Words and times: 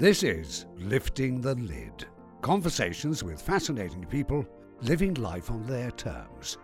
This 0.00 0.22
is 0.22 0.64
Lifting 0.78 1.42
the 1.42 1.54
Lid 1.56 2.06
conversations 2.40 3.22
with 3.22 3.38
fascinating 3.38 4.06
people 4.06 4.46
living 4.80 5.12
life 5.12 5.50
on 5.50 5.62
their 5.66 5.90
terms. 5.90 6.56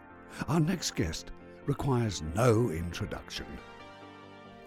Our 0.48 0.58
next 0.58 0.94
guest 0.94 1.32
requires 1.66 2.22
no 2.34 2.70
introduction. 2.70 3.44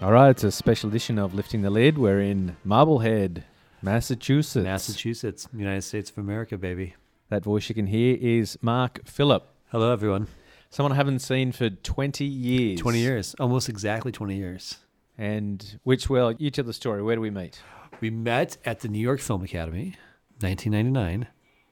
All 0.01 0.11
right, 0.11 0.29
it's 0.29 0.43
a 0.43 0.51
special 0.51 0.87
edition 0.87 1.17
of 1.17 1.33
Lifting 1.33 1.63
the 1.63 1.71
Lid. 1.71 1.97
We're 1.97 2.21
in 2.21 2.57
Marblehead, 2.63 3.43
Massachusetts. 3.81 4.63
Massachusetts, 4.63 5.47
United 5.51 5.81
States 5.81 6.11
of 6.11 6.19
America, 6.19 6.55
baby. 6.55 6.93
That 7.29 7.43
voice 7.43 7.69
you 7.69 7.73
can 7.73 7.87
hear 7.87 8.19
is 8.21 8.55
Mark 8.61 8.99
Phillip, 9.03 9.47
Hello, 9.71 9.91
everyone. 9.91 10.27
someone 10.69 10.91
I 10.91 10.95
haven't 10.97 11.19
seen 11.19 11.53
for 11.53 11.71
20 11.71 12.23
years. 12.23 12.79
20 12.79 12.99
years, 12.99 13.35
almost 13.39 13.67
exactly 13.67 14.11
20 14.11 14.35
years. 14.35 14.77
And 15.17 15.79
which, 15.81 16.07
well, 16.07 16.33
you 16.33 16.51
tell 16.51 16.65
the 16.65 16.73
story. 16.73 17.01
Where 17.01 17.15
do 17.15 17.21
we 17.21 17.31
meet? 17.31 17.59
We 18.01 18.09
met 18.09 18.57
at 18.63 18.79
the 18.79 18.87
New 18.87 18.99
York 18.99 19.19
Film 19.19 19.43
Academy, 19.43 19.95
1999. 20.39 21.27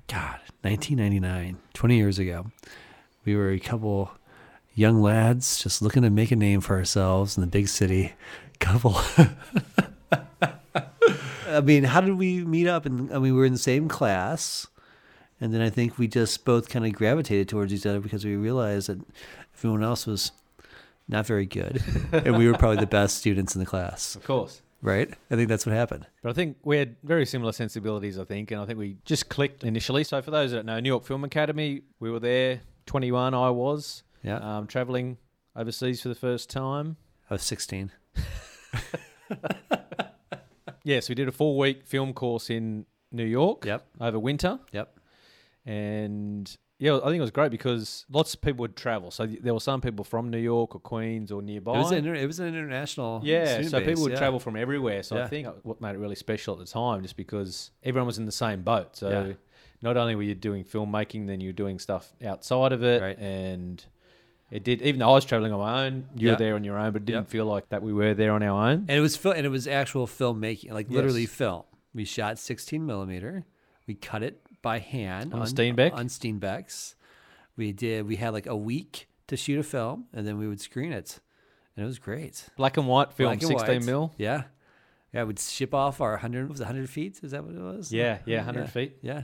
God, 0.07 0.39
1999, 0.61 1.57
20 1.73 1.97
years 1.97 2.19
ago. 2.19 2.47
We 3.25 3.35
were 3.35 3.51
a 3.51 3.59
couple 3.59 4.11
young 4.73 5.01
lads 5.01 5.61
just 5.61 5.81
looking 5.81 6.03
to 6.03 6.09
make 6.09 6.31
a 6.31 6.35
name 6.35 6.61
for 6.61 6.75
ourselves 6.75 7.37
in 7.37 7.41
the 7.41 7.47
big 7.47 7.67
city. 7.67 8.13
Couple. 8.59 8.99
I 11.47 11.61
mean, 11.61 11.83
how 11.83 12.01
did 12.01 12.15
we 12.15 12.43
meet 12.43 12.67
up? 12.67 12.85
And 12.85 13.09
I 13.11 13.15
mean, 13.15 13.21
we 13.21 13.31
were 13.31 13.45
in 13.45 13.53
the 13.53 13.59
same 13.59 13.87
class. 13.87 14.67
And 15.39 15.53
then 15.53 15.61
I 15.61 15.69
think 15.69 15.97
we 15.99 16.07
just 16.07 16.43
both 16.43 16.67
kind 16.67 16.85
of 16.85 16.93
gravitated 16.93 17.47
towards 17.47 17.71
each 17.71 17.85
other 17.85 17.99
because 17.99 18.25
we 18.25 18.35
realized 18.35 18.89
that 18.89 18.99
everyone 19.55 19.83
else 19.83 20.07
was 20.07 20.31
not 21.07 21.27
very 21.27 21.45
good. 21.45 21.83
and 22.11 22.35
we 22.37 22.47
were 22.49 22.57
probably 22.57 22.77
the 22.79 22.87
best 22.87 23.17
students 23.17 23.55
in 23.55 23.59
the 23.59 23.65
class, 23.67 24.15
Of 24.15 24.23
course. 24.23 24.61
Right? 24.81 25.09
I 25.31 25.35
think 25.35 25.49
that's 25.49 25.65
what 25.65 25.73
happened. 25.75 26.05
But 26.21 26.29
I 26.29 26.33
think 26.33 26.57
we 26.63 26.77
had 26.77 26.95
very 27.03 27.25
similar 27.25 27.51
sensibilities, 27.51 28.17
I 28.19 28.23
think, 28.23 28.51
and 28.51 28.61
I 28.61 28.65
think 28.65 28.77
we 28.79 28.97
just 29.05 29.29
clicked 29.29 29.63
initially. 29.63 30.03
So 30.03 30.21
for 30.21 30.31
those 30.31 30.51
that 30.51 30.65
know, 30.65 30.79
New 30.79 30.89
York 30.89 31.03
Film 31.05 31.23
Academy, 31.23 31.81
we 31.99 32.09
were 32.11 32.19
there, 32.19 32.61
21 32.85 33.33
I 33.33 33.49
was, 33.49 34.03
Yeah. 34.23 34.37
um, 34.37 34.67
traveling 34.67 35.17
overseas 35.55 36.01
for 36.01 36.09
the 36.09 36.15
first 36.15 36.49
time. 36.49 36.97
I 37.29 37.33
was 37.35 37.43
16. 37.43 37.91
Yes, 40.83 41.09
we 41.09 41.15
did 41.15 41.27
a 41.27 41.33
four 41.33 41.57
week 41.57 41.85
film 41.85 42.13
course 42.13 42.49
in 42.49 42.85
New 43.11 43.25
York 43.25 43.65
Yep. 43.65 43.85
over 43.99 44.17
winter. 44.19 44.59
Yep. 44.71 44.97
And 45.65 46.55
yeah, 46.79 46.97
I 46.97 47.05
think 47.05 47.17
it 47.17 47.21
was 47.21 47.31
great 47.31 47.49
because 47.51 48.05
lots 48.09 48.33
of 48.35 48.41
people 48.41 48.59
would 48.61 48.75
travel. 48.75 49.09
So 49.11 49.25
there 49.25 49.53
were 49.53 49.59
some 49.59 49.81
people 49.81 50.05
from 50.05 50.29
New 50.29 50.37
York 50.37 50.75
or 50.75 50.79
Queens 50.79 51.31
or 51.31 51.41
nearby. 51.41 51.73
It 51.75 51.77
was, 51.79 51.91
an, 51.91 51.97
inter- 51.99 52.13
it 52.15 52.27
was 52.27 52.39
an 52.39 52.47
international. 52.47 53.21
yeah, 53.23 53.61
so 53.63 53.79
base, 53.79 53.85
people 53.87 54.03
would 54.03 54.11
yeah. 54.13 54.17
travel 54.19 54.39
from 54.39 54.55
everywhere. 54.55 55.01
So 55.03 55.21
I 55.21 55.27
think 55.27 55.47
what 55.63 55.81
made 55.81 55.95
it 55.95 55.97
really 55.99 56.15
special 56.15 56.53
at 56.53 56.59
the 56.59 56.71
time, 56.71 57.01
just 57.01 57.17
because 57.17 57.71
everyone 57.83 58.05
was 58.07 58.17
in 58.19 58.25
the 58.25 58.31
same 58.31 58.61
boat. 58.61 58.95
So 58.95 59.09
Yeah. 59.09 59.33
not 59.81 59.97
only 59.97 60.15
were 60.15 60.23
you 60.23 60.35
doing 60.35 60.63
filmmaking, 60.63 61.25
then 61.27 61.39
you 61.41 61.49
were 61.49 61.53
doing 61.53 61.79
stuff 61.79 62.13
outside 62.23 62.71
of 62.71 62.83
it, 62.83 63.01
Right. 63.01 63.17
and 63.17 63.83
it 64.51 64.63
did. 64.63 64.81
Even 64.83 64.99
though 64.99 65.09
I 65.09 65.13
was 65.15 65.25
traveling 65.25 65.51
on 65.53 65.59
my 65.59 65.85
own, 65.87 66.05
you 66.15 66.27
Yeah. 66.27 66.33
were 66.33 66.37
there 66.37 66.55
on 66.55 66.63
your 66.63 66.77
own, 66.77 66.91
but 66.93 67.01
it 67.01 67.05
didn't 67.05 67.27
feel 67.27 67.45
like 67.45 67.69
that 67.69 67.81
we 67.81 67.91
were 67.91 68.13
there 68.13 68.31
on 68.33 68.43
our 68.43 68.69
own. 68.69 68.85
And 68.87 68.91
it 68.91 69.01
was 69.01 69.17
fil- 69.17 69.31
and 69.33 69.45
it 69.45 69.49
was 69.49 69.67
actual 69.67 70.05
filmmaking, 70.05 70.71
like 70.71 70.89
literally 70.91 71.25
film. 71.25 71.63
We 71.93 72.05
shot 72.05 72.37
16 72.37 72.85
millimeter. 72.85 73.45
We 73.87 73.95
cut 73.95 74.21
it 74.21 74.41
by 74.61 74.79
hand 74.79 75.33
On? 75.33 75.41
On 75.41 75.47
Steenbecks. 75.47 76.95
We 77.55 77.71
did. 77.71 78.07
We 78.07 78.15
had 78.17 78.33
like 78.33 78.45
a 78.45 78.55
week 78.55 79.07
to 79.27 79.35
shoot 79.37 79.59
a 79.59 79.63
film, 79.63 80.05
and 80.13 80.27
then 80.27 80.37
we 80.37 80.47
would 80.47 80.61
screen 80.61 80.91
it, 80.91 81.19
and 81.75 81.83
it 81.83 81.87
was 81.87 81.99
great. 81.99 82.47
Black 82.55 82.77
and 82.77 82.87
white 82.87 83.13
film, 83.13 83.29
Black 83.29 83.41
and 83.41 83.47
16 83.49 83.75
white. 83.77 83.83
mil. 83.85 84.13
Yeah, 84.17 84.43
yeah. 85.13 85.23
We'd 85.23 85.39
ship 85.39 85.73
off 85.73 85.99
our 86.01 86.11
100. 86.11 86.49
Was 86.49 86.59
100 86.59 86.89
feet? 86.89 87.19
Is 87.23 87.31
that 87.31 87.43
what 87.43 87.55
it 87.55 87.61
was? 87.61 87.91
Yeah, 87.91 88.19
yeah, 88.25 88.37
100 88.37 88.61
yeah. 88.61 88.67
feet. 88.67 88.97
Yeah. 89.01 89.23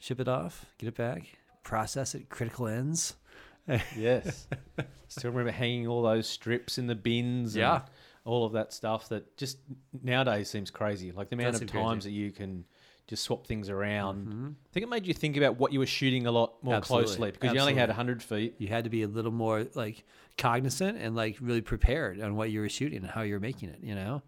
Ship 0.00 0.18
it 0.20 0.28
off, 0.28 0.64
get 0.78 0.88
it 0.88 0.96
back, 0.96 1.26
process 1.62 2.14
it, 2.14 2.28
critical 2.28 2.66
ends. 2.68 3.14
Yes. 3.96 4.46
Still 5.08 5.30
remember 5.30 5.50
hanging 5.52 5.86
all 5.86 6.00
those 6.02 6.26
strips 6.26 6.78
in 6.78 6.86
the 6.86 6.94
bins. 6.94 7.54
and 7.54 7.60
Yeah. 7.60 7.80
all 8.24 8.46
of 8.46 8.52
that 8.52 8.72
stuff 8.72 9.10
that 9.10 9.36
just 9.36 9.58
nowadays 10.02 10.48
seems 10.48 10.70
crazy. 10.70 11.12
Like 11.12 11.28
the 11.28 11.34
amount 11.36 11.50
of 11.50 11.56
seem 11.58 11.68
crazy. 11.68 11.84
times 11.84 12.04
that 12.04 12.12
you 12.12 12.30
can 12.30 12.64
just 13.08 13.24
swap 13.24 13.46
things 13.46 13.68
around. 13.68 14.28
Mhm. 14.28 14.50
I 14.52 14.72
think 14.72 14.84
it 14.84 14.88
made 14.88 15.06
you 15.06 15.14
think 15.14 15.36
about 15.36 15.58
what 15.58 15.72
you 15.72 15.78
were 15.80 15.86
shooting 15.86 16.26
a 16.26 16.30
lot 16.30 16.62
more 16.62 16.74
Absolutely. 16.74 17.06
closely 17.06 17.30
because 17.32 17.52
you 17.54 17.60
only 17.60 17.74
had 17.74 17.88
100 17.88 18.22
feet. 18.22 18.54
you 18.58 18.68
had 18.68 18.84
to 18.84 18.90
be 18.90 19.02
a 19.02 19.08
little 19.08 19.32
more 19.32 19.66
like 19.74 20.04
cognizant 20.36 20.98
and 20.98 21.16
like 21.16 21.36
really 21.40 21.62
prepared 21.62 22.20
on 22.20 22.36
what 22.36 22.50
you 22.50 22.60
were 22.60 22.68
shooting 22.68 22.98
and 22.98 23.08
how 23.10 23.22
you 23.22 23.34
were 23.34 23.40
making 23.40 23.68
it 23.70 23.80
you 23.82 23.94
know 23.94 24.22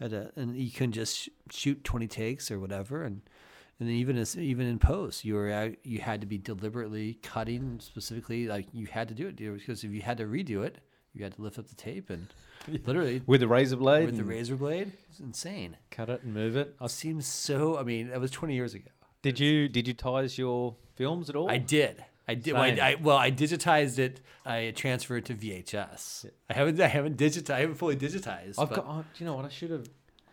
to- 0.00 0.30
and 0.36 0.56
you 0.56 0.70
couldn't 0.70 0.92
just 0.92 1.28
shoot 1.50 1.82
20 1.84 2.06
takes 2.08 2.50
or 2.50 2.58
whatever 2.60 3.02
and 3.02 3.20
and 3.80 3.88
then 3.88 3.96
even 3.96 4.16
as 4.16 4.36
even 4.38 4.66
in 4.66 4.78
post 4.78 5.24
you 5.24 5.34
were 5.34 5.50
out, 5.50 5.72
you 5.82 5.98
had 5.98 6.20
to 6.20 6.26
be 6.28 6.38
deliberately 6.38 7.14
cutting 7.22 7.80
specifically 7.80 8.46
like 8.46 8.66
you 8.72 8.86
had 8.86 9.08
to 9.08 9.14
do 9.14 9.26
it 9.28 9.36
because 9.36 9.82
if 9.82 9.90
you 9.90 10.00
had 10.02 10.16
to 10.18 10.24
redo 10.24 10.64
it 10.64 10.78
you 11.14 11.22
had 11.24 11.34
to 11.34 11.42
lift 11.42 11.58
up 11.58 11.68
the 11.68 11.74
tape 11.74 12.10
and 12.10 12.26
literally 12.86 13.22
With 13.26 13.40
the 13.40 13.48
razor 13.48 13.76
blade, 13.76 14.06
with 14.06 14.16
the 14.16 14.24
razor 14.24 14.56
blade 14.56 14.92
it's 15.10 15.20
insane 15.20 15.76
cut 15.90 16.08
it 16.08 16.22
and 16.22 16.34
move 16.34 16.56
it. 16.56 16.74
it 16.80 16.90
seems 16.90 17.26
so 17.26 17.78
i 17.78 17.82
mean 17.82 18.08
that 18.08 18.20
was 18.20 18.30
20 18.30 18.54
years 18.54 18.74
ago 18.74 18.90
Did 19.22 19.38
you 19.40 19.68
digitize 19.68 20.36
your 20.38 20.76
films 20.96 21.30
at 21.30 21.36
all? 21.36 21.50
I 21.50 21.58
did. 21.58 22.04
I 22.28 22.34
did. 22.34 22.52
Well 22.54 22.62
I, 22.62 22.68
I, 22.68 22.94
well, 23.00 23.16
I 23.18 23.30
digitized 23.30 23.98
it. 23.98 24.20
I 24.46 24.72
transferred 24.76 25.18
it 25.18 25.24
to 25.26 25.34
VHS. 25.34 26.26
I 26.50 26.52
haven't. 26.54 26.80
I 26.80 26.86
haven't 26.88 27.16
digitized. 27.18 27.50
I 27.54 27.60
haven't 27.60 27.74
fully 27.76 27.96
digitized. 27.96 28.54
I've 28.58 28.70
but- 28.70 28.76
got. 28.84 29.14
Do 29.14 29.24
you 29.24 29.26
know 29.26 29.34
what? 29.36 29.44
I 29.44 29.48
should 29.50 29.70
have. 29.70 29.86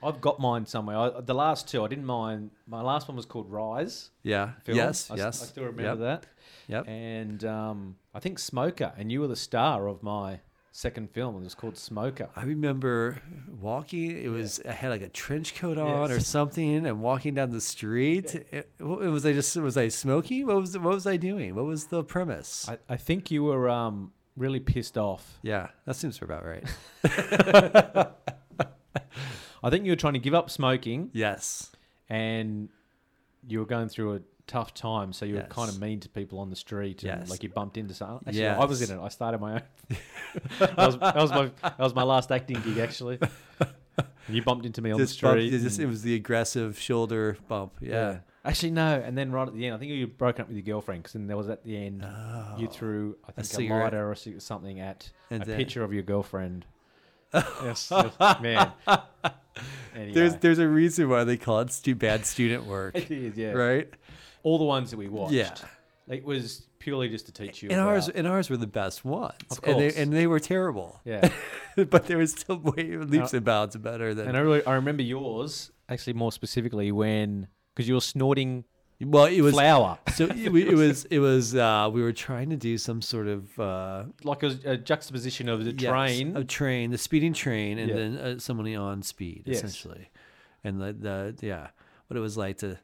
I've 0.03 0.19
got 0.22 0.40
mine 0.40 0.66
somewhere. 0.66 0.98
I, 0.98 1.22
the 1.22 1.34
last 1.34 1.68
two, 1.68 1.84
I 1.84 1.88
didn't 1.88 2.06
mind. 2.06 2.52
My 2.68 2.81
last 2.81 3.08
one 3.08 3.16
was 3.18 3.25
called 3.25 3.50
Rise. 3.52 4.09
Yeah. 4.24 4.52
Film. 4.63 4.78
Yes. 4.78 5.12
I, 5.12 5.16
yes. 5.16 5.42
I 5.44 5.46
still 5.48 5.66
remember 5.66 6.03
Yep. 6.06 6.22
that. 6.22 6.25
Yep. 6.68 6.88
And 6.88 7.44
um, 7.46 7.96
I 8.13 8.19
think 8.19 8.40
Smoker, 8.40 8.94
and 8.98 9.12
you 9.12 9.19
were 9.22 9.28
the 9.28 9.36
star 9.36 9.88
of 9.88 10.02
my 10.02 10.40
second 10.71 11.11
film. 11.11 11.35
It 11.37 11.43
was 11.43 11.55
called 11.55 11.77
Smoker. 11.77 12.29
I 12.35 12.43
remember 12.43 13.21
walking. 13.59 14.17
It 14.23 14.29
was. 14.29 14.61
I 14.67 14.71
had 14.71 14.89
like 14.89 15.01
a 15.01 15.09
trench 15.09 15.55
coat 15.55 15.77
on 15.77 16.11
or 16.11 16.19
something, 16.19 16.85
and 16.85 17.01
walking 17.01 17.35
down 17.35 17.51
the 17.51 17.61
street. 17.61 18.35
It, 18.51 18.69
was 18.79 19.25
I 19.25 19.33
just 19.33 19.55
was 19.57 19.77
I 19.77 19.89
smoking? 19.89 20.47
What 20.47 20.57
was 20.57 20.77
what 20.77 20.93
was 20.93 21.07
I 21.07 21.17
doing? 21.17 21.55
What 21.55 21.65
was 21.65 21.87
the 21.87 22.03
premise? 22.03 22.67
I, 22.67 22.77
I 22.89 22.97
think 22.97 23.31
you 23.31 23.43
were 23.43 23.69
um, 23.69 24.11
really 24.35 24.59
pissed 24.59 24.97
off. 24.97 25.39
yeah, 25.41 25.67
that 25.85 25.95
seems 25.95 26.21
about 26.21 26.45
right. 26.45 26.63
I 29.63 29.69
think 29.69 29.85
you 29.85 29.91
were 29.91 29.97
trying 29.97 30.13
to 30.13 30.19
give 30.19 30.33
up 30.33 30.49
smoking, 30.49 31.11
yes. 31.13 31.71
and 32.09 32.69
you 33.47 33.59
were 33.59 33.65
going 33.65 33.89
through 33.89 34.15
a 34.15 34.19
tough 34.51 34.73
time. 34.73 35.13
So 35.13 35.25
you 35.25 35.35
were 35.35 35.41
kind 35.44 35.69
of 35.69 35.79
mean 35.79 36.00
to 36.01 36.09
people 36.09 36.39
on 36.39 36.50
the 36.50 36.56
street, 36.56 37.03
and 37.03 37.19
Yes. 37.22 37.29
like 37.29 37.41
you 37.44 37.50
bumped 37.50 37.78
into 37.78 37.94
someone. 37.94 38.22
Actually, 38.28 38.47
I 38.47 38.66
was 38.66 38.81
in 38.89 38.97
it. 38.97 39.01
I 39.01 39.07
started 39.09 39.39
my 39.39 39.53
own. 39.53 39.62
that, 40.59 40.78
was, 40.78 40.97
that 41.00 41.16
was 41.16 41.31
my 41.31 41.51
that 41.63 41.79
was 41.79 41.95
my 41.95 42.03
last 42.03 42.31
acting 42.31 42.59
gig 42.62 42.78
actually. 42.78 43.17
You 44.29 44.41
bumped 44.44 44.66
into 44.66 44.81
me 44.81 44.91
on 44.91 45.00
the 45.00 45.06
Just 45.06 45.19
bumped- 45.22 45.41
street. 45.41 45.53
it, 45.53 45.59
just- 45.59 45.79
it 45.79 45.85
was 45.88 46.01
the 46.03 46.16
aggressive 46.16 46.79
shoulder 46.79 47.38
bump. 47.47 47.73
Yeah. 47.81 48.19
Actually, 48.44 48.72
no. 48.72 49.00
And 49.00 49.16
then 49.17 49.31
right 49.31 49.47
at 49.47 49.53
the 49.53 49.66
end, 49.66 49.75
I 49.75 49.78
think 49.78 49.91
you 49.91 50.07
broke 50.07 50.39
up 50.39 50.47
with 50.47 50.56
your 50.57 50.63
girlfriend 50.63 51.03
because 51.03 51.13
then 51.13 51.28
there 51.28 51.38
was 51.38 51.50
at 51.50 51.63
the 51.63 51.78
end 51.78 52.01
you 52.57 52.68
Oh. 52.68 52.72
threw 52.72 53.16
I 53.28 53.31
think 53.33 53.45
a, 53.45 53.50
cigarette. 53.50 53.83
lighter 53.94 54.09
or 54.12 54.16
something 54.39 54.79
at 54.79 55.09
And 55.29 55.44
a 55.44 55.45
then- 55.45 55.57
picture 55.57 55.83
of 55.83 55.94
your 55.94 56.03
girlfriend. 56.03 56.66
yes, 57.33 57.89
yes, 57.91 58.13
man. 58.41 58.72
Anyway. 59.95 60.13
There's 60.13 60.35
there's 60.38 60.59
a 60.59 60.68
reason 60.68 61.09
why 61.09 61.23
they 61.25 61.35
call 61.38 61.59
it 61.59 61.72
stu- 61.72 61.95
bad 61.95 62.25
student 62.25 62.66
work, 62.66 62.95
it 62.97 63.12
is, 63.12 63.38
yeah. 63.38 63.51
right? 63.51 63.89
All 64.44 64.57
the 64.57 64.63
ones 64.66 64.91
that 64.91 64.97
we 64.97 65.07
watched. 65.07 65.34
Yeah. 65.34 65.53
It 66.07 66.25
was 66.25 66.68
purely 66.79 67.07
just 67.09 67.28
to 67.28 67.31
teach 67.31 67.62
you. 67.63 67.69
And 67.69 67.79
ours 67.79 68.09
and 68.09 68.28
ours 68.28 68.50
were 68.50 68.57
the 68.57 68.68
best 68.68 69.06
ones, 69.06 69.34
Of 69.52 69.59
and 69.63 69.79
they 69.79 69.84
course. 69.90 69.97
and 69.97 70.12
they 70.12 70.28
were 70.28 70.40
terrible. 70.40 71.00
yeah. 71.06 71.29
but 71.90 72.07
there 72.07 72.18
was 72.18 72.31
still 72.34 72.57
way 72.57 72.97
leaps 72.97 73.34
and 73.34 73.46
bounds 73.46 73.75
better 73.78 74.13
than. 74.13 74.28
and 74.28 74.35
I 74.38 74.41
really, 74.41 74.66
I 74.66 74.74
remember 74.74 75.03
yours 75.03 75.72
actually 75.88 76.13
more 76.13 76.31
specifically 76.31 76.92
when 76.92 77.48
because 77.75 77.88
you 77.88 77.94
were 77.95 78.01
snorting 78.01 78.65
well, 79.04 79.25
it 79.25 79.42
was 79.42 79.54
flour, 79.56 79.98
so 80.13 80.25
it, 80.25 80.54
it 80.56 80.75
was 80.75 81.06
it 81.06 81.18
was 81.19 81.56
uh, 81.56 81.89
we 81.92 82.04
were 82.04 82.13
trying 82.13 82.51
to 82.51 82.56
do 82.56 82.77
some 82.77 83.01
sort 83.01 83.27
of 83.27 83.60
uh, 83.60 84.04
like 84.24 84.44
a, 84.44 84.56
a 84.65 84.77
juxtaposition 84.77 85.50
of 85.50 85.65
the 85.65 85.71
yes, 85.71 85.89
train. 85.89 86.38
a 86.38 86.44
train, 86.44 86.92
the 86.92 87.00
speeding 87.00 87.33
train, 87.33 87.80
and 87.80 87.89
Yeah. 87.89 87.95
then 87.95 88.18
uh, 88.18 88.38
somebody 88.39 88.75
on 88.75 89.01
speed 89.01 89.44
Yes. 89.48 89.57
essentially, 89.63 90.12
and 90.63 90.80
the, 90.80 90.94
the 90.94 91.36
yeah, 91.42 91.69
what 92.07 92.18
it 92.18 92.19
was 92.19 92.38
like 92.38 92.57
to 92.60 92.77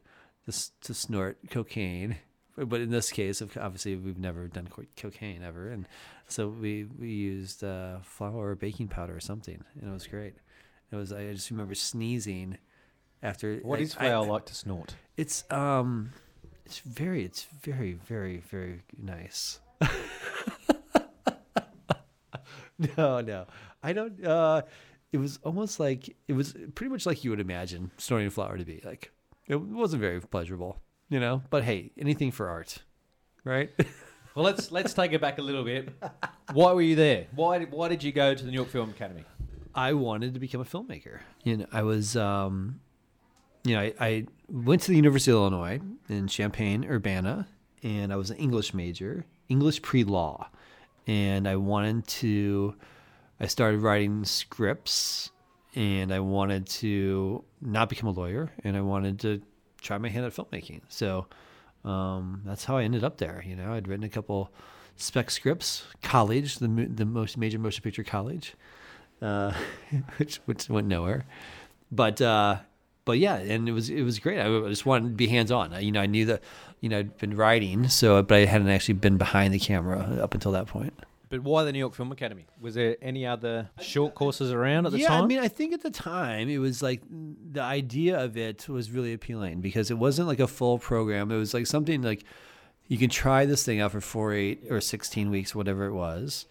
to, 0.50 0.70
to 0.82 0.94
snort 0.94 1.38
cocaine. 1.50 2.16
But 2.56 2.80
in 2.80 2.90
this 2.90 3.12
case, 3.12 3.40
obviously, 3.40 3.94
we've 3.94 4.18
never 4.18 4.48
done 4.48 4.68
cocaine 4.96 5.44
ever, 5.44 5.68
and 5.68 5.86
so 6.26 6.48
we 6.48 6.86
we 6.98 7.10
used 7.10 7.62
uh, 7.62 8.00
flour 8.02 8.48
or 8.48 8.54
baking 8.56 8.88
powder 8.88 9.14
or 9.14 9.20
something, 9.20 9.62
and 9.80 9.88
it 9.88 9.92
was 9.92 10.08
great. 10.08 10.34
It 10.90 10.96
was 10.96 11.12
I 11.12 11.32
just 11.32 11.52
remember 11.52 11.76
sneezing 11.76 12.58
after. 13.22 13.58
what 13.58 13.80
is 13.80 13.94
flour 13.94 14.26
like 14.26 14.46
to 14.46 14.56
snort? 14.56 14.96
It's 15.16 15.44
um, 15.52 16.10
it's 16.68 16.80
very, 16.80 17.24
it's 17.24 17.46
very, 17.62 17.94
very, 17.94 18.38
very 18.38 18.82
nice. 19.00 19.58
no, 22.98 23.22
no, 23.22 23.46
I 23.82 23.94
don't. 23.94 24.22
Uh, 24.22 24.62
it 25.10 25.16
was 25.16 25.38
almost 25.44 25.80
like 25.80 26.14
it 26.28 26.34
was 26.34 26.54
pretty 26.74 26.90
much 26.90 27.06
like 27.06 27.24
you 27.24 27.30
would 27.30 27.40
imagine 27.40 27.90
snorting 27.96 28.28
flour 28.28 28.58
to 28.58 28.66
be. 28.66 28.82
Like 28.84 29.10
it 29.48 29.60
wasn't 29.60 30.00
very 30.00 30.20
pleasurable, 30.20 30.80
you 31.08 31.18
know. 31.18 31.42
But 31.50 31.64
hey, 31.64 31.90
anything 31.98 32.30
for 32.30 32.48
art, 32.48 32.82
right? 33.44 33.70
Well, 34.38 34.44
let's 34.44 34.70
let's 34.70 34.94
take 34.94 35.12
it 35.12 35.20
back 35.20 35.38
a 35.38 35.42
little 35.42 35.64
bit. 35.64 35.88
Why 36.52 36.72
were 36.72 36.80
you 36.80 36.94
there? 36.94 37.26
Why 37.34 37.58
did, 37.58 37.72
why 37.72 37.88
did 37.88 38.04
you 38.04 38.12
go 38.12 38.34
to 38.34 38.44
the 38.44 38.52
New 38.52 38.56
York 38.56 38.68
Film 38.68 38.90
Academy? 38.90 39.24
I 39.74 39.94
wanted 39.94 40.32
to 40.34 40.38
become 40.38 40.60
a 40.60 40.64
filmmaker. 40.64 41.18
You 41.42 41.56
know, 41.56 41.66
I 41.72 41.82
was, 41.82 42.16
um, 42.16 42.78
you 43.64 43.74
know, 43.74 43.80
I, 43.82 43.94
I 43.98 44.26
went 44.48 44.82
to 44.82 44.92
the 44.92 44.96
University 44.96 45.32
of 45.32 45.38
Illinois 45.38 45.80
in 46.08 46.28
Champaign, 46.28 46.84
Urbana, 46.84 47.48
and 47.82 48.12
I 48.12 48.16
was 48.16 48.30
an 48.30 48.36
English 48.36 48.74
major, 48.74 49.26
English 49.48 49.82
pre 49.82 50.04
law, 50.04 50.50
and 51.08 51.48
I 51.48 51.56
wanted 51.56 52.06
to. 52.06 52.76
I 53.40 53.48
started 53.48 53.80
writing 53.80 54.24
scripts, 54.24 55.32
and 55.74 56.14
I 56.14 56.20
wanted 56.20 56.66
to 56.66 57.42
not 57.60 57.88
become 57.88 58.08
a 58.08 58.12
lawyer, 58.12 58.50
and 58.64 58.76
I 58.76 58.80
wanted 58.80 59.20
to 59.20 59.42
try 59.80 59.98
my 59.98 60.08
hand 60.08 60.26
at 60.26 60.32
filmmaking. 60.32 60.82
So 60.88 61.26
um, 61.84 62.42
that's 62.44 62.64
how 62.64 62.76
I 62.76 62.84
ended 62.84 63.04
up 63.04 63.18
there. 63.18 63.42
You 63.46 63.56
know, 63.56 63.72
I'd 63.72 63.88
written 63.88 64.04
a 64.04 64.08
couple 64.08 64.52
spec 64.96 65.30
scripts, 65.30 65.84
college, 66.02 66.56
the 66.56 66.68
the 66.68 67.04
most 67.04 67.36
major 67.36 67.58
motion 67.58 67.82
picture 67.82 68.04
college, 68.04 68.54
uh, 69.22 69.52
which 70.18 70.36
which 70.46 70.68
went 70.68 70.86
nowhere. 70.86 71.24
But 71.90 72.20
uh, 72.20 72.58
but 73.04 73.18
yeah, 73.18 73.36
and 73.36 73.68
it 73.68 73.72
was 73.72 73.88
it 73.88 74.02
was 74.02 74.18
great. 74.18 74.38
I 74.38 74.68
just 74.68 74.84
wanted 74.84 75.08
to 75.08 75.14
be 75.14 75.28
hands 75.28 75.50
on. 75.50 75.72
You 75.82 75.92
know, 75.92 76.00
I 76.00 76.06
knew 76.06 76.26
that 76.26 76.42
you 76.80 76.88
know 76.88 76.98
I'd 76.98 77.16
been 77.18 77.36
writing, 77.36 77.88
so 77.88 78.22
but 78.22 78.36
I 78.36 78.44
hadn't 78.44 78.68
actually 78.68 78.94
been 78.94 79.16
behind 79.16 79.54
the 79.54 79.58
camera 79.58 79.98
up 80.20 80.34
until 80.34 80.52
that 80.52 80.66
point. 80.66 80.92
But 81.28 81.42
why 81.42 81.64
the 81.64 81.72
New 81.72 81.78
York 81.78 81.94
Film 81.94 82.10
Academy? 82.10 82.46
Was 82.60 82.74
there 82.74 82.96
any 83.02 83.26
other 83.26 83.70
short 83.80 84.14
courses 84.14 84.52
around 84.52 84.86
at 84.86 84.92
the 84.92 85.00
yeah, 85.00 85.08
time? 85.08 85.24
I 85.24 85.26
mean, 85.26 85.40
I 85.40 85.48
think 85.48 85.72
at 85.72 85.82
the 85.82 85.90
time 85.90 86.48
it 86.48 86.58
was 86.58 86.82
like 86.82 87.02
the 87.08 87.60
idea 87.60 88.22
of 88.22 88.36
it 88.36 88.68
was 88.68 88.90
really 88.90 89.12
appealing 89.12 89.60
because 89.60 89.90
it 89.90 89.98
wasn't 89.98 90.28
like 90.28 90.40
a 90.40 90.46
full 90.46 90.78
program. 90.78 91.30
It 91.30 91.36
was 91.36 91.52
like 91.52 91.66
something 91.66 92.02
like 92.02 92.24
you 92.86 92.96
can 92.96 93.10
try 93.10 93.44
this 93.44 93.64
thing 93.64 93.80
out 93.80 93.92
for 93.92 94.00
four, 94.00 94.32
eight, 94.32 94.64
or 94.70 94.80
sixteen 94.80 95.30
weeks, 95.30 95.54
whatever 95.54 95.86
it 95.86 95.92
was, 95.92 96.46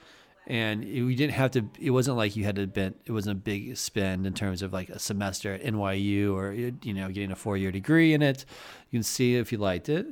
and 0.46 0.84
it, 0.84 1.04
we 1.04 1.16
didn't 1.16 1.34
have 1.34 1.52
to. 1.52 1.66
It 1.80 1.92
wasn't 1.92 2.18
like 2.18 2.36
you 2.36 2.44
had 2.44 2.58
to 2.58 2.68
been. 2.68 2.94
It 3.06 3.12
wasn't 3.12 3.38
a 3.38 3.42
big 3.42 3.76
spend 3.78 4.28
in 4.28 4.34
terms 4.34 4.62
of 4.62 4.72
like 4.72 4.90
a 4.90 5.00
semester 5.00 5.54
at 5.54 5.64
NYU 5.64 6.34
or 6.36 6.54
you 6.54 6.94
know 6.94 7.08
getting 7.08 7.32
a 7.32 7.36
four 7.36 7.58
year 7.58 7.72
degree 7.72 8.14
in 8.14 8.22
it. 8.22 8.46
You 8.92 8.98
can 9.00 9.04
see 9.04 9.36
if 9.36 9.52
you 9.52 9.58
liked 9.58 9.90
it, 9.90 10.08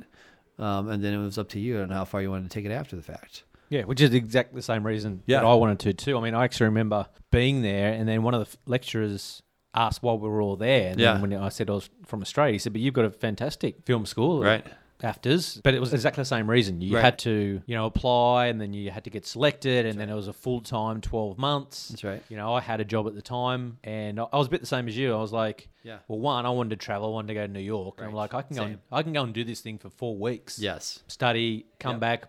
um, 0.58 0.88
and 0.88 1.02
then 1.02 1.14
it 1.14 1.18
was 1.18 1.38
up 1.38 1.48
to 1.50 1.60
you 1.60 1.78
on 1.78 1.90
how 1.90 2.04
far 2.04 2.20
you 2.20 2.30
wanted 2.30 2.50
to 2.50 2.54
take 2.54 2.64
it 2.64 2.72
after 2.72 2.96
the 2.96 3.02
fact. 3.02 3.44
Yeah, 3.68 3.82
which 3.82 4.00
is 4.00 4.14
exactly 4.14 4.56
the 4.56 4.62
same 4.62 4.86
reason 4.86 5.22
Yeah. 5.26 5.40
that 5.40 5.46
I 5.46 5.54
wanted 5.54 5.78
to 5.80 5.92
too. 5.92 6.16
I 6.16 6.20
mean, 6.20 6.34
I 6.34 6.44
actually 6.44 6.66
remember 6.66 7.06
being 7.30 7.62
there, 7.62 7.92
and 7.92 8.08
then 8.08 8.22
one 8.22 8.34
of 8.34 8.40
the 8.40 8.46
f- 8.50 8.56
lecturers 8.66 9.42
asked 9.74 10.02
why 10.02 10.14
we 10.14 10.28
were 10.28 10.40
all 10.40 10.56
there. 10.56 10.90
And 10.90 11.00
Yeah. 11.00 11.12
then 11.14 11.22
when 11.22 11.32
I 11.34 11.48
said 11.50 11.68
I 11.68 11.74
was 11.74 11.90
from 12.06 12.22
Australia, 12.22 12.52
he 12.52 12.58
said, 12.58 12.72
"But 12.72 12.80
you've 12.80 12.94
got 12.94 13.04
a 13.04 13.10
fantastic 13.10 13.84
film 13.84 14.06
school, 14.06 14.40
Right. 14.42 14.64
AFTRS." 15.02 15.60
But 15.62 15.74
it 15.74 15.80
was 15.80 15.92
exactly 15.92 16.22
the 16.22 16.26
same 16.26 16.48
reason. 16.48 16.80
You 16.80 16.94
Right. 16.94 17.04
had 17.04 17.18
to, 17.20 17.60
you 17.66 17.74
know, 17.74 17.84
apply, 17.84 18.46
and 18.46 18.58
then 18.58 18.72
you 18.72 18.90
had 18.90 19.04
to 19.04 19.10
get 19.10 19.26
selected, 19.26 19.84
and 19.84 20.00
then 20.00 20.08
it 20.08 20.14
was 20.14 20.28
a 20.28 20.32
full 20.32 20.62
time 20.62 21.02
twelve 21.02 21.36
months. 21.36 21.88
That's 21.88 22.04
right. 22.04 22.22
You 22.30 22.38
know, 22.38 22.54
I 22.54 22.60
had 22.62 22.80
a 22.80 22.84
job 22.86 23.06
at 23.06 23.14
the 23.14 23.20
time, 23.20 23.76
and 23.84 24.18
I 24.18 24.26
I 24.32 24.38
was 24.38 24.46
a 24.46 24.50
bit 24.50 24.60
the 24.60 24.66
same 24.66 24.88
as 24.88 24.96
you. 24.96 25.12
I 25.14 25.20
was 25.20 25.32
like, 25.32 25.68
Yeah. 25.84 25.98
Well, 26.08 26.18
one, 26.18 26.46
I 26.46 26.50
wanted 26.50 26.70
to 26.70 26.76
travel. 26.84 27.08
I 27.08 27.10
wanted 27.12 27.28
to 27.28 27.34
go 27.34 27.46
to 27.46 27.52
New 27.52 27.60
York. 27.60 27.96
And 27.98 28.08
I'm 28.08 28.14
like, 28.14 28.34
I 28.34 28.42
can 28.42 28.56
go. 28.56 28.62
And, 28.64 28.78
I 28.90 29.02
can 29.04 29.12
go 29.12 29.22
and 29.22 29.32
do 29.34 29.44
this 29.44 29.60
thing 29.60 29.78
for 29.78 29.88
four 29.90 30.16
weeks 30.16 30.58
Yes. 30.58 31.04
study, 31.06 31.66
come 31.78 31.92
Yep. 31.96 32.00
back, 32.00 32.28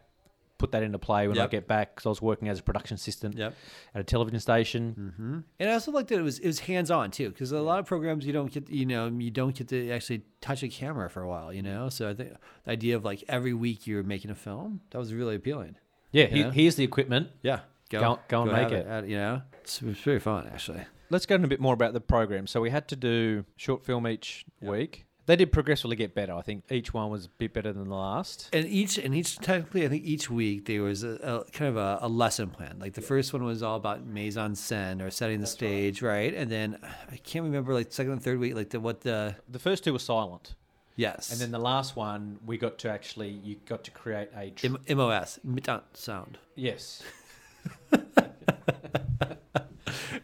put 0.57 0.71
that 0.71 0.83
into 0.83 0.97
play 0.99 1.27
when 1.27 1.37
I 1.37 1.47
get 1.47 1.67
back 1.67 1.95
because 1.95 2.05
I 2.05 2.09
was 2.09 2.21
working 2.21 2.49
as 2.49 2.59
a 2.59 2.63
production 2.63 2.95
assistant 2.95 3.35
Yep. 3.37 3.53
at 3.95 4.01
a 4.01 4.03
television 4.03 4.39
station. 4.39 5.13
hmm 5.17 5.39
And 5.59 5.69
I 5.69 5.73
also 5.73 5.91
liked 5.91 6.09
that 6.09 6.19
it 6.19 6.23
was 6.23 6.39
it 6.39 6.47
was 6.47 6.59
hands 6.59 6.89
on 6.91 7.11
too, 7.11 7.29
because 7.29 7.51
a 7.51 7.61
lot 7.61 7.79
of 7.79 7.85
programs 7.85 8.25
you 8.25 8.33
don't 8.33 8.51
get 8.51 8.69
you 8.69 8.85
know 8.85 9.07
you 9.07 9.31
don't 9.31 9.55
get 9.55 9.67
to 9.69 9.91
actually 9.91 10.23
touch 10.41 10.63
a 10.63 10.67
camera 10.67 11.09
for 11.09 11.21
a 11.21 11.27
while, 11.27 11.53
you 11.53 11.61
know. 11.61 11.89
So 11.89 12.09
I 12.09 12.13
think 12.13 12.33
the 12.65 12.71
idea 12.71 12.95
of 12.95 13.03
like 13.05 13.23
every 13.27 13.53
week 13.53 13.87
you're 13.87 14.03
making 14.03 14.31
a 14.31 14.35
film 14.35 14.81
that 14.91 14.97
was 14.97 15.13
really 15.13 15.35
appealing. 15.35 15.75
Yeah, 16.11 16.25
he, 16.25 16.43
here's 16.43 16.75
the 16.75 16.83
equipment. 16.83 17.29
Yeah, 17.43 17.59
Go- 17.89 18.19
go 18.27 18.43
and 18.43 18.51
make 18.51 18.61
have 18.63 18.71
it. 18.73 18.87
Uh, 18.87 19.01
You 19.03 19.17
know, 19.17 19.41
it's, 19.61 19.81
it 19.81 19.87
was 19.87 19.97
very 19.99 20.19
fun 20.19 20.47
actually. 20.47 20.85
Let's 21.09 21.25
go 21.25 21.35
into 21.35 21.45
a 21.45 21.49
bit 21.49 21.61
more 21.61 21.73
about 21.73 21.93
the 21.93 22.01
program. 22.01 22.47
So 22.47 22.59
we 22.61 22.69
had 22.69 22.87
to 22.89 22.95
do 22.97 23.45
short 23.55 23.85
film 23.85 24.05
each 24.07 24.45
week. 24.61 25.05
They 25.27 25.35
did 25.35 25.51
progressively 25.51 25.95
get 25.97 26.15
better. 26.15 26.33
I 26.33 26.41
think 26.41 26.63
each 26.71 26.93
one 26.93 27.09
was 27.09 27.25
a 27.25 27.29
bit 27.29 27.53
better 27.53 27.71
than 27.73 27.89
the 27.89 27.95
last. 27.95 28.49
And 28.53 28.65
each 28.65 28.97
and 28.97 29.13
each 29.13 29.37
technically, 29.37 29.85
I 29.85 29.89
think 29.89 30.05
each 30.05 30.29
week 30.29 30.65
there 30.65 30.81
was 30.81 31.03
a, 31.03 31.43
a 31.47 31.51
kind 31.51 31.67
of 31.69 31.75
a, 31.77 31.99
a 32.01 32.07
lesson 32.07 32.49
plan. 32.49 32.77
Like 32.79 32.93
the 32.93 33.01
first 33.01 33.33
one 33.33 33.43
was 33.43 33.61
all 33.61 33.75
about 33.75 34.05
mise 34.07 34.37
en 34.37 34.53
scène 34.53 35.01
or 35.05 35.11
setting 35.11 35.41
the 35.41 35.47
stage, 35.47 36.01
right? 36.01 36.33
And 36.33 36.49
then 36.49 36.77
I 37.11 37.17
can't 37.17 37.43
remember 37.43 37.73
like 37.73 37.91
second 37.91 38.13
and 38.13 38.23
third 38.23 38.39
week, 38.39 38.55
like 38.55 38.69
the 38.69 38.79
what 38.79 39.01
the 39.01 39.35
The 39.49 39.59
first 39.59 39.83
two 39.83 39.91
were 39.93 39.99
silent, 39.99 40.55
yes, 40.95 41.29
and 41.31 41.41
then 41.41 41.51
the 41.51 41.59
last 41.59 41.95
one 41.97 42.39
we 42.45 42.57
got 42.57 42.77
to 42.79 42.89
actually 42.89 43.29
you 43.29 43.57
got 43.65 43.83
to 43.83 43.91
create 43.91 44.29
a 44.35 44.51
tr- 44.51 44.67
M- 44.87 44.97
MOS 44.97 45.39
sound. 45.93 46.37
yes. 46.55 47.03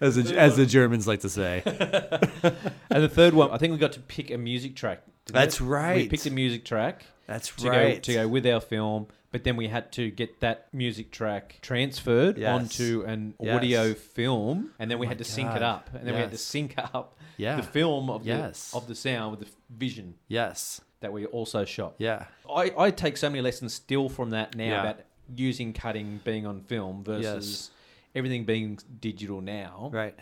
as 0.03 0.15
the, 0.15 0.37
as 0.39 0.57
the 0.57 0.65
Germans 0.65 1.07
like 1.07 1.21
to 1.21 1.29
say. 1.29 1.61
and 1.65 3.03
the 3.03 3.09
third 3.09 3.33
one, 3.33 3.51
I 3.51 3.57
think 3.57 3.71
we 3.71 3.77
got 3.77 3.93
to 3.93 3.99
pick 3.99 4.31
a 4.31 4.37
music 4.37 4.75
track. 4.75 5.01
That's 5.25 5.61
we? 5.61 5.95
We 5.95 6.07
picked 6.09 6.25
a 6.25 6.31
music 6.31 6.65
track. 6.65 7.05
That's 7.27 7.49
to 7.55 7.69
right. 7.69 7.95
go 7.95 7.99
to 8.01 8.13
go 8.13 8.27
with 8.27 8.45
our 8.45 8.59
film. 8.59 9.07
But 9.31 9.43
then 9.45 9.55
we 9.55 9.67
had 9.67 9.91
to 9.93 10.11
get 10.11 10.41
that 10.41 10.67
music 10.73 11.09
track 11.11 11.57
transferred 11.63 12.37
Yes. 12.37 12.49
onto 12.53 13.03
an 13.07 13.33
Yes. 13.39 13.55
audio 13.55 13.93
film, 13.95 14.71
and 14.77 14.91
then 14.91 14.99
we 14.99 15.07
Oh 15.07 15.09
had 15.09 15.17
to 15.17 15.23
sync 15.23 15.55
it 15.55 15.63
up, 15.63 15.89
and 15.93 16.05
then 16.05 16.13
we 16.13 16.19
had 16.21 16.29
to 16.31 16.37
sync 16.37 16.75
up 16.77 17.17
Yeah. 17.37 17.55
the 17.55 17.63
film 17.63 18.11
of 18.11 18.27
Yes. 18.27 18.69
the 18.71 18.77
of 18.77 18.87
the 18.87 18.93
sound 18.93 19.31
with 19.31 19.39
the 19.39 19.47
vision 19.75 20.15
Yes. 20.27 20.81
that 20.99 21.11
we 21.11 21.25
also 21.25 21.65
shot. 21.65 21.95
Yeah. 21.97 22.25
I, 22.47 22.71
I 22.77 22.91
take 22.91 23.17
so 23.17 23.27
many 23.27 23.41
lessons 23.41 23.73
still 23.73 24.07
from 24.07 24.29
that 24.31 24.55
now 24.55 24.65
Yeah. 24.65 24.81
about 24.81 24.99
using 25.35 25.73
cutting 25.73 26.19
being 26.23 26.45
on 26.45 26.61
film 26.61 27.03
versus 27.03 27.71
everything 28.15 28.45
being 28.45 28.79
digital 28.99 29.41
now. 29.41 29.89
Right. 29.93 30.15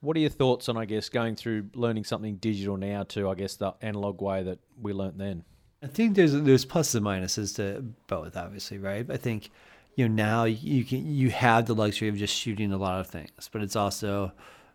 What 0.00 0.16
are 0.16 0.20
your 0.20 0.30
thoughts 0.30 0.68
on, 0.68 0.76
I 0.76 0.86
guess, 0.86 1.08
going 1.08 1.36
through 1.36 1.70
learning 1.74 2.04
something 2.04 2.36
digital 2.36 2.76
now 2.76 3.02
to, 3.04 3.28
I 3.28 3.34
guess, 3.34 3.56
the 3.56 3.74
analog 3.82 4.22
way 4.22 4.42
that 4.42 4.58
we 4.80 4.92
learnt 4.92 5.18
then? 5.18 5.44
I 5.82 5.86
think 5.86 6.14
there's 6.14 6.32
there's 6.32 6.66
pluses 6.66 6.96
and 6.96 7.06
minuses 7.06 7.56
to 7.56 7.82
both, 8.06 8.36
obviously, 8.36 8.78
right? 8.78 9.08
I 9.10 9.16
think 9.16 9.50
you 9.96 10.08
know 10.08 10.14
now 10.14 10.44
you 10.44 10.84
can 10.84 11.06
you 11.06 11.30
have 11.30 11.66
the 11.66 11.74
luxury 11.74 12.08
of 12.08 12.16
just 12.16 12.34
shooting 12.34 12.72
a 12.72 12.76
lot 12.76 13.00
of 13.00 13.06
things, 13.06 13.48
but 13.50 13.62
it's 13.62 13.76
also 13.76 14.32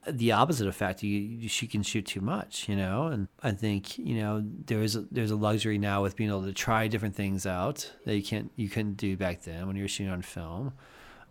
the 0.08 0.32
opposite 0.32 0.68
effect. 0.68 1.04
You 1.04 1.20
you 1.20 1.68
can 1.68 1.84
shoot 1.84 2.08
too 2.08 2.22
much, 2.22 2.68
you 2.68 2.76
know. 2.76 3.08
And 3.08 3.28
I 3.44 3.52
think 3.52 4.00
you 4.00 4.16
know 4.16 4.44
there 4.66 4.82
is 4.82 4.96
a, 4.96 5.02
there's 5.12 5.32
a 5.32 5.36
luxury 5.36 5.78
now 5.78 6.02
with 6.02 6.16
being 6.16 6.30
able 6.30 6.46
to 6.46 6.54
try 6.54 6.88
different 6.88 7.16
things 7.16 7.46
out 7.46 7.92
that 8.06 8.16
you 8.16 8.24
can't 8.24 8.52
you 8.56 8.70
couldn't 8.70 8.98
do 8.98 9.16
back 9.16 9.44
then 9.44 9.68
when 9.68 9.76
you 9.76 9.84
were 9.84 9.88
shooting 9.88 10.12
on 10.12 10.24
film. 10.24 10.74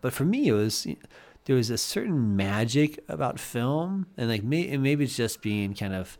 But 0.05 0.13
for 0.13 0.23
me, 0.23 0.49
it 0.49 0.53
was 0.53 0.85
there 1.45 1.55
was 1.55 1.71
a 1.71 1.79
certain 1.79 2.35
magic 2.35 3.03
about 3.09 3.39
film, 3.39 4.05
and 4.17 4.29
like 4.29 4.43
may, 4.43 4.69
and 4.69 4.83
maybe 4.83 5.03
it's 5.03 5.17
just 5.17 5.41
being 5.41 5.73
kind 5.73 5.95
of 5.95 6.19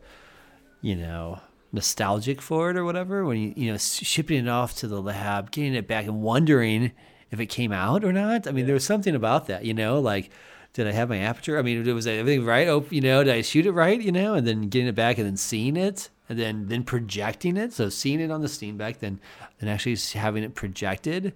you 0.80 0.96
know 0.96 1.38
nostalgic 1.70 2.42
for 2.42 2.68
it 2.68 2.76
or 2.76 2.84
whatever 2.84 3.24
when 3.24 3.38
you 3.38 3.54
you 3.56 3.70
know 3.70 3.78
shipping 3.78 4.44
it 4.44 4.48
off 4.48 4.74
to 4.78 4.88
the 4.88 5.00
lab 5.00 5.52
getting 5.52 5.76
it 5.76 5.86
back 5.86 6.06
and 6.06 6.20
wondering 6.20 6.90
if 7.30 7.38
it 7.38 7.46
came 7.46 7.70
out 7.70 8.02
or 8.02 8.12
not. 8.12 8.48
I 8.48 8.50
mean 8.50 8.66
there 8.66 8.74
was 8.74 8.84
something 8.84 9.14
about 9.14 9.46
that 9.46 9.64
you 9.64 9.72
know 9.72 10.00
like 10.00 10.30
did 10.72 10.88
i 10.88 10.90
have 10.90 11.08
my 11.08 11.18
aperture? 11.18 11.56
I 11.56 11.62
mean 11.62 11.84
was 11.94 12.08
everything 12.08 12.44
right 12.44 12.66
oh 12.66 12.86
you 12.90 13.00
know 13.00 13.22
did 13.22 13.36
i 13.36 13.40
shoot 13.42 13.66
it 13.66 13.70
right 13.70 14.00
you 14.00 14.10
know 14.10 14.34
and 14.34 14.48
then 14.48 14.62
getting 14.62 14.88
it 14.88 14.96
back 14.96 15.16
and 15.16 15.28
then 15.28 15.36
seeing 15.36 15.76
it 15.76 16.10
and 16.28 16.36
then 16.36 16.66
then 16.66 16.82
projecting 16.82 17.56
it. 17.56 17.72
So 17.72 17.88
seeing 17.88 18.18
it 18.18 18.32
on 18.32 18.40
the 18.40 18.48
Steenbeck 18.48 18.98
then 18.98 19.20
then 19.60 19.68
actually 19.68 19.94
having 20.18 20.42
it 20.42 20.56
projected 20.56 21.34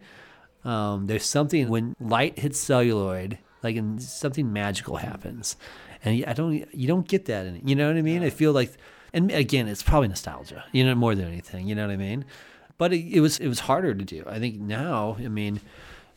um, 0.65 1.07
there's 1.07 1.25
something 1.25 1.69
when 1.69 1.95
light 2.01 2.39
hits 2.39 2.59
celluloid, 2.59 3.39
like 3.63 3.77
and 3.77 4.03
something 4.03 4.53
magical 4.53 4.97
happens, 4.97 5.57
and 6.05 6.25
I 6.27 6.33
don't, 6.33 6.53
you 6.75 6.87
don't 6.89 7.07
get 7.09 7.27
that 7.27 7.47
in 7.47 7.57
it. 7.57 7.63
You 7.65 7.75
know 7.77 7.89
what 7.89 7.97
I 7.97 8.03
mean? 8.03 8.23
I 8.23 8.31
feel 8.31 8.53
like, 8.53 8.73
and 9.13 9.31
again, 9.31 9.69
it's 9.69 9.83
probably 9.83 10.09
nostalgia, 10.09 10.65
you 10.73 10.85
know, 10.85 10.95
more 10.95 11.15
than 11.15 11.27
anything. 11.29 11.67
You 11.69 11.75
know 11.75 11.87
what 11.87 11.93
I 11.93 11.97
mean? 11.97 12.25
But 12.79 12.93
it, 12.93 13.05
it 13.17 13.21
was 13.21 13.39
it 13.39 13.49
was 13.49 13.61
harder 13.61 13.95
to 13.95 14.05
do. 14.05 14.25
I 14.27 14.39
think 14.39 14.59
now, 14.61 15.17
I 15.19 15.29
mean, 15.29 15.61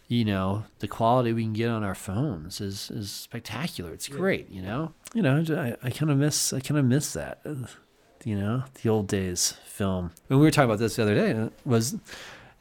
you 0.08 0.24
know, 0.26 0.64
the 0.80 0.88
quality 0.88 1.34
we 1.34 1.44
can 1.44 1.54
get 1.54 1.70
on 1.70 1.84
our 1.84 1.96
phones 1.96 2.62
is 2.62 2.90
is 2.92 3.12
spectacular. 3.12 3.92
It's 3.92 4.08
great. 4.08 4.50
You 4.50 4.62
know, 4.62 4.94
you 5.14 5.22
know, 5.22 5.44
I, 5.50 5.76
I 5.86 5.90
kind 5.90 6.12
of 6.12 6.18
miss 6.18 6.54
I 6.54 6.60
kind 6.60 6.78
of 6.80 6.86
miss 6.86 7.14
that. 7.14 7.40
uh, 7.46 7.68
You 8.26 8.40
know, 8.40 8.64
the 8.82 8.88
old 8.90 9.08
days 9.08 9.56
film. 9.66 10.12
When 10.28 10.40
we 10.40 10.46
were 10.46 10.52
talking 10.52 10.70
about 10.70 10.80
this 10.80 10.96
the 10.96 11.02
other 11.04 11.16
day, 11.16 11.32
it 11.32 11.52
was 11.66 11.98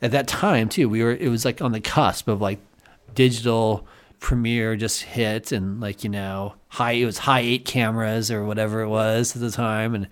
at 0.03 0.11
that 0.11 0.29
time 0.29 0.69
too 0.69 0.89
we 0.89 1.03
were 1.03 1.13
it 1.13 1.29
was 1.29 1.45
like 1.45 1.63
on 1.63 1.73
the 1.73 1.81
cusp 1.81 2.29
of 2.29 2.41
like 2.41 2.59
digital 3.15 3.87
premiere 4.21 4.77
just 4.77 5.03
hit 5.03 5.53
and 5.53 5.81
like 5.81 6.05
you 6.05 6.11
know 6.11 6.55
high 6.69 6.93
it 6.93 7.05
was 7.05 7.19
high 7.19 7.41
eight 7.41 7.65
cameras 7.65 8.31
or 8.31 8.45
whatever 8.45 8.81
it 8.81 8.89
was 8.89 9.35
at 9.35 9.41
the 9.41 9.51
time 9.51 9.95
and 9.95 10.09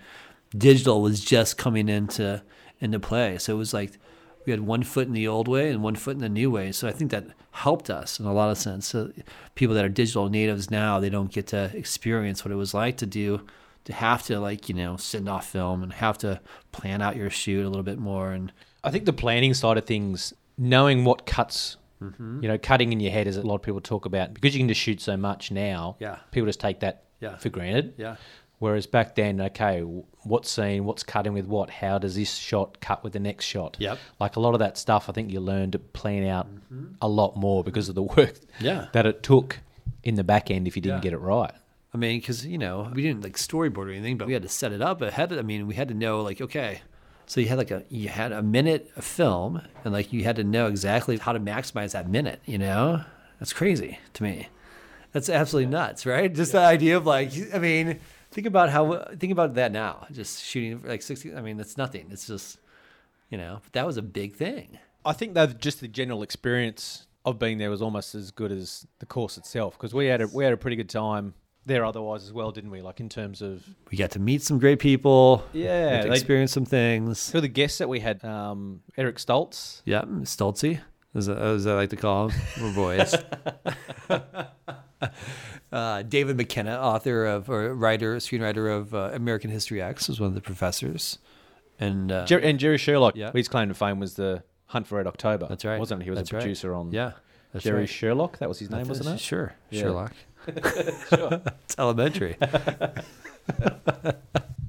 digital 0.56 1.00
was 1.00 1.20
just 1.20 1.56
coming 1.56 1.88
into 1.88 2.42
into 2.80 2.98
play 2.98 3.38
so 3.38 3.54
it 3.54 3.58
was 3.58 3.74
like 3.74 3.98
we 4.46 4.50
had 4.50 4.60
one 4.60 4.82
foot 4.82 5.06
in 5.06 5.12
the 5.12 5.28
old 5.28 5.48
way 5.48 5.70
and 5.70 5.82
one 5.82 5.94
foot 5.94 6.14
in 6.14 6.20
the 6.20 6.28
new 6.28 6.50
way. 6.50 6.72
So 6.72 6.88
I 6.88 6.92
think 6.92 7.10
that 7.10 7.26
helped 7.52 7.90
us 7.90 8.18
in 8.18 8.26
a 8.26 8.32
lot 8.32 8.50
of 8.50 8.58
sense. 8.58 8.86
So 8.88 9.12
people 9.54 9.74
that 9.74 9.84
are 9.84 9.88
digital 9.90 10.28
natives 10.28 10.70
now, 10.70 11.00
they 11.00 11.10
don't 11.10 11.32
get 11.32 11.48
to 11.48 11.70
experience 11.76 12.44
what 12.44 12.52
it 12.52 12.56
was 12.56 12.74
like 12.74 12.96
to 12.98 13.06
do, 13.06 13.46
to 13.84 13.92
have 13.92 14.22
to 14.24 14.40
like 14.40 14.68
you 14.68 14.74
know 14.74 14.96
send 14.96 15.28
off 15.28 15.46
film 15.48 15.82
and 15.82 15.92
have 15.94 16.18
to 16.18 16.40
plan 16.72 17.02
out 17.02 17.16
your 17.16 17.30
shoot 17.30 17.64
a 17.64 17.68
little 17.68 17.82
bit 17.82 17.98
more. 17.98 18.32
And 18.32 18.52
I 18.82 18.90
think 18.90 19.04
the 19.04 19.12
planning 19.12 19.54
side 19.54 19.76
of 19.78 19.84
things, 19.84 20.32
knowing 20.58 21.04
what 21.04 21.26
cuts, 21.26 21.76
Mm-hmm. 22.02 22.42
you 22.42 22.48
know, 22.48 22.56
cutting 22.56 22.92
in 22.94 23.00
your 23.00 23.12
head, 23.12 23.26
as 23.26 23.36
a 23.36 23.42
lot 23.42 23.56
of 23.56 23.62
people 23.62 23.82
talk 23.82 24.06
about, 24.06 24.32
because 24.32 24.54
you 24.54 24.60
can 24.60 24.68
just 24.68 24.80
shoot 24.80 25.02
so 25.02 25.18
much 25.18 25.50
now. 25.50 25.96
Yeah. 26.00 26.16
people 26.30 26.46
just 26.46 26.58
take 26.58 26.80
that 26.80 27.02
Yeah. 27.20 27.36
for 27.36 27.50
granted. 27.50 27.92
yeah, 27.98 28.16
Whereas 28.58 28.86
back 28.86 29.14
then, 29.16 29.38
okay, 29.38 29.80
what 29.82 30.46
scene, 30.46 30.86
what's 30.86 31.02
cutting 31.02 31.34
with 31.34 31.44
what? 31.44 31.68
How 31.68 31.98
does 31.98 32.14
this 32.14 32.36
shot 32.36 32.80
cut 32.80 33.04
with 33.04 33.12
the 33.12 33.20
next 33.20 33.44
shot? 33.44 33.76
Yep. 33.78 33.98
Like 34.18 34.36
a 34.36 34.40
lot 34.40 34.54
of 34.54 34.60
that 34.60 34.78
stuff, 34.78 35.10
I 35.10 35.12
think 35.12 35.30
you 35.30 35.40
learn 35.40 35.72
to 35.72 35.78
plan 35.78 36.26
out 36.26 36.46
a 37.02 37.08
lot 37.08 37.36
more 37.36 37.62
because 37.62 37.90
of 37.90 37.94
the 37.96 38.02
work 38.02 38.34
Yeah. 38.60 38.86
that 38.92 39.04
it 39.04 39.22
took 39.22 39.58
in 40.02 40.14
the 40.14 40.24
back 40.24 40.50
end 40.50 40.66
if 40.66 40.76
you 40.76 40.80
didn't 40.80 40.98
Yeah. 40.98 41.02
get 41.02 41.12
it 41.12 41.18
right. 41.18 41.52
I 41.92 41.98
mean, 41.98 42.18
because 42.18 42.46
you 42.46 42.56
know 42.56 42.90
we 42.94 43.02
didn't 43.02 43.22
like 43.24 43.36
storyboard 43.36 43.76
or 43.88 43.90
anything, 43.90 44.16
but 44.16 44.26
we 44.26 44.32
had 44.32 44.42
to 44.42 44.48
set 44.48 44.72
it 44.72 44.80
up 44.80 45.02
ahead. 45.02 45.32
Of, 45.32 45.38
I 45.38 45.42
mean, 45.42 45.66
we 45.66 45.74
had 45.74 45.88
to 45.88 45.94
know 45.94 46.22
like 46.22 46.40
okay, 46.40 46.80
so 47.30 47.40
you 47.40 47.46
had 47.46 47.58
like 47.58 47.70
a 47.70 47.84
you 47.88 48.08
had 48.08 48.32
a 48.32 48.42
minute 48.42 48.90
of 48.96 49.04
film, 49.04 49.62
and 49.84 49.92
like 49.92 50.12
you 50.12 50.24
had 50.24 50.34
to 50.34 50.42
know 50.42 50.66
exactly 50.66 51.16
how 51.16 51.32
to 51.32 51.38
maximize 51.38 51.92
that 51.92 52.08
minute. 52.08 52.40
You 52.44 52.58
know, 52.58 53.04
that's 53.38 53.52
crazy 53.52 54.00
to 54.14 54.24
me. 54.24 54.48
That's 55.12 55.28
absolutely 55.28 55.70
nuts, 55.70 56.04
right? 56.06 56.34
Just 56.34 56.50
the 56.50 56.58
idea 56.58 56.96
of 56.96 57.06
like, 57.06 57.30
I 57.54 57.60
mean, 57.60 58.00
think 58.32 58.48
about 58.48 58.70
how 58.70 59.04
think 59.16 59.30
about 59.30 59.54
that 59.54 59.70
now. 59.70 60.08
Just 60.10 60.42
shooting 60.42 60.82
like 60.84 61.02
sixty. 61.02 61.32
I 61.32 61.40
mean, 61.40 61.56
that's 61.56 61.76
nothing. 61.76 62.08
It's 62.10 62.26
just 62.26 62.58
you 63.30 63.38
know, 63.38 63.60
but 63.62 63.74
that 63.74 63.86
was 63.86 63.96
a 63.96 64.02
big 64.02 64.34
thing. 64.34 64.80
I 65.04 65.12
think 65.12 65.34
that 65.34 65.60
just 65.60 65.78
the 65.78 65.86
general 65.86 66.24
experience 66.24 67.06
of 67.24 67.38
being 67.38 67.58
there 67.58 67.70
was 67.70 67.80
almost 67.80 68.16
as 68.16 68.32
good 68.32 68.50
as 68.50 68.88
the 68.98 69.06
course 69.06 69.38
itself 69.38 69.78
because 69.78 69.94
we 69.94 70.06
had 70.06 70.20
a 70.20 70.26
we 70.26 70.42
had 70.42 70.52
a 70.52 70.56
pretty 70.56 70.74
good 70.74 70.90
time 70.90 71.34
there 71.66 71.84
otherwise 71.84 72.24
as 72.24 72.32
well, 72.32 72.50
didn't 72.52 72.70
we? 72.70 72.80
Like 72.82 73.00
in 73.00 73.08
terms 73.08 73.42
of 73.42 73.62
We 73.90 73.98
got 73.98 74.10
to 74.12 74.18
meet 74.18 74.42
some 74.42 74.58
great 74.58 74.78
people. 74.78 75.44
Yeah, 75.52 76.02
experience 76.04 76.52
some 76.52 76.64
things. 76.64 77.30
who 77.30 77.38
are 77.38 77.42
the 77.42 77.48
guests 77.48 77.78
that 77.78 77.88
we 77.88 78.00
had, 78.00 78.24
um, 78.24 78.80
Eric 78.96 79.16
Stoltz. 79.16 79.82
Yeah, 79.84 80.02
Stoltzy, 80.22 80.80
as, 81.14 81.28
as 81.28 81.66
I 81.66 81.74
like 81.74 81.90
to 81.90 81.96
call 81.96 82.28
him. 82.28 82.40
We're 82.60 82.74
boys. 82.74 83.14
uh, 85.72 86.02
David 86.02 86.36
McKenna, 86.36 86.76
author 86.78 87.26
of 87.26 87.48
or 87.50 87.74
writer, 87.74 88.16
screenwriter 88.16 88.74
of 88.76 88.94
uh, 88.94 89.10
American 89.12 89.50
History 89.50 89.80
X, 89.82 90.08
was 90.08 90.20
one 90.20 90.28
of 90.28 90.34
the 90.34 90.40
professors. 90.40 91.18
And 91.78 92.12
uh, 92.12 92.26
Jer- 92.26 92.38
and 92.38 92.58
Jerry 92.58 92.78
Sherlock, 92.78 93.16
Yeah. 93.16 93.32
his 93.32 93.48
claim 93.48 93.68
to 93.68 93.74
fame 93.74 93.98
was 94.00 94.14
the 94.14 94.42
Hunt 94.66 94.86
for 94.86 94.96
Red 94.96 95.06
October. 95.06 95.46
That's 95.48 95.64
right. 95.64 95.78
Wasn't 95.78 96.02
it? 96.02 96.04
He 96.04 96.10
was 96.10 96.18
That's 96.18 96.30
a 96.32 96.36
right. 96.36 96.40
producer 96.42 96.74
on 96.74 96.92
yeah, 96.92 97.12
that's 97.52 97.64
Jerry 97.64 97.80
right. 97.80 97.88
Sherlock. 97.88 98.38
That 98.38 98.48
was 98.48 98.58
his 98.58 98.70
name, 98.70 98.80
That's- 98.84 98.98
wasn't 98.98 99.16
it? 99.16 99.20
Sure, 99.20 99.54
Yeah. 99.70 99.80
Sherlock. 99.82 100.12
sure. 101.08 101.40
It's 101.64 101.76
elementary. 101.78 102.36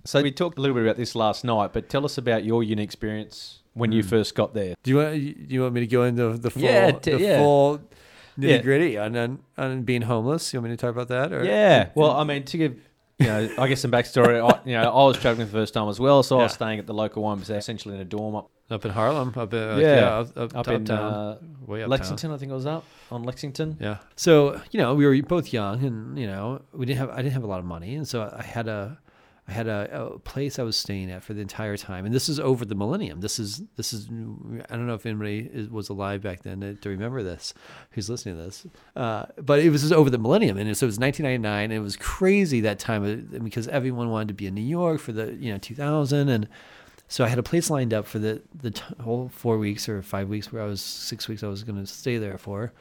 So 0.03 0.21
we 0.23 0.31
talked 0.31 0.57
a 0.57 0.61
little 0.61 0.73
bit 0.73 0.83
about 0.83 0.97
this 0.97 1.13
last 1.15 1.43
night, 1.43 1.73
but 1.73 1.87
tell 1.87 2.05
us 2.05 2.17
about 2.17 2.43
your 2.43 2.63
unique 2.63 2.85
experience 2.85 3.59
when 3.73 3.91
Hmm. 3.91 3.97
you 3.97 4.03
first 4.03 4.33
got 4.33 4.55
there. 4.55 4.73
do 4.81 4.89
you 4.91 4.97
want 4.97 5.15
you 5.15 5.61
want 5.61 5.73
me 5.75 5.81
to 5.81 5.87
go 5.87 6.03
into 6.03 6.37
the 6.37 6.49
full 6.49 6.63
Yeah, 6.63 6.91
t- 6.91 7.11
the 7.11 7.19
yeah. 7.19 7.37
full 7.37 7.77
nitty 8.37 8.49
Yeah. 8.49 8.57
gritty 8.63 8.97
on, 8.97 9.15
on 9.15 9.39
on 9.59 9.83
being 9.83 10.01
homeless? 10.01 10.51
You 10.53 10.59
want 10.59 10.71
me 10.71 10.75
to 10.75 10.81
talk 10.81 10.89
about 10.89 11.07
that? 11.09 11.31
Or? 11.31 11.45
Yeah. 11.45 11.89
Well, 11.93 12.11
I 12.11 12.23
mean, 12.23 12.43
to 12.45 12.57
give 12.57 12.75
you 13.19 13.27
know, 13.27 13.47
I 13.59 13.67
guess 13.67 13.81
some 13.81 13.91
backstory. 13.91 14.41
I, 14.43 14.59
you 14.67 14.73
know, 14.75 14.89
I 14.91 15.03
was 15.05 15.19
traveling 15.19 15.45
for 15.45 15.51
the 15.53 15.59
first 15.59 15.75
time 15.75 15.87
as 15.87 15.99
well, 15.99 16.23
so 16.23 16.39
I 16.39 16.43
was 16.43 16.53
staying 16.53 16.79
at 16.79 16.87
the 16.87 16.93
local 16.95 17.21
YMCA, 17.21 17.55
essentially 17.57 17.93
in 17.93 18.01
a 18.01 18.05
dorm 18.05 18.35
up 18.35 18.49
up 18.71 18.85
in 18.85 18.91
Harlem, 18.91 19.33
up 19.35 19.53
in, 19.53 19.59
uh, 19.59 19.77
Yeah. 19.77 20.19
up, 20.19 20.37
up, 20.37 20.57
up 20.57 20.67
in 20.69 20.89
uh, 20.89 21.37
way 21.65 21.79
uptown. 21.81 21.89
Lexington. 21.89 22.31
I 22.31 22.37
think 22.37 22.51
I 22.51 22.55
was 22.55 22.65
up 22.65 22.83
on 23.11 23.23
Lexington. 23.23 23.77
Yeah. 23.79 23.97
So 24.15 24.59
you 24.71 24.79
know, 24.79 24.93
we 24.95 25.05
were 25.05 25.21
both 25.23 25.51
young, 25.53 25.83
and 25.83 26.17
you 26.17 26.27
know, 26.27 26.61
we 26.73 26.85
didn't 26.85 26.99
have. 26.99 27.09
I 27.09 27.17
didn't 27.17 27.33
have 27.33 27.43
a 27.43 27.47
lot 27.47 27.59
of 27.59 27.65
money, 27.65 27.95
and 27.95 28.07
so 28.07 28.33
I 28.37 28.43
had 28.43 28.67
a, 28.67 28.97
I 29.47 29.51
had 29.51 29.67
a, 29.67 30.13
a 30.13 30.19
place 30.19 30.59
I 30.59 30.63
was 30.63 30.77
staying 30.77 31.11
at 31.11 31.23
for 31.23 31.33
the 31.33 31.41
entire 31.41 31.75
time, 31.77 32.05
and 32.05 32.13
this 32.13 32.29
is 32.29 32.39
over 32.39 32.63
the 32.65 32.75
millennium. 32.75 33.21
This 33.21 33.39
is 33.39 33.61
this 33.75 33.91
is. 33.93 34.07
I 34.69 34.75
don't 34.75 34.87
know 34.87 34.93
if 34.93 35.05
anybody 35.05 35.49
is, 35.51 35.69
was 35.69 35.89
alive 35.89 36.21
back 36.21 36.43
then 36.43 36.61
to, 36.61 36.75
to 36.75 36.89
remember 36.89 37.23
this, 37.23 37.53
who's 37.91 38.09
listening 38.09 38.37
to 38.37 38.43
this, 38.43 38.65
uh, 38.95 39.25
but 39.41 39.59
it 39.59 39.69
was 39.69 39.81
just 39.81 39.93
over 39.93 40.09
the 40.09 40.17
millennium, 40.19 40.57
and 40.57 40.65
so 40.77 40.85
it 40.85 40.87
was 40.87 40.99
1999, 40.99 41.63
and 41.65 41.73
it 41.73 41.79
was 41.79 41.97
crazy 41.97 42.61
that 42.61 42.79
time 42.79 43.03
uh, 43.03 43.39
because 43.39 43.67
everyone 43.67 44.09
wanted 44.09 44.27
to 44.29 44.33
be 44.33 44.47
in 44.47 44.53
New 44.55 44.61
York 44.61 44.99
for 45.01 45.11
the 45.11 45.33
you 45.33 45.51
know 45.51 45.57
2000 45.57 46.29
and. 46.29 46.47
So 47.11 47.25
I 47.25 47.27
had 47.27 47.39
a 47.39 47.43
place 47.43 47.69
lined 47.69 47.93
up 47.93 48.07
for 48.07 48.19
the 48.19 48.41
the 48.55 48.71
t- 48.71 48.81
whole 49.01 49.27
four 49.27 49.57
weeks 49.57 49.89
or 49.89 50.01
five 50.01 50.29
weeks 50.29 50.49
where 50.49 50.63
I 50.63 50.65
was 50.65 50.81
six 50.81 51.27
weeks 51.27 51.43
I 51.43 51.47
was 51.47 51.61
going 51.61 51.77
to 51.77 51.85
stay 51.85 52.17
there 52.17 52.37
for, 52.37 52.71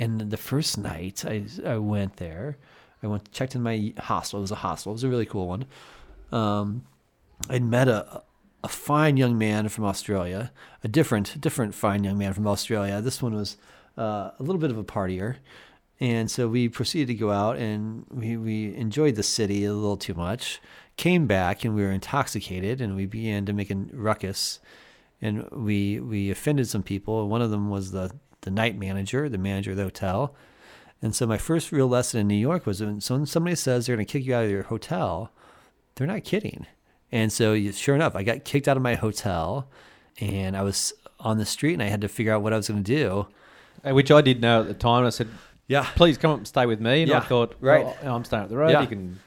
and 0.00 0.32
the 0.32 0.36
first 0.36 0.78
night 0.78 1.24
I 1.24 1.44
I 1.64 1.78
went 1.78 2.16
there, 2.16 2.58
I 3.04 3.06
went 3.06 3.30
checked 3.30 3.54
in 3.54 3.62
my 3.62 3.94
hostel. 3.96 4.40
It 4.40 4.42
was 4.42 4.50
a 4.50 4.56
hostel. 4.56 4.90
It 4.90 4.94
was 4.94 5.04
a 5.04 5.08
really 5.08 5.26
cool 5.26 5.46
one. 5.46 5.64
Um, 6.32 6.86
I'd 7.48 7.62
met 7.62 7.86
a 7.86 8.24
a 8.64 8.68
fine 8.68 9.16
young 9.16 9.38
man 9.38 9.68
from 9.68 9.84
Australia, 9.84 10.50
a 10.82 10.88
different 10.88 11.40
different 11.40 11.72
fine 11.72 12.02
young 12.02 12.18
man 12.18 12.32
from 12.32 12.48
Australia. 12.48 13.00
This 13.00 13.22
one 13.22 13.36
was 13.36 13.58
uh, 13.96 14.32
a 14.36 14.42
little 14.42 14.58
bit 14.58 14.72
of 14.72 14.78
a 14.78 14.82
partier, 14.82 15.36
and 16.00 16.28
so 16.28 16.48
we 16.48 16.68
proceeded 16.68 17.06
to 17.06 17.14
go 17.14 17.30
out 17.30 17.58
and 17.58 18.06
we 18.10 18.36
we 18.36 18.74
enjoyed 18.74 19.14
the 19.14 19.22
city 19.22 19.64
a 19.64 19.72
little 19.72 19.96
too 19.96 20.14
much. 20.14 20.60
Came 20.98 21.26
back 21.26 21.64
and 21.64 21.74
we 21.74 21.82
were 21.82 21.90
intoxicated 21.92 22.80
and 22.82 22.94
we 22.96 23.06
began 23.06 23.46
to 23.46 23.52
make 23.54 23.70
a 23.70 23.76
ruckus, 23.92 24.58
and 25.22 25.48
we 25.50 26.00
we 26.00 26.30
offended 26.30 26.68
some 26.68 26.82
people. 26.82 27.28
One 27.28 27.40
of 27.40 27.50
them 27.50 27.70
was 27.70 27.92
the 27.92 28.10
the 28.42 28.50
night 28.50 28.76
manager, 28.76 29.28
the 29.28 29.38
manager 29.38 29.70
of 29.70 29.76
the 29.78 29.84
hotel. 29.84 30.34
And 31.00 31.14
so 31.14 31.24
my 31.26 31.38
first 31.38 31.70
real 31.70 31.86
lesson 31.88 32.20
in 32.20 32.26
New 32.28 32.34
York 32.34 32.66
was 32.66 32.80
when 32.82 33.00
somebody 33.00 33.54
says 33.54 33.86
they're 33.86 33.94
going 33.96 34.04
to 34.06 34.12
kick 34.12 34.24
you 34.26 34.34
out 34.34 34.44
of 34.44 34.50
your 34.50 34.64
hotel, 34.64 35.30
they're 35.94 36.06
not 36.08 36.24
kidding. 36.24 36.66
And 37.12 37.32
so, 37.32 37.52
you- 37.52 37.70
sure 37.72 37.94
enough, 37.94 38.16
I 38.16 38.24
got 38.24 38.44
kicked 38.44 38.66
out 38.66 38.76
of 38.76 38.82
my 38.82 38.96
hotel, 38.96 39.68
and 40.20 40.56
I 40.56 40.62
was 40.62 40.92
on 41.20 41.38
the 41.38 41.46
street, 41.46 41.74
and 41.74 41.82
I 41.82 41.86
had 41.86 42.00
to 42.00 42.08
figure 42.08 42.32
out 42.34 42.42
what 42.42 42.52
I 42.52 42.56
was 42.56 42.66
going 42.68 42.82
to 42.82 42.94
do. 42.96 43.28
Uh, 43.88 43.94
Which 43.94 44.10
I 44.10 44.20
did 44.20 44.40
know 44.40 44.62
at 44.62 44.66
the 44.66 44.74
time. 44.74 45.04
I 45.06 45.10
said, 45.10 45.28
Yeah, 45.68 45.86
please 45.94 46.18
come 46.18 46.32
up 46.32 46.38
and 46.38 46.48
stay 46.48 46.66
with 46.66 46.80
me. 46.80 47.02
And 47.02 47.12
I 47.12 47.20
thought, 47.20 47.54
right. 47.60 47.84
right, 47.86 48.04
I'm 48.04 48.24
staying 48.24 48.42
up 48.42 48.48
the 48.48 48.56
road. 48.56 48.70
Yeah. 48.72 48.80
You 48.82 48.88
can 48.88 49.20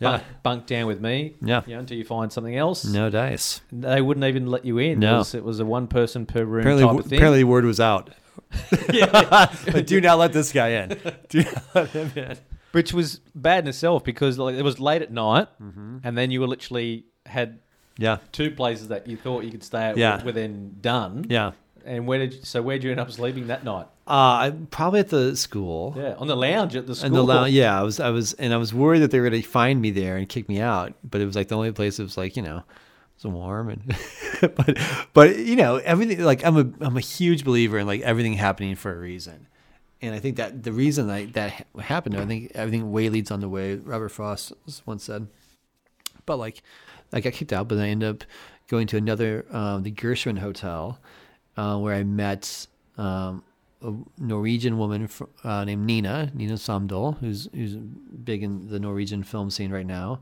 Yeah. 0.00 0.10
bunk, 0.10 0.22
bunk 0.42 0.66
down 0.66 0.86
with 0.86 1.00
me. 1.00 1.34
Yeah. 1.42 1.62
You 1.66 1.74
know, 1.74 1.80
until 1.80 1.96
you 1.98 2.04
find 2.04 2.32
something 2.32 2.56
else. 2.56 2.84
no 2.84 3.10
dice. 3.10 3.60
They 3.72 4.00
wouldn't 4.00 4.24
even 4.24 4.46
let 4.46 4.64
you 4.64 4.78
in. 4.78 5.00
No. 5.00 5.16
It 5.16 5.18
was, 5.18 5.34
it 5.34 5.44
was 5.44 5.60
a 5.60 5.64
one 5.64 5.86
person 5.88 6.24
per 6.26 6.44
room 6.44 6.60
Apparently, 6.60 6.84
type 6.84 6.98
of 7.00 7.06
thing. 7.06 7.18
apparently, 7.18 7.44
word 7.44 7.64
was 7.64 7.80
out. 7.80 8.10
but 8.90 9.86
do 9.86 10.00
not 10.00 10.18
let 10.18 10.32
this 10.32 10.52
guy 10.52 10.68
in. 10.68 10.88
Do 11.28 11.42
not 11.42 11.64
let 11.74 11.88
him 11.90 12.12
in. 12.16 12.38
which 12.72 12.92
was 12.92 13.20
bad 13.34 13.64
in 13.64 13.68
itself 13.68 14.04
because 14.04 14.38
like 14.38 14.54
it 14.54 14.62
was 14.62 14.78
late 14.80 15.02
at 15.02 15.12
night, 15.12 15.48
Mm-hmm. 15.60 15.98
and 16.04 16.16
then 16.16 16.30
you 16.30 16.40
were 16.40 16.46
literally 16.46 17.04
had 17.26 17.58
Yeah, 17.98 18.18
two 18.32 18.50
places 18.50 18.88
that 18.88 19.06
you 19.06 19.16
thought 19.16 19.44
you 19.44 19.50
could 19.50 19.64
stay 19.64 19.82
at 19.82 19.96
Yeah. 19.96 20.18
were, 20.20 20.26
were 20.26 20.32
then 20.32 20.76
done. 20.80 21.26
yeah. 21.28 21.52
And 21.84 22.06
where 22.06 22.18
did 22.18 22.34
you, 22.34 22.40
so 22.42 22.60
where 22.60 22.76
did 22.76 22.84
you 22.84 22.90
end 22.90 23.00
up 23.00 23.10
sleeping 23.10 23.46
that 23.46 23.64
night? 23.64 23.86
Uh, 24.08 24.52
probably 24.70 25.00
at 25.00 25.10
the 25.10 25.36
school. 25.36 25.94
Yeah, 25.94 26.14
on 26.14 26.28
the 26.28 26.34
lounge 26.34 26.74
at 26.74 26.86
the 26.86 26.94
school. 26.94 27.06
And 27.06 27.14
the 27.14 27.22
lounge, 27.22 27.52
yeah, 27.52 27.78
I 27.78 27.82
was, 27.82 28.00
I 28.00 28.08
was, 28.08 28.32
and 28.32 28.54
I 28.54 28.56
was 28.56 28.72
worried 28.72 29.00
that 29.00 29.10
they 29.10 29.20
were 29.20 29.28
going 29.28 29.42
to 29.42 29.46
find 29.46 29.82
me 29.82 29.90
there 29.90 30.16
and 30.16 30.26
kick 30.26 30.48
me 30.48 30.62
out. 30.62 30.94
But 31.04 31.20
it 31.20 31.26
was 31.26 31.36
like 31.36 31.48
the 31.48 31.56
only 31.56 31.72
place 31.72 31.98
that 31.98 32.04
was 32.04 32.16
like, 32.16 32.34
you 32.34 32.42
know, 32.42 32.58
it 32.58 33.24
was 33.24 33.30
warm 33.30 33.68
and, 33.68 33.94
but, 34.40 34.78
but 35.12 35.36
you 35.36 35.56
know, 35.56 35.76
everything. 35.76 36.22
Like 36.22 36.42
I'm 36.42 36.56
a, 36.56 36.84
I'm 36.86 36.96
a 36.96 37.00
huge 37.00 37.44
believer 37.44 37.78
in 37.78 37.86
like 37.86 38.00
everything 38.00 38.32
happening 38.32 38.76
for 38.76 38.90
a 38.94 38.98
reason, 38.98 39.46
and 40.00 40.14
I 40.14 40.20
think 40.20 40.36
that 40.36 40.62
the 40.62 40.72
reason 40.72 41.06
that 41.08 41.34
that 41.34 41.66
happened, 41.78 42.16
I 42.16 42.24
think 42.24 42.52
everything 42.54 42.90
way 42.90 43.10
leads 43.10 43.30
on 43.30 43.40
the 43.40 43.48
way. 43.50 43.74
Robert 43.74 44.08
Frost 44.08 44.54
once 44.86 45.04
said, 45.04 45.26
but 46.24 46.38
like, 46.38 46.62
I 47.12 47.20
got 47.20 47.34
kicked 47.34 47.52
out, 47.52 47.68
but 47.68 47.76
I 47.76 47.88
ended 47.88 48.08
up 48.08 48.24
going 48.68 48.86
to 48.86 48.96
another, 48.96 49.44
um, 49.50 49.82
the 49.82 49.92
Gershwin 49.92 50.38
Hotel, 50.38 50.98
uh, 51.58 51.76
where 51.76 51.94
I 51.94 52.04
met. 52.04 52.66
Um, 52.96 53.44
a 53.82 53.92
Norwegian 54.18 54.78
woman 54.78 55.08
uh, 55.44 55.64
named 55.64 55.86
Nina, 55.86 56.30
Nina 56.34 56.54
Samdal, 56.54 57.18
who's 57.18 57.48
who's 57.54 57.76
big 57.76 58.42
in 58.42 58.68
the 58.68 58.80
Norwegian 58.80 59.22
film 59.22 59.50
scene 59.50 59.70
right 59.70 59.86
now. 59.86 60.20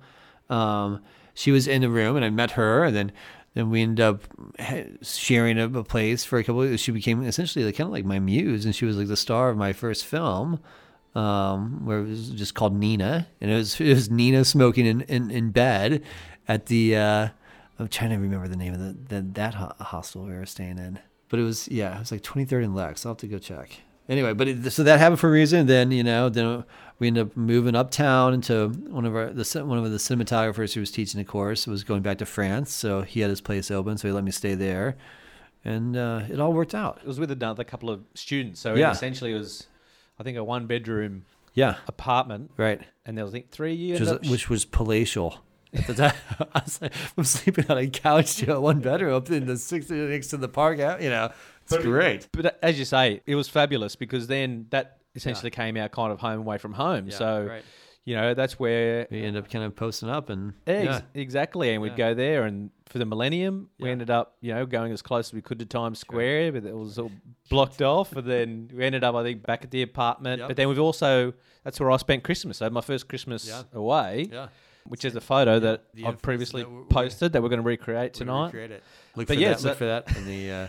Um, 0.48 1.02
she 1.34 1.50
was 1.50 1.66
in 1.66 1.82
the 1.82 1.90
room, 1.90 2.16
and 2.16 2.24
I 2.24 2.30
met 2.30 2.52
her, 2.52 2.84
and 2.84 2.94
then 2.94 3.12
then 3.54 3.70
we 3.70 3.82
ended 3.82 4.04
up 4.04 4.22
sharing 5.02 5.58
a, 5.58 5.66
a 5.66 5.84
place 5.84 6.24
for 6.24 6.38
a 6.38 6.44
couple. 6.44 6.62
Of, 6.62 6.78
she 6.78 6.92
became 6.92 7.22
essentially 7.24 7.64
like, 7.64 7.76
kind 7.76 7.88
of 7.88 7.92
like 7.92 8.04
my 8.04 8.18
muse, 8.18 8.64
and 8.64 8.74
she 8.74 8.84
was 8.84 8.96
like 8.96 9.08
the 9.08 9.16
star 9.16 9.48
of 9.48 9.56
my 9.56 9.72
first 9.72 10.04
film, 10.04 10.60
um, 11.14 11.86
where 11.86 12.00
it 12.00 12.08
was 12.08 12.30
just 12.30 12.54
called 12.54 12.74
Nina, 12.76 13.26
and 13.40 13.50
it 13.50 13.54
was 13.54 13.80
it 13.80 13.88
was 13.88 14.10
Nina 14.10 14.44
smoking 14.44 14.86
in 14.86 15.00
in, 15.02 15.30
in 15.30 15.50
bed 15.50 16.02
at 16.46 16.66
the. 16.66 16.96
Uh, 16.96 17.28
I'm 17.78 17.88
trying 17.88 18.10
to 18.10 18.16
remember 18.16 18.48
the 18.48 18.56
name 18.56 18.72
of 18.72 18.80
the, 18.80 19.16
the 19.16 19.22
that 19.32 19.54
hostel 19.54 20.24
we 20.24 20.32
were 20.32 20.46
staying 20.46 20.78
in, 20.78 20.98
but 21.28 21.38
it 21.40 21.42
was 21.42 21.68
yeah, 21.68 21.96
it 21.96 22.00
was 22.00 22.12
like 22.12 22.22
23rd 22.22 22.64
and 22.64 22.74
Lex. 22.74 23.04
I'll 23.06 23.10
have 23.12 23.18
to 23.18 23.26
go 23.26 23.38
check. 23.38 23.80
Anyway, 24.08 24.32
but 24.34 24.46
it, 24.46 24.70
so 24.70 24.84
that 24.84 25.00
happened 25.00 25.18
for 25.18 25.28
a 25.28 25.32
reason. 25.32 25.66
Then 25.66 25.90
you 25.90 26.04
know, 26.04 26.28
then 26.28 26.64
we 27.00 27.08
ended 27.08 27.26
up 27.28 27.36
moving 27.36 27.74
uptown 27.74 28.34
into 28.34 28.68
one 28.88 29.04
of 29.04 29.14
our 29.16 29.32
the 29.32 29.64
one 29.64 29.78
of 29.78 29.90
the 29.90 29.98
cinematographers 29.98 30.74
who 30.74 30.80
was 30.80 30.90
teaching 30.92 31.18
the 31.18 31.24
course 31.24 31.66
was 31.66 31.82
going 31.84 32.02
back 32.02 32.18
to 32.18 32.26
France, 32.26 32.72
so 32.72 33.02
he 33.02 33.20
had 33.20 33.30
his 33.30 33.40
place 33.40 33.70
open, 33.70 33.98
so 33.98 34.06
he 34.08 34.12
let 34.12 34.22
me 34.24 34.30
stay 34.30 34.54
there. 34.54 34.96
and 35.64 35.96
uh, 35.96 36.22
it 36.30 36.38
all 36.38 36.52
worked 36.52 36.74
out. 36.74 36.98
It 37.02 37.08
was 37.08 37.18
with 37.18 37.32
another 37.32 37.64
couple 37.64 37.90
of 37.90 38.02
students, 38.14 38.60
so 38.60 38.74
Yeah. 38.76 38.92
essentially 38.92 39.32
it 39.32 39.38
was, 39.38 39.66
I 40.20 40.22
think, 40.22 40.36
a 40.38 40.44
one 40.44 40.66
bedroom 40.66 41.24
Yeah, 41.54 41.74
apartment, 41.88 42.52
right. 42.56 42.80
and 43.04 43.18
there 43.18 43.24
was 43.24 43.34
I 43.34 43.38
think 43.38 43.50
three 43.50 43.72
Which 43.72 43.98
years. 44.00 44.00
was, 44.20 44.30
which 44.30 44.48
was 44.48 44.64
palatial. 44.64 45.40
At 45.74 45.86
the 45.86 45.94
time, 45.94 46.14
I 46.54 46.62
was 46.64 46.80
like, 46.80 46.92
I'm 47.16 47.24
sleeping 47.24 47.66
on 47.68 47.78
a 47.78 47.86
couch, 47.88 48.40
you 48.40 48.46
know, 48.46 48.60
one 48.60 48.80
bedroom 48.80 49.14
up 49.14 49.30
in 49.30 49.46
the 49.46 49.56
six 49.56 49.90
next 49.90 50.28
to 50.28 50.36
the 50.36 50.48
park. 50.48 50.78
out, 50.80 51.02
You 51.02 51.10
know, 51.10 51.30
it's 51.64 51.76
great. 51.78 52.28
But 52.32 52.46
uh, 52.46 52.50
as 52.62 52.78
you 52.78 52.84
say, 52.84 53.20
it 53.26 53.34
was 53.34 53.48
fabulous 53.48 53.96
because 53.96 54.26
then 54.26 54.66
that 54.70 54.98
essentially 55.14 55.50
came 55.50 55.76
out 55.76 55.92
kind 55.92 56.12
of 56.12 56.20
home 56.20 56.40
away 56.40 56.58
from 56.58 56.72
home. 56.74 57.08
Yeah, 57.08 57.16
so, 57.16 57.46
right. 57.48 57.62
you 58.04 58.14
know, 58.14 58.34
that's 58.34 58.58
where 58.58 59.06
We 59.10 59.22
end 59.22 59.36
up 59.36 59.50
kind 59.50 59.64
of 59.64 59.74
posting 59.74 60.08
up 60.08 60.30
and 60.30 60.52
Ex- 60.66 60.84
yeah, 60.86 61.00
exactly, 61.14 61.72
and 61.72 61.82
we'd 61.82 61.92
Yeah. 61.92 61.96
go 61.96 62.14
there, 62.14 62.44
and 62.44 62.70
for 62.86 62.98
the 62.98 63.04
millennium, 63.06 63.68
we 63.80 63.90
ended 63.90 64.10
up, 64.10 64.36
you 64.40 64.54
know, 64.54 64.64
going 64.64 64.92
as 64.92 65.02
close 65.02 65.28
as 65.30 65.32
we 65.34 65.42
could 65.42 65.58
to 65.58 65.66
Times 65.66 65.98
Square, 65.98 66.52
but 66.52 66.64
it 66.64 66.74
was 66.76 66.98
all 66.98 67.10
blocked 67.50 67.82
off. 67.82 68.14
And 68.14 68.26
then 68.26 68.70
we 68.72 68.84
ended 68.84 69.02
up, 69.02 69.14
I 69.16 69.24
think, 69.24 69.44
back 69.44 69.64
at 69.64 69.70
the 69.72 69.82
apartment. 69.82 70.38
Yep. 70.40 70.48
But 70.48 70.56
then 70.56 70.68
we've 70.68 70.78
also 70.78 71.32
that's 71.64 71.80
where 71.80 71.90
I 71.90 71.96
spent 71.96 72.22
Christmas. 72.22 72.58
So 72.58 72.70
my 72.70 72.80
first 72.80 73.08
Christmas 73.08 73.48
Yeah. 73.48 73.62
away, 73.72 74.28
yeah. 74.30 74.48
Which 74.88 75.04
is 75.04 75.14
a 75.16 75.20
photo 75.20 75.58
that 75.60 75.84
the 75.94 76.06
I've 76.06 76.20
previously 76.22 76.62
that 76.62 76.70
we're- 76.70 76.84
posted 76.88 77.32
that 77.32 77.42
we're 77.42 77.48
going 77.48 77.62
to 77.62 77.66
recreate 77.66 78.14
tonight. 78.14 78.46
recreate 78.46 78.70
it. 78.70 78.82
Look 79.14 79.28
But 79.28 79.34
for 79.34 79.40
yeah, 79.40 79.48
that. 79.50 79.60
so- 79.60 79.68
Look 79.68 79.78
for 79.78 79.86
that 79.86 80.16
in 80.16 80.26
the. 80.26 80.50
Uh, 80.50 80.68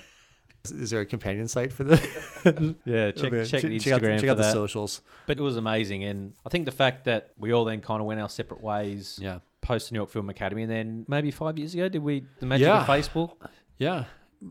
is- 0.66 0.90
there 0.90 1.02
a 1.02 1.06
companion 1.06 1.48
site 1.48 1.72
for 1.74 1.84
the? 1.84 1.96
Yeah, 2.86 3.12
check, 3.12 3.34
Okay, 3.34 3.46
check, 3.46 3.62
the 3.64 3.80
check 3.80 3.94
out, 3.94 4.02
Instagram 4.02 4.16
check 4.16 4.26
for 4.26 4.32
out 4.32 4.38
the 4.38 4.52
socials. 4.52 5.02
But 5.26 5.38
it 5.38 5.42
was 5.42 5.58
amazing, 5.58 6.04
and 6.04 6.34
I 6.46 6.50
think 6.50 6.66
the 6.66 6.72
fact 6.72 7.06
that 7.06 7.32
we 7.38 7.52
all 7.54 7.66
then 7.66 7.82
kind 7.82 8.00
of 8.02 8.08
went 8.08 8.20
our 8.20 8.30
separate 8.30 8.62
ways. 8.62 9.20
Yeah. 9.22 9.40
Post 9.62 9.92
New 9.92 9.98
York 10.00 10.10
Film 10.10 10.30
Academy, 10.30 10.62
and 10.64 10.72
then 10.72 11.06
maybe 11.10 11.30
five 11.30 11.58
years 11.58 11.74
ago, 11.74 11.90
did 11.90 12.02
we 12.02 12.24
the 12.40 12.46
magic 12.46 12.68
Yeah. 12.68 12.82
of 12.82 12.88
Facebook? 12.88 13.32
Yeah. 13.78 14.06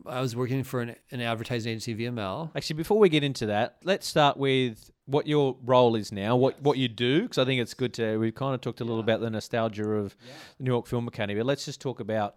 I 0.06 0.20
was 0.20 0.34
working 0.34 0.64
for 0.64 0.80
an, 0.80 0.96
an 1.10 1.20
advertising 1.20 1.70
agency, 1.72 1.94
VML. 1.94 2.50
Actually, 2.56 2.74
before 2.76 2.98
we 2.98 3.08
get 3.08 3.22
into 3.22 3.46
that, 3.46 3.76
let's 3.84 4.06
start 4.06 4.36
with 4.36 4.90
what 5.06 5.26
your 5.26 5.56
role 5.64 5.94
is 5.94 6.10
now, 6.12 6.34
what 6.36 6.60
what 6.62 6.78
you 6.78 6.88
do, 6.88 7.22
because 7.22 7.38
I 7.38 7.44
think 7.44 7.60
it's 7.60 7.74
good 7.74 7.94
to. 7.94 8.18
We've 8.18 8.34
kind 8.34 8.54
of 8.54 8.60
talked 8.60 8.80
a 8.80 8.84
little 8.84 9.00
about 9.00 9.20
the 9.20 9.30
nostalgia 9.30 9.88
of 9.88 10.16
the 10.58 10.64
New 10.64 10.70
York 10.72 10.86
Film 10.86 11.06
Academy, 11.08 11.38
but 11.38 11.46
let's 11.46 11.64
just 11.64 11.80
talk 11.80 12.00
about 12.00 12.36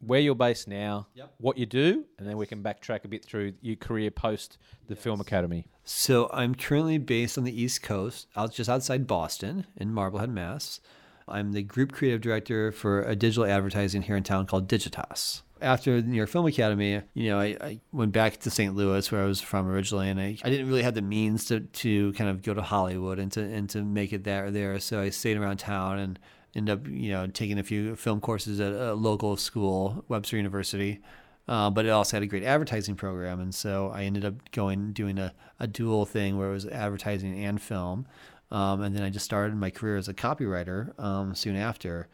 where 0.00 0.20
you're 0.20 0.34
based 0.34 0.66
now, 0.66 1.08
Yep. 1.14 1.34
what 1.38 1.58
you 1.58 1.66
do, 1.66 2.04
and 2.18 2.26
then 2.26 2.38
we 2.38 2.46
can 2.46 2.62
backtrack 2.62 3.04
a 3.04 3.08
bit 3.08 3.22
through 3.22 3.52
your 3.60 3.76
career 3.76 4.10
post 4.10 4.56
the 4.88 4.96
Film 4.96 5.20
Academy. 5.20 5.66
So 5.84 6.30
I'm 6.32 6.54
currently 6.54 6.96
based 6.96 7.36
on 7.36 7.44
the 7.44 7.62
East 7.62 7.82
Coast, 7.82 8.26
out 8.34 8.54
just 8.54 8.70
outside 8.70 9.06
Boston 9.06 9.66
in 9.76 9.92
Marblehead, 9.92 10.30
Mass. 10.30 10.80
I'm 11.28 11.52
the 11.52 11.62
group 11.62 11.92
creative 11.92 12.22
director 12.22 12.72
for 12.72 13.02
a 13.02 13.14
digital 13.14 13.44
advertising 13.44 14.02
here 14.02 14.16
in 14.16 14.22
town 14.22 14.46
called 14.46 14.68
Digitas. 14.68 15.42
After 15.60 16.00
the 16.00 16.06
New 16.08 16.16
York 16.16 16.28
Film 16.28 16.46
Academy, 16.46 17.02
you 17.14 17.30
know, 17.30 17.38
I, 17.38 17.56
I 17.60 17.80
went 17.92 18.12
back 18.12 18.38
to 18.38 18.50
St. 18.50 18.74
Louis, 18.74 19.10
where 19.12 19.22
I 19.22 19.26
was 19.26 19.40
from 19.40 19.68
originally, 19.68 20.08
and 20.08 20.20
I, 20.20 20.36
I 20.42 20.50
didn't 20.50 20.68
really 20.68 20.82
have 20.82 20.94
the 20.94 21.02
means 21.02 21.44
to, 21.46 21.60
to 21.60 22.12
kind 22.14 22.30
of 22.30 22.42
go 22.42 22.54
to 22.54 22.62
Hollywood 22.62 23.18
and 23.18 23.30
to 23.32 23.42
and 23.42 23.68
to 23.70 23.82
make 23.82 24.12
it 24.12 24.24
there 24.24 24.50
there. 24.50 24.78
So 24.80 25.00
I 25.00 25.10
stayed 25.10 25.36
around 25.36 25.58
town 25.58 25.98
and 25.98 26.18
ended 26.54 26.78
up, 26.78 26.86
you 26.88 27.10
know, 27.10 27.26
taking 27.26 27.58
a 27.58 27.62
few 27.62 27.96
film 27.96 28.20
courses 28.20 28.60
at 28.60 28.72
a 28.72 28.94
local 28.94 29.36
school, 29.36 30.04
Webster 30.08 30.36
University. 30.36 31.00
Uh, 31.48 31.68
but 31.68 31.84
it 31.84 31.88
also 31.88 32.16
had 32.16 32.22
a 32.22 32.26
great 32.26 32.44
advertising 32.44 32.94
program, 32.94 33.40
and 33.40 33.52
so 33.52 33.90
I 33.92 34.04
ended 34.04 34.24
up 34.24 34.50
going 34.52 34.92
doing 34.92 35.18
a, 35.18 35.34
a 35.58 35.66
dual 35.66 36.06
thing 36.06 36.38
where 36.38 36.48
it 36.48 36.52
was 36.52 36.66
advertising 36.66 37.44
and 37.44 37.60
film. 37.60 38.06
Um, 38.52 38.82
and 38.82 38.94
then 38.94 39.02
I 39.02 39.10
just 39.10 39.24
started 39.24 39.56
my 39.56 39.70
career 39.70 39.96
as 39.96 40.08
a 40.08 40.14
copywriter 40.14 40.98
um, 40.98 41.34
soon 41.34 41.56
after, 41.56 42.08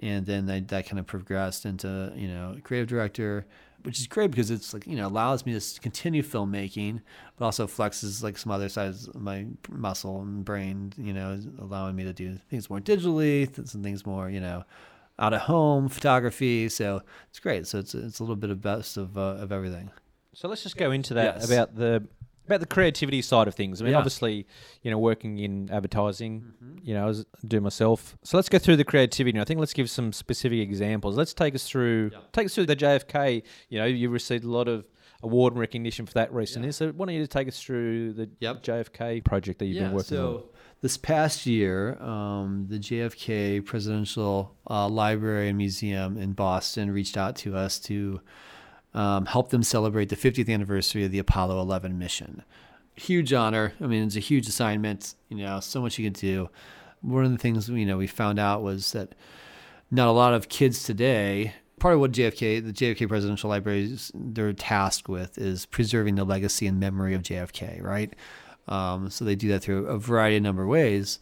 and 0.00 0.26
then 0.26 0.50
I, 0.50 0.60
that 0.60 0.86
kind 0.86 0.98
of 0.98 1.06
progressed 1.06 1.64
into 1.66 2.12
you 2.16 2.28
know 2.28 2.56
creative 2.62 2.88
director, 2.88 3.46
which 3.82 4.00
is 4.00 4.06
great 4.06 4.30
because 4.30 4.50
it's 4.50 4.74
like 4.74 4.86
you 4.86 4.96
know 4.96 5.06
allows 5.06 5.46
me 5.46 5.58
to 5.58 5.80
continue 5.80 6.22
filmmaking, 6.22 7.00
but 7.36 7.44
also 7.44 7.66
flexes 7.66 8.22
like 8.22 8.36
some 8.36 8.52
other 8.52 8.68
sides 8.68 9.08
of 9.08 9.16
my 9.16 9.46
muscle 9.70 10.20
and 10.20 10.44
brain, 10.44 10.92
you 10.96 11.12
know, 11.12 11.38
allowing 11.58 11.96
me 11.96 12.04
to 12.04 12.12
do 12.12 12.38
things 12.50 12.68
more 12.68 12.80
digitally, 12.80 13.54
some 13.68 13.82
things 13.82 14.04
more 14.04 14.28
you 14.30 14.40
know 14.40 14.64
out 15.18 15.32
of 15.32 15.42
home 15.42 15.88
photography. 15.88 16.68
So 16.68 17.02
it's 17.28 17.38
great. 17.38 17.66
So 17.66 17.78
it's 17.78 17.94
it's 17.94 18.18
a 18.18 18.22
little 18.22 18.36
bit 18.36 18.50
of 18.50 18.60
best 18.60 18.96
of 18.96 19.16
uh, 19.16 19.36
of 19.38 19.52
everything. 19.52 19.90
So 20.34 20.48
let's 20.48 20.64
just 20.64 20.76
go 20.76 20.90
into 20.90 21.14
that 21.14 21.36
Yes. 21.36 21.44
about 21.50 21.76
the 21.76 22.08
about 22.46 22.60
the 22.60 22.66
creativity 22.66 23.22
side 23.22 23.48
of 23.48 23.54
things. 23.54 23.80
I 23.80 23.84
mean, 23.84 23.92
Yeah. 23.92 23.98
obviously, 23.98 24.46
you 24.82 24.90
know, 24.90 24.98
working 24.98 25.38
in 25.38 25.70
advertising, 25.70 26.52
you 26.82 26.92
know, 26.94 27.08
as 27.08 27.20
I 27.20 27.46
do 27.46 27.60
myself. 27.60 28.16
So 28.22 28.36
let's 28.36 28.48
go 28.48 28.58
through 28.58 28.76
the 28.76 28.84
creativity. 28.84 29.40
I 29.40 29.44
think 29.44 29.60
let's 29.60 29.72
give 29.72 29.88
some 29.88 30.12
specific 30.12 30.58
examples. 30.60 31.16
Let's 31.16 31.32
take 31.34 31.54
us 31.54 31.68
through 31.68 32.10
take 32.32 32.46
us 32.46 32.54
through 32.54 32.66
the 32.66 32.76
JFK. 32.76 33.42
You 33.68 33.78
know, 33.78 33.84
you 33.86 34.08
received 34.10 34.44
a 34.44 34.50
lot 34.50 34.68
of 34.68 34.84
award 35.22 35.54
and 35.54 35.60
recognition 35.60 36.04
for 36.04 36.12
that 36.12 36.30
recently. 36.34 36.70
So 36.72 36.90
why 36.92 37.06
don't 37.06 37.14
you 37.14 37.26
take 37.26 37.48
us 37.48 37.58
through 37.62 38.12
the 38.12 38.28
Yep. 38.40 38.62
JFK 38.62 39.20
project 39.24 39.58
that 39.60 39.66
you've 39.66 39.78
been 39.82 39.92
working 39.92 40.18
on? 40.18 40.24
so 40.34 40.50
this 40.82 40.98
past 40.98 41.46
year, 41.46 41.96
um, 42.02 42.66
the 42.68 42.78
JFK 42.78 43.60
Presidential 43.64 44.54
uh, 44.68 44.86
Library 44.86 45.48
and 45.48 45.56
Museum 45.56 46.18
in 46.18 46.32
Boston 46.34 46.90
reached 46.90 47.16
out 47.16 47.36
to 47.36 47.56
us 47.56 47.78
to 47.80 48.20
um, 48.94 49.26
help 49.26 49.50
them 49.50 49.62
celebrate 49.62 50.08
the 50.08 50.16
50th 50.16 50.52
anniversary 50.52 51.04
of 51.04 51.10
the 51.10 51.18
Apollo 51.18 51.60
11 51.60 51.98
mission. 51.98 52.42
Huge 52.94 53.32
honor. 53.32 53.72
I 53.80 53.86
mean, 53.86 54.04
it's 54.04 54.16
a 54.16 54.20
huge 54.20 54.48
assignment. 54.48 55.14
You 55.28 55.38
know, 55.38 55.60
so 55.60 55.80
much 55.80 55.98
you 55.98 56.04
can 56.04 56.12
do. 56.12 56.48
One 57.02 57.24
of 57.24 57.32
the 57.32 57.38
things 57.38 57.68
you 57.68 57.84
know 57.84 57.98
we 57.98 58.06
found 58.06 58.38
out 58.38 58.62
was 58.62 58.92
that 58.92 59.14
not 59.90 60.08
a 60.08 60.12
lot 60.12 60.32
of 60.32 60.48
kids 60.48 60.84
today. 60.84 61.54
Part 61.80 61.94
of 61.94 62.00
what 62.00 62.12
JFK, 62.12 62.64
the 62.64 62.72
JFK 62.72 63.08
Presidential 63.08 63.50
Library, 63.50 63.96
they're 64.14 64.52
tasked 64.52 65.08
with 65.08 65.36
is 65.36 65.66
preserving 65.66 66.14
the 66.14 66.24
legacy 66.24 66.66
and 66.66 66.78
memory 66.78 67.14
of 67.14 67.22
JFK, 67.22 67.82
right? 67.82 68.14
Um, 68.68 69.10
so 69.10 69.24
they 69.24 69.34
do 69.34 69.48
that 69.48 69.60
through 69.60 69.86
a 69.86 69.98
variety 69.98 70.36
of 70.36 70.44
number 70.44 70.62
of 70.62 70.68
ways. 70.68 71.18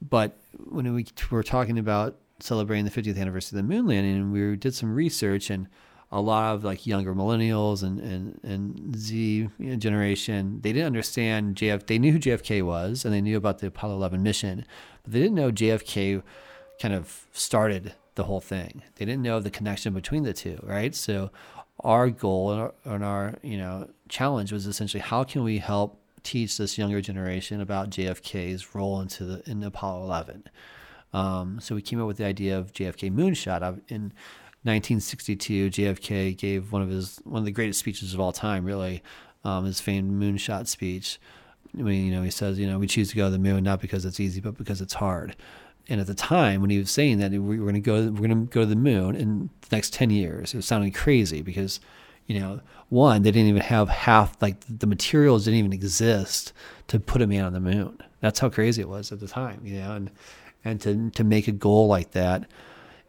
But 0.00 0.36
when 0.56 0.92
we 0.94 1.06
were 1.30 1.42
talking 1.42 1.78
about 1.78 2.16
celebrating 2.40 2.84
the 2.84 2.90
50th 2.90 3.20
anniversary 3.20 3.58
of 3.58 3.66
the 3.66 3.74
moon 3.74 3.86
landing, 3.86 4.32
we 4.32 4.56
did 4.56 4.74
some 4.74 4.94
research, 4.94 5.50
and 5.50 5.68
a 6.12 6.20
lot 6.20 6.54
of 6.54 6.62
like 6.62 6.86
younger 6.86 7.14
millennials 7.14 7.82
and 7.82 7.98
and, 7.98 8.38
and 8.44 8.96
Z 8.96 9.48
generation, 9.78 10.60
they 10.62 10.72
didn't 10.72 10.86
understand 10.86 11.56
JF. 11.56 11.86
They 11.86 11.98
knew 11.98 12.12
who 12.12 12.18
JFK 12.18 12.62
was, 12.62 13.04
and 13.04 13.12
they 13.14 13.20
knew 13.22 13.36
about 13.36 13.58
the 13.58 13.68
Apollo 13.68 13.94
11 13.96 14.22
mission, 14.22 14.64
but 15.02 15.12
they 15.12 15.20
didn't 15.20 15.34
know 15.34 15.50
JFK 15.50 16.22
kind 16.80 16.94
of 16.94 17.26
started 17.32 17.94
the 18.14 18.24
whole 18.24 18.40
thing. 18.40 18.82
They 18.96 19.04
didn't 19.06 19.22
know 19.22 19.40
the 19.40 19.50
connection 19.50 19.94
between 19.94 20.22
the 20.24 20.32
two, 20.34 20.58
right? 20.62 20.94
So 20.94 21.30
our 21.80 22.10
goal 22.10 22.52
and 22.52 22.60
our, 22.60 22.74
and 22.84 23.04
our 23.04 23.34
you 23.42 23.56
know 23.56 23.88
challenge 24.08 24.52
was 24.52 24.66
essentially 24.66 25.00
how 25.00 25.24
can 25.24 25.42
we 25.42 25.58
help 25.58 25.98
teach 26.22 26.56
this 26.58 26.76
younger 26.78 27.00
generation 27.00 27.60
about 27.60 27.90
JFK's 27.90 28.74
role 28.74 29.00
into 29.00 29.24
the 29.24 29.50
in 29.50 29.62
Apollo 29.64 30.04
11. 30.04 30.44
Um, 31.14 31.58
so 31.60 31.74
we 31.74 31.82
came 31.82 32.00
up 32.00 32.06
with 32.06 32.16
the 32.18 32.24
idea 32.24 32.56
of 32.58 32.72
JFK 32.72 33.10
moonshot. 33.12 33.62
Of- 33.62 33.80
In 33.88 34.12
1962, 34.64 35.70
JFK 35.70 36.36
gave 36.36 36.70
one 36.70 36.82
of 36.82 36.88
his 36.88 37.20
one 37.24 37.40
of 37.40 37.44
the 37.44 37.50
greatest 37.50 37.80
speeches 37.80 38.14
of 38.14 38.20
all 38.20 38.32
time, 38.32 38.64
really, 38.64 39.02
um, 39.44 39.64
his 39.64 39.80
famed 39.80 40.10
moonshot 40.12 40.68
speech. 40.68 41.18
I 41.76 41.82
mean, 41.82 42.06
you 42.06 42.12
know, 42.12 42.22
he 42.22 42.30
says, 42.30 42.58
you 42.58 42.66
know, 42.66 42.78
we 42.78 42.86
choose 42.86 43.10
to 43.10 43.16
go 43.16 43.24
to 43.24 43.30
the 43.30 43.38
moon 43.38 43.64
not 43.64 43.80
because 43.80 44.04
it's 44.04 44.20
easy, 44.20 44.40
but 44.40 44.56
because 44.56 44.80
it's 44.80 44.94
hard. 44.94 45.34
And 45.88 46.00
at 46.00 46.06
the 46.06 46.14
time 46.14 46.60
when 46.60 46.70
he 46.70 46.78
was 46.78 46.90
saying 46.90 47.18
that 47.18 47.32
we 47.32 47.38
were 47.38 47.56
going 47.56 47.74
to 47.74 47.80
go, 47.80 47.94
we're 48.02 48.28
going 48.28 48.46
to 48.46 48.52
go 48.52 48.60
to 48.60 48.66
the 48.66 48.76
moon 48.76 49.16
in 49.16 49.50
the 49.62 49.76
next 49.76 49.92
10 49.94 50.10
years, 50.10 50.54
it 50.54 50.58
was 50.58 50.66
sounding 50.66 50.92
crazy 50.92 51.42
because, 51.42 51.80
you 52.26 52.38
know, 52.38 52.60
one, 52.88 53.22
they 53.22 53.30
didn't 53.30 53.48
even 53.48 53.62
have 53.62 53.88
half, 53.88 54.40
like 54.40 54.58
the 54.68 54.86
materials 54.86 55.46
didn't 55.46 55.58
even 55.58 55.72
exist 55.72 56.52
to 56.88 57.00
put 57.00 57.22
a 57.22 57.26
man 57.26 57.44
on 57.44 57.52
the 57.52 57.60
moon. 57.60 57.98
That's 58.20 58.38
how 58.38 58.48
crazy 58.48 58.82
it 58.82 58.88
was 58.88 59.10
at 59.10 59.18
the 59.18 59.26
time, 59.26 59.62
you 59.64 59.80
know, 59.80 59.94
and, 59.94 60.10
and 60.64 60.80
to, 60.82 61.10
to 61.10 61.24
make 61.24 61.48
a 61.48 61.52
goal 61.52 61.88
like 61.88 62.12
that, 62.12 62.44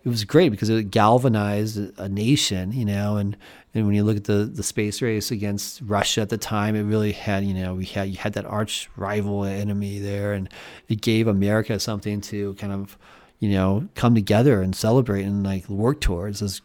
it 0.05 0.09
was 0.09 0.23
great 0.25 0.49
because 0.49 0.69
it 0.69 0.91
galvanized 0.91 1.97
a 1.97 2.09
nation, 2.09 2.73
you 2.73 2.85
know, 2.85 3.17
and, 3.17 3.37
and 3.73 3.85
when 3.85 3.95
you 3.95 4.03
look 4.03 4.17
at 4.17 4.25
the, 4.25 4.45
the 4.45 4.63
space 4.63 5.01
race 5.01 5.31
against 5.31 5.81
Russia 5.81 6.21
at 6.21 6.29
the 6.29 6.37
time, 6.37 6.75
it 6.75 6.83
really 6.83 7.13
had, 7.13 7.43
you 7.45 7.53
know, 7.53 7.75
we 7.75 7.85
had, 7.85 8.09
you 8.09 8.17
had 8.17 8.33
that 8.33 8.45
arch 8.45 8.89
rival 8.97 9.45
enemy 9.45 9.99
there 9.99 10.33
and 10.33 10.49
it 10.89 11.01
gave 11.01 11.27
America 11.27 11.79
something 11.79 12.19
to 12.21 12.53
kind 12.55 12.73
of, 12.73 12.97
you 13.39 13.49
know, 13.49 13.87
come 13.95 14.13
together 14.13 14.61
and 14.61 14.75
celebrate 14.75 15.23
and 15.23 15.43
like 15.43 15.67
work 15.69 16.01
towards 16.01 16.41
this 16.41 16.61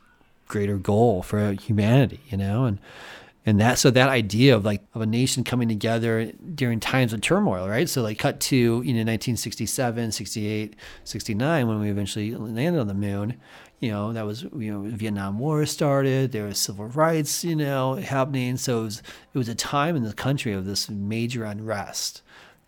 greater 0.49 0.77
goal 0.77 1.23
for 1.23 1.53
humanity, 1.53 2.21
you 2.29 2.37
know, 2.37 2.65
and, 2.65 2.79
and 3.49 3.59
that 3.61 3.79
so 3.79 3.91
that 3.91 4.11
idea 4.11 4.55
of 4.55 4.67
like 4.67 4.83
of 4.93 5.01
a 5.01 5.07
nation 5.07 5.43
coming 5.43 5.69
together 5.69 6.31
during 6.55 6.79
times 6.79 7.15
of 7.15 7.23
turmoil 7.23 7.67
right? 7.67 7.89
So 7.89 8.03
like 8.03 8.19
cut 8.19 8.41
to 8.41 8.57
you 8.57 8.93
know 8.93 9.01
1967 9.01 10.13
68 10.13 10.77
69 11.05 11.67
when 11.67 11.81
we 11.81 11.89
eventually 11.89 12.35
landed 12.35 12.79
on 12.79 12.89
the 12.89 12.95
moon 12.95 13.41
you 13.81 13.91
know 13.91 14.13
that 14.13 14.27
was 14.27 14.43
you 14.43 14.71
know 14.71 14.83
vietnam 14.95 15.39
war 15.39 15.65
started 15.65 16.33
there 16.33 16.45
was 16.45 16.59
civil 16.59 16.87
rights 16.89 17.43
you 17.43 17.57
know 17.57 17.95
happening. 17.95 18.59
So 18.59 18.81
it 18.81 18.85
was 18.85 19.03
it 19.33 19.39
was 19.39 19.49
a 19.49 19.55
time 19.55 19.97
in 19.97 20.03
the 20.03 20.13
country 20.13 20.53
of 20.53 20.67
this 20.67 20.91
major 20.91 21.45
unrest. 21.45 22.21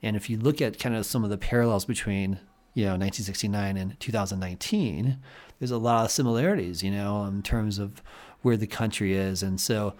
And 0.02 0.16
if 0.16 0.30
you 0.30 0.38
look 0.38 0.62
at 0.62 0.78
kind 0.78 0.96
of 0.96 1.04
some 1.04 1.24
of 1.24 1.30
the 1.30 1.36
parallels 1.36 1.84
between 1.84 2.40
you 2.72 2.84
know 2.84 2.92
1969 2.92 3.76
and 3.76 4.00
2019 4.00 5.18
there's 5.58 5.70
a 5.72 5.76
lot 5.76 6.06
of 6.06 6.10
similarities 6.10 6.82
you 6.82 6.90
know 6.90 7.24
in 7.24 7.42
terms 7.42 7.78
of 7.78 8.02
where 8.40 8.56
the 8.56 8.66
country 8.66 9.12
is. 9.12 9.42
And 9.42 9.60
so 9.60 9.94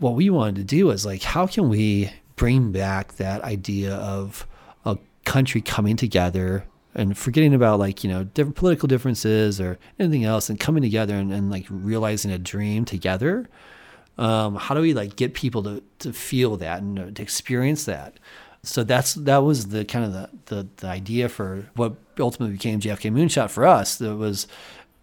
what 0.00 0.14
we 0.14 0.30
wanted 0.30 0.56
to 0.56 0.64
do 0.64 0.90
is 0.90 1.06
like, 1.06 1.22
how 1.22 1.46
can 1.46 1.68
we 1.68 2.10
bring 2.36 2.72
back 2.72 3.14
that 3.14 3.42
idea 3.42 3.94
of 3.94 4.46
a 4.84 4.98
country 5.24 5.60
coming 5.60 5.96
together 5.96 6.64
and 6.94 7.16
forgetting 7.16 7.54
about 7.54 7.78
like 7.78 8.02
you 8.02 8.10
know 8.10 8.24
different 8.24 8.56
political 8.56 8.86
differences 8.86 9.60
or 9.60 9.78
anything 9.98 10.24
else 10.24 10.48
and 10.48 10.58
coming 10.58 10.82
together 10.82 11.14
and, 11.14 11.32
and 11.32 11.50
like 11.50 11.66
realizing 11.68 12.30
a 12.30 12.38
dream 12.38 12.84
together 12.84 13.48
um, 14.16 14.54
how 14.56 14.74
do 14.74 14.80
we 14.80 14.94
like 14.94 15.14
get 15.16 15.34
people 15.34 15.62
to, 15.62 15.82
to 15.98 16.12
feel 16.12 16.56
that 16.56 16.80
and 16.80 16.98
uh, 16.98 17.10
to 17.10 17.22
experience 17.22 17.84
that 17.84 18.14
so 18.66 18.82
that's 18.82 19.14
that 19.14 19.38
was 19.38 19.68
the 19.68 19.84
kind 19.84 20.04
of 20.04 20.12
the, 20.12 20.30
the, 20.46 20.68
the 20.78 20.86
idea 20.88 21.28
for 21.28 21.66
what 21.74 21.94
ultimately 22.18 22.56
became 22.56 22.80
JFK 22.80 23.12
Moonshot 23.12 23.50
for 23.50 23.66
us. 23.66 23.96
That 23.96 24.16
was 24.16 24.46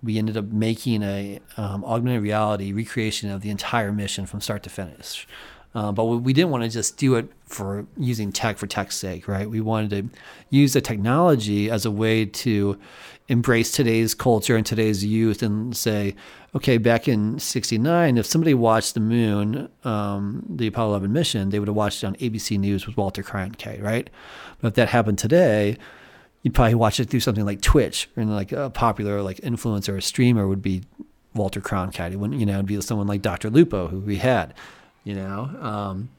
we 0.04 0.18
ended 0.18 0.36
up 0.38 0.46
making 0.46 1.02
a 1.02 1.40
um, 1.58 1.84
augmented 1.86 2.22
reality 2.22 2.74
recreation 2.74 3.32
of 3.32 3.42
the 3.42 3.50
entire 3.50 3.92
mission 3.92 4.26
from 4.26 4.42
start 4.42 4.64
to 4.64 4.70
finish. 4.70 5.28
Uh, 5.76 5.92
but 5.92 6.06
we 6.06 6.34
didn't 6.34 6.52
want 6.52 6.64
to 6.64 6.70
just 6.70 6.98
do 6.98 7.16
it 7.16 7.28
for 7.46 7.88
using 7.98 8.32
tech 8.32 8.58
for 8.58 8.68
tech's 8.68 8.96
sake, 8.96 9.28
right? 9.28 9.50
We 9.50 9.60
wanted 9.60 9.90
to 9.90 10.20
use 10.52 10.74
the 10.74 10.82
technology 10.82 11.70
as 11.70 11.86
a 11.86 11.92
way 11.92 12.26
to 12.26 12.80
embrace 13.28 13.72
today's 13.72 14.14
culture 14.14 14.56
and 14.56 14.66
today's 14.66 15.04
youth 15.04 15.42
and 15.42 15.76
say, 15.76 16.14
okay, 16.54 16.78
back 16.78 17.08
in 17.08 17.40
69, 17.40 18.18
if 18.18 18.26
somebody 18.26 18.54
watched 18.54 18.94
the 18.94 19.00
moon, 19.00 19.70
um, 19.84 20.46
the 20.48 20.68
Apollo 20.68 20.92
11 20.92 21.14
mission, 21.14 21.50
they 21.50 21.58
would 21.58 21.68
have 21.68 21.76
watched 21.76 22.04
it 22.04 22.08
on 22.08 22.16
ABC 22.16 22.60
News 22.60 22.86
with 22.86 22.96
Walter 22.96 23.24
Cronkite, 23.24 23.82
right? 23.82 24.10
But 24.62 24.70
if 24.70 24.74
that 24.76 24.90
happened 24.90 25.18
today, 25.18 25.78
you'd 26.44 26.54
probably 26.54 26.76
watch 26.76 27.00
it 27.00 27.10
through 27.10 27.22
something 27.22 27.46
like 27.46 27.62
Twitch, 27.62 28.10
and 28.16 28.34
like 28.34 28.52
a 28.52 28.70
popular 28.70 29.22
like 29.22 29.38
influencer 29.38 29.98
or 29.98 30.02
streamer 30.02 30.48
would 30.48 30.62
be 30.62 30.84
Walter 31.34 31.62
Cronkite. 31.62 32.12
It 32.12 32.18
wouldn't, 32.18 32.40
you 32.40 32.46
know, 32.46 32.54
it'd 32.54 32.66
be 32.68 32.80
someone 32.82 33.08
like 33.08 33.22
Dr. 33.22 33.50
Lupo, 33.50 33.88
who 33.88 34.00
we 34.00 34.18
had, 34.18 34.54
you 35.04 35.16
know. 35.16 35.50
Um, 35.60 36.10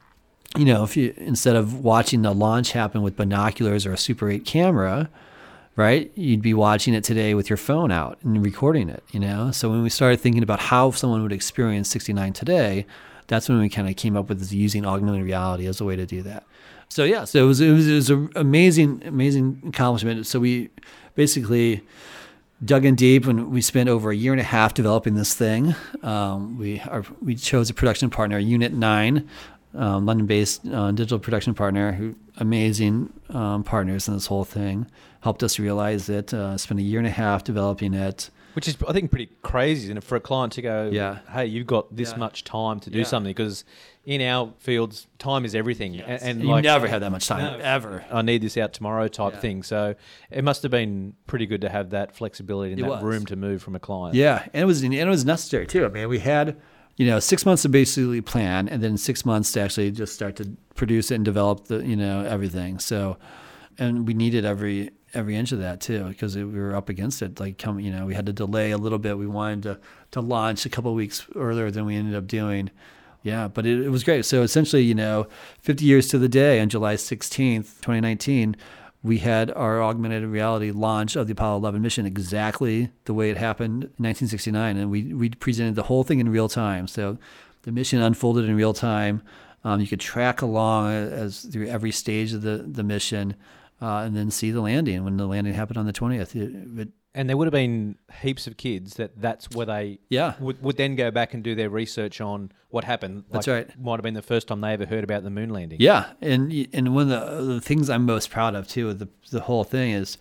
you 0.57 0.65
know, 0.65 0.83
if 0.83 0.97
you 0.97 1.13
instead 1.17 1.55
of 1.55 1.83
watching 1.83 2.21
the 2.21 2.33
launch 2.33 2.71
happen 2.71 3.01
with 3.01 3.15
binoculars 3.15 3.85
or 3.85 3.93
a 3.93 3.97
Super 3.97 4.29
8 4.29 4.45
camera, 4.45 5.09
right? 5.75 6.11
You'd 6.15 6.41
be 6.41 6.53
watching 6.53 6.93
it 6.93 7.03
today 7.03 7.33
with 7.33 7.49
your 7.49 7.57
phone 7.57 7.91
out 7.91 8.17
and 8.23 8.43
recording 8.43 8.89
it, 8.89 9.03
you 9.11 9.19
know? 9.19 9.51
So 9.51 9.69
when 9.69 9.83
we 9.83 9.89
started 9.89 10.21
thinking 10.21 10.43
about 10.43 10.59
how 10.59 10.91
someone 10.91 11.21
would 11.23 11.33
experience 11.33 11.89
69 11.89 12.33
today, 12.33 12.85
that's 13.27 13.49
when 13.49 13.59
we 13.59 13.69
kind 13.69 13.89
of 13.89 13.95
came 13.95 14.15
up 14.15 14.29
with 14.29 14.51
using 14.53 14.85
augmented 14.85 15.23
reality 15.23 15.67
as 15.67 15.81
a 15.81 15.85
way 15.85 15.95
to 15.95 16.05
do 16.05 16.21
that. 16.21 16.45
So 16.89 17.03
yeah, 17.03 17.25
so 17.25 17.43
it 17.43 17.47
was 17.47 17.61
it 17.61 17.71
was, 17.71 17.87
it 17.87 17.95
was 17.95 18.09
an 18.09 18.29
amazing 18.35 19.01
amazing 19.05 19.61
accomplishment. 19.67 20.25
So 20.27 20.39
we 20.39 20.69
basically 21.15 21.81
dug 22.63 22.85
in 22.85 22.95
deep 22.95 23.27
and 23.27 23.51
we 23.51 23.61
spent 23.61 23.89
over 23.89 24.11
a 24.11 24.15
year 24.15 24.31
and 24.31 24.39
a 24.39 24.45
half 24.45 24.73
developing 24.73 25.15
this 25.15 25.33
thing. 25.33 25.75
Um, 26.03 26.57
we 26.57 26.79
are, 26.81 27.03
we 27.21 27.35
chose 27.35 27.69
a 27.69 27.73
production 27.73 28.09
partner, 28.09 28.39
Unit 28.39 28.73
Nine, 28.73 29.27
um, 29.73 30.05
London-based 30.05 30.65
uh, 30.67 30.91
digital 30.91 31.19
production 31.19 31.53
partner, 31.53 31.91
who 31.91 32.15
amazing 32.37 33.11
um, 33.29 33.63
partners 33.63 34.07
in 34.07 34.13
this 34.13 34.27
whole 34.27 34.45
thing 34.45 34.87
helped 35.21 35.43
us 35.43 35.59
realize 35.59 36.07
it. 36.07 36.33
Uh, 36.33 36.57
spent 36.57 36.79
a 36.79 36.83
year 36.83 36.99
and 36.99 37.07
a 37.07 37.11
half 37.11 37.43
developing 37.43 37.93
it. 37.93 38.29
Which 38.55 38.67
is, 38.67 38.77
I 38.87 38.93
think, 38.93 39.11
pretty 39.11 39.29
crazy 39.41 39.91
and 39.91 40.03
for 40.03 40.15
a 40.15 40.19
client 40.19 40.53
to 40.53 40.61
go, 40.61 40.89
yeah. 40.91 41.19
hey, 41.29 41.45
you've 41.45 41.67
got 41.67 41.93
this 41.95 42.11
yeah. 42.11 42.17
much 42.17 42.43
time 42.45 42.79
to 42.79 42.89
do 42.89 42.99
yeah. 42.99 43.03
something 43.03 43.29
because 43.29 43.65
in 44.05 44.21
our 44.21 44.53
fields, 44.59 45.07
time 45.19 45.45
is 45.45 45.53
everything. 45.53 45.93
Yes. 45.93 46.21
And, 46.21 46.31
and 46.31 46.41
you 46.41 46.49
like, 46.49 46.63
never 46.63 46.87
have 46.87 47.01
that 47.01 47.11
much 47.11 47.27
time, 47.27 47.59
no, 47.59 47.63
ever. 47.63 48.05
I 48.11 48.21
need 48.21 48.41
this 48.41 48.55
out 48.55 48.71
tomorrow 48.71 49.07
type 49.07 49.33
Yeah. 49.33 49.39
thing. 49.39 49.63
So 49.63 49.95
it 50.31 50.43
must 50.43 50.61
have 50.63 50.71
been 50.71 51.15
pretty 51.27 51.45
good 51.47 51.61
to 51.61 51.69
have 51.69 51.89
that 51.89 52.15
flexibility 52.15 52.71
and 52.71 52.79
It 52.79 52.83
that 52.83 52.89
was. 52.89 53.03
room 53.03 53.25
to 53.25 53.35
move 53.35 53.61
from 53.61 53.75
a 53.75 53.79
client. 53.79 54.15
Yeah, 54.15 54.47
and 54.53 54.63
it 54.63 54.65
was 54.65 54.83
and 54.83 54.93
it 54.93 55.05
was 55.05 55.25
necessary 55.25 55.67
too. 55.67 55.85
I 55.85 55.89
mean, 55.89 56.07
we 56.07 56.19
had 56.19 56.55
you 56.95 57.07
know 57.07 57.19
six 57.19 57.45
months 57.45 57.63
to 57.63 57.69
basically 57.69 58.21
plan, 58.21 58.69
and 58.69 58.81
then 58.81 58.95
six 58.97 59.25
months 59.25 59.51
to 59.53 59.61
actually 59.61 59.91
just 59.91 60.13
start 60.13 60.37
to 60.37 60.55
produce 60.75 61.11
it 61.11 61.15
and 61.15 61.25
develop 61.25 61.65
the 61.65 61.85
you 61.85 61.95
know 61.95 62.23
everything. 62.23 62.79
So, 62.79 63.17
and 63.77 64.07
we 64.07 64.13
needed 64.13 64.45
every 64.45 64.91
every 65.15 65.35
inch 65.35 65.51
of 65.51 65.59
that 65.59 65.81
too 65.81 66.05
because 66.05 66.35
we 66.35 66.43
were 66.43 66.75
up 66.75 66.89
against 66.89 67.21
it. 67.21 67.39
Like, 67.39 67.57
come 67.57 67.79
you 67.79 67.91
know, 67.91 68.05
we 68.05 68.13
had 68.13 68.25
to 68.25 68.33
delay 68.33 68.71
a 68.71 68.77
little 68.77 68.99
bit. 68.99 69.17
We 69.17 69.27
wanted 69.27 69.63
to 69.63 69.79
to 70.11 70.21
launch 70.21 70.65
a 70.65 70.69
couple 70.69 70.91
of 70.91 70.95
weeks 70.95 71.25
earlier 71.35 71.71
than 71.71 71.85
we 71.85 71.95
ended 71.95 72.15
up 72.15 72.27
doing. 72.27 72.69
Yeah, 73.23 73.47
but 73.47 73.65
it, 73.65 73.81
it 73.81 73.89
was 73.89 74.03
great. 74.03 74.23
So 74.23 74.43
essentially, 74.43 74.83
you 74.83 74.93
know, 74.93 75.25
50 75.61 75.83
years 75.83 76.07
to 76.09 76.19
the 76.19 76.29
day 76.29 76.59
on 76.59 76.69
July 76.69 76.93
16th, 76.93 77.81
2019, 77.81 78.55
we 79.01 79.17
had 79.17 79.51
our 79.51 79.81
augmented 79.81 80.23
reality 80.25 80.69
launch 80.71 81.15
of 81.15 81.27
the 81.27 81.33
Apollo 81.33 81.57
11 81.57 81.81
mission 81.81 82.05
exactly 82.05 82.91
the 83.05 83.13
way 83.13 83.29
it 83.29 83.37
happened 83.37 83.83
in 83.83 84.03
1969, 84.03 84.77
and 84.77 84.91
we 84.91 85.13
we 85.13 85.29
presented 85.29 85.75
the 85.75 85.83
whole 85.83 86.03
thing 86.03 86.19
in 86.19 86.29
real 86.29 86.49
time. 86.49 86.87
So 86.87 87.17
the 87.63 87.71
mission 87.71 88.01
unfolded 88.01 88.45
in 88.45 88.55
real 88.55 88.73
time. 88.73 89.21
Um, 89.63 89.79
you 89.79 89.87
could 89.87 89.99
track 89.99 90.41
along 90.41 90.91
as 90.93 91.41
through 91.41 91.67
every 91.67 91.91
stage 91.91 92.33
of 92.33 92.41
the 92.41 92.57
the 92.57 92.83
mission, 92.83 93.35
uh, 93.81 93.97
and 93.97 94.15
then 94.15 94.31
see 94.31 94.51
the 94.51 94.61
landing 94.61 95.03
when 95.03 95.17
the 95.17 95.27
landing 95.27 95.53
happened 95.53 95.77
on 95.77 95.85
the 95.85 95.93
20th. 95.93 96.35
It, 96.35 96.79
it, 96.79 96.89
And 97.13 97.29
there 97.29 97.37
would 97.37 97.45
have 97.45 97.53
been 97.53 97.97
heaps 98.21 98.47
of 98.47 98.57
kids 98.57 98.95
that 98.95 99.19
that's 99.19 99.49
where 99.51 99.65
they 99.65 99.99
yeah, 100.09 100.35
would, 100.39 100.61
would 100.61 100.77
then 100.77 100.95
go 100.95 101.11
back 101.11 101.33
and 101.33 101.43
do 101.43 101.55
their 101.55 101.69
research 101.69 102.21
on 102.21 102.51
what 102.69 102.83
happened. 102.83 103.25
That's 103.29 103.47
Like, 103.47 103.67
right. 103.67 103.79
Might 103.79 103.93
have 103.93 104.03
been 104.03 104.13
the 104.13 104.21
first 104.21 104.47
time 104.47 104.61
they 104.61 104.73
ever 104.73 104.85
heard 104.85 105.03
about 105.03 105.23
the 105.23 105.29
moon 105.29 105.49
landing. 105.49 105.79
Yeah, 105.81 106.07
and 106.21 106.67
and 106.73 106.95
one 106.95 107.11
of 107.11 107.37
the, 107.37 107.53
the 107.53 107.61
things 107.61 107.89
I'm 107.89 108.05
most 108.05 108.29
proud 108.29 108.55
of 108.55 108.67
too, 108.67 108.89
of 108.89 108.99
the 108.99 109.09
the 109.31 109.41
whole 109.41 109.63
thing 109.63 109.91
is, 109.91 110.17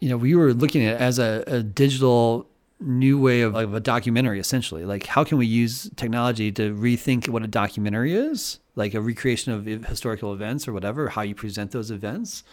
you 0.00 0.08
know, 0.08 0.16
we 0.16 0.34
were 0.34 0.52
looking 0.52 0.84
at 0.84 0.96
it 0.96 1.00
as 1.00 1.18
a, 1.18 1.44
a 1.46 1.62
digital 1.62 2.48
new 2.78 3.18
way 3.18 3.40
of, 3.40 3.54
of 3.54 3.74
a 3.74 3.80
documentary, 3.80 4.38
essentially. 4.38 4.84
Like, 4.84 5.06
how 5.06 5.24
can 5.24 5.38
we 5.38 5.46
use 5.46 5.90
technology 5.96 6.52
to 6.52 6.74
rethink 6.74 7.28
what 7.28 7.42
a 7.42 7.46
documentary 7.46 8.14
is, 8.14 8.60
like 8.74 8.94
a 8.94 9.00
recreation 9.00 9.52
of 9.52 9.64
historical 9.86 10.32
events 10.32 10.68
or 10.68 10.72
whatever, 10.72 11.08
how 11.08 11.22
you 11.22 11.34
present 11.34 11.70
those 11.70 11.90
events. 11.90 12.44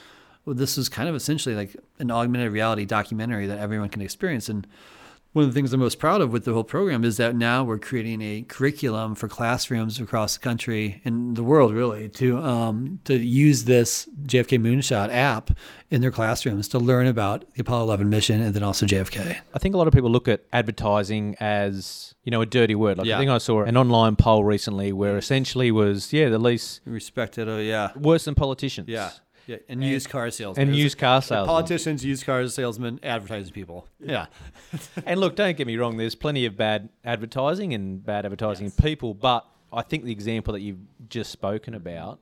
Well, 0.46 0.56
this 0.56 0.78
is 0.78 0.90
kind 0.90 1.08
of 1.10 1.16
essentially 1.16 1.56
like 1.56 1.76
an 2.00 2.12
augmented 2.12 2.52
reality 2.52 2.86
documentary 2.86 3.48
that 3.48 3.60
everyone 3.60 3.90
can 3.90 4.02
experience, 4.02 4.50
and 4.50 4.68
one 5.32 5.46
of 5.46 5.50
the 5.52 5.56
things 5.56 5.74
I'm 5.74 5.80
most 5.80 5.98
proud 5.98 6.22
of 6.22 6.32
with 6.32 6.46
the 6.46 6.54
whole 6.54 6.64
program 6.64 7.04
is 7.04 7.18
that 7.18 7.36
now 7.36 7.64
we're 7.64 7.80
creating 7.80 8.22
a 8.22 8.44
curriculum 8.48 9.16
for 9.16 9.28
classrooms 9.28 10.00
across 10.00 10.38
the 10.38 10.44
country 10.44 11.02
and 11.06 11.36
the 11.36 11.42
world, 11.44 11.74
really, 11.74 12.08
to 12.10 12.38
um, 12.38 13.00
to 13.06 13.18
use 13.18 13.64
this 13.64 14.08
JFK 14.28 14.60
Moonshot 14.60 15.10
app 15.12 15.50
in 15.90 16.02
their 16.02 16.12
classrooms 16.12 16.68
to 16.68 16.78
learn 16.78 17.08
about 17.08 17.52
the 17.56 17.62
Apollo 17.62 17.86
11 17.86 18.10
mission 18.12 18.42
and 18.42 18.54
then 18.54 18.62
also 18.62 18.86
JFK. 18.86 19.38
I 19.56 19.60
think 19.60 19.74
a 19.74 19.78
lot 19.80 19.88
of 19.88 19.94
people 19.94 20.12
look 20.12 20.28
at 20.28 20.44
advertising 20.54 21.36
as 21.40 22.14
you 22.24 22.30
know 22.30 22.42
a 22.42 22.46
dirty 22.46 22.76
word. 22.76 23.00
Like 23.00 23.08
Yeah. 23.08 23.16
I 23.16 23.20
think 23.20 23.32
I 23.32 23.40
saw 23.40 23.64
an 23.64 23.76
online 23.76 24.16
poll 24.16 24.44
recently 24.44 24.94
where 24.94 25.18
essentially 25.18 25.72
was 25.72 26.14
yeah 26.14 26.30
the 26.30 26.38
least 26.38 26.82
Respected, 26.86 27.48
or 27.48 27.60
yeah, 27.60 27.90
worse 27.96 28.26
than 28.26 28.36
politicians. 28.36 28.88
yeah, 28.88 29.10
yeah, 29.48 29.58
and, 29.70 29.84
used 29.84 30.10
car 30.10 30.30
salesmen 30.32 30.70
and 30.70 30.76
used 30.78 30.98
car 30.98 31.22
salesmen. 31.22 31.48
politicians, 31.48 32.04
used 32.06 32.26
car 32.26 32.48
salesmen, 32.48 33.00
advertising 33.04 33.54
people. 33.54 33.88
Yeah, 34.00 34.28
And 35.06 35.20
look, 35.20 35.36
don't 35.36 35.58
get 35.58 35.68
me 35.68 35.78
wrong. 35.78 35.98
There's 35.98 36.16
plenty 36.16 36.46
of 36.46 36.56
bad 36.58 36.90
advertising 37.04 37.74
and 37.74 38.04
bad 38.04 38.26
advertising 38.26 38.72
people, 38.72 39.14
but 39.14 39.46
I 39.72 39.82
think 39.82 40.06
the 40.06 40.12
example 40.12 40.54
that 40.54 40.62
you've 40.62 40.80
just 41.10 41.32
spoken 41.32 41.74
about 41.74 42.20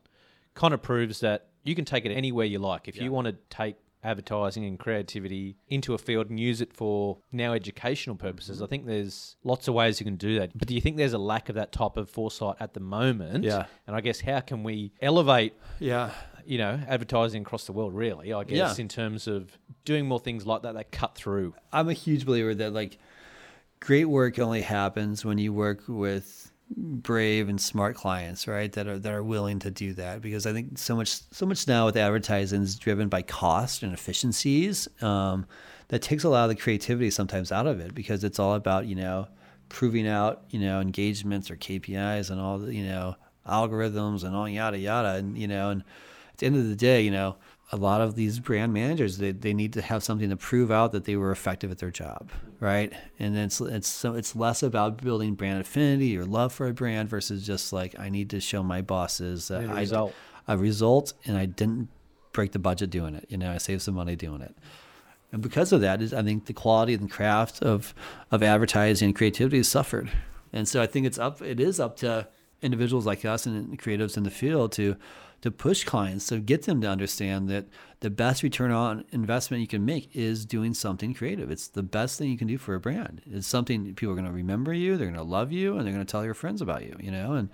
kind 0.53 0.73
of 0.73 0.81
proves 0.81 1.19
that 1.21 1.47
you 1.63 1.75
can 1.75 1.86
take 1.86 2.05
it 2.05 2.12
anywhere 2.12 2.45
you 2.45 2.60
like. 2.60 2.88
If 2.88 2.95
Yeah. 2.97 3.03
you 3.03 3.12
want 3.12 3.27
to 3.27 3.36
take 3.49 3.75
advertising 4.03 4.65
and 4.65 4.79
creativity 4.79 5.55
into 5.67 5.93
a 5.93 5.97
field 5.97 6.29
and 6.29 6.39
use 6.39 6.60
it 6.60 6.73
for 6.73 7.19
now 7.31 7.53
educational 7.53 8.15
purposes, 8.15 8.57
mm-hmm. 8.57 8.63
I 8.63 8.67
think 8.67 8.86
there's 8.88 9.36
lots 9.43 9.67
of 9.67 9.75
ways 9.75 9.99
you 9.99 10.05
can 10.05 10.15
do 10.15 10.39
that. 10.39 10.57
But 10.57 10.67
do 10.67 10.73
you 10.73 10.81
think 10.81 10.97
there's 10.97 11.13
a 11.13 11.19
lack 11.19 11.49
of 11.49 11.55
that 11.55 11.71
type 11.71 11.97
of 11.97 12.10
foresight 12.10 12.55
at 12.60 12.73
the 12.73 12.79
moment? 12.79 13.43
Yeah. 13.43 13.65
And 13.86 13.95
I 13.95 14.01
guess 14.01 14.21
how 14.21 14.39
can 14.39 14.63
we 14.63 14.91
elevate 15.01 15.53
yeah, 15.79 16.12
you 16.45 16.58
know, 16.58 16.80
advertising 16.88 17.41
across 17.41 17.65
the 17.65 17.71
world, 17.71 17.93
really, 17.93 18.34
I 18.34 18.43
guess, 18.43 18.77
Yeah. 18.77 18.82
in 18.82 18.88
terms 18.88 19.27
of 19.27 19.58
doing 19.86 20.08
more 20.08 20.19
things 20.19 20.45
like 20.45 20.62
that 20.63 20.73
that 20.75 20.91
cut 20.91 21.15
through. 21.15 21.54
I'm 21.71 21.89
a 21.89 21.93
huge 21.93 22.25
believer 22.25 22.54
that 22.56 22.73
like 22.73 22.97
great 23.80 24.06
work 24.06 24.38
only 24.39 24.62
happens 24.62 25.25
when 25.25 25.38
you 25.38 25.51
work 25.54 25.82
with 25.88 26.51
brave 26.77 27.49
and 27.49 27.60
smart 27.60 27.95
clients, 27.95 28.47
right? 28.47 28.71
That 28.71 28.88
are 28.88 28.97
that 28.99 29.12
are 29.13 29.23
willing 29.23 29.60
to 29.60 29.71
do 29.71 29.93
that 29.95 30.21
because 30.21 30.45
I 30.45 30.54
think 30.54 30.77
so 30.77 30.95
much 30.95 31.19
so 31.32 31.45
much 31.45 31.67
now 31.67 31.86
with 31.86 31.97
advertising 31.97 32.62
is 32.62 32.75
driven 32.77 33.10
by 33.10 33.21
cost 33.23 33.84
and 33.84 33.93
efficiencies. 33.93 34.88
Um, 35.01 35.45
that 35.89 36.01
takes 36.01 36.23
a 36.23 36.30
lot 36.30 36.43
of 36.43 36.49
the 36.49 36.56
creativity 36.62 37.10
sometimes 37.12 37.51
out 37.51 37.67
of 37.67 37.82
it 37.82 37.93
because 37.93 38.23
it's 38.23 38.39
all 38.39 38.54
about 38.56 38.86
you 38.86 38.95
know 38.95 39.27
proving 39.67 40.08
out 40.08 40.43
you 40.49 40.60
know 40.60 40.80
engagements 40.80 41.51
or 41.51 41.58
KPIs 41.58 42.30
and 42.30 42.39
all 42.39 42.60
the 42.60 42.73
you 42.73 42.86
know 42.86 43.15
algorithms 43.47 44.23
and 44.23 44.36
all 44.36 44.47
yada 44.47 44.77
yada 44.77 45.15
and 45.15 45.38
you 45.38 45.47
know 45.47 45.71
and 45.71 45.84
the 46.41 46.45
end 46.47 46.58
of 46.58 46.67
the 46.67 46.75
day 46.75 47.01
you 47.01 47.12
know 47.12 47.38
a 47.71 47.77
lot 47.77 48.01
of 48.01 48.15
these 48.15 48.38
brand 48.39 48.73
managers 48.73 49.17
they, 49.17 49.32
they 49.32 49.54
need 49.54 49.71
to 49.71 49.82
have 49.82 50.04
something 50.04 50.30
to 50.30 50.36
prove 50.36 50.69
out 50.69 50.91
that 50.91 51.06
they 51.06 51.15
were 51.15 51.32
effective 51.32 51.71
at 51.71 51.77
their 51.77 51.91
job 51.91 52.30
right? 52.62 52.93
And 53.17 53.36
then 53.36 53.45
it's 53.45 53.60
it's 53.60 53.88
so 53.88 54.13
it's 54.13 54.36
less 54.36 54.62
about 54.62 55.01
building 55.01 55.34
brand 55.34 55.60
affinity 55.60 56.15
or 56.17 56.25
love 56.25 56.54
for 56.54 56.67
a 56.67 56.73
brand 56.73 57.10
versus 57.10 57.45
just 57.45 57.73
like 57.73 57.99
i 57.99 58.08
need 58.08 58.30
to 58.30 58.39
show 58.39 58.62
my 58.62 58.82
bosses 58.82 59.47
that 59.47 59.63
A 59.63 59.71
I, 59.71 59.80
result. 59.80 60.13
a 60.47 60.58
result 60.58 61.13
and 61.25 61.38
i 61.38 61.45
didn't 61.45 61.89
break 62.34 62.51
the 62.51 62.60
budget 62.60 62.89
doing 62.91 63.15
it 63.15 63.25
you 63.30 63.38
know 63.38 63.51
i 63.51 63.58
saved 63.58 63.82
some 63.82 63.95
money 63.95 64.15
doing 64.15 64.41
it. 64.41 64.56
And 65.34 65.41
because 65.41 65.71
of 65.71 65.82
that 65.82 66.01
is 66.01 66.13
i 66.13 66.21
think 66.21 66.45
the 66.45 66.54
quality 66.54 66.93
and 66.93 67.10
craft 67.10 67.62
of 67.62 67.93
of 68.32 68.43
advertising 68.43 69.08
and 69.08 69.15
creativity 69.15 69.58
has 69.58 69.67
suffered. 69.67 70.12
And 70.54 70.67
so 70.67 70.82
i 70.82 70.86
think 70.86 71.06
it's 71.08 71.17
up 71.17 71.41
it 71.41 71.60
is 71.60 71.80
up 71.80 71.97
to 71.97 72.27
individuals 72.62 73.06
like 73.08 73.25
us 73.25 73.45
and 73.47 73.80
creatives 73.80 74.17
in 74.17 74.23
the 74.23 74.30
field 74.30 74.71
to 74.73 74.95
to 75.41 75.51
push 75.51 75.84
clients 75.84 76.27
to 76.27 76.39
get 76.39 76.63
them 76.63 76.82
to 76.82 76.88
understand 76.88 77.49
that 77.49 77.65
the 78.01 78.10
best 78.10 78.43
return 78.43 78.71
on 78.71 79.06
investment 79.12 79.62
you 79.62 79.67
can 79.67 79.84
make 79.86 80.15
is 80.15 80.45
doing 80.45 80.73
something 80.73 81.13
creative. 81.13 81.49
It's 81.51 81.67
the 81.67 81.84
best 81.84 82.17
thing 82.19 82.30
you 82.30 82.38
can 82.38 82.47
do 82.47 82.58
for 82.58 82.75
a 82.75 82.80
brand. 82.80 83.21
It's 83.25 83.47
something 83.47 83.86
people 83.95 84.12
are 84.12 84.15
going 84.15 84.25
to 84.25 84.32
remember 84.32 84.73
you, 84.73 84.97
they're 84.97 85.08
going 85.08 85.15
to 85.17 85.23
love 85.23 85.51
you, 85.51 85.77
and 85.77 85.86
they're 85.86 85.93
going 85.93 86.06
to 86.06 86.12
tell 86.12 86.23
your 86.25 86.34
friends 86.36 86.62
about 86.62 86.84
you. 86.84 86.95
You 86.99 87.12
know, 87.12 87.34
and 87.34 87.49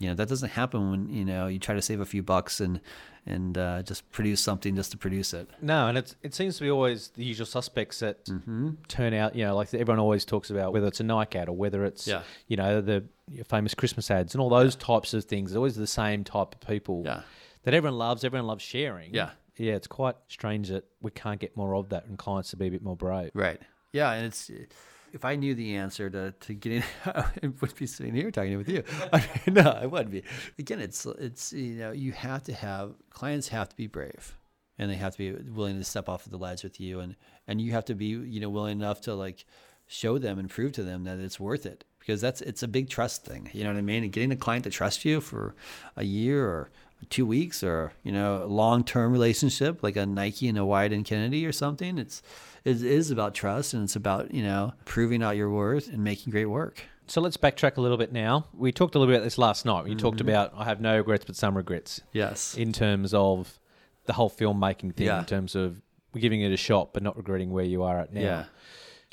you 0.00 0.08
know 0.08 0.14
that 0.14 0.28
doesn't 0.28 0.50
happen 0.50 0.90
when 0.90 1.08
you 1.08 1.24
know 1.24 1.46
you 1.46 1.58
try 1.60 1.74
to 1.74 1.82
save 1.82 2.00
a 2.00 2.04
few 2.06 2.22
bucks 2.22 2.60
and 2.60 2.80
and 3.26 3.56
uh, 3.56 3.82
just 3.82 4.10
produce 4.10 4.40
something 4.40 4.74
just 4.76 4.90
to 4.90 4.98
produce 4.98 5.32
it. 5.32 5.48
No, 5.62 5.86
and 5.86 5.96
it's 5.96 6.16
it 6.22 6.34
seems 6.34 6.56
to 6.58 6.62
be 6.64 6.70
always 6.70 7.08
the 7.14 7.24
usual 7.24 7.46
suspects 7.46 8.00
that 8.00 8.24
Mm-hmm. 8.26 8.70
turn 8.88 9.14
out. 9.14 9.36
You 9.36 9.44
know, 9.46 9.56
like 9.56 9.72
everyone 9.72 10.00
always 10.00 10.24
talks 10.24 10.50
about 10.50 10.72
whether 10.72 10.88
it's 10.88 11.00
a 11.00 11.04
Nike 11.04 11.38
ad 11.38 11.48
or 11.48 11.56
whether 11.56 11.84
it's 11.84 12.06
Yeah. 12.08 12.22
you 12.48 12.56
know 12.56 12.80
the 12.80 13.04
famous 13.48 13.74
Christmas 13.74 14.10
ads 14.10 14.34
and 14.34 14.40
all 14.40 14.48
those 14.50 14.76
types 14.76 15.14
of 15.14 15.24
things. 15.24 15.50
They're 15.52 15.58
always 15.58 15.76
the 15.76 15.86
same 15.86 16.24
type 16.24 16.54
of 16.54 16.60
people 16.68 17.02
Yeah. 17.04 17.22
that 17.64 17.74
everyone 17.74 17.98
loves. 17.98 18.24
Everyone 18.24 18.46
loves 18.46 18.62
sharing. 18.62 19.14
Yeah. 19.14 19.30
yeah. 19.56 19.74
It's 19.74 19.86
quite 19.86 20.16
strange 20.28 20.68
that 20.68 20.84
we 21.00 21.10
can't 21.10 21.40
get 21.40 21.56
more 21.56 21.74
of 21.74 21.88
that 21.90 22.06
and 22.06 22.18
clients 22.18 22.50
to 22.50 22.56
be 22.56 22.66
a 22.66 22.70
bit 22.70 22.82
more 22.82 22.96
brave. 22.96 23.30
Right. 23.34 23.60
Yeah, 23.92 24.10
and 24.12 24.26
it's 24.26 24.50
if 25.12 25.24
I 25.24 25.36
knew 25.36 25.54
the 25.54 25.76
answer 25.76 26.10
to, 26.10 26.32
to 26.32 26.54
getting, 26.54 26.82
I 27.06 27.24
would 27.60 27.74
be 27.76 27.86
sitting 27.86 28.14
here 28.14 28.30
talking 28.32 28.56
with 28.58 28.68
you. 28.68 28.82
I 29.12 29.18
mean, 29.46 29.54
no, 29.54 29.70
I 29.70 29.86
wouldn't 29.86 30.10
be. 30.10 30.24
Again, 30.58 30.80
it's 30.80 31.06
it's 31.06 31.52
you 31.52 31.74
know 31.76 31.92
you 31.92 32.10
have 32.12 32.42
to 32.44 32.52
have 32.52 32.94
clients 33.10 33.48
have 33.48 33.68
to 33.68 33.76
be 33.76 33.86
brave, 33.86 34.36
and 34.78 34.90
they 34.90 34.96
have 34.96 35.12
to 35.12 35.18
be 35.18 35.50
willing 35.52 35.78
to 35.78 35.84
step 35.84 36.08
off 36.08 36.26
of 36.26 36.32
the 36.32 36.38
ledge 36.38 36.64
with 36.64 36.80
you, 36.80 36.98
and 36.98 37.14
and 37.46 37.60
you 37.60 37.70
have 37.70 37.84
to 37.84 37.94
be 37.94 38.06
you 38.06 38.40
know 38.40 38.50
willing 38.50 38.78
enough 38.80 39.00
to 39.02 39.14
like 39.14 39.44
show 39.86 40.18
them 40.18 40.38
and 40.40 40.50
prove 40.50 40.72
to 40.72 40.82
them 40.82 41.04
that 41.04 41.20
it's 41.20 41.38
worth 41.38 41.64
it 41.66 41.84
because 42.04 42.20
that's 42.20 42.40
it's 42.42 42.62
a 42.62 42.68
big 42.68 42.88
trust 42.90 43.24
thing. 43.24 43.48
You 43.52 43.64
know 43.64 43.70
what 43.72 43.78
I 43.78 43.82
mean? 43.82 44.02
And 44.02 44.12
getting 44.12 44.32
a 44.32 44.36
client 44.36 44.64
to 44.64 44.70
trust 44.70 45.04
you 45.04 45.20
for 45.20 45.54
a 45.96 46.04
year 46.04 46.46
or 46.46 46.70
two 47.10 47.26
weeks 47.26 47.62
or 47.62 47.92
you 48.02 48.10
know 48.12 48.42
a 48.42 48.46
long 48.46 48.82
term 48.84 49.12
relationship 49.12 49.82
like 49.82 49.96
a 49.96 50.06
Nike 50.06 50.48
and 50.48 50.56
a 50.58 50.62
Wieden 50.62 50.92
and 50.94 51.04
Kennedy 51.04 51.44
or 51.46 51.52
something. 51.52 51.98
It's 51.98 52.22
it 52.64 52.82
is 52.82 53.10
about 53.10 53.34
trust 53.34 53.74
and 53.74 53.84
it's 53.84 53.96
about 53.96 54.32
you 54.32 54.42
know 54.42 54.72
proving 54.84 55.22
out 55.22 55.36
your 55.36 55.50
worth 55.50 55.88
and 55.88 56.02
making 56.02 56.30
great 56.30 56.46
work. 56.46 56.82
So 57.06 57.20
let's 57.20 57.36
backtrack 57.36 57.76
a 57.76 57.82
little 57.82 57.98
bit 57.98 58.12
now. 58.12 58.46
We 58.54 58.72
talked 58.72 58.94
a 58.94 58.98
little 58.98 59.12
bit 59.12 59.18
about 59.18 59.24
this 59.24 59.36
last 59.36 59.66
night. 59.66 59.86
You 59.86 59.94
talked 59.94 60.18
Mm-hmm. 60.18 60.28
about 60.30 60.52
I 60.56 60.64
have 60.64 60.80
no 60.80 60.96
regrets 60.96 61.24
but 61.26 61.36
some 61.36 61.54
regrets 61.56 62.00
Yes. 62.12 62.54
in 62.56 62.72
terms 62.72 63.12
of 63.12 63.58
the 64.06 64.14
whole 64.14 64.30
filmmaking 64.30 64.94
thing. 64.96 65.06
Yeah. 65.08 65.18
In 65.20 65.24
terms 65.26 65.54
of 65.54 65.82
giving 66.18 66.40
it 66.42 66.52
a 66.52 66.56
shot 66.56 66.94
but 66.94 67.02
not 67.02 67.16
regretting 67.16 67.50
where 67.50 67.64
you 67.64 67.82
are 67.82 67.98
at 67.98 68.12
now. 68.14 68.20
Yeah. 68.20 68.44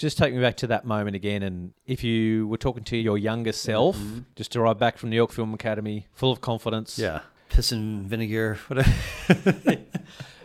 Just 0.02 0.18
take 0.18 0.34
me 0.34 0.42
back 0.42 0.58
to 0.58 0.68
that 0.68 0.84
moment 0.84 1.16
again. 1.16 1.44
And 1.44 1.74
if 1.86 2.04
you 2.04 2.48
were 2.48 2.58
talking 2.58 2.84
to 2.86 2.98
your 2.98 3.20
younger 3.20 3.52
self, 3.52 3.98
mm-hmm. 3.98 4.22
just 4.36 4.56
arrived 4.56 4.80
back 4.80 4.98
from 4.98 5.12
New 5.12 5.16
York 5.16 5.32
Film 5.32 5.54
Academy, 5.54 6.08
full 6.12 6.32
of 6.32 6.42
confidence, 6.42 6.98
Yeah. 6.98 7.20
Piss 7.50 7.72
and 7.72 8.08
vinegar, 8.08 8.58
whatever. 8.68 9.78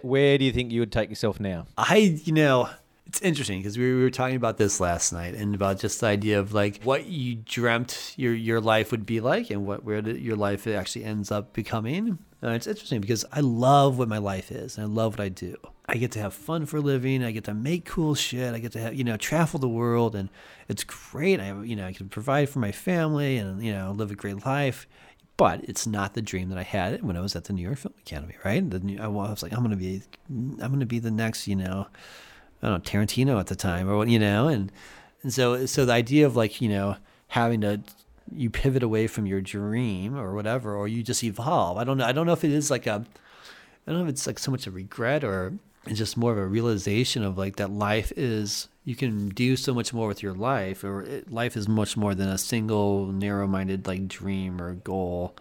where 0.03 0.37
do 0.37 0.45
you 0.45 0.53
think 0.53 0.73
you 0.73 0.81
would 0.81 0.92
take 0.92 1.09
yourself 1.09 1.40
now? 1.40 1.66
I, 1.79 2.21
you 2.23 2.35
know, 2.35 2.69
it's 3.07 3.23
interesting 3.23 3.61
because 3.61 3.79
we 3.79 3.95
were 3.95 4.11
talking 4.11 4.37
about 4.37 4.59
this 4.59 4.79
last 4.79 5.11
night 5.11 5.35
and 5.35 5.55
about 5.55 5.79
just 5.79 6.01
the 6.01 6.07
idea 6.09 6.38
of 6.38 6.53
like 6.53 6.83
what 6.83 7.07
you 7.07 7.37
dreamt 7.37 8.12
your 8.19 8.35
your 8.35 8.61
life 8.61 8.90
would 8.90 9.07
be 9.07 9.21
like 9.21 9.49
and 9.49 9.64
what 9.66 9.85
where 9.85 10.07
your 10.07 10.37
life 10.37 10.66
actually 10.66 11.05
ends 11.07 11.31
up 11.31 11.55
becoming. 11.55 12.19
And 12.42 12.55
it's 12.55 12.66
interesting 12.66 13.01
because 13.01 13.25
I 13.33 13.40
love 13.40 13.97
what 13.97 14.09
my 14.09 14.19
life 14.19 14.53
is 14.53 14.77
and 14.77 14.85
I 14.85 14.88
love 14.88 15.14
what 15.14 15.25
I 15.25 15.31
do. 15.31 15.57
I 15.88 15.96
get 15.96 16.12
to 16.12 16.18
have 16.18 16.35
fun 16.35 16.66
for 16.66 16.79
a 16.79 16.81
living. 16.81 17.22
I 17.22 17.31
get 17.31 17.44
to 17.44 17.55
make 17.55 17.85
cool 17.85 18.14
shit. 18.14 18.55
I 18.55 18.59
get 18.59 18.72
to 18.72 18.81
have 18.81 18.94
you 18.94 19.05
know 19.05 19.16
travel 19.16 19.61
the 19.61 19.68
world 19.68 20.14
and 20.16 20.29
it's 20.68 20.85
great. 20.85 21.40
I 21.40 21.44
have, 21.44 21.66
you 21.66 21.77
know 21.77 21.87
I 21.87 21.92
can 21.92 22.09
provide 22.09 22.49
for 22.49 22.59
my 22.59 22.72
family 22.72 23.37
and 23.37 23.62
you 23.64 23.72
know 23.72 23.92
live 23.92 24.11
a 24.11 24.14
great 24.16 24.44
life. 24.44 24.87
But 25.37 25.64
it's 25.64 25.87
not 25.87 26.14
the 26.14 26.22
dream 26.22 26.49
that 26.49 26.57
I 26.57 26.62
had 26.62 27.03
when 27.03 27.14
I 27.14 27.20
was 27.20 27.37
at 27.37 27.44
the 27.44 27.53
New 27.53 27.61
York 27.62 27.77
Film 27.77 27.92
Academy, 28.01 28.37
right? 28.42 28.68
The 28.68 28.99
I 28.99 29.07
was 29.07 29.42
like, 29.42 29.53
I'm 29.53 29.62
gonna 29.62 29.77
be, 29.77 30.03
I'm 30.31 30.57
gonna 30.57 30.87
be 30.87 30.99
the 30.99 31.11
next, 31.11 31.46
you 31.46 31.57
know, 31.57 31.88
I 32.62 32.68
don't 32.68 32.85
know 32.85 32.90
Tarantino 32.90 33.38
at 33.38 33.46
the 33.46 33.57
time 33.57 33.88
or 33.88 33.96
what 33.96 34.09
you 34.09 34.18
know 34.18 34.49
and 34.49 34.72
and 35.22 35.33
so 35.33 35.66
so 35.66 35.85
the 35.85 35.92
idea 35.92 36.27
of 36.27 36.37
like 36.37 36.61
you 36.61 36.68
know 36.68 36.96
having 37.29 37.61
to 37.62 37.81
you 38.35 38.51
pivot 38.51 38.83
away 38.83 39.07
from 39.07 39.27
your 39.27 39.40
dream 39.40 40.16
or 40.16 40.35
whatever 40.35 40.75
or 40.75 40.88
you 40.88 41.03
just 41.03 41.22
evolve 41.22 41.79
I 41.79 41.85
don't 41.85 41.99
know 41.99 42.05
I 42.05 42.12
don't 42.12 42.27
know 42.27 42.33
if 42.33 42.44
it 42.44 42.51
is 42.51 42.70
like 42.70 42.87
a 42.87 43.05
I 43.87 43.92
don't 43.92 44.01
know 44.01 44.05
if 44.05 44.11
it's 44.11 44.27
like 44.27 44.38
so 44.38 44.51
much 44.51 44.66
a 44.66 44.70
regret 44.70 45.22
or 45.22 45.55
it's 45.87 45.99
just 45.99 46.16
more 46.16 46.33
of 46.33 46.38
a 46.38 46.46
realization 46.46 47.22
of 47.22 47.38
like 47.38 47.57
that 47.57 47.70
life 47.70 48.12
is 48.16 48.68
you 48.85 48.96
can 48.96 49.29
do 49.31 49.57
so 49.57 49.75
much 49.75 49.92
more 49.92 50.09
with 50.09 50.22
your 50.22 50.35
life 50.35 50.85
or 50.85 51.03
it, 51.03 51.31
life 51.31 51.57
is 51.57 51.68
much 51.68 51.96
more 51.96 52.14
than 52.14 52.29
a 52.29 52.38
single 52.38 53.07
narrow-minded 53.07 53.87
like 53.87 54.09
dream 54.09 54.61
or 54.61 54.75
goal. 54.75 55.37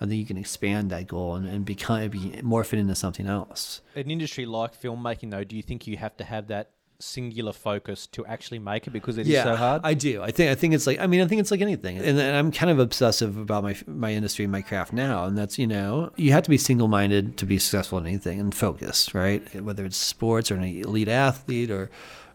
I 0.00 0.06
think 0.06 0.18
you 0.18 0.26
can 0.26 0.38
expand 0.38 0.90
that 0.90 1.06
goal 1.06 1.34
and, 1.34 1.46
and 1.46 1.64
become 1.64 2.08
be 2.08 2.30
morph 2.42 2.72
it 2.72 2.78
into 2.78 2.94
something 2.94 3.26
else. 3.26 3.82
An 3.94 4.10
industry 4.10 4.46
like 4.46 4.80
filmmaking, 4.80 5.30
though, 5.30 5.44
do 5.44 5.56
you 5.56 5.62
think 5.62 5.86
you 5.86 5.98
have 5.98 6.16
to 6.16 6.24
have 6.24 6.46
that 6.48 6.70
singular 7.00 7.52
focus 7.52 8.06
to 8.08 8.24
actually 8.26 8.58
make 8.58 8.86
it 8.86 8.90
because 8.90 9.18
it 9.18 9.26
is 9.26 9.42
so 9.42 9.56
hard? 9.56 9.82
I 9.84 9.94
do. 9.94 10.22
I 10.22 10.30
think 10.30 10.50
I 10.50 10.54
think 10.54 10.74
it's 10.74 10.86
like 10.86 10.98
I 11.00 11.06
mean 11.06 11.20
I 11.20 11.26
think 11.26 11.40
it's 11.40 11.50
like 11.50 11.60
anything, 11.60 11.98
and, 11.98 12.18
and 12.18 12.36
I'm 12.36 12.52
kind 12.52 12.70
of 12.70 12.78
obsessive 12.78 13.36
about 13.36 13.62
my 13.62 13.76
my 13.86 14.12
industry 14.12 14.44
and 14.44 14.52
my 14.52 14.62
craft 14.62 14.92
now, 14.92 15.24
and 15.24 15.36
that's 15.36 15.58
you 15.58 15.66
know 15.66 16.12
you 16.16 16.32
have 16.32 16.42
to 16.44 16.50
be 16.50 16.58
single 16.58 16.88
minded 16.88 17.36
to 17.38 17.46
be 17.46 17.58
successful 17.58 17.98
in 17.98 18.06
anything 18.06 18.40
and 18.40 18.54
focused, 18.54 19.14
right? 19.14 19.62
Whether 19.62 19.84
it's 19.84 19.96
sports 19.96 20.50
or 20.50 20.56
an 20.56 20.64
elite 20.64 21.08
athlete 21.08 21.70
or 21.70 21.90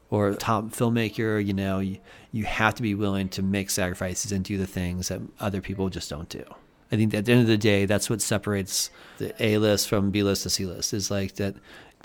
or 0.09 0.33
top 0.33 0.65
filmmaker, 0.65 1.43
you 1.43 1.53
know 1.53 1.79
you, 1.79 1.97
you 2.31 2.45
have 2.45 2.75
to 2.75 2.81
be 2.81 2.95
willing 2.95 3.29
to 3.29 3.41
make 3.41 3.69
sacrifices 3.69 4.31
and 4.31 4.43
do 4.43 4.57
the 4.57 4.67
things 4.67 5.07
that 5.07 5.21
other 5.39 5.61
people 5.61 5.89
just 5.89 6.09
don't 6.09 6.29
do. 6.29 6.43
I 6.91 6.97
think 6.97 7.13
at 7.13 7.25
the 7.25 7.31
end 7.31 7.41
of 7.41 7.47
the 7.47 7.57
day, 7.57 7.85
that's 7.85 8.09
what 8.09 8.21
separates 8.21 8.91
the 9.17 9.33
A 9.43 9.57
list 9.57 9.89
from 9.89 10.11
B 10.11 10.21
list 10.21 10.43
to 10.43 10.49
C 10.49 10.65
list 10.65 10.93
is 10.93 11.09
like 11.09 11.35
that 11.35 11.55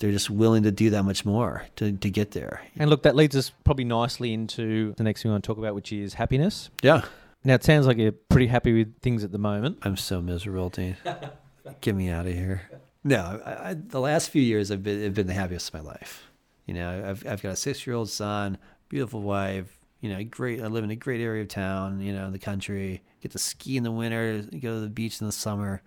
they're 0.00 0.10
just 0.10 0.30
willing 0.30 0.64
to 0.64 0.72
do 0.72 0.90
that 0.90 1.04
much 1.04 1.24
more 1.24 1.64
to, 1.76 1.92
to 1.92 2.10
get 2.10 2.32
there. 2.32 2.62
and 2.76 2.90
look, 2.90 3.02
that 3.04 3.14
leads 3.14 3.36
us 3.36 3.52
probably 3.64 3.84
nicely 3.84 4.32
into 4.32 4.94
the 4.96 5.04
next 5.04 5.22
thing 5.22 5.30
we 5.30 5.34
want 5.34 5.44
to 5.44 5.46
talk 5.46 5.58
about, 5.58 5.74
which 5.74 5.92
is 5.92 6.14
happiness. 6.14 6.70
Yeah. 6.82 7.02
Now, 7.44 7.54
it 7.54 7.64
sounds 7.64 7.86
like 7.86 7.96
you're 7.96 8.12
pretty 8.12 8.48
happy 8.48 8.72
with 8.72 9.00
things 9.00 9.24
at 9.24 9.32
the 9.32 9.38
moment. 9.38 9.78
I'm 9.82 9.96
so 9.96 10.20
miserable, 10.20 10.68
Dean. 10.70 10.96
Get 11.80 11.94
me 11.94 12.08
out 12.08 12.26
of 12.26 12.32
here. 12.32 12.62
No, 13.04 13.40
I, 13.44 13.70
I, 13.70 13.74
the 13.74 14.00
last 14.00 14.30
few 14.30 14.42
years 14.42 14.68
have 14.68 14.82
been 14.82 15.02
have 15.02 15.14
been 15.14 15.26
the 15.26 15.32
happiest 15.32 15.72
of 15.72 15.82
my 15.82 15.90
life. 15.90 16.24
You 16.66 16.74
know, 16.74 17.04
I've 17.08 17.26
I've 17.26 17.42
got 17.42 17.52
a 17.52 17.56
six 17.56 17.86
year 17.86 17.96
old 17.96 18.10
son, 18.10 18.58
beautiful 18.88 19.22
wife. 19.22 19.78
You 20.00 20.10
know, 20.10 20.22
great. 20.24 20.62
I 20.62 20.66
live 20.66 20.84
in 20.84 20.90
a 20.90 20.96
great 20.96 21.20
area 21.20 21.42
of 21.42 21.48
town. 21.48 22.00
You 22.00 22.12
know, 22.12 22.26
in 22.26 22.32
the 22.32 22.38
country. 22.38 23.02
Get 23.22 23.32
to 23.32 23.38
ski 23.38 23.76
in 23.76 23.84
the 23.84 23.90
winter. 23.90 24.42
Go 24.42 24.74
to 24.74 24.80
the 24.80 24.88
beach 24.88 25.20
in 25.20 25.26
the 25.26 25.32
summer. 25.32 25.82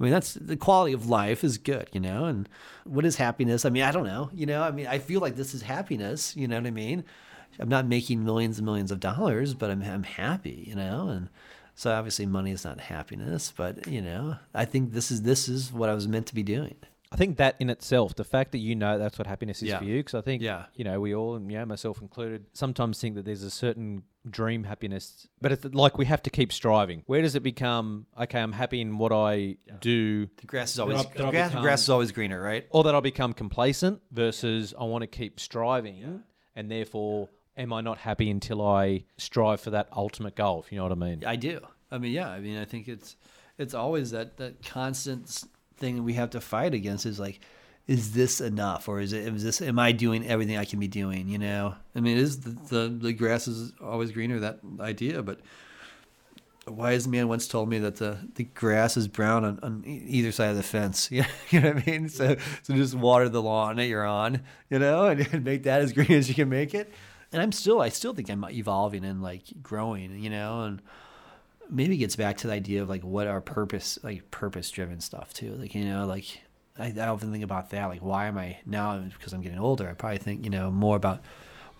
I 0.00 0.02
mean, 0.02 0.12
that's 0.12 0.34
the 0.34 0.56
quality 0.56 0.94
of 0.94 1.08
life 1.08 1.44
is 1.44 1.58
good. 1.58 1.88
You 1.92 2.00
know, 2.00 2.24
and 2.24 2.48
what 2.84 3.04
is 3.04 3.16
happiness? 3.16 3.64
I 3.64 3.70
mean, 3.70 3.82
I 3.82 3.92
don't 3.92 4.06
know. 4.06 4.30
You 4.32 4.46
know, 4.46 4.62
I 4.62 4.70
mean, 4.70 4.86
I 4.86 4.98
feel 4.98 5.20
like 5.20 5.36
this 5.36 5.54
is 5.54 5.62
happiness. 5.62 6.34
You 6.36 6.48
know 6.48 6.56
what 6.56 6.66
I 6.66 6.70
mean? 6.70 7.04
I'm 7.58 7.68
not 7.68 7.86
making 7.86 8.24
millions 8.24 8.58
and 8.58 8.64
millions 8.64 8.90
of 8.90 9.00
dollars, 9.00 9.54
but 9.54 9.70
I'm 9.70 9.82
I'm 9.82 10.04
happy. 10.04 10.64
You 10.66 10.74
know, 10.74 11.08
and 11.08 11.28
so 11.74 11.92
obviously 11.92 12.26
money 12.26 12.50
is 12.50 12.64
not 12.64 12.80
happiness, 12.80 13.52
but 13.54 13.86
you 13.86 14.00
know, 14.00 14.36
I 14.54 14.64
think 14.64 14.92
this 14.92 15.10
is 15.10 15.22
this 15.22 15.48
is 15.48 15.72
what 15.72 15.90
I 15.90 15.94
was 15.94 16.08
meant 16.08 16.26
to 16.28 16.34
be 16.34 16.42
doing. 16.42 16.76
I 17.12 17.16
think 17.16 17.38
that 17.38 17.56
in 17.58 17.70
itself, 17.70 18.14
the 18.14 18.22
fact 18.24 18.52
that 18.52 18.58
you 18.58 18.76
know 18.76 18.96
that's 18.96 19.18
what 19.18 19.26
happiness 19.26 19.62
is 19.62 19.68
Yeah. 19.70 19.78
for 19.78 19.84
you, 19.84 19.98
because 19.98 20.14
I 20.14 20.20
think, 20.20 20.42
Yeah. 20.42 20.66
you 20.76 20.84
know, 20.84 21.00
we 21.00 21.12
all, 21.14 21.34
and 21.34 21.50
yeah, 21.50 21.64
myself 21.64 22.00
included, 22.00 22.46
sometimes 22.52 23.00
think 23.00 23.16
that 23.16 23.24
there's 23.24 23.42
a 23.42 23.50
certain 23.50 24.04
dream 24.28 24.62
happiness, 24.64 25.26
but 25.40 25.50
it's 25.50 25.64
like 25.64 25.98
we 25.98 26.06
have 26.06 26.22
to 26.22 26.30
keep 26.30 26.52
striving. 26.52 27.02
Where 27.06 27.20
does 27.20 27.34
it 27.34 27.42
become, 27.42 28.06
okay, 28.20 28.40
I'm 28.40 28.52
happy 28.52 28.80
in 28.80 28.96
what 28.98 29.10
I 29.12 29.56
do, 29.80 30.28
The 30.36 30.46
grass 30.46 30.72
is 30.74 30.78
always 30.78 30.98
I'll- 30.98 31.04
grass, 31.30 31.48
become- 31.50 31.62
grass 31.62 31.82
is 31.82 31.88
always 31.90 32.12
greener, 32.12 32.40
right? 32.40 32.66
or 32.70 32.84
that 32.84 32.94
I'll 32.94 33.00
become 33.00 33.32
complacent 33.32 34.00
versus 34.12 34.72
I 34.78 34.84
want 34.84 35.02
to 35.02 35.08
keep 35.08 35.40
striving, 35.40 36.22
and 36.54 36.70
therefore, 36.70 37.28
am 37.56 37.72
I 37.72 37.80
not 37.80 37.98
happy 37.98 38.30
until 38.30 38.64
I 38.64 39.04
strive 39.16 39.60
for 39.60 39.70
that 39.70 39.88
ultimate 39.96 40.36
goal, 40.36 40.60
if 40.60 40.70
you 40.70 40.76
know 40.78 40.84
what 40.84 40.92
I 40.92 40.94
mean? 40.94 41.24
I 41.26 41.34
do. 41.34 41.60
I 41.90 41.98
mean, 41.98 42.12
yeah. 42.12 42.28
I 42.30 42.38
mean, 42.38 42.56
I 42.56 42.64
think 42.66 42.86
it's 42.86 43.16
it's 43.58 43.74
always 43.74 44.12
that 44.12 44.36
that 44.36 44.62
constant 44.62 45.24
s- 45.24 45.46
thing 45.80 46.04
we 46.04 46.12
have 46.14 46.30
to 46.30 46.40
fight 46.40 46.74
against 46.74 47.06
is 47.06 47.18
like, 47.18 47.40
is 47.86 48.12
this 48.12 48.40
enough, 48.40 48.88
or 48.88 49.00
is 49.00 49.12
it 49.12 49.26
is 49.34 49.42
this? 49.42 49.60
Am 49.60 49.78
I 49.78 49.90
doing 49.90 50.24
everything 50.26 50.56
I 50.56 50.64
can 50.64 50.78
be 50.78 50.86
doing? 50.86 51.28
You 51.28 51.38
know, 51.38 51.74
I 51.96 52.00
mean, 52.00 52.18
is 52.18 52.40
the 52.40 52.50
the, 52.50 52.88
the 52.88 53.12
grass 53.12 53.48
is 53.48 53.72
always 53.82 54.12
greener. 54.12 54.38
That 54.38 54.60
idea, 54.80 55.22
but 55.22 55.40
a 56.66 56.72
wise 56.72 57.08
man 57.08 57.26
once 57.26 57.48
told 57.48 57.68
me 57.68 57.78
that 57.78 57.96
the, 57.96 58.18
the 58.34 58.44
grass 58.44 58.96
is 58.96 59.08
brown 59.08 59.44
on, 59.44 59.58
on 59.62 59.82
either 59.84 60.30
side 60.30 60.50
of 60.50 60.56
the 60.56 60.62
fence. 60.62 61.10
Know, 61.10 61.24
you 61.50 61.60
know 61.60 61.72
what 61.72 61.82
I 61.82 61.90
mean? 61.90 62.08
So 62.08 62.36
so 62.62 62.74
just 62.74 62.94
water 62.94 63.28
the 63.28 63.42
lawn 63.42 63.76
that 63.76 63.86
you're 63.86 64.06
on, 64.06 64.42
you 64.68 64.78
know, 64.78 65.06
and, 65.06 65.26
and 65.32 65.44
make 65.44 65.64
that 65.64 65.80
as 65.82 65.92
green 65.94 66.12
as 66.12 66.28
you 66.28 66.34
can 66.34 66.48
make 66.48 66.74
it. 66.74 66.92
And 67.32 67.42
I'm 67.42 67.52
still 67.52 67.80
I 67.80 67.88
still 67.88 68.14
think 68.14 68.30
I'm 68.30 68.44
evolving 68.50 69.04
and 69.04 69.22
like 69.22 69.44
growing, 69.62 70.18
you 70.18 70.30
know, 70.30 70.62
and 70.62 70.82
maybe 71.70 71.96
gets 71.96 72.16
back 72.16 72.38
to 72.38 72.46
the 72.46 72.52
idea 72.52 72.82
of 72.82 72.88
like 72.88 73.02
what 73.02 73.26
our 73.26 73.40
purpose 73.40 73.98
like 74.02 74.30
purpose 74.30 74.70
driven 74.70 75.00
stuff 75.00 75.32
too. 75.32 75.54
Like, 75.54 75.74
you 75.74 75.84
know, 75.84 76.06
like 76.06 76.42
I, 76.78 76.92
I 76.98 77.08
often 77.08 77.32
think 77.32 77.44
about 77.44 77.70
that, 77.70 77.86
like 77.86 78.02
why 78.02 78.26
am 78.26 78.38
I 78.38 78.58
now 78.66 78.98
because 78.98 79.32
I'm 79.32 79.42
getting 79.42 79.58
older, 79.58 79.88
I 79.88 79.94
probably 79.94 80.18
think, 80.18 80.44
you 80.44 80.50
know, 80.50 80.70
more 80.70 80.96
about 80.96 81.22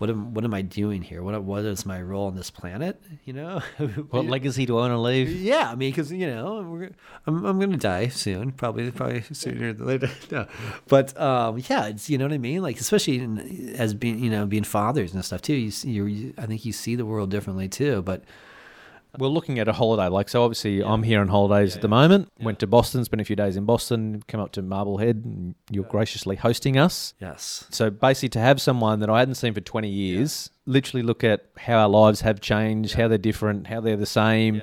what 0.01 0.09
am 0.09 0.33
what 0.33 0.43
am 0.43 0.53
I 0.55 0.63
doing 0.63 1.03
here? 1.03 1.21
What 1.21 1.43
what 1.43 1.63
is 1.63 1.85
my 1.85 2.01
role 2.01 2.25
on 2.25 2.35
this 2.35 2.49
planet? 2.49 2.99
You 3.23 3.33
know, 3.33 3.59
What 4.09 4.25
legacy 4.25 4.65
do 4.65 4.75
I 4.79 4.81
want 4.81 4.93
to 4.93 4.97
leave? 4.97 5.29
yeah, 5.29 5.69
I 5.69 5.75
mean, 5.75 5.91
because 5.91 6.11
you 6.11 6.25
know, 6.25 6.63
we're, 6.63 6.89
I'm 7.27 7.45
I'm 7.45 7.59
gonna 7.59 7.77
die 7.77 8.07
soon, 8.07 8.51
probably 8.51 8.89
probably 8.89 9.21
sooner 9.31 9.73
than 9.73 9.85
later. 9.85 10.09
No, 10.31 10.47
but 10.87 11.19
um, 11.21 11.61
yeah, 11.69 11.85
it's 11.85 12.09
you 12.09 12.17
know 12.17 12.25
what 12.25 12.33
I 12.33 12.39
mean. 12.39 12.63
Like 12.63 12.79
especially 12.79 13.19
in, 13.19 13.75
as 13.77 13.93
being 13.93 14.17
you 14.17 14.31
know 14.31 14.47
being 14.47 14.63
fathers 14.63 15.13
and 15.13 15.23
stuff 15.23 15.43
too. 15.43 15.53
You, 15.53 15.69
see, 15.69 15.91
you 15.91 16.05
you 16.05 16.33
I 16.35 16.47
think 16.47 16.65
you 16.65 16.73
see 16.73 16.95
the 16.95 17.05
world 17.05 17.29
differently 17.29 17.69
too. 17.69 18.01
But 18.01 18.23
We're 19.17 19.27
looking 19.27 19.59
at 19.59 19.67
a 19.67 19.73
holiday. 19.73 20.07
Like, 20.07 20.29
so 20.29 20.43
obviously, 20.43 20.81
I'm 20.81 21.03
here 21.03 21.19
on 21.19 21.27
holidays 21.27 21.75
at 21.75 21.81
the 21.81 21.87
moment. 21.87 22.31
Went 22.41 22.59
to 22.59 22.67
Boston, 22.67 23.03
spent 23.03 23.19
a 23.21 23.25
few 23.25 23.35
days 23.35 23.57
in 23.57 23.65
Boston, 23.65 24.23
came 24.27 24.39
up 24.39 24.51
to 24.53 24.61
Marblehead, 24.61 25.23
and 25.25 25.55
you're 25.69 25.83
graciously 25.83 26.37
hosting 26.37 26.77
us. 26.77 27.13
yes, 27.19 27.65
So 27.71 27.89
basically, 27.89 28.29
to 28.29 28.39
have 28.39 28.61
someone 28.61 28.99
that 29.01 29.09
I 29.09 29.19
hadn't 29.19 29.35
seen 29.35 29.53
for 29.53 29.59
20 29.61 29.89
years, 29.89 30.49
literally 30.65 31.03
look 31.03 31.23
at 31.23 31.45
how 31.57 31.79
our 31.79 31.89
lives 31.89 32.21
have 32.21 32.39
changed, 32.39 32.93
how 32.93 33.07
they're 33.09 33.17
different, 33.17 33.67
how 33.67 33.81
they're 33.81 33.97
the 33.97 34.05
same, 34.05 34.61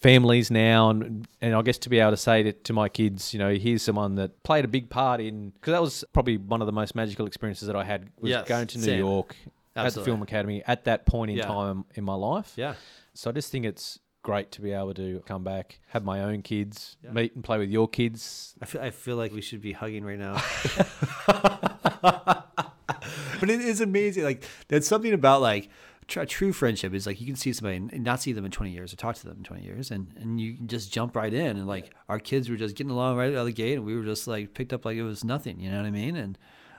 families 0.00 0.50
now, 0.50 0.90
and 0.90 1.26
and 1.40 1.54
I 1.54 1.62
guess 1.62 1.78
to 1.78 1.88
be 1.88 1.98
able 2.00 2.10
to 2.12 2.16
say 2.16 2.42
to, 2.42 2.52
to 2.52 2.72
my 2.72 2.88
kids, 2.88 3.32
you 3.32 3.38
know, 3.38 3.54
here's 3.54 3.82
someone 3.82 4.16
that 4.16 4.42
played 4.42 4.64
a 4.64 4.68
big 4.68 4.90
part 4.90 5.20
in 5.20 5.50
because 5.50 5.72
that 5.72 5.80
was 5.82 6.04
probably 6.12 6.36
one 6.36 6.60
of 6.60 6.66
the 6.66 6.72
most 6.72 6.94
magical 6.94 7.26
experiences 7.26 7.66
that 7.68 7.76
I 7.76 7.84
had 7.84 8.08
was 8.20 8.30
Yes, 8.30 8.48
going 8.48 8.66
to 8.66 8.78
New 8.78 8.84
same. 8.84 8.98
York 8.98 9.36
at 9.76 9.92
the 9.94 10.02
Film 10.04 10.22
Academy 10.22 10.62
at 10.66 10.84
that 10.84 11.04
point 11.06 11.30
in 11.30 11.38
Yeah. 11.38 11.46
time 11.46 11.84
in 11.94 12.04
my 12.04 12.14
life. 12.14 12.52
yeah, 12.56 12.74
So 13.14 13.30
I 13.30 13.32
just 13.32 13.50
think 13.52 13.64
it's 13.64 13.98
great 14.22 14.50
to 14.52 14.60
be 14.62 14.72
able 14.72 14.94
to 14.94 15.22
come 15.26 15.44
back, 15.44 15.80
have 15.88 16.02
my 16.04 16.20
own 16.22 16.42
kids, 16.42 16.96
Yeah. 17.02 17.12
meet 17.12 17.34
and 17.34 17.44
play 17.44 17.58
with 17.58 17.70
your 17.70 17.86
kids. 17.88 18.54
I 18.60 18.66
feel, 18.66 18.80
I 18.80 18.90
feel 18.90 19.16
like 19.16 19.32
we 19.32 19.40
should 19.40 19.60
be 19.60 19.72
hugging 19.72 20.04
right 20.04 20.18
now. 20.18 20.42
but 23.40 23.50
it 23.50 23.60
is 23.60 23.80
amazing. 23.80 24.24
Like 24.24 24.44
there's 24.68 24.86
something 24.86 25.12
about 25.12 25.40
like 25.42 25.68
tr- 26.06 26.24
true 26.24 26.52
friendship 26.52 26.94
is 26.94 27.06
like 27.06 27.20
you 27.20 27.26
can 27.26 27.36
see 27.36 27.52
somebody 27.52 27.76
and 27.76 28.02
not 28.04 28.20
see 28.22 28.32
them 28.32 28.44
in 28.44 28.50
20 28.50 28.72
years 28.72 28.92
or 28.92 28.96
talk 28.96 29.16
to 29.16 29.26
them 29.26 29.38
in 29.38 29.44
20 29.44 29.62
years, 29.62 29.90
and 29.90 30.12
and 30.16 30.40
you 30.40 30.54
can 30.54 30.66
just 30.68 30.92
jump 30.92 31.16
right 31.16 31.32
in. 31.32 31.56
And 31.56 31.66
like 31.66 31.92
our 32.08 32.18
kids 32.18 32.48
were 32.48 32.56
just 32.56 32.76
getting 32.76 32.90
along 32.90 33.16
right 33.16 33.32
out 33.32 33.38
of 33.38 33.46
the 33.46 33.52
gate, 33.52 33.74
and 33.74 33.84
we 33.84 33.96
were 33.96 34.04
just 34.04 34.26
like 34.26 34.54
picked 34.54 34.72
up 34.72 34.84
like 34.84 34.96
it 34.96 35.02
was 35.02 35.24
nothing. 35.24 35.60
You 35.60 35.70
know 35.70 35.78
what 35.78 35.86
I 35.86 35.90
mean? 35.90 36.16
And 36.16 36.38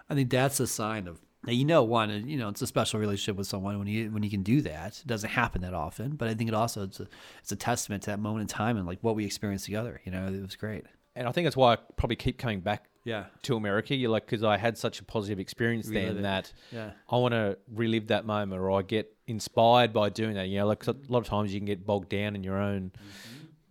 I 0.09 0.15
think 0.15 0.29
that's 0.29 0.59
a 0.59 0.67
sign 0.67 1.07
of. 1.07 1.21
Now, 1.45 1.53
you 1.53 1.65
know, 1.65 1.83
one, 1.83 2.09
uh, 2.09 2.15
you 2.15 2.37
know, 2.37 2.49
it's 2.49 2.61
a 2.61 2.67
special 2.67 2.99
relationship 2.99 3.35
with 3.37 3.47
someone 3.47 3.77
when 3.79 3.87
you 3.87 4.11
when 4.11 4.23
you 4.23 4.29
can 4.29 4.43
do 4.43 4.61
that. 4.61 4.99
It 4.99 5.07
doesn't 5.07 5.29
happen 5.29 5.61
that 5.61 5.73
often, 5.73 6.15
but 6.15 6.27
I 6.27 6.33
think 6.33 6.47
it 6.47 6.53
also 6.53 6.83
it's 6.83 6.99
a 6.99 7.07
it's 7.39 7.51
a 7.51 7.55
testament 7.55 8.03
to 8.03 8.11
that 8.11 8.19
moment 8.19 8.41
in 8.41 8.47
time 8.47 8.77
and 8.77 8.85
like 8.87 8.99
what 9.01 9.15
we 9.15 9.25
experienced 9.25 9.65
together. 9.65 10.01
You 10.05 10.11
know, 10.11 10.27
it 10.27 10.41
was 10.41 10.55
great. 10.55 10.85
And 11.15 11.27
I 11.27 11.31
think 11.31 11.45
that's 11.45 11.55
why 11.55 11.73
I 11.73 11.77
probably 11.95 12.17
keep 12.17 12.37
coming 12.37 12.59
back 12.59 12.89
Yeah. 13.05 13.25
to 13.43 13.55
America. 13.55 13.95
You're 13.95 14.09
like, 14.09 14.25
because 14.25 14.43
I 14.43 14.57
had 14.57 14.77
such 14.77 14.99
a 14.99 15.03
positive 15.05 15.39
experience 15.39 15.87
then 15.87 16.17
it. 16.17 16.21
that 16.23 16.51
Yeah. 16.73 16.91
I 17.09 17.15
want 17.17 17.31
to 17.33 17.57
relive 17.73 18.07
that 18.07 18.25
moment 18.25 18.61
or 18.61 18.69
I 18.71 18.81
get 18.81 19.15
inspired 19.25 19.93
by 19.93 20.09
doing 20.09 20.33
that. 20.33 20.49
You 20.49 20.59
know, 20.59 20.67
like 20.67 20.79
'cause 20.79 20.89
a 20.95 21.11
lot 21.11 21.19
of 21.19 21.25
times 21.27 21.53
you 21.53 21.59
can 21.61 21.67
get 21.67 21.85
bogged 21.85 22.09
down 22.09 22.35
in 22.35 22.43
your 22.43 22.57
own 22.57 22.91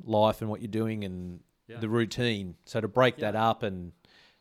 life 0.02 0.40
and 0.40 0.48
what 0.50 0.60
you're 0.62 0.68
doing 0.70 1.04
and 1.04 1.40
Yeah. 1.66 1.80
the 1.80 1.88
routine. 1.88 2.54
So 2.64 2.80
to 2.80 2.88
break 2.88 3.16
that 3.18 3.36
up 3.36 3.62
and, 3.62 3.92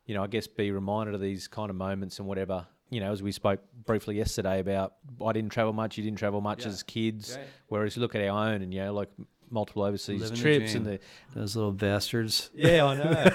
you 0.06 0.14
know, 0.16 0.24
I 0.24 0.28
guess 0.28 0.48
be 0.48 0.72
reminded 0.72 1.14
of 1.16 1.22
these 1.22 1.48
kind 1.50 1.70
of 1.70 1.76
moments 1.76 2.20
and 2.20 2.28
whatever. 2.28 2.68
You 2.94 3.00
know, 3.00 3.12
as 3.12 3.24
we 3.24 3.32
spoke 3.32 3.60
briefly 3.86 4.16
yesterday 4.18 4.60
about, 4.60 4.94
I 5.26 5.34
didn't 5.34 5.52
travel 5.52 5.74
much, 5.74 5.98
you 5.98 6.04
didn't 6.04 6.20
travel 6.20 6.42
much 6.42 6.62
Yeah. 6.64 6.70
as 6.72 6.84
kids. 6.84 7.36
Right. 7.38 7.48
Whereas 7.68 7.96
you 7.96 8.02
look 8.02 8.14
at 8.16 8.22
our 8.28 8.48
own 8.50 8.62
and, 8.62 8.74
you 8.74 8.82
know, 8.82 8.94
like 8.94 9.10
multiple 9.50 9.84
overseas 9.84 10.22
Living 10.22 10.36
the 10.36 10.42
trips 10.42 10.74
and 10.76 10.86
the, 10.86 11.00
Those 11.36 11.56
little 11.56 11.72
bastards. 11.72 12.52
yeah, 12.54 12.86
I 12.86 12.96
know. 12.96 13.32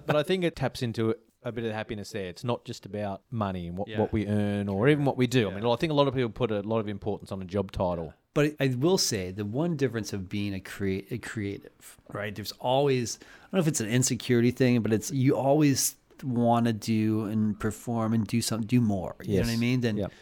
but 0.06 0.16
I 0.16 0.22
think 0.22 0.44
it 0.44 0.54
taps 0.56 0.82
into 0.82 1.14
a 1.42 1.50
bit 1.50 1.64
of 1.64 1.72
happiness 1.72 2.10
there. 2.12 2.26
It's 2.28 2.44
not 2.44 2.64
just 2.66 2.84
about 2.84 3.22
money 3.30 3.66
and 3.68 3.76
what, 3.78 3.88
Yeah. 3.88 3.98
what 4.00 4.12
we 4.12 4.26
earn 4.26 4.68
or 4.68 4.88
even 4.88 5.06
what 5.06 5.16
we 5.16 5.26
do. 5.26 5.50
I 5.50 5.54
mean, 5.54 5.64
I 5.64 5.76
think 5.76 5.90
a 5.90 5.94
lot 5.94 6.06
of 6.06 6.14
people 6.14 6.28
put 6.30 6.50
a 6.50 6.60
lot 6.60 6.80
of 6.80 6.88
importance 6.88 7.32
on 7.32 7.40
a 7.40 7.46
job 7.46 7.72
title. 7.72 8.12
But 8.34 8.54
I 8.60 8.68
will 8.78 8.98
say 8.98 9.32
the 9.32 9.44
one 9.46 9.76
difference 9.76 10.12
of 10.12 10.28
being 10.28 10.52
a 10.54 10.60
create 10.60 11.08
a 11.10 11.18
creative, 11.18 11.98
right? 12.12 12.32
There's 12.34 12.52
always 12.60 13.18
I 13.20 13.24
don't 13.46 13.52
know 13.54 13.60
if 13.60 13.66
it's 13.68 13.80
an 13.80 13.88
insecurity 13.88 14.50
thing, 14.52 14.82
but 14.82 14.92
it's 14.92 15.10
you 15.10 15.36
always 15.36 15.96
want 16.22 16.66
to 16.66 16.72
do 16.72 17.24
and 17.26 17.58
perform 17.58 18.12
and 18.14 18.26
do 18.26 18.40
something, 18.42 18.66
do 18.66 18.80
more. 18.80 19.16
You 19.22 19.36
know 19.40 19.46
what 19.46 19.52
I 19.52 19.56
mean? 19.56 19.80
Then 19.80 19.96
Yep. 19.98 20.12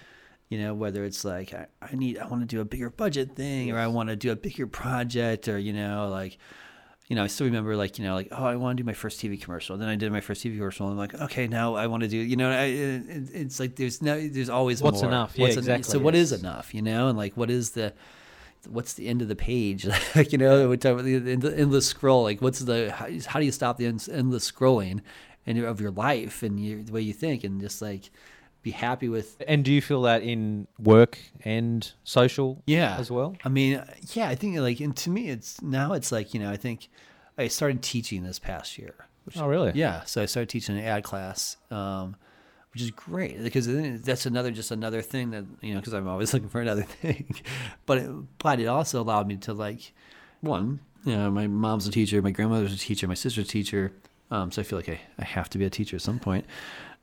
you 0.49 0.59
know 0.59 0.75
whether 0.75 1.05
it's 1.05 1.25
like 1.25 1.53
I, 1.55 1.67
I 1.83 1.95
need 1.95 2.19
I 2.19 2.27
want 2.27 2.43
to 2.43 2.47
do 2.47 2.61
a 2.61 2.65
bigger 2.65 2.91
budget 2.91 3.37
thing 3.37 3.71
or 3.73 3.79
I 3.79 3.87
want 3.87 4.09
to 4.09 4.17
do 4.17 4.31
a 4.33 4.37
bigger 4.37 4.67
project 4.67 5.49
or 5.49 5.59
you 5.59 5.73
know 5.73 6.09
like 6.11 6.39
you 7.09 7.17
know 7.17 7.25
I 7.25 7.27
still 7.27 7.47
remember 7.47 7.77
like 7.77 7.99
you 7.99 8.05
know 8.05 8.15
like 8.15 8.29
oh 8.33 8.45
I 8.45 8.57
want 8.57 8.77
to 8.77 8.83
do 8.83 8.87
my 8.87 8.93
first 8.95 9.21
TV 9.21 9.41
commercial 9.41 9.77
then 9.77 9.89
I 9.89 9.97
did 9.97 10.11
my 10.13 10.21
first 10.21 10.43
TV 10.45 10.57
commercial 10.57 10.87
and 10.87 10.93
I'm 10.93 10.99
like 10.99 11.15
okay 11.31 11.47
now 11.49 11.75
I 11.75 11.87
want 11.87 12.03
to 12.03 12.09
do 12.09 12.17
you 12.17 12.37
know 12.37 12.51
I, 12.51 12.65
it, 12.65 13.03
it's 13.35 13.61
like 13.61 13.77
there's 13.77 14.01
no 14.03 14.27
there's 14.29 14.49
always 14.51 14.81
What's 14.83 15.03
more. 15.03 15.11
enough? 15.11 15.35
Yeah, 15.37 15.47
en- 15.49 15.59
exactly, 15.59 15.93
so 15.93 15.99
what 15.99 16.15
is 16.15 16.33
enough 16.33 16.75
you 16.75 16.83
know 16.83 17.09
and 17.09 17.17
like 17.19 17.37
what 17.37 17.51
is 17.51 17.71
the 17.73 17.93
what's 18.69 18.95
the 18.95 19.07
end 19.09 19.23
of 19.23 19.29
the 19.29 19.37
page 19.37 19.87
like 20.17 20.33
you 20.33 20.39
know 20.39 20.69
we 20.69 20.77
talk 20.77 20.93
about 20.95 21.05
the 21.05 21.15
endless 21.17 21.87
scroll 21.87 22.23
like 22.25 22.43
what's 22.43 22.59
the 22.61 22.91
how, 22.91 23.07
how 23.27 23.39
do 23.39 23.45
you 23.47 23.53
stop 23.53 23.77
the 23.79 23.87
endless 23.87 24.51
scrolling 24.51 25.01
and 25.49 25.59
of 25.65 25.81
your 25.81 25.91
life 25.91 26.43
and 26.43 26.61
your, 26.65 26.83
the 26.83 26.93
way 26.93 27.01
you 27.01 27.13
think 27.13 27.43
and 27.45 27.61
just 27.61 27.81
like 27.83 28.11
be 28.63 28.71
happy 28.73 29.09
with 29.09 29.41
And 29.47 29.65
do 29.65 29.73
you 29.73 29.81
feel 29.81 30.03
that 30.03 30.23
in 30.23 30.67
work 30.79 31.19
and 31.45 31.91
social 32.05 32.63
yeah 32.67 32.97
as 32.99 33.11
well? 33.11 33.37
i 33.45 33.49
mean 33.49 33.83
yeah 34.15 34.29
i 34.29 34.35
think 34.35 34.59
like 34.59 34.81
and 34.81 34.97
to 34.97 35.11
me 35.11 35.29
it's 35.31 35.61
now 35.63 35.93
it's 35.95 36.11
like 36.13 36.35
you 36.35 36.41
know 36.41 36.51
i 36.51 36.57
think 36.57 36.89
i 37.39 37.49
started 37.49 37.83
teaching 37.83 38.25
this 38.25 38.39
past 38.39 38.77
year 38.79 38.95
which, 39.25 39.37
Oh, 39.39 39.47
really? 39.47 39.73
yeah 39.75 40.03
so 40.05 40.23
i 40.23 40.27
started 40.27 40.49
teaching 40.49 40.77
an 40.77 40.85
ad 40.85 41.05
class 41.05 41.57
um 41.71 42.17
which 42.73 42.83
is 42.83 42.91
great 42.91 43.43
because 43.43 43.67
then 43.67 44.01
that's 44.05 44.27
another 44.27 44.51
just 44.51 44.71
another 44.71 45.03
thing 45.03 45.31
that 45.31 45.45
you 45.63 45.73
know 45.73 45.81
because 45.81 45.95
i'm 45.95 46.09
always 46.09 46.33
looking 46.35 46.49
for 46.49 46.61
another 46.61 46.83
thing 46.83 47.31
but 47.87 47.99
it, 47.99 48.11
but 48.39 48.59
it 48.61 48.67
also 48.67 49.01
allowed 49.01 49.27
me 49.29 49.37
to 49.37 49.53
like 49.55 49.93
one 50.41 50.81
you 51.05 51.15
know 51.17 51.31
my 51.31 51.47
mom's 51.47 51.87
a 51.87 51.91
teacher 51.93 52.21
my 52.21 52.33
grandmother's 52.33 52.75
a 52.75 52.79
teacher 52.79 53.07
my 53.07 53.15
sister's 53.15 53.45
a 53.47 53.49
teacher 53.49 53.93
um, 54.31 54.51
so 54.51 54.61
i 54.61 54.65
feel 54.65 54.79
like 54.79 54.89
I, 54.89 55.01
I 55.19 55.25
have 55.25 55.49
to 55.51 55.59
be 55.59 55.65
a 55.65 55.71
teacher 55.71 55.97
at 55.97 56.03
some 56.03 56.19
point 56.19 56.45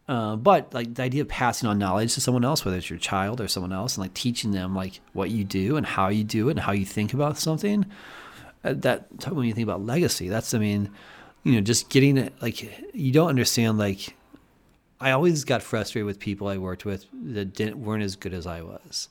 uh, 0.07 0.35
but 0.35 0.71
like 0.73 0.93
the 0.93 1.01
idea 1.01 1.21
of 1.21 1.27
passing 1.27 1.67
on 1.67 1.79
knowledge 1.79 2.13
to 2.13 2.21
someone 2.21 2.45
else, 2.45 2.63
whether 2.63 2.77
it's 2.77 2.89
your 2.89 2.99
child 2.99 3.41
or 3.41 3.47
someone 3.47 3.73
else, 3.73 3.97
and 3.97 4.03
like 4.03 4.13
teaching 4.13 4.51
them 4.51 4.75
like 4.75 4.99
what 5.13 5.31
you 5.31 5.43
do 5.43 5.77
and 5.77 5.85
how 5.85 6.09
you 6.09 6.23
do 6.23 6.47
it 6.49 6.51
and 6.51 6.59
how 6.59 6.71
you 6.71 6.85
think 6.85 7.13
about 7.13 7.37
something, 7.37 7.85
uh, 8.63 8.73
that 8.73 9.07
when 9.29 9.47
you 9.47 9.53
think 9.53 9.65
about 9.65 9.83
legacy, 9.83 10.29
that's 10.29 10.53
I 10.53 10.59
mean, 10.59 10.91
you 11.43 11.53
know, 11.53 11.61
just 11.61 11.89
getting 11.89 12.17
it 12.17 12.33
like 12.41 12.61
you 12.93 13.11
don't 13.11 13.29
understand 13.29 13.77
like. 13.77 14.15
I 14.97 15.11
always 15.11 15.43
got 15.43 15.61
frustrated 15.61 16.05
with 16.05 16.19
people 16.19 16.47
I 16.47 16.57
worked 16.57 16.85
with 16.85 17.05
that 17.11 17.53
didn't 17.53 17.83
weren't 17.83 18.01
as 18.01 18.15
good 18.15 18.33
as 18.33 18.47
I 18.47 18.61
was, 18.61 19.09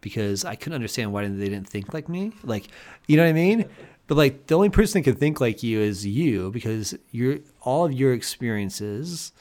because 0.00 0.44
I 0.44 0.54
couldn't 0.54 0.74
understand 0.74 1.12
why 1.12 1.26
they 1.26 1.48
didn't 1.48 1.68
think 1.68 1.94
like 1.94 2.08
me. 2.08 2.32
Like, 2.42 2.68
you 3.06 3.16
know 3.16 3.22
what 3.22 3.30
I 3.30 3.32
mean? 3.32 3.64
But 4.08 4.16
like 4.16 4.46
the 4.46 4.56
only 4.56 4.70
person 4.70 5.00
that 5.00 5.10
can 5.10 5.20
think 5.20 5.40
like 5.40 5.62
you 5.62 5.80
is 5.80 6.04
you, 6.04 6.50
because 6.50 6.96
you're 7.12 7.38
all 7.60 7.84
of 7.84 7.92
your 7.92 8.12
experiences 8.12 9.32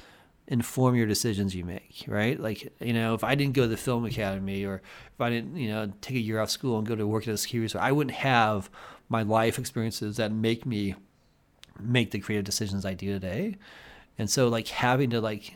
inform 0.49 0.95
your 0.95 1.07
decisions 1.07 1.55
you 1.55 1.65
make, 1.65 2.05
right? 2.07 2.39
Like, 2.39 2.71
you 2.79 2.93
know, 2.93 3.13
if 3.13 3.23
I 3.23 3.35
didn't 3.35 3.53
go 3.53 3.63
to 3.63 3.67
the 3.67 3.77
film 3.77 4.05
academy 4.05 4.65
or 4.65 4.81
if 5.13 5.21
I 5.21 5.29
didn't, 5.29 5.57
you 5.57 5.69
know, 5.69 5.91
take 6.01 6.15
a 6.15 6.19
year 6.19 6.39
off 6.39 6.49
school 6.49 6.77
and 6.77 6.87
go 6.87 6.95
to 6.95 7.07
work 7.07 7.27
at 7.27 7.33
a 7.33 7.37
security 7.37 7.69
store, 7.69 7.81
I 7.81 7.91
wouldn't 7.91 8.15
have 8.17 8.69
my 9.09 9.23
life 9.23 9.57
experiences 9.57 10.17
that 10.17 10.31
make 10.31 10.65
me 10.65 10.95
make 11.79 12.11
the 12.11 12.19
creative 12.19 12.45
decisions 12.45 12.85
I 12.85 12.93
do 12.93 13.13
today. 13.13 13.55
And 14.17 14.29
so 14.29 14.47
like 14.47 14.67
having 14.67 15.09
to 15.11 15.21
like 15.21 15.53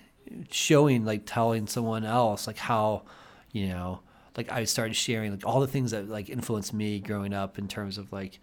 showing 0.52 1.04
like 1.04 1.24
telling 1.26 1.68
someone 1.68 2.06
else 2.06 2.48
like 2.48 2.58
how, 2.58 3.04
you 3.52 3.68
know, 3.68 4.02
like 4.38 4.52
I 4.52 4.64
started 4.64 4.96
sharing 4.96 5.32
like 5.32 5.46
all 5.46 5.60
the 5.60 5.68
things 5.68 5.92
that 5.92 6.10
like 6.10 6.30
influenced 6.30 6.74
me 6.74 7.00
growing 7.00 7.34
up 7.34 7.58
in 7.58 7.68
terms 7.68 7.98
of 7.98 8.12
like 8.14 8.40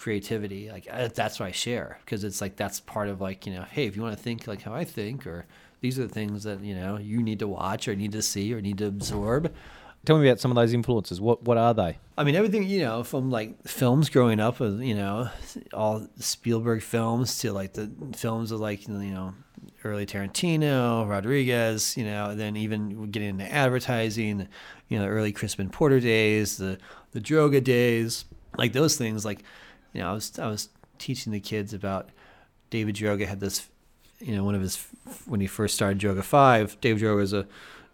creativity 0.00 0.70
like 0.70 0.88
I, 0.90 1.08
that's 1.08 1.38
what 1.38 1.46
i 1.46 1.52
share 1.52 1.98
because 2.04 2.24
it's 2.24 2.40
like 2.40 2.56
that's 2.56 2.80
part 2.80 3.08
of 3.08 3.20
like 3.20 3.46
you 3.46 3.52
know 3.52 3.64
hey 3.70 3.84
if 3.84 3.96
you 3.96 4.02
want 4.02 4.16
to 4.16 4.22
think 4.22 4.46
like 4.46 4.62
how 4.62 4.72
i 4.72 4.82
think 4.82 5.26
or 5.26 5.44
these 5.82 5.98
are 5.98 6.06
the 6.06 6.14
things 6.14 6.44
that 6.44 6.64
you 6.64 6.74
know 6.74 6.96
you 6.96 7.22
need 7.22 7.38
to 7.40 7.46
watch 7.46 7.86
or 7.86 7.94
need 7.94 8.12
to 8.12 8.22
see 8.22 8.54
or 8.54 8.62
need 8.62 8.78
to 8.78 8.86
absorb 8.86 9.52
Tell 10.06 10.18
me 10.18 10.26
about 10.26 10.40
some 10.40 10.50
of 10.50 10.54
those 10.54 10.72
influences. 10.72 11.20
What 11.20 11.42
what 11.42 11.58
are 11.58 11.74
they? 11.74 11.98
I 12.16 12.24
mean, 12.24 12.34
everything 12.34 12.62
you 12.66 12.80
know 12.80 13.04
from 13.04 13.30
like 13.30 13.62
films 13.68 14.08
growing 14.08 14.40
up, 14.40 14.58
with 14.58 14.80
you 14.80 14.94
know, 14.94 15.28
all 15.74 16.06
Spielberg 16.18 16.80
films 16.80 17.38
to 17.40 17.52
like 17.52 17.74
the 17.74 17.90
films 18.16 18.50
of 18.50 18.60
like 18.60 18.88
you 18.88 18.94
know 18.94 19.34
early 19.84 20.06
Tarantino, 20.06 21.06
Rodriguez, 21.06 21.98
you 21.98 22.04
know, 22.04 22.30
and 22.30 22.40
then 22.40 22.56
even 22.56 23.10
getting 23.10 23.28
into 23.28 23.52
advertising, 23.52 24.48
you 24.88 24.98
know, 24.98 25.04
the 25.04 25.10
early 25.10 25.32
Crispin 25.32 25.68
Porter 25.68 26.00
days, 26.00 26.56
the 26.56 26.78
the 27.12 27.20
Droga 27.20 27.62
days, 27.62 28.24
like 28.56 28.72
those 28.72 28.96
things. 28.96 29.26
Like, 29.26 29.42
you 29.92 30.00
know, 30.00 30.10
I 30.10 30.12
was 30.12 30.38
I 30.38 30.46
was 30.46 30.68
teaching 30.98 31.32
the 31.32 31.40
kids 31.40 31.72
about 31.72 32.10
David 32.70 32.94
Droga 32.94 33.26
had 33.26 33.40
this, 33.40 33.68
you 34.20 34.34
know, 34.34 34.44
one 34.44 34.54
of 34.54 34.60
his 34.60 34.84
when 35.26 35.40
he 35.40 35.46
first 35.46 35.74
started 35.74 35.98
Droga 35.98 36.22
Five. 36.22 36.80
David 36.80 37.02
Droga 37.02 37.22
is 37.22 37.32
a 37.32 37.46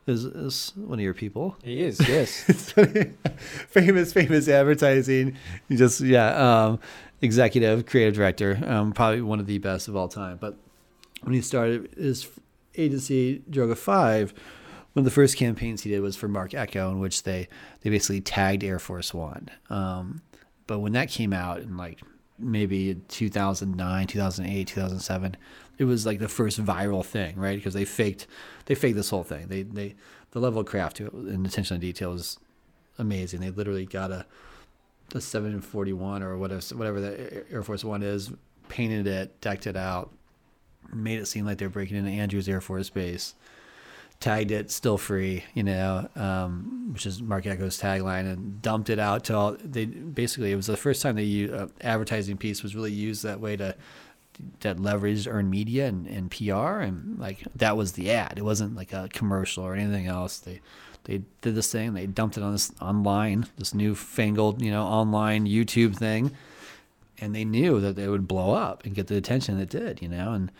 is, 0.06 0.24
is 0.24 0.72
one 0.76 0.98
of 0.98 1.02
your 1.02 1.14
people 1.14 1.56
He 1.64 1.80
is, 1.80 1.98
yes. 2.08 2.42
famous, 3.68 4.12
famous 4.12 4.48
advertising. 4.48 5.36
You 5.68 5.76
just 5.76 6.00
yeah, 6.00 6.66
um, 6.66 6.80
executive, 7.22 7.86
creative 7.86 8.14
director, 8.14 8.60
um, 8.66 8.92
probably 8.92 9.22
one 9.22 9.40
of 9.40 9.46
the 9.46 9.58
best 9.58 9.88
of 9.88 9.96
all 9.96 10.08
time. 10.08 10.38
But 10.40 10.56
when 11.22 11.34
he 11.34 11.40
started 11.40 11.92
his 11.96 12.28
agency, 12.76 13.42
Droga 13.50 13.76
Five, 13.76 14.32
one 14.92 15.00
of 15.00 15.04
the 15.04 15.10
first 15.10 15.36
campaigns 15.36 15.82
he 15.82 15.90
did 15.90 16.00
was 16.00 16.16
for 16.16 16.28
Marc 16.28 16.54
Ecko, 16.54 16.90
in 16.90 17.00
which 17.00 17.24
they 17.24 17.48
they 17.80 17.90
basically 17.90 18.20
tagged 18.20 18.62
Air 18.62 18.78
Force 18.78 19.12
One. 19.12 19.50
Um, 19.70 20.22
but 20.66 20.80
when 20.80 20.92
that 20.92 21.08
came 21.08 21.32
out 21.32 21.60
in 21.60 21.76
like 21.76 22.00
maybe 22.38 22.94
2009, 23.08 24.06
2008, 24.06 24.66
2007, 24.66 25.36
it 25.78 25.84
was 25.84 26.06
like 26.06 26.18
the 26.18 26.28
first 26.28 26.62
viral 26.64 27.04
thing, 27.04 27.36
right? 27.36 27.56
Because 27.56 27.74
they 27.74 27.84
faked 27.84 28.26
they 28.66 28.74
faked 28.74 28.96
this 28.96 29.10
whole 29.10 29.24
thing. 29.24 29.48
They 29.48 29.62
they 29.62 29.94
the 30.32 30.40
level 30.40 30.60
of 30.60 30.66
craft 30.66 31.00
and 31.00 31.46
attention 31.46 31.76
to 31.76 31.80
detail 31.80 32.10
was 32.10 32.38
amazing. 32.98 33.40
They 33.40 33.50
literally 33.50 33.86
got 33.86 34.10
a 34.10 34.26
the 35.10 35.20
741 35.20 36.22
or 36.22 36.36
whatever 36.36 36.74
whatever 36.74 37.00
the 37.00 37.44
Air 37.50 37.62
Force 37.62 37.84
One 37.84 38.02
is, 38.02 38.32
painted 38.68 39.06
it, 39.06 39.40
decked 39.40 39.66
it 39.66 39.76
out, 39.76 40.12
made 40.92 41.20
it 41.20 41.26
seem 41.26 41.44
like 41.44 41.58
they're 41.58 41.68
breaking 41.68 41.96
into 41.96 42.10
Andrews 42.10 42.48
Air 42.48 42.60
Force 42.60 42.90
Base 42.90 43.34
tagged 44.20 44.50
it 44.50 44.70
still 44.70 44.98
free, 44.98 45.44
you 45.54 45.62
know, 45.62 46.08
um, 46.16 46.90
which 46.92 47.06
is 47.06 47.20
Marc 47.20 47.44
Ecko's 47.44 47.80
tagline, 47.80 48.30
and 48.32 48.60
dumped 48.62 48.90
it 48.90 48.98
out 48.98 49.24
to 49.24 49.36
all. 49.36 49.56
They 49.62 49.86
basically 49.86 50.52
it 50.52 50.56
was 50.56 50.66
the 50.66 50.76
first 50.76 51.02
time 51.02 51.16
the 51.16 51.50
uh, 51.50 51.66
advertising 51.80 52.36
piece 52.36 52.62
was 52.62 52.74
really 52.74 52.92
used 52.92 53.22
that 53.22 53.40
way 53.40 53.56
to 53.56 53.76
that 54.60 54.76
leveraged 54.76 55.32
earned 55.32 55.50
media 55.50 55.86
and, 55.86 56.06
and 56.06 56.30
PR, 56.30 56.80
and 56.80 57.18
like 57.18 57.44
that 57.54 57.76
was 57.76 57.92
the 57.92 58.10
ad. 58.10 58.34
It 58.36 58.44
wasn't 58.44 58.76
like 58.76 58.92
a 58.92 59.08
commercial 59.12 59.64
or 59.64 59.74
anything 59.74 60.06
else. 60.06 60.38
They 60.38 60.60
they 61.04 61.22
did 61.40 61.54
this 61.54 61.70
thing. 61.70 61.94
They 61.94 62.06
dumped 62.06 62.36
it 62.36 62.42
on 62.42 62.52
this 62.52 62.72
online, 62.80 63.46
this 63.58 63.74
newfangled, 63.74 64.60
you 64.60 64.70
know, 64.70 64.82
online 64.82 65.46
YouTube 65.46 65.96
thing, 65.96 66.32
and 67.18 67.34
they 67.34 67.44
knew 67.44 67.80
that 67.80 67.96
they 67.96 68.08
would 68.08 68.26
blow 68.26 68.52
up 68.52 68.84
and 68.84 68.94
get 68.94 69.06
the 69.06 69.16
attention 69.16 69.60
it 69.60 69.70
did, 69.70 70.02
you 70.02 70.08
know, 70.08 70.32
and 70.32 70.50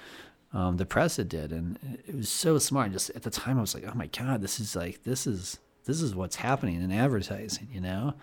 um, 0.57 0.79
the 0.79 0.87
press 0.87 1.19
it 1.19 1.29
did, 1.29 1.53
and 1.53 1.79
it 2.07 2.17
was 2.17 2.31
so 2.31 2.57
smart. 2.57 2.91
Just 2.91 3.11
at 3.11 3.23
the 3.23 3.31
time, 3.31 3.59
I 3.59 3.61
was 3.61 3.75
like, 3.75 3.85
"Oh 3.87 3.95
my 3.95 4.07
god, 4.07 4.41
this 4.41 4.59
is 4.59 4.75
like 4.75 5.03
this 5.03 5.27
is 5.27 5.59
this 5.85 6.01
is 6.01 6.15
what's 6.15 6.37
happening 6.37 6.81
in 6.83 6.91
advertising," 6.91 7.69
you 7.71 7.83
know. 7.83 8.15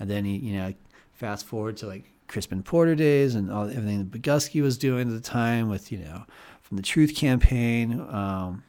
And 0.00 0.08
then 0.08 0.24
you 0.24 0.54
know, 0.54 0.72
fast 1.12 1.44
forward 1.44 1.76
to 1.78 1.86
like 1.86 2.10
Crispin 2.26 2.62
Porter 2.62 2.94
days 2.94 3.34
and 3.34 3.52
all 3.52 3.64
everything 3.64 3.98
that 3.98 4.10
Bogusky 4.10 4.62
was 4.62 4.78
doing 4.78 5.08
at 5.08 5.14
the 5.14 5.20
time 5.20 5.68
with 5.68 5.92
you 5.92 5.98
know 5.98 6.24
from 6.62 6.78
the 6.78 6.82
Truth 6.82 7.16
Campaign. 7.16 8.00
Um, 8.00 8.62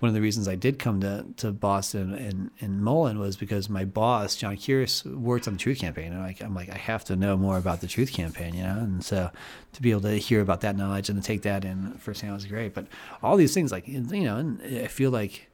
one 0.00 0.08
of 0.10 0.14
the 0.14 0.20
reasons 0.20 0.46
I 0.46 0.56
did 0.56 0.78
come 0.78 1.00
to, 1.00 1.24
to 1.38 1.52
Boston 1.52 2.12
and, 2.12 2.50
and 2.60 2.82
Mullen 2.82 3.18
was 3.18 3.36
because 3.36 3.70
my 3.70 3.84
boss, 3.84 4.36
John 4.36 4.56
Curious, 4.56 5.04
worked 5.04 5.48
on 5.48 5.54
the 5.54 5.58
Truth 5.58 5.78
Campaign. 5.78 6.12
And 6.12 6.22
I'm 6.42 6.54
like, 6.54 6.68
I 6.68 6.76
have 6.76 7.04
to 7.06 7.16
know 7.16 7.36
more 7.36 7.56
about 7.56 7.80
the 7.80 7.86
Truth 7.86 8.12
Campaign, 8.12 8.54
you 8.54 8.62
know? 8.62 8.78
And 8.78 9.02
so 9.02 9.30
to 9.72 9.82
be 9.82 9.90
able 9.90 10.02
to 10.02 10.18
hear 10.18 10.42
about 10.42 10.60
that 10.60 10.76
knowledge 10.76 11.08
and 11.08 11.20
to 11.20 11.26
take 11.26 11.42
that 11.42 11.64
in 11.64 11.92
firsthand 11.94 12.34
was 12.34 12.44
great. 12.44 12.74
But 12.74 12.86
all 13.22 13.36
these 13.36 13.54
things, 13.54 13.72
like, 13.72 13.88
you 13.88 14.00
know, 14.00 14.58
I 14.62 14.86
feel 14.86 15.10
like 15.10 15.48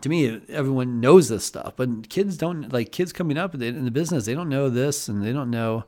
to 0.00 0.08
me, 0.08 0.40
everyone 0.48 1.00
knows 1.00 1.28
this 1.28 1.44
stuff, 1.44 1.74
but 1.76 2.08
kids 2.08 2.36
don't, 2.36 2.72
like, 2.72 2.90
kids 2.90 3.12
coming 3.12 3.38
up 3.38 3.54
in 3.54 3.84
the 3.84 3.90
business, 3.90 4.26
they 4.26 4.34
don't 4.34 4.48
know 4.48 4.68
this 4.68 5.08
and 5.08 5.22
they 5.22 5.32
don't 5.32 5.50
know 5.50 5.84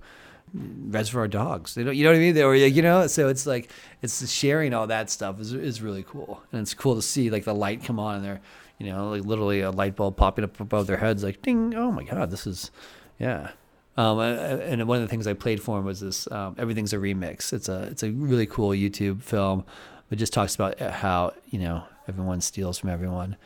Reservoir 0.54 1.28
Dogs. 1.28 1.74
They 1.74 1.84
don't, 1.84 1.96
you 1.96 2.04
know 2.04 2.10
what 2.10 2.16
I 2.16 2.20
mean? 2.20 2.34
They 2.34 2.44
were, 2.44 2.54
you 2.54 2.82
know, 2.82 3.06
so 3.06 3.28
it's 3.28 3.46
like 3.46 3.70
it's 4.02 4.30
sharing 4.30 4.74
all 4.74 4.86
that 4.86 5.10
stuff 5.10 5.40
is 5.40 5.52
is 5.52 5.82
really 5.82 6.02
cool, 6.02 6.42
and 6.52 6.60
it's 6.60 6.74
cool 6.74 6.94
to 6.94 7.02
see 7.02 7.30
like 7.30 7.44
the 7.44 7.54
light 7.54 7.84
come 7.84 7.98
on 7.98 8.16
and 8.16 8.24
they're, 8.24 8.40
you 8.78 8.86
know, 8.86 9.10
like 9.10 9.24
literally 9.24 9.60
a 9.60 9.70
light 9.70 9.96
bulb 9.96 10.16
popping 10.16 10.44
up 10.44 10.58
above 10.60 10.86
their 10.86 10.96
heads, 10.98 11.22
like 11.22 11.42
ding! 11.42 11.74
Oh 11.74 11.90
my 11.92 12.04
god, 12.04 12.30
this 12.30 12.46
is, 12.46 12.70
yeah. 13.18 13.50
Um, 13.96 14.20
and 14.20 14.86
one 14.86 14.98
of 14.98 15.02
the 15.02 15.08
things 15.08 15.26
I 15.26 15.32
played 15.32 15.60
for 15.60 15.78
him 15.78 15.84
was 15.84 15.98
this. 16.00 16.30
Um, 16.30 16.54
Everything's 16.56 16.92
a 16.92 16.98
remix. 16.98 17.52
It's 17.52 17.68
a 17.68 17.82
it's 17.84 18.04
a 18.04 18.10
really 18.12 18.46
cool 18.46 18.70
YouTube 18.70 19.22
film. 19.22 19.64
It 20.10 20.16
just 20.16 20.32
talks 20.32 20.54
about 20.54 20.78
how 20.80 21.34
you 21.50 21.58
know 21.58 21.82
everyone 22.06 22.40
steals 22.40 22.78
from 22.78 22.90
everyone, 22.90 23.36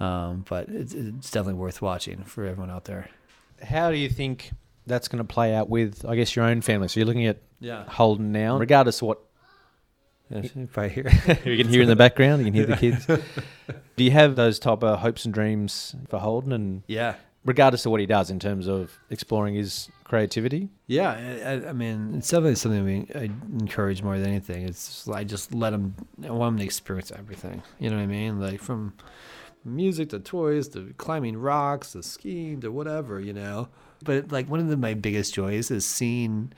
um, 0.00 0.44
but 0.48 0.68
it's, 0.68 0.92
it's 0.92 1.30
definitely 1.30 1.60
worth 1.60 1.80
watching 1.80 2.24
for 2.24 2.44
everyone 2.44 2.70
out 2.70 2.84
there. 2.84 3.08
How 3.62 3.90
do 3.90 3.96
you 3.96 4.08
think 4.08 4.52
that's 4.86 5.08
going 5.08 5.18
to 5.18 5.24
play 5.24 5.54
out 5.54 5.68
with, 5.68 6.04
I 6.06 6.16
guess, 6.16 6.34
your 6.34 6.44
own 6.44 6.60
family. 6.60 6.88
So 6.88 7.00
you're 7.00 7.06
looking 7.06 7.26
at 7.26 7.38
Yeah. 7.60 7.84
Holden 7.88 8.32
now, 8.32 8.58
regardless 8.58 9.00
of 9.02 9.08
what 9.08 9.20
Yeah, 10.30 10.38
if 10.56 10.76
I 10.78 10.88
hear. 10.88 11.04
you 11.44 11.56
can 11.56 11.68
hear 11.68 11.82
in 11.82 11.88
the 11.88 11.96
background, 11.96 12.40
you 12.40 12.46
can 12.46 12.54
hear 12.54 12.66
the 12.66 12.76
kids. 12.76 13.06
Do 13.96 14.04
you 14.04 14.10
have 14.10 14.36
those 14.36 14.58
type 14.58 14.82
of 14.82 15.00
hopes 15.00 15.24
and 15.24 15.32
dreams 15.34 15.94
for 16.08 16.18
Holden, 16.18 16.52
and 16.52 16.82
yeah. 16.86 17.14
regardless 17.44 17.84
of 17.86 17.92
what 17.92 18.00
he 18.00 18.06
does 18.06 18.30
in 18.30 18.38
terms 18.40 18.66
of 18.66 18.90
exploring 19.10 19.54
his 19.54 19.88
creativity? 20.04 20.70
Yeah, 20.86 21.10
I, 21.10 21.50
I- 21.52 21.68
I 21.68 21.72
mean, 21.72 22.14
it's 22.16 22.28
definitely 22.30 22.54
something 22.56 22.84
we 22.84 23.06
I 23.14 23.24
encourage 23.60 24.02
more 24.02 24.18
than 24.18 24.28
anything. 24.30 24.62
It's 24.66 24.86
just, 25.04 25.08
I 25.10 25.24
just 25.24 25.54
let 25.54 25.72
him. 25.74 25.94
I 26.24 26.30
want 26.30 26.54
him 26.54 26.58
to 26.60 26.64
experience 26.64 27.12
everything. 27.16 27.62
You 27.78 27.90
know 27.90 27.96
what 27.96 28.02
I 28.02 28.06
mean? 28.06 28.40
Like 28.40 28.60
from 28.60 28.94
music 29.64 30.08
to 30.10 30.18
toys 30.18 30.68
to 30.68 30.92
climbing 30.96 31.36
rocks 31.36 31.92
to 31.92 32.02
skiing 32.02 32.60
to 32.62 32.72
whatever. 32.72 33.20
You 33.20 33.34
know. 33.34 33.68
But 34.04 34.32
like 34.32 34.48
one 34.48 34.60
of 34.60 34.68
the, 34.68 34.76
my 34.76 34.94
biggest 34.94 35.34
joys 35.34 35.70
is 35.70 35.84
seeing 35.84 36.52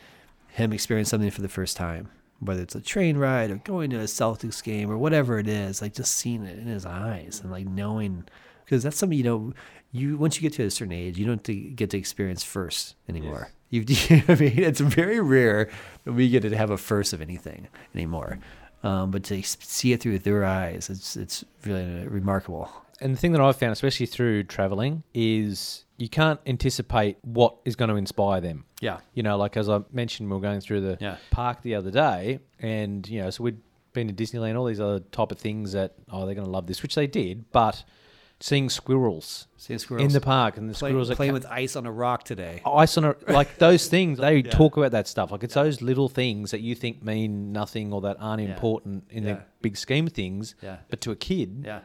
him 0.48 0.72
experience 0.72 1.10
something 1.10 1.30
for 1.30 1.42
the 1.42 1.48
first 1.48 1.76
time, 1.76 2.08
whether 2.40 2.62
it's 2.62 2.74
a 2.74 2.80
train 2.80 3.16
ride 3.16 3.50
or 3.50 3.56
going 3.56 3.90
to 3.90 4.00
a 4.00 4.04
Celtics 4.04 4.62
game 4.62 4.90
or 4.90 4.98
whatever 4.98 5.38
it 5.38 5.48
is. 5.48 5.82
Like 5.82 5.94
just 5.94 6.14
seeing 6.14 6.44
it 6.44 6.58
in 6.58 6.66
his 6.66 6.86
eyes 6.86 7.40
and 7.42 7.50
like 7.50 7.66
knowing, 7.66 8.24
because 8.64 8.82
that's 8.82 8.96
something 8.96 9.18
you 9.18 9.24
know. 9.24 9.52
You 9.92 10.16
once 10.16 10.36
you 10.36 10.42
get 10.42 10.54
to 10.54 10.64
a 10.64 10.70
certain 10.70 10.92
age, 10.92 11.18
you 11.18 11.24
don't 11.24 11.76
get 11.76 11.90
to 11.90 11.98
experience 11.98 12.42
first 12.42 12.96
anymore. 13.08 13.50
You, 13.70 13.84
you 13.86 14.16
know 14.16 14.22
what 14.26 14.40
I 14.40 14.44
mean? 14.44 14.58
It's 14.58 14.80
very 14.80 15.20
rare 15.20 15.70
that 16.04 16.12
we 16.12 16.28
get 16.28 16.42
to 16.42 16.56
have 16.56 16.70
a 16.70 16.76
first 16.76 17.12
of 17.12 17.20
anything 17.20 17.68
anymore. 17.94 18.40
Um, 18.84 19.10
but 19.10 19.24
to 19.24 19.42
see 19.42 19.92
it 19.92 20.02
through 20.02 20.18
their 20.20 20.44
eyes, 20.44 20.90
it's 20.90 21.16
it's 21.16 21.44
really 21.64 22.06
remarkable. 22.06 22.70
And 23.00 23.14
the 23.14 23.18
thing 23.18 23.32
that 23.32 23.40
I've 23.40 23.56
found, 23.56 23.72
especially 23.72 24.06
through 24.06 24.44
traveling, 24.44 25.02
is 25.14 25.83
you 25.96 26.08
can't 26.08 26.40
anticipate 26.46 27.18
what 27.22 27.56
is 27.64 27.76
going 27.76 27.88
to 27.90 27.96
inspire 27.96 28.40
them. 28.40 28.64
Yeah. 28.80 28.98
You 29.14 29.22
know, 29.22 29.36
like 29.36 29.56
as 29.56 29.68
I 29.68 29.80
mentioned, 29.92 30.28
we 30.28 30.34
were 30.36 30.42
going 30.42 30.60
through 30.60 30.80
the 30.80 30.98
Yeah. 31.00 31.16
park 31.30 31.62
the 31.62 31.74
other 31.76 31.90
day, 31.90 32.40
and 32.58 33.08
you 33.08 33.22
know, 33.22 33.30
so 33.30 33.44
we'd 33.44 33.58
been 33.92 34.08
to 34.08 34.14
Disneyland, 34.14 34.58
all 34.58 34.64
these 34.64 34.80
other 34.80 34.98
type 35.00 35.30
of 35.30 35.38
things 35.38 35.72
that 35.72 35.94
oh, 36.10 36.26
they're 36.26 36.34
going 36.34 36.46
to 36.46 36.50
love 36.50 36.66
this, 36.66 36.82
which 36.82 36.94
they 36.96 37.06
did. 37.06 37.44
But 37.52 37.84
seeing 38.40 38.68
squirrels, 38.68 39.46
Seeing 39.56 39.78
squirrels 39.78 40.04
in 40.04 40.12
the 40.12 40.20
park, 40.20 40.56
and 40.56 40.68
the 40.68 40.74
Play- 40.74 40.90
squirrels 40.90 41.10
are 41.10 41.14
playing 41.14 41.30
ca- 41.30 41.34
with 41.34 41.46
ice 41.46 41.76
on 41.76 41.86
a 41.86 41.92
rock 41.92 42.24
today. 42.24 42.60
ice 42.66 42.98
on 42.98 43.04
a 43.04 43.14
like 43.28 43.58
those 43.58 43.86
things. 43.86 44.18
They 44.18 44.38
Yeah. 44.44 44.50
talk 44.50 44.76
about 44.76 44.90
that 44.90 45.06
stuff. 45.06 45.30
Like 45.30 45.44
it's 45.44 45.54
those 45.54 45.80
little 45.80 46.08
things 46.08 46.50
that 46.50 46.60
you 46.60 46.74
think 46.74 47.04
mean 47.04 47.52
nothing 47.52 47.92
or 47.92 48.00
that 48.02 48.16
aren't 48.18 48.42
Yeah. 48.42 48.48
important 48.52 49.04
in 49.10 49.22
Yeah. 49.24 49.34
the 49.34 49.40
big 49.62 49.76
scheme 49.76 50.08
of 50.08 50.12
things. 50.12 50.56
Yeah. 50.60 50.78
But 50.88 51.00
to 51.02 51.12
a 51.12 51.16
kid, 51.16 51.62
Yeah. 51.64 51.80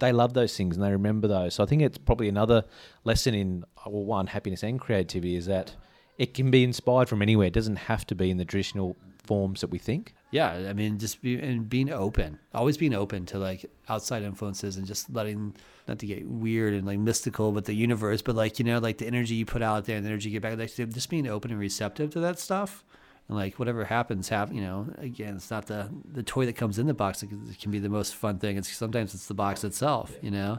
They 0.00 0.12
love 0.12 0.34
those 0.34 0.56
things 0.56 0.76
and 0.76 0.84
they 0.84 0.90
remember 0.90 1.28
those. 1.28 1.54
So 1.54 1.62
I 1.62 1.66
think 1.66 1.82
it's 1.82 1.98
probably 1.98 2.28
another 2.28 2.64
lesson 3.04 3.34
in 3.34 3.64
uh, 3.78 3.90
well, 3.90 4.04
one 4.04 4.26
happiness 4.26 4.62
and 4.62 4.80
creativity 4.80 5.36
is 5.36 5.46
that 5.46 5.74
it 6.18 6.34
can 6.34 6.50
be 6.50 6.64
inspired 6.64 7.08
from 7.08 7.22
anywhere. 7.22 7.46
It 7.46 7.54
doesn't 7.54 7.76
have 7.76 8.06
to 8.06 8.14
be 8.14 8.30
in 8.30 8.36
the 8.36 8.44
traditional 8.44 8.96
forms 9.24 9.60
that 9.60 9.70
we 9.70 9.78
think. 9.78 10.14
Yeah, 10.32 10.50
I 10.68 10.72
mean, 10.72 10.98
just 10.98 11.22
be 11.22 11.38
and 11.40 11.68
being 11.68 11.90
open, 11.90 12.38
always 12.54 12.76
being 12.76 12.94
open 12.94 13.26
to 13.26 13.38
like 13.38 13.64
outside 13.88 14.22
influences 14.22 14.76
and 14.76 14.86
just 14.86 15.10
letting 15.12 15.54
not 15.88 15.98
to 16.00 16.06
get 16.06 16.26
weird 16.26 16.74
and 16.74 16.86
like 16.86 16.98
mystical 16.98 17.52
with 17.52 17.64
the 17.64 17.74
universe, 17.74 18.22
but 18.22 18.36
like 18.36 18.58
you 18.58 18.64
know, 18.64 18.78
like 18.78 18.98
the 18.98 19.06
energy 19.06 19.34
you 19.34 19.46
put 19.46 19.62
out 19.62 19.84
there 19.84 19.96
and 19.96 20.04
the 20.04 20.10
energy 20.10 20.28
you 20.30 20.40
get 20.40 20.42
back, 20.42 20.58
like 20.58 20.74
just 20.92 21.10
being 21.10 21.26
open 21.26 21.50
and 21.50 21.60
receptive 21.60 22.10
to 22.10 22.20
that 22.20 22.38
stuff, 22.38 22.84
and 23.30 23.38
like 23.38 23.60
whatever 23.60 23.84
happens, 23.84 24.28
happen. 24.28 24.56
You 24.56 24.62
know, 24.62 24.86
again, 24.98 25.36
it's 25.36 25.52
not 25.52 25.66
the 25.66 25.88
the 26.12 26.24
toy 26.24 26.46
that 26.46 26.56
comes 26.56 26.80
in 26.80 26.88
the 26.88 26.94
box 26.94 27.20
that 27.20 27.28
can- 27.28 27.54
can 27.54 27.70
be 27.70 27.78
the 27.78 27.88
most 27.88 28.16
fun 28.16 28.40
thing. 28.40 28.56
It's 28.56 28.76
sometimes 28.76 29.14
it's 29.14 29.28
the 29.28 29.34
box 29.34 29.62
itself. 29.62 30.12
You 30.20 30.32
know, 30.32 30.58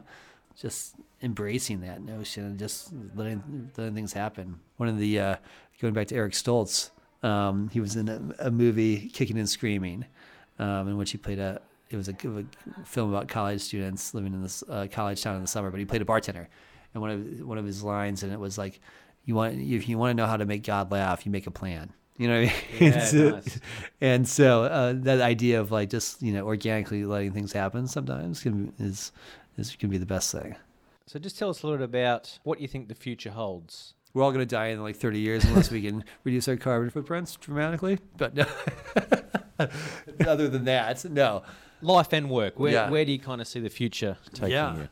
just 0.58 0.96
embracing 1.22 1.82
that 1.82 2.02
notion 2.02 2.46
and 2.46 2.58
just 2.58 2.94
letting 3.14 3.72
letting 3.76 3.94
things 3.94 4.14
happen. 4.14 4.62
One 4.78 4.88
of 4.88 4.98
the 4.98 5.20
uh, 5.20 5.36
going 5.82 5.94
back 5.94 6.08
to 6.08 6.16
Eric 6.16 6.32
Stoltz, 6.32 6.92
um, 7.24 7.70
he 7.74 7.82
was 7.82 7.98
in 7.98 8.08
a, 8.08 8.48
a 8.48 8.52
movie, 8.52 9.10
Kicking 9.10 9.38
and 9.38 9.50
Screaming, 9.50 10.06
um, 10.58 10.88
in 10.88 10.98
which 10.98 11.12
he 11.12 11.18
played 11.18 11.40
a. 11.40 11.62
It 11.90 11.98
was 11.98 12.08
a, 12.08 12.14
a 12.14 12.86
film 12.86 13.14
about 13.14 13.28
college 13.28 13.60
students 13.60 14.14
living 14.14 14.34
in 14.34 14.42
this 14.42 14.64
uh, 14.70 14.88
college 14.90 15.22
town 15.22 15.36
in 15.36 15.42
the 15.42 15.48
summer, 15.48 15.72
but 15.72 15.80
he 15.82 15.86
played 15.86 16.02
a 16.02 16.06
bartender, 16.06 16.48
and 16.94 17.02
one 17.02 17.12
of 17.12 17.46
one 17.46 17.58
of 17.58 17.66
his 17.66 17.84
lines, 17.84 18.24
and 18.24 18.32
it 18.32 18.40
was 18.40 18.58
like, 18.58 18.80
"You 19.26 19.36
want 19.36 19.60
if 19.60 19.90
you 19.90 19.98
want 19.98 20.12
to 20.12 20.14
know 20.14 20.26
how 20.26 20.38
to 20.38 20.46
make 20.46 20.64
God 20.64 20.90
laugh, 20.90 21.26
you 21.26 21.34
make 21.34 21.48
a 21.48 21.52
plan." 21.52 21.92
You 22.18 22.28
know 22.28 22.42
what 22.42 22.50
I 22.50 22.54
mean? 22.54 22.54
Yeah, 22.80 22.88
and 23.00 23.04
so, 23.08 23.30
nice. 23.30 23.60
and 24.02 24.28
so 24.28 24.64
uh, 24.66 24.94
that 24.98 25.22
idea 25.22 25.60
of 25.60 25.72
like 25.72 25.90
just 25.90 26.22
you 26.22 26.34
know 26.34 26.46
organically 26.46 27.04
letting 27.06 27.32
things 27.32 27.52
happen 27.54 27.88
sometimes 27.88 28.42
can, 28.44 28.74
is 28.80 29.12
is 29.58 29.76
can 29.76 29.90
be 29.90 29.98
the 29.98 30.06
best 30.06 30.32
thing. 30.32 30.56
So 31.08 31.20
just 31.20 31.38
tell 31.40 31.50
us 31.50 31.64
a 31.64 31.68
little 31.68 31.80
bit 31.80 31.86
about 32.00 32.40
what 32.44 32.62
you 32.62 32.68
think 32.68 32.88
the 32.90 32.96
future 32.96 33.32
holds. 33.32 33.96
We're 34.14 34.24
all 34.24 34.32
going 34.32 34.46
to 34.48 34.56
die 34.56 34.68
in 34.68 34.82
like 34.84 34.98
30 34.98 35.20
years 35.20 35.44
unless 35.46 35.72
we 35.72 35.82
can 35.82 36.04
reduce 36.26 36.48
our 36.48 36.58
carbon 36.58 36.90
footprints 36.90 37.38
dramatically. 37.38 37.98
But 38.18 38.36
no, 38.36 38.46
other 40.28 40.48
than 40.48 40.66
that, 40.66 41.04
no. 41.06 41.44
Life 41.82 42.14
and 42.14 42.30
work. 42.30 42.60
Where 42.60 42.72
Yeah. 42.74 42.90
where 42.90 43.06
do 43.06 43.12
you 43.12 43.20
kind 43.20 43.42
of 43.42 43.48
see 43.48 43.60
the 43.60 43.70
future 43.70 44.18
taking 44.34 44.52
Yeah. 44.52 44.76
you? 44.78 44.90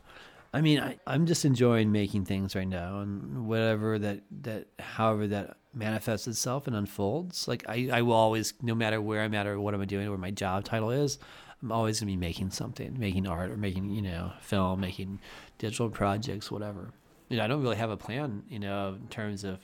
I 0.52 0.60
mean, 0.60 0.80
I, 0.80 0.96
I'm 1.06 1.26
just 1.26 1.44
enjoying 1.44 1.92
making 1.92 2.24
things 2.24 2.56
right 2.56 2.66
now, 2.66 3.00
and 3.00 3.46
whatever 3.46 3.98
that 4.00 4.22
that, 4.42 4.66
however 4.80 5.28
that 5.28 5.56
manifests 5.72 6.26
itself 6.26 6.66
and 6.66 6.76
unfolds. 6.76 7.46
Like 7.46 7.64
I, 7.68 7.88
I 7.92 8.02
will 8.02 8.14
always, 8.14 8.54
no 8.62 8.74
matter 8.74 9.00
where 9.00 9.22
I'm 9.22 9.34
at 9.34 9.46
or 9.46 9.60
what 9.60 9.74
I'm 9.74 9.84
doing 9.86 10.08
or 10.08 10.18
my 10.18 10.30
job 10.30 10.64
title 10.64 10.90
is, 10.90 11.18
I'm 11.62 11.72
always 11.72 12.00
gonna 12.00 12.10
be 12.10 12.16
making 12.16 12.50
something, 12.50 12.98
making 12.98 13.26
art 13.26 13.50
or 13.50 13.56
making 13.56 13.90
you 13.90 14.02
know 14.02 14.32
film, 14.40 14.80
making 14.80 15.20
digital 15.58 15.90
projects, 15.90 16.50
whatever. 16.50 16.92
You 17.28 17.36
know, 17.36 17.44
I 17.44 17.46
don't 17.46 17.62
really 17.62 17.76
have 17.76 17.90
a 17.90 17.96
plan, 17.96 18.42
you 18.48 18.58
know, 18.58 18.96
in 19.00 19.08
terms 19.08 19.44
of 19.44 19.58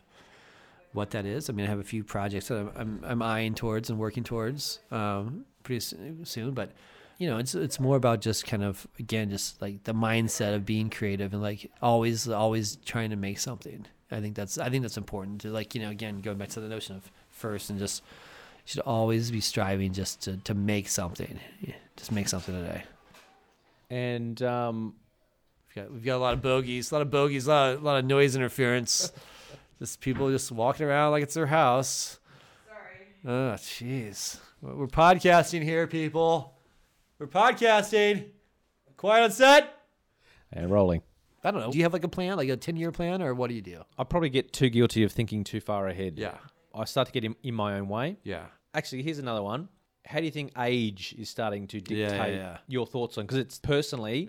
what 0.92 1.10
that 1.10 1.26
is. 1.26 1.50
I 1.50 1.52
mean, 1.52 1.66
I 1.66 1.68
have 1.68 1.80
a 1.80 1.84
few 1.84 2.04
projects 2.04 2.48
that 2.48 2.58
I'm 2.58 2.70
I'm, 2.76 3.00
I'm 3.04 3.22
eyeing 3.22 3.54
towards 3.54 3.90
and 3.90 3.98
working 3.98 4.24
towards 4.24 4.80
um, 4.90 5.46
pretty 5.62 5.80
soon, 5.80 6.52
but 6.52 6.72
you 7.18 7.28
know, 7.28 7.38
it's 7.38 7.54
it's 7.54 7.80
more 7.80 7.96
about 7.96 8.20
just 8.20 8.46
kind 8.46 8.62
of 8.62 8.86
again, 8.98 9.30
just 9.30 9.62
like 9.62 9.84
the 9.84 9.94
mindset 9.94 10.54
of 10.54 10.66
being 10.66 10.90
creative 10.90 11.32
and 11.32 11.42
like 11.42 11.70
always 11.80 12.28
always 12.28 12.76
trying 12.84 13.10
to 13.10 13.16
make 13.16 13.38
something. 13.38 13.86
I 14.10 14.20
think 14.20 14.36
that's 14.36 14.58
I 14.58 14.70
think 14.70 14.82
that's 14.82 14.96
important 14.96 15.40
to 15.42 15.50
like 15.50 15.74
you 15.74 15.80
know 15.80 15.90
again 15.90 16.20
going 16.20 16.38
back 16.38 16.48
to 16.50 16.60
the 16.60 16.68
notion 16.68 16.96
of 16.96 17.10
first 17.28 17.70
and 17.70 17.78
just 17.78 18.02
should 18.64 18.80
always 18.80 19.30
be 19.30 19.40
striving 19.40 19.92
just 19.92 20.22
to 20.22 20.36
to 20.38 20.54
make 20.54 20.88
something, 20.88 21.40
just 21.96 22.12
make 22.12 22.28
something 22.28 22.54
today. 22.54 22.84
And 23.90 24.40
um, 24.42 24.94
we've 25.68 25.84
got 25.84 25.92
we've 25.92 26.04
got 26.04 26.16
a 26.16 26.18
lot 26.18 26.34
of 26.34 26.42
bogeys, 26.42 26.90
a 26.90 26.94
lot 26.94 27.02
of 27.02 27.10
bogeys, 27.10 27.46
a 27.46 27.50
lot 27.50 27.74
of, 27.74 27.82
a 27.82 27.84
lot 27.84 27.98
of 27.98 28.04
noise 28.04 28.36
interference. 28.36 29.12
just 29.78 30.00
people 30.00 30.30
just 30.30 30.50
walking 30.52 30.86
around 30.86 31.12
like 31.12 31.22
it's 31.22 31.34
their 31.34 31.46
house. 31.46 32.18
Sorry. 32.66 33.34
Oh, 33.34 33.54
jeez. 33.54 34.38
We're 34.62 34.86
podcasting 34.86 35.62
here, 35.62 35.86
people. 35.86 36.54
We're 37.18 37.26
podcasting. 37.26 38.26
Quiet 38.96 39.24
on 39.24 39.30
set. 39.30 39.74
And 40.52 40.70
rolling. 40.70 41.02
I 41.46 41.50
don't 41.52 41.60
know. 41.60 41.70
Do 41.70 41.78
you 41.78 41.84
have 41.84 41.92
like 41.92 42.04
a 42.04 42.08
plan, 42.08 42.36
like 42.36 42.48
a 42.48 42.56
10 42.56 42.76
year 42.76 42.90
plan, 42.92 43.22
or 43.22 43.34
what 43.34 43.48
do 43.48 43.54
you 43.54 43.62
do? 43.62 43.82
I 43.98 44.04
probably 44.04 44.30
get 44.30 44.52
too 44.52 44.68
guilty 44.68 45.04
of 45.04 45.12
thinking 45.12 45.44
too 45.44 45.60
far 45.60 45.86
ahead. 45.88 46.14
Yeah. 46.18 46.34
I 46.74 46.84
start 46.84 47.06
to 47.06 47.12
get 47.12 47.24
in, 47.24 47.36
in 47.42 47.54
my 47.54 47.74
own 47.78 47.88
way. 47.88 48.16
Yeah. 48.24 48.46
Actually, 48.74 49.02
here's 49.02 49.18
another 49.18 49.42
one. 49.42 49.68
How 50.04 50.18
do 50.18 50.24
you 50.24 50.30
think 50.30 50.52
age 50.58 51.14
is 51.18 51.28
starting 51.30 51.66
to 51.68 51.80
dictate 51.80 51.98
Yeah, 51.98 52.26
yeah. 52.26 52.58
your 52.68 52.86
thoughts 52.86 53.16
on? 53.18 53.24
Because 53.24 53.38
it's 53.38 53.58
personally, 53.58 54.28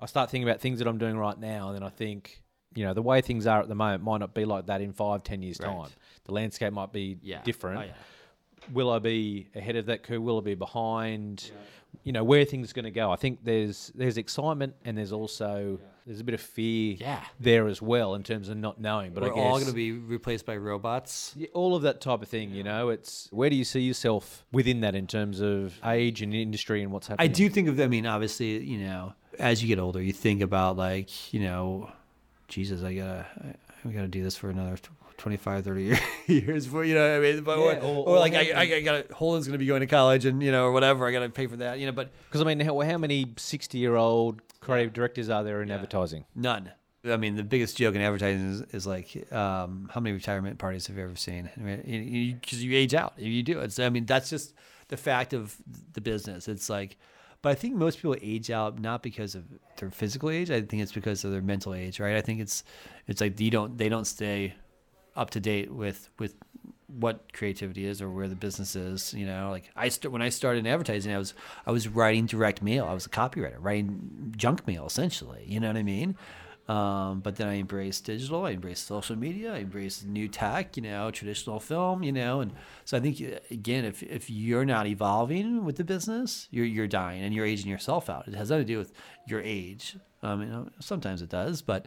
I 0.00 0.06
start 0.06 0.30
thinking 0.30 0.48
about 0.48 0.60
things 0.60 0.78
that 0.80 0.88
I'm 0.88 0.98
doing 0.98 1.16
right 1.16 1.38
now, 1.38 1.68
and 1.68 1.76
then 1.76 1.82
I 1.82 1.88
think, 1.90 2.42
you 2.74 2.84
know, 2.84 2.94
the 2.94 3.02
way 3.02 3.20
things 3.20 3.46
are 3.46 3.60
at 3.60 3.68
the 3.68 3.74
moment 3.74 4.02
might 4.02 4.18
not 4.18 4.34
be 4.34 4.44
like 4.44 4.66
that 4.66 4.80
in 4.80 4.92
five, 4.92 5.22
ten 5.22 5.42
years' 5.42 5.60
Right. 5.60 5.68
time. 5.70 5.90
The 6.24 6.32
landscape 6.32 6.72
might 6.72 6.92
be 6.92 7.18
Yeah. 7.22 7.42
different. 7.42 7.78
Oh, 7.78 7.82
yeah. 7.84 7.92
Will 8.72 8.90
I 8.90 8.98
be 8.98 9.48
ahead 9.54 9.76
of 9.76 9.86
that 9.86 10.02
curve? 10.02 10.22
Will 10.22 10.38
I 10.38 10.42
be 10.42 10.54
behind? 10.54 11.50
You 12.04 12.12
know, 12.12 12.22
where 12.24 12.44
things 12.44 12.72
going 12.72 12.84
to 12.84 12.90
go. 12.90 13.10
I 13.10 13.16
think 13.16 13.40
there's 13.44 13.90
there's 13.94 14.18
excitement 14.18 14.74
and 14.84 14.96
there's 14.96 15.12
also 15.12 15.78
there's 16.06 16.20
a 16.20 16.24
bit 16.24 16.34
of 16.34 16.40
fear 16.40 16.96
Yeah. 16.98 17.20
there 17.38 17.66
as 17.66 17.82
well 17.82 18.14
in 18.14 18.22
terms 18.22 18.48
of 18.48 18.56
not 18.56 18.80
knowing. 18.80 19.12
But 19.12 19.24
We're 19.24 19.32
I 19.32 19.34
guess 19.34 19.44
all 19.44 19.54
going 19.56 19.66
to 19.66 19.72
be 19.74 19.92
replaced 19.92 20.46
by 20.46 20.56
robots. 20.56 21.34
all 21.52 21.74
of 21.76 21.82
that 21.82 22.00
type 22.00 22.22
of 22.22 22.28
thing, 22.28 22.50
you 22.52 22.62
know, 22.62 22.88
it's 22.88 23.28
where 23.30 23.50
do 23.50 23.56
you 23.56 23.64
see 23.64 23.80
yourself 23.80 24.44
within 24.50 24.80
that 24.80 24.94
in 24.94 25.06
terms 25.06 25.40
of 25.42 25.78
age 25.84 26.22
and 26.22 26.32
industry 26.34 26.82
and 26.82 26.92
what's 26.92 27.08
happening? 27.08 27.28
I 27.30 27.32
do 27.32 27.50
think 27.50 27.68
of, 27.68 27.78
I 27.78 27.88
mean, 27.88 28.06
obviously, 28.06 28.58
you 28.58 28.78
know, 28.78 29.12
as 29.38 29.60
you 29.62 29.68
get 29.68 29.78
older, 29.78 30.00
you 30.02 30.14
think 30.14 30.40
about 30.40 30.78
like, 30.78 31.34
you 31.34 31.40
know, 31.40 31.90
Jesus, 32.48 32.82
I 32.82 32.94
gotta, 32.94 33.26
I, 33.84 33.88
I 33.88 33.92
gotta 33.92 34.08
do 34.08 34.22
this 34.22 34.36
for 34.36 34.48
another 34.48 34.78
25, 35.18 35.64
30 35.64 35.98
years 36.26 36.66
for, 36.66 36.84
you 36.84 36.94
know, 36.94 37.02
what 37.18 37.26
I 37.26 37.32
mean, 37.32 37.44
but, 37.44 37.58
or, 37.58 37.72
Yeah, 37.72 37.78
or- 37.80 37.84
or, 37.84 38.08
or 38.08 38.18
like, 38.18 38.34
I, 38.34 38.50
I, 38.52 38.60
I 38.60 38.80
gotta, 38.80 39.06
Holden's 39.12 39.46
gonna 39.46 39.58
be 39.58 39.66
going 39.66 39.80
to 39.80 39.86
college 39.86 40.24
and, 40.24 40.42
you 40.42 40.50
know, 40.52 40.64
or 40.64 40.72
whatever, 40.72 41.06
I 41.06 41.12
gotta 41.12 41.28
pay 41.28 41.46
for 41.46 41.56
that, 41.56 41.78
you 41.78 41.86
know, 41.86 41.92
but 41.92 42.10
Because 42.28 42.40
I 42.40 42.44
mean, 42.44 42.60
how, 42.60 42.80
how 42.80 42.98
many 42.98 43.34
sixty-year-old 43.36 44.40
creative 44.60 44.92
directors 44.92 45.28
are 45.28 45.44
there 45.44 45.62
in 45.62 45.70
advertising? 45.70 46.24
none. 46.34 46.72
I 47.04 47.16
mean, 47.16 47.36
the 47.36 47.44
biggest 47.44 47.76
joke 47.76 47.94
in 47.94 48.00
advertising 48.00 48.50
is, 48.50 48.60
is 48.72 48.86
like, 48.86 49.32
um, 49.32 49.88
how 49.94 50.00
many 50.00 50.14
retirement 50.14 50.58
parties 50.58 50.88
have 50.88 50.96
you 50.96 51.04
ever 51.04 51.14
seen? 51.14 51.48
I 51.56 51.60
mean, 51.60 51.76
because 51.78 51.94
you, 51.94 52.34
'cause 52.34 52.62
you 52.62 52.76
age 52.76 52.92
out. 52.92 53.14
You 53.16 53.42
do. 53.44 53.60
It's, 53.60 53.78
I 53.78 53.88
mean, 53.88 54.04
that's 54.04 54.28
just 54.28 54.52
the 54.88 54.96
fact 54.96 55.32
of 55.32 55.56
the 55.92 56.00
business. 56.00 56.48
It's 56.48 56.68
like, 56.68 56.96
but 57.40 57.50
I 57.50 57.54
think 57.54 57.76
most 57.76 57.98
people 57.98 58.16
age 58.20 58.50
out 58.50 58.80
not 58.80 59.04
because 59.04 59.36
of 59.36 59.44
their 59.76 59.90
physical 59.90 60.28
age. 60.28 60.50
I 60.50 60.60
think 60.60 60.82
it's 60.82 60.92
because 60.92 61.24
of 61.24 61.30
their 61.30 61.40
mental 61.40 61.72
age, 61.72 62.00
right? 62.00 62.16
I 62.16 62.20
think 62.20 62.40
it's, 62.40 62.64
it's 63.06 63.20
like 63.20 63.38
you 63.38 63.52
don't, 63.52 63.78
they 63.78 63.88
don't 63.88 64.04
stay 64.06 64.54
up 65.18 65.30
to 65.30 65.40
date 65.40 65.70
with 65.70 66.08
with 66.18 66.34
what 66.86 67.32
creativity 67.34 67.84
is 67.84 68.00
or 68.00 68.10
where 68.10 68.28
the 68.28 68.34
business 68.34 68.74
is. 68.74 69.12
You 69.12 69.26
know, 69.26 69.50
like 69.50 69.70
I 69.76 69.88
st- 69.88 70.10
when 70.10 70.22
I 70.22 70.30
started 70.30 70.60
in 70.60 70.66
advertising, 70.66 71.12
I 71.12 71.18
was 71.18 71.34
I 71.66 71.70
was 71.70 71.88
writing 71.88 72.26
direct 72.26 72.62
mail. 72.62 72.86
I 72.86 72.94
was 72.94 73.04
a 73.04 73.10
copywriter, 73.10 73.56
writing 73.58 74.34
junk 74.36 74.66
mail 74.66 74.86
essentially. 74.86 75.44
You 75.46 75.60
know 75.60 75.66
what 75.66 75.76
I 75.76 75.82
mean? 75.82 76.16
Um, 76.66 77.20
but 77.20 77.36
then 77.36 77.48
I 77.48 77.56
embraced 77.58 78.04
digital. 78.04 78.44
I 78.44 78.50
embraced 78.50 78.86
social 78.86 79.16
media. 79.16 79.54
I 79.54 79.60
embraced 79.60 80.06
new 80.06 80.28
tech. 80.28 80.76
You 80.76 80.82
know, 80.82 81.10
traditional 81.10 81.60
film. 81.60 82.02
You 82.02 82.12
know, 82.12 82.40
and 82.40 82.52
so 82.84 82.96
I 82.96 83.00
think 83.00 83.20
uh, 83.20 83.38
again, 83.50 83.84
if 83.84 84.02
if 84.02 84.30
you're 84.30 84.64
not 84.64 84.86
evolving 84.86 85.64
with 85.64 85.76
the 85.76 85.84
business, 85.84 86.48
you're 86.50 86.66
you're 86.66 86.86
dying 86.86 87.22
and 87.22 87.34
you're 87.34 87.46
aging 87.46 87.70
yourself 87.70 88.08
out. 88.08 88.28
It 88.28 88.34
has 88.34 88.50
nothing 88.50 88.66
to 88.66 88.72
do 88.72 88.78
with 88.78 88.92
your 89.26 89.42
age. 89.42 89.96
Um, 90.22 90.42
you 90.42 90.48
know, 90.48 90.68
sometimes 90.80 91.22
it 91.22 91.28
does, 91.28 91.62
but 91.62 91.86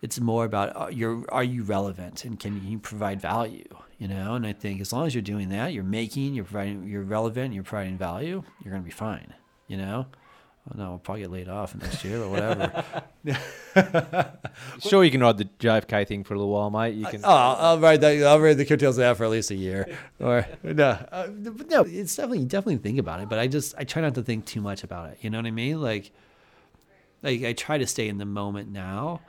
it's 0.00 0.20
more 0.20 0.44
about 0.44 0.76
uh, 0.76 0.88
your 0.88 1.24
are 1.30 1.44
you 1.44 1.62
relevant 1.62 2.24
and 2.24 2.38
can 2.38 2.64
you 2.66 2.78
provide 2.78 3.20
value 3.20 3.64
you 3.98 4.06
know 4.06 4.34
and 4.34 4.46
i 4.46 4.52
think 4.52 4.80
as 4.80 4.92
long 4.92 5.06
as 5.06 5.14
you're 5.14 5.22
doing 5.22 5.48
that 5.48 5.72
you're 5.72 5.84
making 5.84 6.34
you're 6.34 6.44
providing 6.44 6.86
you're 6.86 7.02
relevant 7.02 7.52
you're 7.54 7.64
providing 7.64 7.98
value 7.98 8.42
you're 8.62 8.70
going 8.70 8.82
to 8.82 8.86
be 8.86 8.92
fine 8.92 9.34
you 9.66 9.76
know 9.76 10.06
oh, 10.68 10.72
no 10.76 10.84
i'll 10.92 10.98
probably 10.98 11.22
get 11.22 11.30
laid 11.30 11.48
off 11.48 11.74
next 11.74 12.04
year 12.04 12.22
or 12.22 12.28
whatever 12.30 12.84
Sure, 14.80 15.04
you 15.04 15.10
can 15.10 15.20
ride 15.20 15.38
the 15.38 15.44
JFK 15.44 16.06
thing 16.08 16.24
for 16.24 16.34
a 16.34 16.38
little 16.38 16.52
while, 16.52 16.70
mate. 16.70 16.94
You 16.94 17.06
can. 17.06 17.20
oh 17.24 17.30
i'll 17.58 17.78
ride 17.78 18.00
that 18.00 18.22
i'll 18.22 18.40
ride 18.40 18.56
the 18.56 18.64
coattails 18.64 18.96
of 18.98 19.02
that 19.02 19.16
for 19.16 19.24
at 19.24 19.30
least 19.30 19.50
a 19.50 19.54
year 19.54 19.86
or 20.20 20.46
no 20.62 20.90
uh, 21.12 21.26
but 21.28 21.68
no 21.68 21.82
it's 21.82 22.16
definitely 22.16 22.44
definitely 22.44 22.78
think 22.78 22.98
about 22.98 23.20
it 23.20 23.28
but 23.28 23.38
i 23.38 23.46
just 23.46 23.74
i 23.76 23.84
try 23.84 24.00
not 24.02 24.14
to 24.14 24.22
think 24.22 24.46
too 24.46 24.60
much 24.60 24.82
about 24.84 25.10
it 25.10 25.18
you 25.20 25.28
know 25.30 25.38
what 25.38 25.46
i 25.46 25.50
mean 25.50 25.80
like 25.80 26.10
like 27.22 27.42
I 27.42 27.52
try 27.52 27.78
to 27.78 27.86
stay 27.86 28.08
in 28.08 28.18
the 28.18 28.24
moment 28.24 28.70
now, 28.70 29.20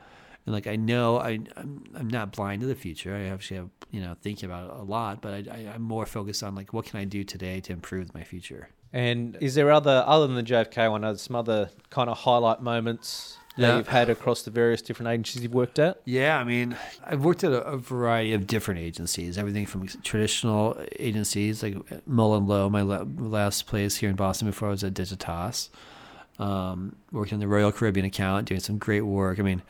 and 0.49 0.55
like 0.55 0.65
I 0.65 0.75
know 0.77 1.17
I 1.19 1.39
I'm, 1.57 1.83
I'm 1.95 2.07
not 2.07 2.31
blind 2.31 2.61
to 2.61 2.67
the 2.67 2.73
future. 2.73 3.15
I 3.15 3.25
actually 3.25 3.57
have 3.57 3.69
you 3.91 4.01
know 4.01 4.15
thinking 4.19 4.49
about 4.49 4.65
it 4.71 4.75
a 4.79 4.83
lot, 4.83 5.21
but 5.21 5.31
I, 5.47 5.51
I 5.53 5.73
I'm 5.75 5.83
more 5.83 6.07
focused 6.07 6.41
on 6.41 6.55
like 6.55 6.73
what 6.73 6.85
can 6.85 6.99
I 6.99 7.05
do 7.05 7.23
today 7.23 7.59
to 7.61 7.71
improve 7.73 8.13
my 8.15 8.23
future. 8.23 8.69
And 8.91 9.37
is 9.39 9.53
there 9.53 9.69
other 9.71 10.03
other 10.07 10.25
than 10.25 10.35
the 10.35 10.43
JFK 10.43 10.89
one? 10.89 11.05
Are 11.05 11.11
there 11.13 11.19
some 11.19 11.35
other 11.35 11.69
kind 11.91 12.09
of 12.09 12.17
highlight 12.17 12.63
moments 12.63 13.37
that 13.57 13.67
Yeah. 13.67 13.77
you've 13.77 13.87
had 13.89 14.09
across 14.09 14.41
the 14.41 14.49
various 14.49 14.81
different 14.81 15.09
agencies 15.11 15.43
you've 15.43 15.53
worked 15.53 15.77
at? 15.77 16.01
Yeah, 16.05 16.39
I 16.39 16.43
mean, 16.43 16.75
I've 17.05 17.23
worked 17.23 17.43
at 17.43 17.51
a, 17.51 17.61
a 17.65 17.77
variety 17.77 18.33
of 18.33 18.47
different 18.47 18.79
agencies, 18.79 19.37
everything 19.37 19.67
from 19.67 19.87
traditional 20.01 20.81
agencies 20.99 21.61
like 21.61 21.75
Mullen 22.07 22.47
Lowe, 22.47 22.69
my 22.69 22.81
la- 22.81 23.05
last 23.17 23.67
place 23.67 23.97
here 23.97 24.09
in 24.09 24.15
Boston 24.15 24.47
before 24.47 24.69
I 24.69 24.71
was 24.71 24.83
at 24.83 24.95
Digitas. 24.95 25.69
Um, 26.39 26.95
working 27.11 27.33
on 27.35 27.39
the 27.41 27.47
Royal 27.49 27.71
Caribbean 27.73 28.05
account, 28.05 28.47
doing 28.47 28.61
some 28.61 28.77
great 28.77 29.01
work. 29.01 29.39
I 29.39 29.43
mean, 29.43 29.61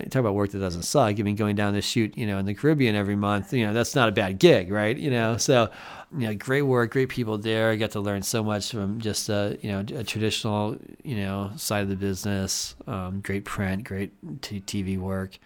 talk, 0.00 0.20
about 0.20 0.34
work 0.34 0.50
that 0.50 0.58
doesn't 0.58 0.82
suck. 0.82 1.18
I 1.18 1.22
mean, 1.22 1.36
going 1.36 1.56
down 1.56 1.74
to 1.74 1.82
shoot, 1.82 2.16
you 2.16 2.26
know, 2.26 2.38
in 2.38 2.46
the 2.46 2.54
Caribbean 2.54 2.94
every 2.94 3.16
month, 3.16 3.52
you 3.52 3.66
know, 3.66 3.72
that's 3.72 3.94
not 3.94 4.08
a 4.08 4.12
bad 4.12 4.38
gig, 4.38 4.70
right? 4.70 4.96
You 4.96 5.10
know, 5.10 5.36
so, 5.36 5.70
you 6.16 6.26
know, 6.26 6.34
great 6.34 6.62
work, 6.62 6.92
great 6.92 7.08
people 7.08 7.38
there. 7.38 7.70
I 7.70 7.76
got 7.76 7.92
to 7.92 8.00
learn 8.00 8.22
so 8.22 8.42
much 8.42 8.70
from 8.70 9.00
just, 9.00 9.28
a, 9.28 9.58
you 9.60 9.70
know, 9.70 9.80
a 9.98 10.04
traditional, 10.04 10.76
you 11.02 11.16
know, 11.16 11.52
side 11.56 11.82
of 11.82 11.88
the 11.88 11.96
business. 11.96 12.74
Um, 12.86 13.20
great 13.20 13.44
print, 13.44 13.84
great 13.84 14.12
t- 14.42 14.60
TV 14.60 14.98
work 14.98 15.38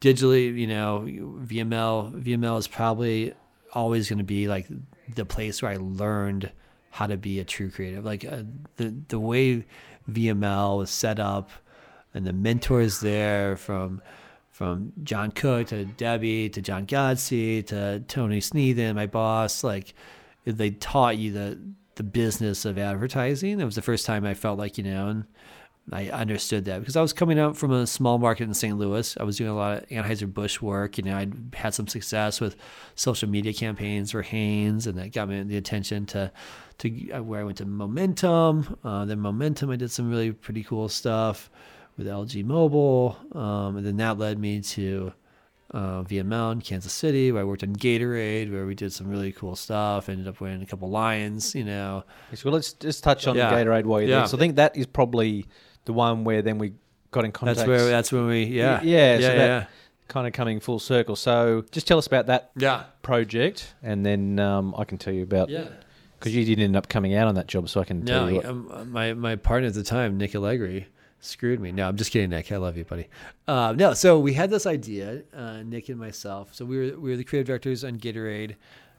digitally, 0.00 0.56
you 0.56 0.66
know, 0.66 1.04
VML 1.06 2.22
VML 2.22 2.58
is 2.58 2.66
probably 2.66 3.34
always 3.72 4.08
going 4.08 4.18
to 4.18 4.24
be 4.24 4.48
like 4.48 4.66
the 5.14 5.24
place 5.24 5.62
where 5.62 5.72
I 5.72 5.76
learned 5.76 6.50
how 6.90 7.06
to 7.06 7.16
be 7.16 7.38
a 7.40 7.44
true 7.44 7.70
creative. 7.70 8.04
Like 8.04 8.24
uh, 8.24 8.42
the 8.76 8.94
the 9.08 9.20
way 9.20 9.66
VML 10.10 10.78
was 10.78 10.90
set 10.90 11.20
up, 11.20 11.50
and 12.14 12.26
the 12.26 12.32
mentors 12.32 13.00
there 13.00 13.56
from 13.56 14.02
from 14.50 14.92
John 15.04 15.30
Cook 15.30 15.68
to 15.68 15.86
Debbie 15.86 16.50
to 16.50 16.60
John 16.60 16.86
Godsey 16.86 17.66
to 17.68 18.00
Tony 18.08 18.40
Sneathen, 18.40 18.94
my 18.94 19.06
boss, 19.06 19.64
like 19.64 19.94
they 20.44 20.70
taught 20.70 21.16
you 21.16 21.32
the 21.32 21.58
the 21.94 22.02
business 22.02 22.64
of 22.64 22.78
advertising. 22.78 23.60
It 23.60 23.64
was 23.64 23.74
the 23.74 23.82
first 23.82 24.06
time 24.06 24.24
I 24.24 24.34
felt 24.34 24.58
like 24.58 24.78
you 24.78 24.84
know, 24.84 25.08
and 25.08 25.24
I 25.92 26.08
understood 26.10 26.64
that 26.66 26.80
because 26.80 26.96
I 26.96 27.02
was 27.02 27.12
coming 27.12 27.38
out 27.38 27.56
from 27.56 27.72
a 27.72 27.86
small 27.86 28.18
market 28.18 28.44
in 28.44 28.54
St. 28.54 28.76
Louis. 28.76 29.16
I 29.18 29.22
was 29.22 29.36
doing 29.36 29.50
a 29.50 29.56
lot 29.56 29.82
of 29.82 29.88
Anheuser 29.88 30.32
Busch 30.32 30.60
work. 30.60 30.98
You 30.98 31.04
know, 31.04 31.16
I'd 31.16 31.54
had 31.54 31.74
some 31.74 31.88
success 31.88 32.40
with 32.40 32.56
social 32.94 33.28
media 33.28 33.52
campaigns 33.52 34.10
for 34.10 34.22
Hanes, 34.22 34.86
and 34.86 34.98
that 34.98 35.12
got 35.12 35.28
me 35.28 35.42
the 35.42 35.56
attention 35.56 36.06
to 36.06 36.30
to 36.78 37.10
uh, 37.12 37.22
where 37.22 37.40
I 37.40 37.44
went 37.44 37.58
to 37.58 37.66
Momentum. 37.66 38.78
Uh, 38.84 39.04
then 39.04 39.20
Momentum, 39.20 39.70
I 39.70 39.76
did 39.76 39.90
some 39.90 40.10
really 40.10 40.32
pretty 40.32 40.64
cool 40.64 40.88
stuff 40.88 41.50
with 42.00 42.08
LG 42.08 42.44
Mobile, 42.46 43.14
um, 43.32 43.76
and 43.76 43.86
then 43.86 43.98
that 43.98 44.18
led 44.18 44.38
me 44.38 44.62
to 44.62 45.12
uh, 45.72 46.02
VML 46.02 46.52
in 46.52 46.60
Kansas 46.62 46.94
City, 46.94 47.30
where 47.30 47.42
I 47.42 47.44
worked 47.44 47.62
on 47.62 47.76
Gatorade, 47.76 48.50
where 48.50 48.64
we 48.64 48.74
did 48.74 48.90
some 48.92 49.06
really 49.08 49.32
cool 49.32 49.54
stuff. 49.54 50.08
Ended 50.08 50.26
up 50.26 50.40
winning 50.40 50.62
a 50.62 50.66
couple 50.66 50.88
Lions, 50.88 51.54
you 51.54 51.62
know. 51.62 52.04
Yes, 52.30 52.42
well, 52.42 52.54
let's 52.54 52.72
just 52.72 53.04
touch 53.04 53.26
on 53.26 53.36
Yeah. 53.36 53.52
Gatorade 53.52 53.84
while 53.84 54.00
you're 54.00 54.08
Yeah. 54.08 54.18
there. 54.20 54.28
So 54.28 54.38
I 54.38 54.40
think 54.40 54.56
that 54.56 54.76
is 54.76 54.86
probably 54.86 55.46
the 55.84 55.92
one 55.92 56.24
where 56.24 56.40
then 56.40 56.56
we 56.56 56.72
got 57.10 57.26
in 57.26 57.32
contact. 57.32 57.58
That's 57.58 57.68
where 57.68 57.88
that's 57.90 58.10
when 58.10 58.26
we 58.26 58.44
yeah 58.44 58.80
yeah, 58.82 59.16
so 59.16 59.20
yeah 59.22 59.34
that 59.34 59.46
yeah. 59.46 59.66
kind 60.08 60.26
of 60.26 60.32
coming 60.32 60.58
full 60.58 60.78
circle. 60.78 61.16
So 61.16 61.64
just 61.70 61.86
tell 61.86 61.98
us 61.98 62.06
about 62.06 62.26
that 62.26 62.50
yeah. 62.56 62.84
project, 63.02 63.74
and 63.82 64.06
then 64.06 64.38
um, 64.38 64.74
I 64.76 64.84
can 64.84 64.96
tell 64.96 65.12
you 65.12 65.22
about 65.22 65.50
Yeah. 65.50 65.64
Because 66.18 66.34
you 66.36 66.44
didn't 66.44 66.64
end 66.64 66.76
up 66.76 66.88
coming 66.88 67.14
out 67.14 67.28
on 67.28 67.34
that 67.36 67.46
job, 67.46 67.68
so 67.70 67.80
I 67.80 67.84
can 67.84 68.04
tell 68.04 68.22
No, 68.24 68.28
you. 68.28 68.36
What, 68.36 68.44
um, 68.46 68.90
my 68.90 69.14
my 69.14 69.36
partner 69.36 69.68
at 69.68 69.74
the 69.74 69.82
time, 69.82 70.18
Nick 70.18 70.34
Allegri, 70.34 70.86
screwed 71.20 71.60
me. 71.60 71.72
No, 71.72 71.88
I'm 71.88 71.96
just 71.96 72.10
kidding, 72.10 72.30
Nick. 72.30 72.50
I 72.50 72.56
love 72.56 72.76
you, 72.76 72.84
buddy. 72.84 73.08
Uh, 73.46 73.74
no, 73.76 73.94
so 73.94 74.18
we 74.18 74.32
had 74.32 74.50
this 74.50 74.66
idea, 74.66 75.22
uh, 75.34 75.62
Nick 75.62 75.88
and 75.88 75.98
myself. 75.98 76.54
So 76.54 76.64
we 76.64 76.76
were 76.78 76.98
we 76.98 77.10
were 77.10 77.16
the 77.16 77.24
creative 77.24 77.46
directors 77.46 77.84
on 77.84 77.98
Gatorade 77.98 78.56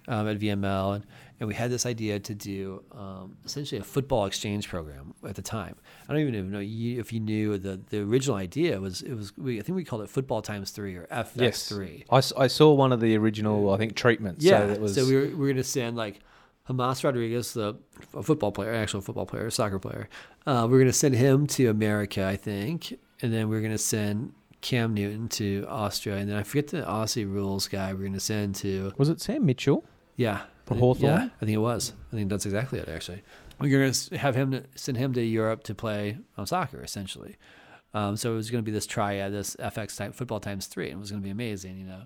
um, 0.08 0.28
at 0.28 0.40
VML, 0.40 0.96
and, 0.96 1.06
and 1.40 1.48
we 1.48 1.54
had 1.54 1.72
this 1.72 1.86
idea 1.86 2.20
to 2.20 2.34
do 2.34 2.84
um, 2.92 3.38
essentially 3.46 3.80
a 3.80 3.84
football 3.84 4.26
exchange 4.26 4.68
program 4.68 5.14
at 5.28 5.36
the 5.36 5.42
time. 5.42 5.76
I 6.08 6.14
don't 6.14 6.22
even 6.22 6.52
know 6.52 6.60
if 6.62 7.14
you 7.14 7.20
knew 7.20 7.58
the 7.58 7.80
the 7.90 8.02
original 8.02 8.38
idea 8.38 8.80
was 8.80 9.02
it 9.02 9.14
was 9.14 9.36
we, 9.38 9.60
I 9.60 9.64
think 9.64 9.76
we 9.76 9.84
called 9.84 10.02
it 10.02 10.10
football 10.10 10.42
times 10.42 10.72
three 10.72 10.96
or 10.96 11.08
FX 11.08 11.32
yes, 11.36 11.70
three. 11.70 12.06
I, 12.10 12.22
I 12.38 12.48
saw 12.48 12.74
one 12.74 12.92
of 12.92 13.00
the 13.00 13.16
original, 13.18 13.72
I 13.72 13.78
think, 13.78 13.96
treatments. 13.96 14.44
Yeah. 14.44 14.74
so, 14.74 14.80
was, 14.80 14.96
so 14.96 15.06
we 15.06 15.16
were, 15.16 15.26
we 15.26 15.36
were 15.36 15.48
going 15.48 15.58
to 15.58 15.64
send 15.64 15.96
like 15.96 16.20
James 16.78 17.04
Rodriguez, 17.04 17.54
the 17.54 17.76
a 18.14 18.24
football 18.24 18.52
player, 18.52 18.74
actual 18.74 19.02
football 19.02 19.26
player, 19.26 19.50
soccer 19.50 19.80
player. 19.80 20.10
Uh, 20.46 20.68
we 20.70 20.76
are 20.76 20.80
going 20.80 20.88
to 20.88 20.94
send 20.94 21.16
him 21.16 21.48
to 21.48 21.68
America, 21.68 22.26
I 22.26 22.36
think, 22.36 22.98
and 23.22 23.34
then 23.34 23.50
we 23.50 23.58
are 23.58 23.62
going 23.62 23.72
to 23.72 23.78
send 23.78 24.34
Cam 24.62 24.94
Newton 24.94 25.28
to 25.30 25.66
Austria, 25.68 26.18
and 26.18 26.30
then 26.30 26.38
I 26.38 26.44
forget 26.44 26.68
the 26.68 26.82
Aussie 26.84 27.32
rules 27.32 27.68
guy. 27.68 27.94
We 27.94 28.00
are 28.00 28.04
going 28.04 28.14
to 28.14 28.20
send 28.20 28.56
to 28.56 28.94
was 28.98 29.10
it 29.10 29.22
Sam 29.22 29.46
Mitchell? 29.46 29.84
yeah, 30.16 30.42
For 30.66 30.76
Hawthorn? 30.76 31.12
Yeah, 31.12 31.30
I 31.42 31.46
think 31.46 31.56
it 31.56 31.58
was. 31.58 31.94
I 32.12 32.16
think 32.16 32.30
that's 32.30 32.46
exactly 32.46 32.80
it. 32.80 32.88
Actually, 32.88 33.24
we're 33.60 33.70
going 33.70 33.92
to 33.92 34.18
have 34.18 34.36
him 34.36 34.52
to 34.52 34.64
send 34.76 34.98
him 34.98 35.14
to 35.14 35.22
Europe 35.24 35.64
to 35.64 35.76
play 35.76 36.18
um, 36.38 36.46
soccer, 36.46 36.82
essentially. 36.82 37.38
Um, 37.94 38.16
so 38.16 38.32
it 38.34 38.36
was 38.36 38.50
going 38.50 38.64
to 38.64 38.66
be 38.66 38.72
this 38.72 38.86
triad, 38.86 39.34
this 39.34 39.56
FX 39.58 39.98
type 39.98 40.16
football 40.16 40.40
times 40.40 40.68
three, 40.68 40.90
and 40.90 40.98
it 40.98 41.00
was 41.00 41.12
going 41.12 41.22
to 41.22 41.26
be 41.26 41.32
amazing, 41.32 41.78
you 41.78 41.86
know. 41.86 42.04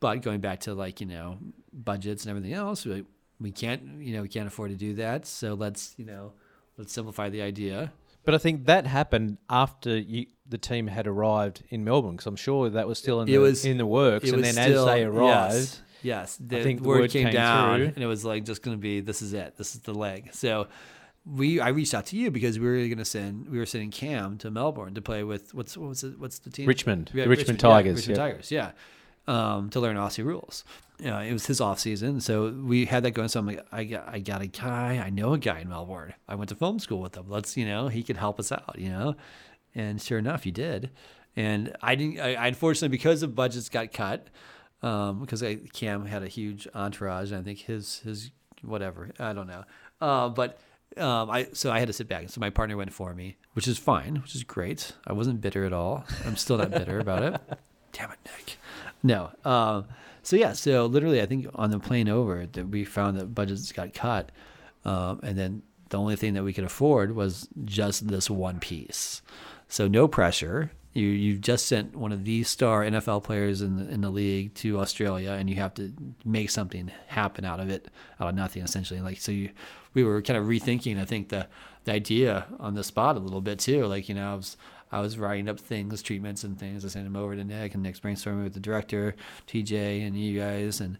But 0.00 0.22
going 0.22 0.40
back 0.40 0.60
to 0.60 0.74
like 0.74 1.00
you 1.00 1.06
know 1.06 1.38
budgets 1.72 2.24
and 2.24 2.30
everything 2.30 2.52
else, 2.54 2.86
we, 2.86 3.04
we 3.40 3.50
can't 3.52 3.82
you 4.00 4.14
know 4.14 4.22
we 4.22 4.28
can't 4.28 4.46
afford 4.46 4.70
to 4.70 4.76
do 4.76 4.94
that. 4.94 5.26
So 5.26 5.54
let's 5.54 5.94
you 5.96 6.04
know 6.04 6.32
let's 6.76 6.92
simplify 6.92 7.28
the 7.28 7.42
idea. 7.42 7.92
But 8.24 8.34
I 8.34 8.38
think 8.38 8.66
that 8.66 8.86
happened 8.86 9.38
after 9.48 9.96
you, 9.96 10.26
the 10.46 10.58
team 10.58 10.86
had 10.88 11.06
arrived 11.06 11.62
in 11.70 11.82
Melbourne, 11.82 12.12
because 12.12 12.26
I'm 12.26 12.36
sure 12.36 12.68
that 12.68 12.86
was 12.86 12.98
still 12.98 13.22
in 13.22 13.28
It 13.28 13.32
the, 13.32 13.38
was- 13.38 13.64
in 13.64 13.78
the 13.78 13.86
works. 13.86 14.30
And 14.30 14.44
then 14.44 14.52
still- 14.52 14.86
as 14.86 14.94
they 14.94 15.02
arrived, 15.04 15.54
yes, 15.54 15.82
yes 16.02 16.36
the, 16.38 16.62
think 16.62 16.82
the 16.82 16.88
word, 16.88 17.00
word 17.00 17.10
came, 17.10 17.24
came 17.26 17.32
down, 17.32 17.78
through. 17.78 17.86
and 17.86 17.98
it 17.98 18.06
was 18.06 18.26
like 18.26 18.44
just 18.44 18.62
going 18.62 18.76
to 18.76 18.80
be 18.80 19.00
this 19.00 19.22
is 19.22 19.32
it, 19.32 19.56
this 19.56 19.74
is 19.74 19.80
the 19.80 19.94
leg. 19.94 20.30
So 20.34 20.66
we 21.24 21.60
I 21.60 21.68
reached 21.68 21.94
out 21.94 22.06
to 22.06 22.16
you 22.16 22.30
because 22.30 22.58
we 22.58 22.66
were 22.66 22.76
going 22.76 22.98
to 22.98 23.04
send 23.04 23.48
we 23.48 23.58
were 23.58 23.66
sending 23.66 23.90
Cam 23.90 24.36
to 24.38 24.50
Melbourne 24.50 24.94
to 24.94 25.00
play 25.02 25.24
with 25.24 25.54
what's 25.54 25.76
what 25.76 25.88
was 25.88 26.04
it, 26.04 26.18
what's 26.18 26.38
the 26.40 26.50
team 26.50 26.66
Richmond, 26.66 27.10
Yeah, 27.14 27.24
the 27.24 27.30
Richmond 27.30 27.62
yeah, 27.62 27.68
Tigers. 27.68 27.96
Richmond 27.96 28.18
yeah. 28.18 28.24
Tigers, 28.24 28.50
yeah. 28.50 28.70
Um, 29.26 29.70
to 29.70 29.80
learn 29.80 29.96
Aussie 29.96 30.24
rules. 30.24 30.64
Yeah, 31.00 31.20
it 31.20 31.32
was 31.32 31.46
his 31.46 31.60
off 31.60 31.78
season, 31.78 32.20
so 32.20 32.50
we 32.50 32.84
had 32.84 33.04
that 33.04 33.12
going. 33.12 33.28
So 33.28 33.38
I'm 33.38 33.46
like, 33.46 33.64
I 33.70 33.84
got, 33.84 34.08
I 34.08 34.18
got 34.18 34.42
a 34.42 34.48
guy. 34.48 35.00
I 35.04 35.10
know 35.10 35.32
a 35.32 35.38
guy 35.38 35.60
in 35.60 35.68
Melbourne. 35.68 36.14
I 36.26 36.34
went 36.34 36.48
to 36.48 36.56
film 36.56 36.80
school 36.80 37.00
with 37.00 37.16
him. 37.16 37.26
Let's, 37.28 37.56
you 37.56 37.66
know, 37.66 37.86
he 37.86 38.02
could 38.02 38.16
help 38.16 38.40
us 38.40 38.50
out, 38.50 38.76
you 38.78 38.88
know. 38.90 39.14
And 39.76 40.02
sure 40.02 40.18
enough, 40.18 40.42
he 40.42 40.50
did. 40.50 40.90
And 41.36 41.76
I 41.80 41.94
didn't. 41.94 42.18
I, 42.18 42.34
I 42.34 42.46
unfortunately, 42.48 42.88
because 42.88 43.20
the 43.20 43.28
budgets 43.28 43.68
got 43.68 43.92
cut, 43.92 44.26
um, 44.82 45.20
because 45.20 45.42
I, 45.42 45.56
Cam 45.72 46.04
had 46.04 46.24
a 46.24 46.28
huge 46.28 46.66
entourage, 46.74 47.30
and 47.30 47.40
I 47.40 47.44
think 47.44 47.60
his 47.60 48.00
his 48.00 48.32
whatever. 48.62 49.10
I 49.20 49.32
don't 49.32 49.46
know. 49.46 49.64
Uh, 50.00 50.30
but 50.30 50.58
um, 50.96 51.30
I 51.30 51.48
so 51.52 51.70
I 51.70 51.78
had 51.78 51.86
to 51.86 51.92
sit 51.92 52.08
back. 52.08 52.28
So 52.28 52.40
my 52.40 52.50
partner 52.50 52.76
went 52.76 52.92
for 52.92 53.14
me, 53.14 53.36
which 53.52 53.68
is 53.68 53.78
fine, 53.78 54.16
which 54.16 54.34
is 54.34 54.42
great. 54.42 54.92
I 55.06 55.12
wasn't 55.12 55.40
bitter 55.40 55.64
at 55.64 55.72
all. 55.72 56.04
I'm 56.24 56.36
still 56.36 56.58
not 56.58 56.70
bitter 56.70 56.98
about 56.98 57.22
it. 57.22 57.40
Damn 57.92 58.10
it, 58.10 58.18
Nick. 58.24 58.56
No. 59.02 59.30
Um, 59.44 59.86
so 60.28 60.36
yeah. 60.36 60.52
So 60.52 60.84
literally, 60.84 61.22
I 61.22 61.26
think 61.26 61.46
on 61.54 61.70
the 61.70 61.78
plane 61.78 62.06
over, 62.06 62.44
that 62.44 62.68
we 62.68 62.84
found 62.84 63.18
that 63.18 63.34
budgets 63.34 63.72
got 63.72 63.94
cut, 63.94 64.30
um, 64.84 65.20
and 65.22 65.38
then 65.38 65.62
the 65.88 65.98
only 65.98 66.16
thing 66.16 66.34
that 66.34 66.44
we 66.44 66.52
could 66.52 66.64
afford 66.64 67.16
was 67.16 67.48
just 67.64 68.08
this 68.08 68.28
one 68.28 68.60
piece. 68.60 69.22
So 69.68 69.88
no 69.88 70.06
pressure. 70.06 70.70
You 70.92 71.06
you 71.06 71.38
just 71.38 71.64
sent 71.64 71.96
one 71.96 72.12
of 72.12 72.24
the 72.26 72.42
star 72.42 72.82
NFL 72.84 73.24
players 73.24 73.62
in 73.62 73.78
the, 73.78 73.88
in 73.88 74.02
the 74.02 74.10
league 74.10 74.52
to 74.56 74.78
Australia, 74.80 75.30
and 75.30 75.48
you 75.48 75.56
have 75.56 75.72
to 75.74 75.94
make 76.26 76.50
something 76.50 76.92
happen 77.06 77.46
out 77.46 77.58
of 77.58 77.70
it, 77.70 77.88
out 78.20 78.28
of 78.28 78.34
nothing, 78.34 78.62
essentially. 78.62 79.00
Like 79.00 79.20
so, 79.20 79.32
you 79.32 79.48
we 79.94 80.04
were 80.04 80.20
kind 80.20 80.36
of 80.36 80.44
rethinking. 80.44 81.00
I 81.00 81.06
think 81.06 81.30
the 81.30 81.46
the 81.84 81.92
idea 81.92 82.48
on 82.60 82.74
the 82.74 82.84
spot 82.84 83.16
a 83.16 83.20
little 83.20 83.40
bit 83.40 83.60
too. 83.60 83.86
Like 83.86 84.10
you 84.10 84.14
know, 84.14 84.30
I 84.30 84.34
was 84.34 84.58
I 84.90 85.00
was 85.00 85.18
writing 85.18 85.48
up 85.48 85.60
things, 85.60 86.02
treatments, 86.02 86.44
and 86.44 86.58
things. 86.58 86.84
I 86.84 86.88
sent 86.88 87.04
them 87.04 87.16
over 87.16 87.36
to 87.36 87.44
Nick, 87.44 87.74
and 87.74 87.82
Nick's 87.82 88.00
brainstorming 88.00 88.44
with 88.44 88.54
the 88.54 88.60
director, 88.60 89.14
TJ, 89.46 90.06
and 90.06 90.18
you 90.18 90.40
guys, 90.40 90.80
and 90.80 90.98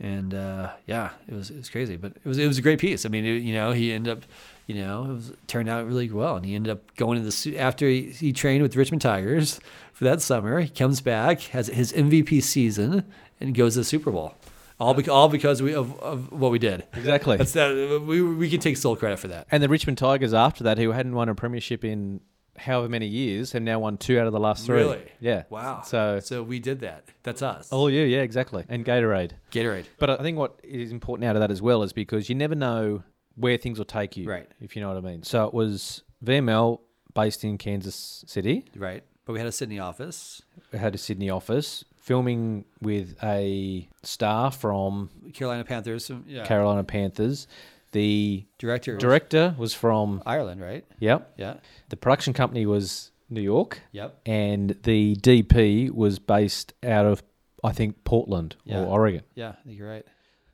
and 0.00 0.32
uh, 0.32 0.70
yeah, 0.86 1.10
it 1.26 1.34
was 1.34 1.50
it 1.50 1.56
was 1.56 1.68
crazy, 1.68 1.96
but 1.96 2.12
it 2.12 2.24
was 2.24 2.38
it 2.38 2.46
was 2.46 2.58
a 2.58 2.62
great 2.62 2.78
piece. 2.78 3.04
I 3.04 3.08
mean, 3.08 3.24
it, 3.24 3.42
you 3.42 3.54
know, 3.54 3.72
he 3.72 3.92
ended 3.92 4.16
up, 4.16 4.24
you 4.66 4.76
know, 4.76 5.04
it 5.04 5.14
was 5.14 5.32
turned 5.46 5.68
out 5.68 5.86
really 5.86 6.10
well, 6.10 6.36
and 6.36 6.46
he 6.46 6.54
ended 6.54 6.70
up 6.72 6.94
going 6.96 7.18
to 7.18 7.24
the 7.24 7.32
su- 7.32 7.56
after 7.56 7.88
he, 7.88 8.10
he 8.10 8.32
trained 8.32 8.62
with 8.62 8.72
the 8.72 8.78
Richmond 8.78 9.02
Tigers 9.02 9.60
for 9.92 10.04
that 10.04 10.22
summer. 10.22 10.60
He 10.60 10.68
comes 10.68 11.00
back, 11.00 11.40
has 11.40 11.66
his 11.68 11.92
MVP 11.92 12.42
season, 12.42 13.04
and 13.40 13.54
goes 13.54 13.74
to 13.74 13.80
the 13.80 13.84
Super 13.84 14.10
Bowl. 14.10 14.34
All, 14.80 14.94
bec 14.94 15.08
all 15.08 15.28
because 15.28 15.60
we 15.60 15.74
of, 15.74 15.98
of 15.98 16.30
what 16.30 16.52
we 16.52 16.60
did. 16.60 16.84
Exactly. 16.94 17.36
That's 17.36 17.52
that. 17.52 18.04
We 18.06 18.22
we 18.22 18.48
can 18.48 18.60
take 18.60 18.76
sole 18.76 18.94
credit 18.94 19.18
for 19.18 19.26
that. 19.26 19.48
And 19.50 19.60
the 19.60 19.68
Richmond 19.68 19.98
Tigers 19.98 20.32
after 20.32 20.62
that, 20.64 20.78
who 20.78 20.92
hadn't 20.92 21.14
won 21.14 21.28
a 21.28 21.34
premiership 21.34 21.84
in 21.84 22.20
however 22.58 22.88
many 22.88 23.06
years, 23.06 23.52
have 23.52 23.62
now 23.62 23.78
won 23.78 23.96
two 23.96 24.18
out 24.18 24.26
of 24.26 24.32
the 24.32 24.40
last 24.40 24.66
three. 24.66 24.78
Really? 24.78 25.02
Yeah. 25.20 25.44
Wow. 25.50 25.82
So, 25.82 26.20
So 26.20 26.42
we 26.42 26.58
did 26.60 26.80
that. 26.80 27.04
That's 27.22 27.42
us. 27.42 27.68
oh 27.72 27.86
yeah, 27.88 28.04
yeah, 28.04 28.20
exactly. 28.22 28.64
And 28.68 28.84
Gatorade. 28.84 29.32
Gatorade. 29.52 29.86
But 29.98 30.10
I 30.10 30.16
think 30.18 30.38
what 30.38 30.60
is 30.62 30.92
important 30.92 31.28
out 31.28 31.36
of 31.36 31.40
that 31.40 31.50
as 31.50 31.62
well 31.62 31.82
is 31.82 31.92
because 31.92 32.28
you 32.28 32.34
never 32.34 32.54
know 32.54 33.02
where 33.36 33.56
things 33.56 33.78
will 33.78 33.84
take 33.84 34.16
you. 34.16 34.28
Right. 34.28 34.48
If 34.60 34.74
you 34.76 34.82
know 34.82 34.88
what 34.88 34.96
I 34.98 35.00
mean. 35.00 35.22
So 35.22 35.46
it 35.46 35.54
was 35.54 36.02
VML 36.24 36.80
based 37.14 37.44
in 37.44 37.58
Kansas 37.58 38.24
City. 38.26 38.64
Right. 38.76 39.04
But 39.24 39.34
we 39.34 39.38
had 39.38 39.48
a 39.48 39.52
Sydney 39.52 39.78
office. 39.78 40.42
We 40.72 40.78
had 40.78 40.94
a 40.94 40.98
Sydney 40.98 41.28
office, 41.30 41.84
filming 42.00 42.64
with 42.80 43.14
a 43.22 43.88
star 44.02 44.50
from 44.50 45.10
Carolina 45.34 45.64
Panthers. 45.64 46.10
Yeah. 46.26 46.44
Carolina 46.46 46.82
Panthers. 46.82 47.46
The 47.92 48.44
Director. 48.58 48.94
was 48.94 49.00
director 49.00 49.54
was 49.58 49.74
from 49.74 50.22
Ireland, 50.26 50.60
right? 50.60 50.84
yep. 50.98 51.32
Yeah. 51.36 51.54
The 51.88 51.96
production 51.96 52.32
company 52.34 52.66
was 52.66 53.10
New 53.30 53.40
York. 53.42 53.80
Yep. 53.92 54.20
and 54.26 54.76
the 54.82 55.16
DP 55.16 55.90
was 55.90 56.18
based 56.18 56.74
out 56.84 57.06
of 57.06 57.22
I 57.64 57.72
think 57.72 58.04
Portland 58.04 58.56
Yeah. 58.64 58.80
or 58.82 58.86
Oregon. 58.86 59.22
Yeah, 59.34 59.50
I 59.50 59.52
think 59.64 59.78
you're 59.78 59.88
right. 59.88 60.06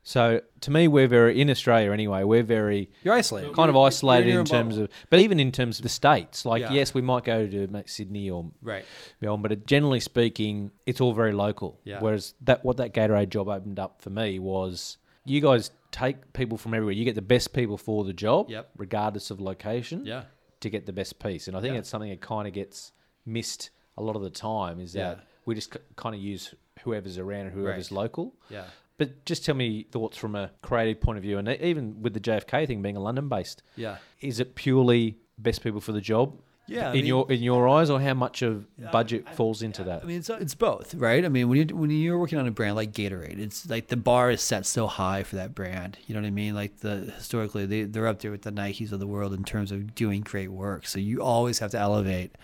So 0.06 0.40
to 0.60 0.70
me, 0.70 0.86
we're 0.86 1.06
very 1.08 1.40
in 1.40 1.48
Australia 1.50 1.90
anyway. 1.92 2.24
We're 2.24 2.42
very 2.42 2.90
You're 3.02 3.14
isolated. 3.14 3.54
kind 3.54 3.70
of 3.70 3.76
isolated 3.76 4.30
you're 4.30 4.40
in 4.40 4.46
terms 4.46 4.74
bubble. 4.74 4.84
of, 4.84 4.90
but 5.10 5.18
even 5.20 5.40
in 5.40 5.50
terms 5.50 5.78
of 5.78 5.82
the 5.82 5.88
states. 5.88 6.44
Like 6.44 6.60
Yeah. 6.62 6.72
yes, 6.72 6.92
we 6.94 7.00
might 7.02 7.24
go 7.24 7.46
to 7.46 7.82
Sydney 7.86 8.28
or 8.30 8.50
right. 8.62 8.84
Melbourne, 9.20 9.42
but 9.42 9.66
generally 9.66 10.00
speaking, 10.00 10.70
it's 10.86 11.00
all 11.00 11.12
very 11.14 11.32
local. 11.32 11.80
Yeah. 11.84 12.00
Whereas 12.00 12.34
that 12.42 12.64
what 12.64 12.76
that 12.78 12.92
Gatorade 12.94 13.30
job 13.30 13.48
opened 13.48 13.78
up 13.78 14.02
for 14.02 14.10
me 14.10 14.38
was 14.38 14.98
you 15.24 15.40
guys 15.40 15.70
take 15.94 16.32
people 16.32 16.58
from 16.58 16.74
everywhere. 16.74 16.92
You 16.92 17.04
get 17.04 17.14
the 17.14 17.22
best 17.22 17.52
people 17.52 17.76
for 17.78 18.04
the 18.04 18.12
job, 18.12 18.50
Yep. 18.50 18.70
regardless 18.76 19.30
of 19.30 19.40
location 19.40 20.04
Yeah. 20.04 20.24
to 20.60 20.68
get 20.68 20.86
the 20.86 20.92
best 20.92 21.18
piece. 21.20 21.46
And 21.48 21.56
I 21.56 21.60
think 21.60 21.74
Yeah. 21.74 21.78
it's 21.80 21.88
something 21.88 22.10
that 22.10 22.20
kind 22.20 22.48
of 22.48 22.52
gets 22.54 22.92
missed 23.24 23.70
a 23.96 24.02
lot 24.02 24.16
of 24.16 24.22
the 24.22 24.30
time 24.30 24.80
is 24.80 24.92
that 24.94 25.18
Yeah. 25.18 25.24
we 25.46 25.54
just 25.54 25.76
kind 25.96 26.14
of 26.14 26.20
use 26.20 26.52
whoever's 26.82 27.16
around 27.18 27.46
and 27.46 27.52
whoever's 27.52 27.92
Right. 27.92 27.96
local. 28.02 28.34
Yeah. 28.50 28.64
But 28.98 29.24
just 29.24 29.44
tell 29.44 29.54
me 29.54 29.84
thoughts 29.84 30.16
from 30.16 30.34
a 30.34 30.50
creative 30.62 31.00
point 31.00 31.16
of 31.18 31.22
view, 31.22 31.38
and 31.38 31.48
even 31.48 32.02
with 32.02 32.14
the 32.14 32.20
JFK 32.20 32.66
thing 32.66 32.82
being 32.82 32.96
a 32.96 33.00
London 33.00 33.28
based, 33.28 33.62
Yeah. 33.76 33.98
is 34.20 34.40
it 34.40 34.54
purely 34.56 35.18
best 35.38 35.62
people 35.62 35.80
for 35.80 35.92
the 35.92 36.00
job? 36.00 36.40
Yeah, 36.66 36.86
I 36.86 36.88
in 36.90 36.92
mean- 36.94 37.06
your 37.06 37.30
in 37.32 37.42
your 37.42 37.68
eyes, 37.68 37.90
or 37.90 38.00
how 38.00 38.14
much 38.14 38.40
of 38.42 38.64
budget 38.90 39.28
falls 39.34 39.60
into 39.62 39.84
that? 39.84 40.02
I 40.02 40.06
mean, 40.06 40.18
it's, 40.18 40.30
it's 40.30 40.54
both, 40.54 40.94
right? 40.94 41.24
I 41.24 41.28
mean, 41.28 41.48
when 41.48 41.68
you 41.68 41.76
when 41.76 41.90
you're 41.90 42.18
working 42.18 42.38
on 42.38 42.46
a 42.46 42.50
brand 42.50 42.74
like 42.76 42.92
Gatorade, 42.92 43.38
it's 43.38 43.68
like 43.68 43.88
the 43.88 43.96
bar 43.96 44.30
is 44.30 44.40
set 44.40 44.64
so 44.64 44.86
high 44.86 45.22
for 45.24 45.36
that 45.36 45.54
brand. 45.54 45.98
You 46.06 46.14
know 46.14 46.22
what 46.22 46.26
I 46.26 46.30
mean? 46.30 46.54
Like 46.54 46.78
the 46.78 47.12
historically, 47.16 47.66
they 47.66 47.82
they're 47.82 48.06
up 48.06 48.20
there 48.20 48.30
with 48.30 48.42
the 48.42 48.50
Nikes 48.52 48.92
of 48.92 49.00
the 49.00 49.06
world 49.06 49.34
in 49.34 49.44
terms 49.44 49.72
of 49.72 49.94
doing 49.94 50.22
great 50.22 50.48
work. 50.50 50.86
So 50.86 50.98
you 50.98 51.22
always 51.22 51.58
have 51.58 51.70
to 51.72 51.78
elevate 51.78 52.34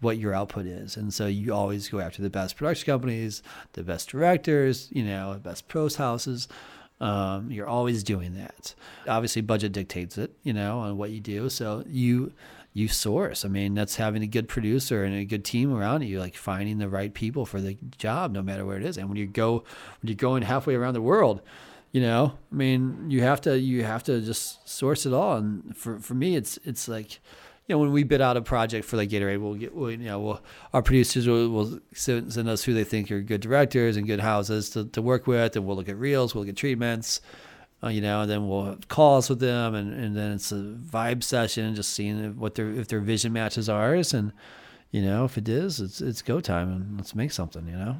what 0.00 0.16
your 0.18 0.34
output 0.34 0.66
is, 0.66 0.96
and 0.96 1.12
so 1.14 1.26
you 1.26 1.52
always 1.54 1.88
go 1.88 2.00
after 2.00 2.22
the 2.22 2.30
best 2.30 2.56
production 2.56 2.86
companies, 2.86 3.42
the 3.74 3.82
best 3.84 4.08
directors, 4.08 4.88
you 4.90 5.04
know, 5.04 5.34
the 5.34 5.38
best 5.38 5.68
pros 5.68 5.96
houses. 5.96 6.48
Um, 7.00 7.50
you're 7.50 7.66
always 7.66 8.02
doing 8.02 8.34
that. 8.34 8.74
Obviously, 9.08 9.40
budget 9.42 9.72
dictates 9.72 10.18
it, 10.18 10.32
you 10.42 10.52
know, 10.52 10.80
on 10.80 10.98
what 10.98 11.10
you 11.10 11.20
do. 11.20 11.48
So 11.48 11.82
you 11.86 12.32
you 12.72 12.88
source. 12.88 13.44
I 13.44 13.48
mean, 13.48 13.74
that's 13.74 13.96
having 13.96 14.22
a 14.22 14.26
good 14.26 14.48
producer 14.48 15.02
and 15.02 15.14
a 15.14 15.24
good 15.24 15.44
team 15.44 15.74
around 15.74 16.02
you, 16.02 16.20
like 16.20 16.36
finding 16.36 16.78
the 16.78 16.88
right 16.88 17.12
people 17.12 17.44
for 17.44 17.60
the 17.60 17.76
job, 17.98 18.32
no 18.32 18.42
matter 18.42 18.64
where 18.64 18.76
it 18.76 18.84
is. 18.84 18.96
And 18.96 19.08
when 19.08 19.18
you 19.18 19.26
go 19.26 19.64
when 20.00 20.08
you're 20.08 20.14
going 20.14 20.42
halfway 20.42 20.74
around 20.74 20.94
the 20.94 21.02
world, 21.02 21.40
you 21.90 22.00
know, 22.00 22.38
I 22.52 22.54
mean, 22.54 23.10
you 23.10 23.22
have 23.22 23.40
to 23.42 23.58
you 23.58 23.82
have 23.84 24.04
to 24.04 24.20
just 24.20 24.68
source 24.68 25.04
it 25.04 25.12
all. 25.12 25.36
And 25.36 25.76
for 25.76 25.98
for 25.98 26.14
me, 26.14 26.36
it's 26.36 26.58
it's 26.64 26.88
like. 26.88 27.20
You 27.66 27.76
know, 27.76 27.82
when 27.82 27.92
we 27.92 28.02
bid 28.02 28.20
out 28.20 28.36
a 28.36 28.42
project 28.42 28.84
for 28.84 28.96
like 28.96 29.10
Gatorade, 29.10 29.40
we'll 29.40 29.54
get, 29.54 29.72
we'll, 29.72 29.92
you 29.92 29.98
know, 29.98 30.18
we'll, 30.18 30.42
our 30.72 30.82
producers 30.82 31.28
will, 31.28 31.48
will 31.50 31.78
send, 31.94 32.48
us 32.48 32.64
who 32.64 32.74
they 32.74 32.82
think 32.82 33.12
are 33.12 33.20
good 33.20 33.40
directors 33.40 33.96
and 33.96 34.08
good 34.08 34.18
houses 34.18 34.70
to, 34.70 34.86
to 34.86 35.00
work 35.00 35.28
with, 35.28 35.54
and 35.54 35.64
we'll 35.64 35.76
look 35.76 35.88
at 35.88 35.96
reels, 35.96 36.34
we'll 36.34 36.42
look 36.42 36.48
at 36.48 36.56
treatments, 36.56 37.20
uh, 37.82 37.88
you 37.88 38.00
know, 38.00 38.22
and 38.22 38.30
then 38.30 38.48
we'll 38.48 38.64
have 38.64 38.88
calls 38.88 39.28
with 39.30 39.40
them, 39.40 39.74
and, 39.74 39.92
and 39.94 40.16
then 40.16 40.32
it's 40.32 40.52
a 40.52 40.56
vibe 40.56 41.22
session, 41.22 41.74
just 41.74 41.92
seeing 41.92 42.38
what 42.38 42.54
their 42.54 42.70
if 42.70 42.88
their 42.88 43.00
vision 43.00 43.32
matches 43.32 43.68
ours, 43.68 44.12
and 44.12 44.32
you 44.90 45.02
know, 45.02 45.24
if 45.24 45.38
it 45.38 45.48
is, 45.48 45.80
it's 45.80 46.00
it's 46.00 46.22
go 46.22 46.40
time, 46.40 46.70
and 46.70 46.96
let's 46.96 47.14
make 47.14 47.32
something, 47.32 47.66
you 47.66 47.76
know. 47.76 47.96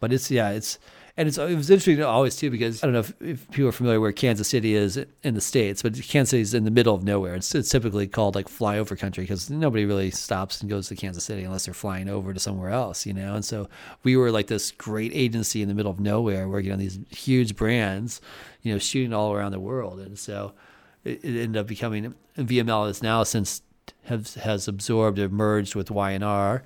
But 0.00 0.12
it's 0.12 0.30
yeah, 0.30 0.50
it's 0.50 0.78
and 1.16 1.28
it's 1.28 1.38
it 1.38 1.54
was 1.54 1.70
interesting 1.70 2.02
always 2.02 2.34
too 2.34 2.50
because 2.50 2.82
I 2.82 2.86
don't 2.88 2.94
know 2.94 3.00
if, 3.00 3.22
if 3.22 3.50
people 3.52 3.68
are 3.68 3.72
familiar 3.72 4.00
where 4.00 4.10
Kansas 4.10 4.48
City 4.48 4.74
is 4.74 4.96
in 5.22 5.34
the 5.34 5.40
states, 5.40 5.80
but 5.80 5.94
Kansas 5.94 6.30
City 6.30 6.42
is 6.42 6.54
in 6.54 6.64
the 6.64 6.72
middle 6.72 6.94
of 6.94 7.04
nowhere. 7.04 7.36
It's, 7.36 7.54
it's 7.54 7.68
typically 7.68 8.08
called 8.08 8.34
like 8.34 8.48
flyover 8.48 8.98
country 8.98 9.22
because 9.22 9.48
nobody 9.48 9.84
really 9.84 10.10
stops 10.10 10.60
and 10.60 10.68
goes 10.68 10.88
to 10.88 10.96
Kansas 10.96 11.22
City 11.22 11.44
unless 11.44 11.66
they're 11.66 11.74
flying 11.74 12.08
over 12.08 12.34
to 12.34 12.40
somewhere 12.40 12.70
else, 12.70 13.06
you 13.06 13.12
know. 13.12 13.34
And 13.34 13.44
so 13.44 13.68
we 14.02 14.16
were 14.16 14.32
like 14.32 14.48
this 14.48 14.72
great 14.72 15.12
agency 15.14 15.62
in 15.62 15.68
the 15.68 15.74
middle 15.74 15.92
of 15.92 16.00
nowhere, 16.00 16.48
working 16.48 16.72
on 16.72 16.80
these 16.80 16.98
huge 17.10 17.54
brands, 17.54 18.20
you 18.62 18.72
know, 18.72 18.78
shooting 18.78 19.12
all 19.12 19.32
around 19.32 19.52
the 19.52 19.60
world. 19.60 20.00
And 20.00 20.18
so 20.18 20.52
it, 21.04 21.24
it 21.24 21.40
ended 21.40 21.58
up 21.58 21.68
becoming 21.68 22.14
VML 22.36 22.90
is 22.90 23.02
now 23.04 23.22
since 23.22 23.62
has 24.04 24.68
absorbed 24.68 25.18
or 25.18 25.28
merged 25.28 25.74
with 25.74 25.90
Y&R 25.90 26.64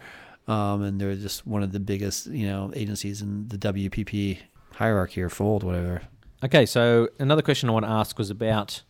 um, 0.48 0.82
and 0.82 1.00
they're 1.00 1.14
just 1.14 1.46
one 1.46 1.62
of 1.62 1.72
the 1.72 1.80
biggest, 1.80 2.26
you 2.26 2.46
know, 2.46 2.72
agencies 2.74 3.22
in 3.22 3.48
the 3.48 3.58
WPP 3.58 4.38
hierarchy 4.72 5.22
or 5.22 5.28
fold, 5.28 5.62
whatever. 5.62 6.02
Okay, 6.42 6.66
so 6.66 7.08
another 7.18 7.42
question 7.42 7.68
I 7.68 7.72
want 7.72 7.84
to 7.84 7.90
ask 7.90 8.18
was 8.18 8.30
about 8.30 8.82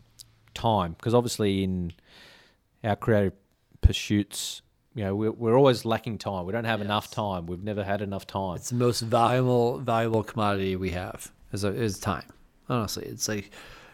time, 0.54 0.92
because 0.92 1.14
obviously 1.14 1.64
in 1.64 1.92
our 2.84 2.94
creative 2.94 3.32
pursuits, 3.80 4.62
you 4.94 5.04
know, 5.04 5.14
we're, 5.14 5.32
we're 5.32 5.56
always 5.56 5.84
lacking 5.84 6.18
time. 6.18 6.46
We 6.46 6.52
don't 6.52 6.64
have 6.64 6.80
yes. 6.80 6.86
enough 6.86 7.11
time. 7.11 7.46
We've 7.46 7.62
never 7.62 7.82
had 7.82 8.02
enough 8.02 8.26
time. 8.26 8.56
It's 8.56 8.70
the 8.70 8.76
most 8.76 9.00
valuable 9.00 9.78
valuable 9.78 10.22
commodity 10.22 10.76
we 10.76 10.90
have 10.90 11.30
is 11.52 11.64
a, 11.64 11.68
is 11.68 11.98
time. 11.98 12.24
Honestly, 12.68 13.06
it's 13.06 13.28
like 13.28 13.50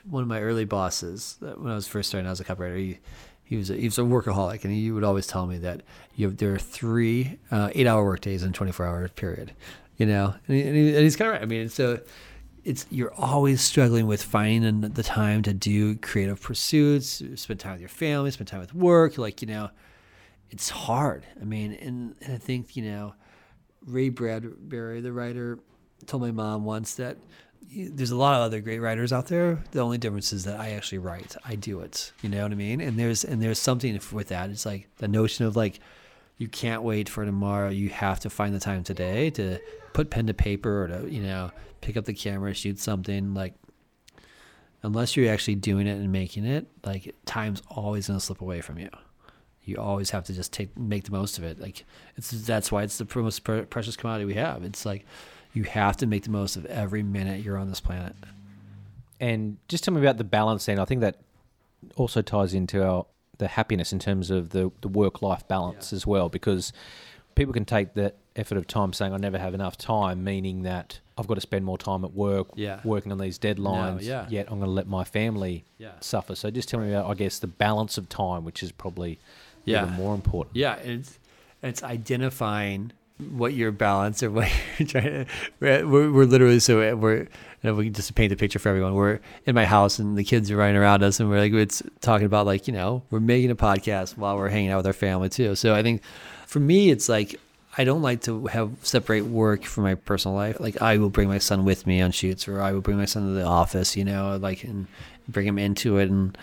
one 0.09 0.23
of 0.23 0.29
my 0.29 0.41
early 0.41 0.65
bosses 0.65 1.37
when 1.41 1.71
I 1.71 1.75
was 1.75 1.87
first 1.87 2.09
starting 2.09 2.31
as 2.31 2.41
a 2.41 2.45
copywriter. 2.45 2.79
He, 2.79 2.99
he 3.45 3.57
was 3.57 3.71
a, 3.71 3.77
he 3.77 3.85
was 3.85 3.99
a 3.99 4.03
workaholic, 4.03 4.65
and 4.65 4.73
he 4.73 4.91
would 4.91 5.05
always 5.05 5.27
tell 5.27 5.47
me 5.47 5.59
that 5.59 5.83
you 6.17 6.27
have, 6.27 6.39
there 6.39 6.55
are 6.55 6.59
three 6.59 7.39
uh, 7.51 7.71
eight 7.75 7.87
hour 7.87 8.05
workdays 8.05 8.43
in 8.43 8.51
a 8.51 8.53
twenty 8.53 8.73
four 8.73 8.87
hour 8.87 9.07
period. 9.09 9.53
You 9.97 10.07
know, 10.07 10.35
and, 10.49 10.57
he, 10.57 10.63
and, 10.63 10.77
he, 10.77 10.89
and 10.89 11.05
he's 11.05 11.15
kind 11.15 11.29
of 11.29 11.35
right. 11.35 11.43
I 11.43 11.47
mean, 11.47 11.69
so 11.69 12.01
it's 12.65 12.87
you're 12.91 13.13
always 13.15 13.61
struggling 13.61 14.07
with 14.07 14.23
finding 14.23 14.81
the 14.81 15.03
time 15.03 15.43
to 15.43 15.53
do 15.53 15.97
creative 15.97 16.41
pursuits, 16.41 17.23
spend 17.37 17.61
time 17.61 17.73
with 17.73 17.81
your 17.81 17.89
family, 17.91 18.31
spend 18.31 18.49
time 18.49 18.61
with 18.61 18.75
work. 18.75 19.19
Like 19.19 19.43
you 19.43 19.49
know, 19.49 19.71
it's 20.51 20.71
hard. 20.71 21.27
I 21.41 21.45
mean, 21.45 21.75
and, 21.75 22.15
and 22.23 22.35
I 22.35 22.39
think 22.39 22.77
you 22.77 22.85
know, 22.85 23.15
Ray 23.85 24.09
Bradbury, 24.09 25.01
the 25.01 25.13
writer, 25.13 25.59
told 26.07 26.23
my 26.23 26.31
mom 26.31 26.65
once 26.65 26.95
that 26.95 27.19
there's 27.73 28.11
a 28.11 28.17
lot 28.17 28.37
of 28.37 28.43
other 28.43 28.61
great 28.61 28.81
writers 28.81 29.13
out 29.13 29.27
there. 29.27 29.63
The 29.73 29.81
only 29.81 29.99
difference 29.99 30.33
is 30.33 30.45
that 30.45 30.61
I 30.61 30.71
actually 30.71 30.99
write. 30.99 31.37
I 31.45 31.55
do 31.55 31.81
it. 31.81 32.13
You 32.23 32.29
know 32.29 32.43
what 32.43 32.53
I 32.53 32.57
mean? 32.57 32.81
And 32.81 32.99
there's 32.99 33.25
and 33.25 33.43
there's 33.43 33.59
something 33.59 33.99
with 34.13 34.29
that. 34.29 34.51
It's 34.51 34.67
like 34.67 34.89
the 34.99 35.09
notion 35.09 35.47
of 35.47 35.57
like 35.57 35.81
you 36.37 36.49
can't 36.49 36.83
wait 36.83 37.09
for 37.09 37.25
tomorrow. 37.25 37.71
You 37.71 37.89
have 37.91 38.21
to 38.21 38.31
find 38.31 38.55
the 38.55 38.61
time 38.61 38.83
today 38.83 39.31
to 39.31 39.59
put 39.93 40.11
pen 40.11 40.27
to 40.27 40.35
paper 40.35 40.85
or 40.85 40.89
to 40.89 41.11
you 41.11 41.23
know 41.23 41.51
pick 41.81 41.97
up 41.97 42.05
the 42.05 42.15
camera, 42.15 42.55
shoot 42.55 42.79
something. 42.79 43.35
Like 43.35 43.55
unless 44.83 45.17
you're 45.17 45.33
actually 45.33 45.57
doing 45.57 45.87
it 45.87 45.97
and 45.97 46.13
making 46.13 46.45
it, 46.45 46.67
like 46.85 47.15
time's 47.27 47.63
always 47.69 48.07
gonna 48.07 48.21
slip 48.21 48.41
away 48.41 48.61
from 48.61 48.79
you. 48.79 48.91
You 49.63 49.77
always 49.77 50.11
have 50.11 50.25
to 50.25 50.33
just 50.35 50.53
take 50.53 50.77
make 50.79 51.05
the 51.05 51.13
most 51.13 51.39
of 51.39 51.45
it. 51.45 51.61
Like 51.61 51.85
it's 52.17 52.31
that's 52.31 52.71
why 52.71 52.83
it's 52.83 52.99
the 52.99 53.07
most 53.15 53.45
precious 53.45 53.97
commodity 53.97 54.27
we 54.27 54.35
have. 54.35 54.63
It's 54.63 54.85
like 54.85 55.07
you 55.55 55.63
have 55.63 55.97
to 55.97 56.07
make 56.07 56.25
the 56.25 56.31
most 56.31 56.57
of 56.57 56.67
every 56.67 57.03
minute 57.03 57.43
you're 57.43 57.57
on 57.57 57.69
this 57.69 57.81
planet. 57.81 58.15
And 59.21 59.57
just 59.69 59.85
tell 59.85 59.95
me 59.95 60.01
about 60.01 60.19
the 60.19 60.25
balance 60.25 60.67
then. 60.67 60.79
I 60.79 60.85
think 60.85 61.01
that 61.01 61.21
also 61.97 62.21
ties 62.21 62.53
into 62.53 62.87
our 62.87 63.07
the 63.39 63.49
happiness 63.49 63.93
in 63.93 63.99
terms 63.99 64.31
of 64.31 64.51
the, 64.51 64.71
the 64.81 64.89
work 64.89 65.21
life 65.23 65.47
balance 65.49 65.91
yeah. 65.91 65.97
as 65.97 66.07
well, 66.07 66.29
because 66.29 66.73
people 67.35 67.53
can 67.53 67.65
take 67.65 67.95
that 67.95 68.17
effort 68.37 68.59
of 68.59 68.67
time 68.67 68.93
saying 68.93 69.13
I 69.13 69.17
never 69.17 69.39
have 69.39 69.55
enough 69.55 69.77
time, 69.77 70.23
meaning 70.23 70.63
that 70.63 71.01
I've 71.19 71.27
got 71.27 71.35
to 71.35 71.41
spend 71.41 71.65
more 71.65 71.79
time 71.79 72.05
at 72.05 72.13
work, 72.13 72.49
yeah. 72.55 72.81
working 72.85 73.11
on 73.11 73.19
these 73.19 73.39
deadlines. 73.39 73.97
No, 73.97 73.99
yeah. 74.01 74.27
Yet 74.29 74.47
I'm 74.51 74.59
going 74.59 74.69
to 74.69 74.75
let 74.75 74.87
my 74.87 75.05
family 75.05 75.65
yeah. 75.79 75.93
suffer. 76.01 76.35
So 76.35 76.51
just 76.51 76.69
tell 76.69 76.81
me 76.81 76.93
about, 76.93 77.11
I 77.11 77.15
guess, 77.15 77.39
the 77.39 77.49
balance 77.49 77.99
of 77.99 78.09
time, 78.09 78.45
which 78.45 78.63
is 78.63 78.71
probably 78.71 79.19
yeah. 79.65 79.83
even 79.83 79.95
more 79.95 80.15
important. 80.15 80.57
Yeah, 80.57 80.77
it's 80.77 81.19
it's 81.63 81.83
identifying 81.83 82.93
what 83.25 83.55
your 83.55 83.73
balance 83.73 84.23
or 84.23 84.31
what 84.31 84.51
you're 84.79 84.89
trying 84.89 85.05
to. 85.05 85.27
We're, 85.61 86.13
we're 86.13 86.25
literally 86.25 86.61
so 86.61 86.97
we're 86.97 87.29
know, 87.65 87.75
we 87.75 87.91
just 87.91 88.15
paint 88.15 88.31
the 88.31 88.37
picture 88.37 88.59
for 88.59 88.69
everyone. 88.69 88.95
We're 88.95 89.21
in 89.47 89.55
my 89.55 89.65
house 89.65 89.99
and 89.99 90.17
the 90.17 90.25
kids 90.25 90.51
are 90.51 90.57
running 90.57 90.77
around 90.77 91.03
us, 91.03 91.19
and 91.19 91.29
we're 91.29 91.41
like 91.41 91.53
it's 91.53 91.83
talking 92.01 92.27
about 92.27 92.47
like 92.47 92.69
you 92.69 92.75
know 92.75 93.03
we're 93.11 93.21
making 93.21 93.51
a 93.51 93.57
podcast 93.57 94.17
while 94.17 94.37
we're 94.37 94.51
hanging 94.51 94.71
out 94.71 94.79
with 94.79 94.87
our 94.87 94.93
family 94.93 95.31
too. 95.31 95.55
So 95.55 95.75
I 95.75 95.83
think 95.83 96.03
for 96.47 96.61
me 96.61 96.91
it's 96.91 97.09
like 97.09 97.41
I 97.77 97.85
don't 97.85 98.03
like 98.03 98.21
to 98.23 98.47
have 98.47 98.71
separate 98.83 99.25
work 99.25 99.65
from 99.65 99.85
my 99.85 99.95
personal 99.95 100.37
life. 100.37 100.61
Like 100.61 100.81
I 100.83 100.99
will 100.99 101.11
bring 101.11 101.29
my 101.29 101.39
son 101.39 101.65
with 101.65 101.87
me 101.87 102.03
on 102.03 102.13
shoots, 102.13 102.47
or 102.47 102.61
I 102.61 102.73
will 102.73 102.83
bring 102.83 102.99
my 102.99 103.07
son 103.07 103.27
to 103.27 103.33
the 103.33 103.45
office, 103.45 103.97
you 103.97 104.05
know, 104.05 104.37
like 104.37 104.63
and 104.63 104.87
bring 105.29 105.47
him 105.47 105.59
into 105.59 105.97
it 105.97 106.11
and 106.11 106.37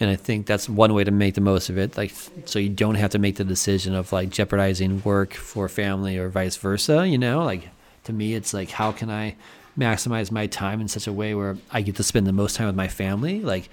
and 0.00 0.08
I 0.10 0.16
think 0.16 0.46
that's 0.46 0.68
one 0.68 0.94
way 0.94 1.04
to 1.04 1.10
make 1.10 1.34
the 1.34 1.42
most 1.42 1.68
of 1.68 1.76
it. 1.76 1.96
Like, 1.96 2.12
so 2.46 2.58
you 2.58 2.70
don't 2.70 2.94
have 2.94 3.10
to 3.10 3.18
make 3.18 3.36
the 3.36 3.44
decision 3.44 3.94
of 3.94 4.12
like 4.12 4.30
jeopardizing 4.30 5.02
work 5.02 5.34
for 5.34 5.68
family 5.68 6.16
or 6.16 6.30
vice 6.30 6.56
versa. 6.56 7.06
You 7.06 7.18
know, 7.18 7.44
like 7.44 7.68
to 8.04 8.12
me, 8.14 8.34
it's 8.34 8.54
like, 8.54 8.70
how 8.70 8.92
can 8.92 9.10
I 9.10 9.36
maximize 9.78 10.30
my 10.30 10.46
time 10.46 10.80
in 10.80 10.88
such 10.88 11.06
a 11.06 11.12
way 11.12 11.34
where 11.34 11.58
I 11.70 11.82
get 11.82 11.96
to 11.96 12.02
spend 12.02 12.26
the 12.26 12.32
most 12.32 12.56
time 12.56 12.66
with 12.66 12.76
my 12.76 12.88
family? 12.88 13.40
Like, 13.40 13.68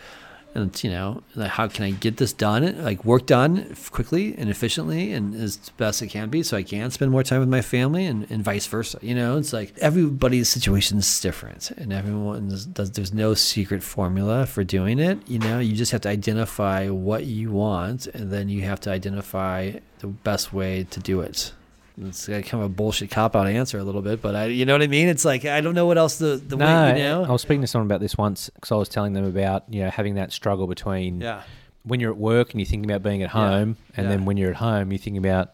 and 0.57 0.83
you 0.83 0.89
know 0.89 1.23
how 1.47 1.67
can 1.67 1.85
i 1.85 1.91
get 1.91 2.17
this 2.17 2.33
done 2.33 2.83
like 2.83 3.05
work 3.05 3.25
done 3.25 3.75
quickly 3.91 4.35
and 4.37 4.49
efficiently 4.49 5.13
and 5.13 5.35
as 5.35 5.57
best 5.77 6.01
it 6.01 6.07
can 6.07 6.29
be 6.29 6.41
so 6.41 6.57
i 6.57 6.63
can 6.63 6.89
spend 6.91 7.11
more 7.11 7.23
time 7.23 7.39
with 7.39 7.49
my 7.49 7.61
family 7.61 8.05
and, 8.05 8.29
and 8.31 8.43
vice 8.43 8.65
versa 8.65 8.97
you 9.01 9.13
know? 9.13 9.37
It's 9.37 9.53
like 9.53 9.77
everybody's 9.77 10.49
situation 10.49 10.97
is 10.97 11.21
different 11.21 11.71
and 11.71 11.93
everyone 11.93 12.49
does 12.49 12.91
there's 12.91 13.13
no 13.13 13.33
secret 13.33 13.83
formula 13.83 14.45
for 14.45 14.63
doing 14.63 14.99
it 14.99 15.19
you 15.27 15.39
know? 15.39 15.59
You 15.59 15.75
just 15.75 15.91
have 15.91 16.01
to 16.01 16.09
identify 16.09 16.89
what 16.89 17.25
you 17.25 17.51
want 17.51 18.07
and 18.07 18.31
then 18.31 18.49
you 18.49 18.63
have 18.63 18.79
to 18.81 18.89
identify 18.89 19.73
the 19.99 20.07
best 20.07 20.53
way 20.53 20.85
to 20.89 20.99
do 20.99 21.21
it 21.21 21.53
it's 21.99 22.27
kind 22.27 22.53
of 22.53 22.61
a 22.61 22.69
bullshit 22.69 23.09
cop 23.09 23.35
out 23.35 23.47
answer 23.47 23.79
a 23.79 23.83
little 23.83 24.01
bit, 24.01 24.21
but 24.21 24.35
I, 24.35 24.45
you 24.45 24.65
know 24.65 24.73
what 24.73 24.83
I 24.83 24.87
mean. 24.87 25.07
It's 25.07 25.25
like 25.25 25.45
I 25.45 25.61
don't 25.61 25.73
know 25.73 25.87
what 25.87 25.97
else 25.97 26.17
the 26.17 26.37
the 26.37 26.55
no, 26.55 26.65
way 26.65 26.99
you 26.99 27.03
know. 27.03 27.25
I 27.25 27.31
was 27.31 27.41
speaking 27.41 27.61
to 27.61 27.67
someone 27.67 27.87
about 27.87 28.01
this 28.01 28.17
once 28.17 28.49
because 28.53 28.71
I 28.71 28.75
was 28.75 28.89
telling 28.89 29.13
them 29.13 29.25
about 29.25 29.63
you 29.69 29.83
know 29.83 29.89
having 29.89 30.15
that 30.15 30.31
struggle 30.31 30.67
between 30.67 31.21
yeah 31.21 31.43
when 31.83 32.01
you're 32.01 32.11
at 32.11 32.17
work 32.17 32.51
and 32.51 32.59
you're 32.59 32.67
thinking 32.67 32.89
about 32.89 33.01
being 33.01 33.23
at 33.23 33.29
home, 33.29 33.77
yeah. 33.79 33.93
and 33.97 34.05
yeah. 34.05 34.09
then 34.09 34.25
when 34.25 34.37
you're 34.37 34.51
at 34.51 34.57
home 34.57 34.91
you're 34.91 34.99
thinking 34.99 35.25
about 35.25 35.53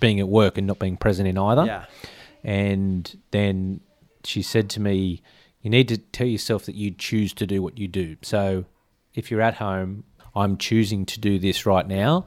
being 0.00 0.20
at 0.20 0.28
work 0.28 0.56
and 0.56 0.66
not 0.66 0.78
being 0.78 0.96
present 0.96 1.28
in 1.28 1.36
either. 1.36 1.66
Yeah. 1.66 1.84
And 2.44 3.18
then 3.30 3.80
she 4.24 4.42
said 4.42 4.70
to 4.70 4.80
me, 4.80 5.22
"You 5.60 5.70
need 5.70 5.88
to 5.88 5.98
tell 5.98 6.26
yourself 6.26 6.64
that 6.66 6.74
you 6.74 6.92
choose 6.92 7.34
to 7.34 7.46
do 7.46 7.62
what 7.62 7.78
you 7.78 7.86
do. 7.86 8.16
So 8.22 8.64
if 9.14 9.30
you're 9.30 9.42
at 9.42 9.54
home, 9.54 10.04
I'm 10.34 10.56
choosing 10.56 11.04
to 11.06 11.20
do 11.20 11.38
this 11.38 11.66
right 11.66 11.86
now." 11.86 12.26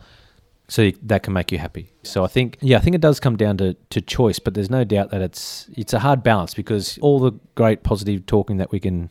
So 0.68 0.92
that 1.04 1.24
can 1.24 1.34
make 1.34 1.52
you 1.52 1.58
happy. 1.58 1.92
So 2.04 2.24
I 2.24 2.28
think, 2.28 2.58
yeah, 2.62 2.78
I 2.78 2.80
think 2.80 2.96
it 2.96 3.02
does 3.02 3.20
come 3.20 3.38
down 3.38 3.58
to, 3.58 3.76
to 3.92 4.02
choice, 4.02 4.40
but 4.40 4.54
there's 4.54 4.70
no 4.70 4.84
doubt 4.84 5.12
that 5.12 5.22
it's 5.22 5.70
it's 5.74 5.94
a 5.94 6.00
hard 6.00 6.24
balance 6.24 6.54
because 6.54 6.98
all 7.00 7.20
the 7.20 7.34
great 7.56 7.84
positive 7.84 8.26
talking 8.26 8.58
that 8.58 8.72
we 8.72 8.80
can 8.80 9.10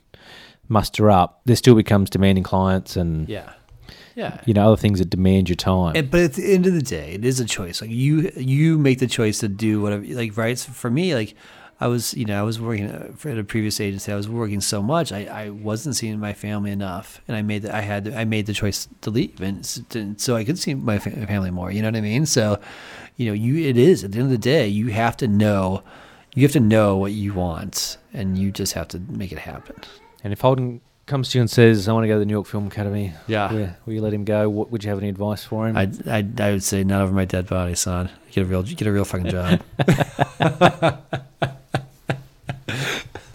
muster 0.68 1.11
up, 1.11 1.40
there 1.44 1.57
still 1.57 1.74
becomes 1.74 2.11
demanding 2.11 2.44
clients 2.44 2.96
and 2.96 3.28
yeah, 3.28 3.52
yeah, 4.14 4.40
you 4.46 4.55
know, 4.55 4.66
other 4.66 4.76
things 4.76 4.98
that 4.98 5.11
demand 5.11 5.48
your 5.48 5.57
time. 5.57 5.94
And, 5.96 6.11
but 6.11 6.20
at 6.20 6.32
the 6.34 6.52
end 6.52 6.66
of 6.66 6.74
the 6.74 6.82
day, 6.82 7.12
it 7.12 7.24
is 7.24 7.40
a 7.40 7.44
choice. 7.44 7.80
Like 7.80 7.90
you 7.90 8.32
you 8.36 8.78
make 8.78 8.98
the 8.98 9.07
choice 9.07 9.38
to 9.38 9.48
do 9.48 9.80
whatever. 9.80 10.05
Like 10.05 10.36
right 10.36 10.59
for 10.59 10.90
me, 10.90 11.14
like 11.14 11.34
I 11.81 11.89
was, 11.89 12.14
you 12.14 12.25
know, 12.25 12.39
I 12.39 12.43
was 12.43 12.61
working 12.61 12.89
uh, 12.89 13.12
at 13.25 13.39
a 13.39 13.45
previous 13.45 13.81
agency. 13.81 14.12
I 14.12 14.16
was 14.16 14.29
working 14.29 14.61
so 14.61 14.83
much, 14.83 15.12
I, 15.12 15.25
I 15.25 15.51
wasn't 15.51 15.97
seeing 15.97 16.18
my 16.20 16.33
family 16.33 16.70
enough, 16.70 17.20
and 17.27 17.37
I 17.37 17.43
made 17.43 17.62
the, 17.62 17.75
I 17.75 17.81
had 17.81 18.12
I 18.14 18.25
made 18.25 18.47
the 18.47 18.53
choice 18.53 18.89
to 19.01 19.11
leave, 19.11 19.41
and 19.41 19.66
so 20.20 20.37
I 20.37 20.45
could 20.45 20.59
see 20.59 20.75
my 20.75 20.99
family 20.99 21.51
more. 21.51 21.70
You 21.70 21.83
know 21.83 21.89
what 21.89 21.97
I 21.97 22.01
mean? 22.01 22.27
So, 22.27 22.61
you 23.16 23.27
know, 23.27 23.33
you 23.33 23.68
it 23.68 23.77
is 23.77 24.05
at 24.05 24.12
the 24.12 24.18
end 24.18 24.27
of 24.27 24.31
the 24.31 24.39
day, 24.39 24.68
you 24.68 24.89
have 24.89 25.16
to 25.18 25.29
know, 25.29 25.83
you 26.35 26.43
have 26.43 26.53
to 26.53 26.61
know 26.61 26.97
what 26.97 27.12
you 27.12 27.35
want, 27.35 27.99
and 28.12 28.39
you 28.39 28.53
just 28.53 28.75
have 28.75 28.89
to 28.89 29.01
make 29.01 29.33
it 29.33 29.39
happen. 29.39 29.77
And 30.22 30.33
if 30.33 30.41
Holden 30.41 30.81
comes 31.07 31.31
to 31.31 31.39
you 31.39 31.43
and 31.43 31.51
says, 31.51 31.89
"I 31.89 31.93
want 31.93 32.05
to 32.05 32.09
go 32.09 32.14
to 32.14 32.20
the 32.20 32.27
New 32.27 32.35
York 32.35 32.47
Film 32.47 32.66
Academy," 32.68 33.12
yeah, 33.27 33.53
will, 33.53 33.70
will 33.85 33.93
you 33.95 34.01
let 34.01 34.14
him 34.14 34.25
go? 34.25 34.49
What, 34.49 34.70
would 34.70 34.85
you 34.85 34.91
have 34.91 34.99
any 34.99 35.09
advice 35.09 35.45
for 35.45 35.68
him? 35.68 35.77
I 35.77 35.91
I 36.07 36.27
I 36.39 36.53
would 36.53 36.62
say 36.62 36.85
not 36.85 37.03
over 37.03 37.12
my 37.12 37.25
dead 37.25 37.49
body, 37.49 37.75
son. 37.75 38.11
Get 38.31 38.43
a 38.43 38.45
real 38.47 38.62
get 38.62 38.87
a 38.87 38.93
real 38.93 39.05
fucking 39.05 39.29
job. 39.29 39.61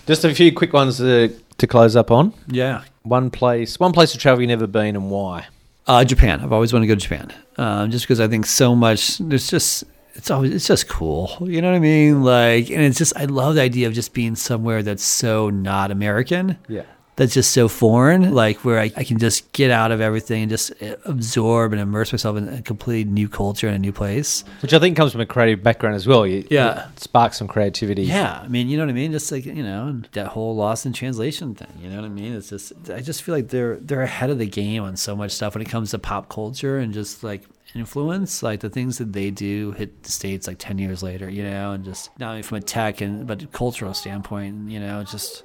Just 0.09 0.25
a 0.25 0.33
few 0.33 0.51
quick 0.51 0.73
ones 0.73 0.97
to, 0.97 1.31
to 1.59 1.67
close 1.67 1.95
up 1.95 2.09
on. 2.09 2.33
Yeah. 2.47 2.83
One 3.03 3.29
place, 3.29 3.79
one 3.79 3.91
place 3.91 4.11
to 4.13 4.17
travel 4.17 4.41
you've 4.41 4.47
never 4.47 4.65
been, 4.65 4.95
and 4.95 5.11
why? 5.11 5.45
Uh, 5.85 6.03
Japan. 6.03 6.41
I've 6.41 6.51
always 6.51 6.73
wanted 6.73 6.87
to 6.87 6.95
go 6.95 6.95
to 6.95 7.01
Japan, 7.01 7.31
um, 7.57 7.91
just 7.91 8.05
because 8.05 8.19
I 8.19 8.27
think 8.27 8.47
so 8.47 8.75
much. 8.75 9.19
There's 9.19 9.47
just 9.47 9.83
it's 10.15 10.31
always 10.31 10.51
it's 10.51 10.65
just 10.65 10.89
cool. 10.89 11.37
You 11.41 11.61
know 11.61 11.69
what 11.69 11.75
I 11.75 11.79
mean? 11.79 12.23
Like, 12.23 12.71
and 12.71 12.81
it's 12.81 12.97
just 12.97 13.15
I 13.15 13.25
love 13.25 13.53
the 13.53 13.61
idea 13.61 13.85
of 13.85 13.93
just 13.93 14.15
being 14.15 14.35
somewhere 14.35 14.81
that's 14.81 15.03
so 15.03 15.51
not 15.51 15.91
American. 15.91 16.57
Yeah. 16.67 16.85
That's 17.19 17.33
just 17.33 17.51
so 17.51 17.67
foreign, 17.67 18.33
like 18.33 18.63
where 18.63 18.79
I, 18.79 18.91
I 18.95 19.03
can 19.03 19.19
just 19.19 19.51
get 19.51 19.71
out 19.71 19.91
of 19.91 19.99
everything 19.99 20.43
and 20.43 20.49
just 20.49 20.71
uh, 20.81 20.95
absorb 21.03 21.73
and 21.73 21.81
immerse 21.81 22.13
myself 22.13 22.37
in 22.37 22.47
a 22.47 22.61
completely 22.61 23.11
new 23.11 23.27
culture 23.27 23.67
and 23.67 23.75
a 23.75 23.79
new 23.79 23.91
place. 23.91 24.45
Which 24.61 24.73
I 24.73 24.79
think 24.79 24.95
comes 24.95 25.11
from 25.11 25.19
a 25.19 25.25
creative 25.25 25.61
background 25.61 25.95
as 25.97 26.07
well. 26.07 26.25
You, 26.25 26.47
Yeah. 26.49 26.87
it 26.89 26.99
sparks 27.01 27.37
some 27.37 27.49
creativity. 27.49 28.03
Yeah, 28.03 28.39
I 28.41 28.47
mean, 28.47 28.69
you 28.69 28.77
know 28.77 28.85
what 28.85 28.89
I 28.89 28.93
mean. 28.93 29.11
Just 29.11 29.31
like 29.33 29.45
you 29.45 29.61
know, 29.61 30.01
that 30.13 30.27
whole 30.27 30.55
loss 30.55 30.85
in 30.85 30.93
translation 30.93 31.55
thing. 31.55 31.67
You 31.81 31.89
know 31.89 31.97
what 31.97 32.05
I 32.05 32.09
mean? 32.09 32.33
It's 32.33 32.49
just 32.49 32.71
I 32.89 33.01
just 33.01 33.21
feel 33.23 33.35
like 33.35 33.49
they're 33.49 33.75
they're 33.75 34.01
ahead 34.01 34.29
of 34.29 34.39
the 34.39 34.47
game 34.47 34.81
on 34.83 34.95
so 34.95 35.13
much 35.15 35.31
stuff 35.31 35.55
when 35.55 35.61
it 35.61 35.69
comes 35.69 35.91
to 35.91 35.99
pop 35.99 36.29
culture 36.29 36.77
and 36.77 36.93
just 36.93 37.21
like 37.23 37.43
influence. 37.75 38.41
Like 38.43 38.61
the 38.61 38.69
things 38.69 38.97
that 38.97 39.13
they 39.13 39.29
do 39.31 39.71
hit 39.73 40.03
the 40.03 40.11
states 40.11 40.47
like 40.47 40.57
ten 40.59 40.77
years 40.77 41.03
later. 41.03 41.29
You 41.29 41.43
know, 41.43 41.73
and 41.73 41.83
just 41.83 42.09
not 42.19 42.29
only 42.31 42.43
from 42.43 42.57
a 42.57 42.61
tech 42.61 43.01
and 43.01 43.27
but 43.27 43.51
cultural 43.51 43.93
standpoint. 43.93 44.69
You 44.69 44.79
know, 44.79 45.03
just 45.03 45.43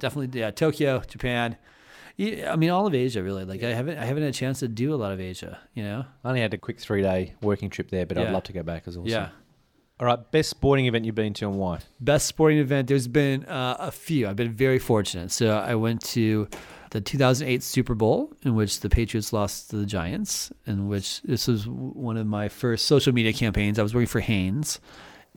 definitely 0.00 0.38
yeah, 0.38 0.50
Tokyo, 0.50 1.02
Japan. 1.06 1.56
Yeah, 2.16 2.52
I 2.52 2.56
mean, 2.56 2.70
all 2.70 2.86
of 2.86 2.94
Asia 2.94 3.22
really. 3.22 3.44
Like 3.44 3.62
I 3.62 3.70
haven't 3.70 3.98
I 3.98 4.04
haven't 4.04 4.24
had 4.24 4.30
a 4.30 4.36
chance 4.36 4.60
to 4.60 4.68
do 4.68 4.92
a 4.92 4.96
lot 4.96 5.12
of 5.12 5.20
Asia. 5.20 5.58
You 5.74 5.84
know. 5.84 6.04
I 6.24 6.28
only 6.28 6.40
had 6.40 6.52
a 6.52 6.58
quick 6.58 6.80
three 6.80 7.02
day 7.02 7.34
working 7.40 7.70
trip 7.70 7.90
there, 7.90 8.06
but 8.06 8.18
I'd 8.18 8.32
love 8.32 8.44
to 8.44 8.52
go 8.52 8.62
back 8.62 8.84
as 8.86 8.98
well. 8.98 9.08
Yeah. 9.08 9.28
All 9.98 10.06
right. 10.06 10.30
Best 10.30 10.50
sporting 10.50 10.86
event 10.86 11.04
you've 11.04 11.14
been 11.14 11.34
to 11.34 11.48
and 11.48 11.58
why? 11.58 11.80
Best 12.00 12.26
sporting 12.26 12.58
event. 12.58 12.88
There's 12.88 13.06
been 13.06 13.44
uh, 13.44 13.76
a 13.78 13.90
few. 13.90 14.26
I've 14.28 14.36
been 14.36 14.52
very 14.52 14.78
fortunate. 14.78 15.30
So 15.30 15.56
I 15.56 15.74
went 15.74 16.02
to 16.06 16.48
the 16.90 17.00
2008 17.00 17.62
Super 17.62 17.94
Bowl, 17.94 18.32
in 18.42 18.54
which 18.54 18.80
the 18.80 18.88
Patriots 18.88 19.32
lost 19.32 19.70
to 19.70 19.76
the 19.76 19.86
Giants, 19.86 20.52
in 20.66 20.88
which 20.88 21.22
this 21.22 21.46
was 21.46 21.68
one 21.68 22.16
of 22.16 22.26
my 22.26 22.48
first 22.48 22.86
social 22.86 23.12
media 23.12 23.32
campaigns. 23.32 23.78
I 23.78 23.82
was 23.82 23.94
working 23.94 24.08
for 24.08 24.20
Hanes, 24.20 24.80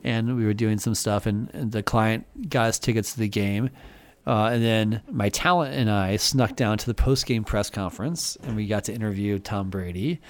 and 0.02 0.36
we 0.36 0.44
were 0.44 0.54
doing 0.54 0.78
some 0.78 0.94
stuff, 0.94 1.26
and, 1.26 1.50
and 1.54 1.70
the 1.70 1.82
client 1.82 2.48
got 2.48 2.68
us 2.68 2.78
tickets 2.78 3.12
to 3.14 3.20
the 3.20 3.28
game. 3.28 3.70
Uh, 4.26 4.46
and 4.46 4.62
then 4.64 5.02
my 5.10 5.28
talent 5.28 5.74
and 5.74 5.90
I 5.90 6.16
snuck 6.16 6.56
down 6.56 6.78
to 6.78 6.86
the 6.86 6.94
post 6.94 7.26
game 7.26 7.44
press 7.44 7.70
conference, 7.70 8.36
and 8.42 8.56
we 8.56 8.66
got 8.66 8.84
to 8.84 8.94
interview 8.94 9.38
Tom 9.38 9.70
Brady, 9.70 10.20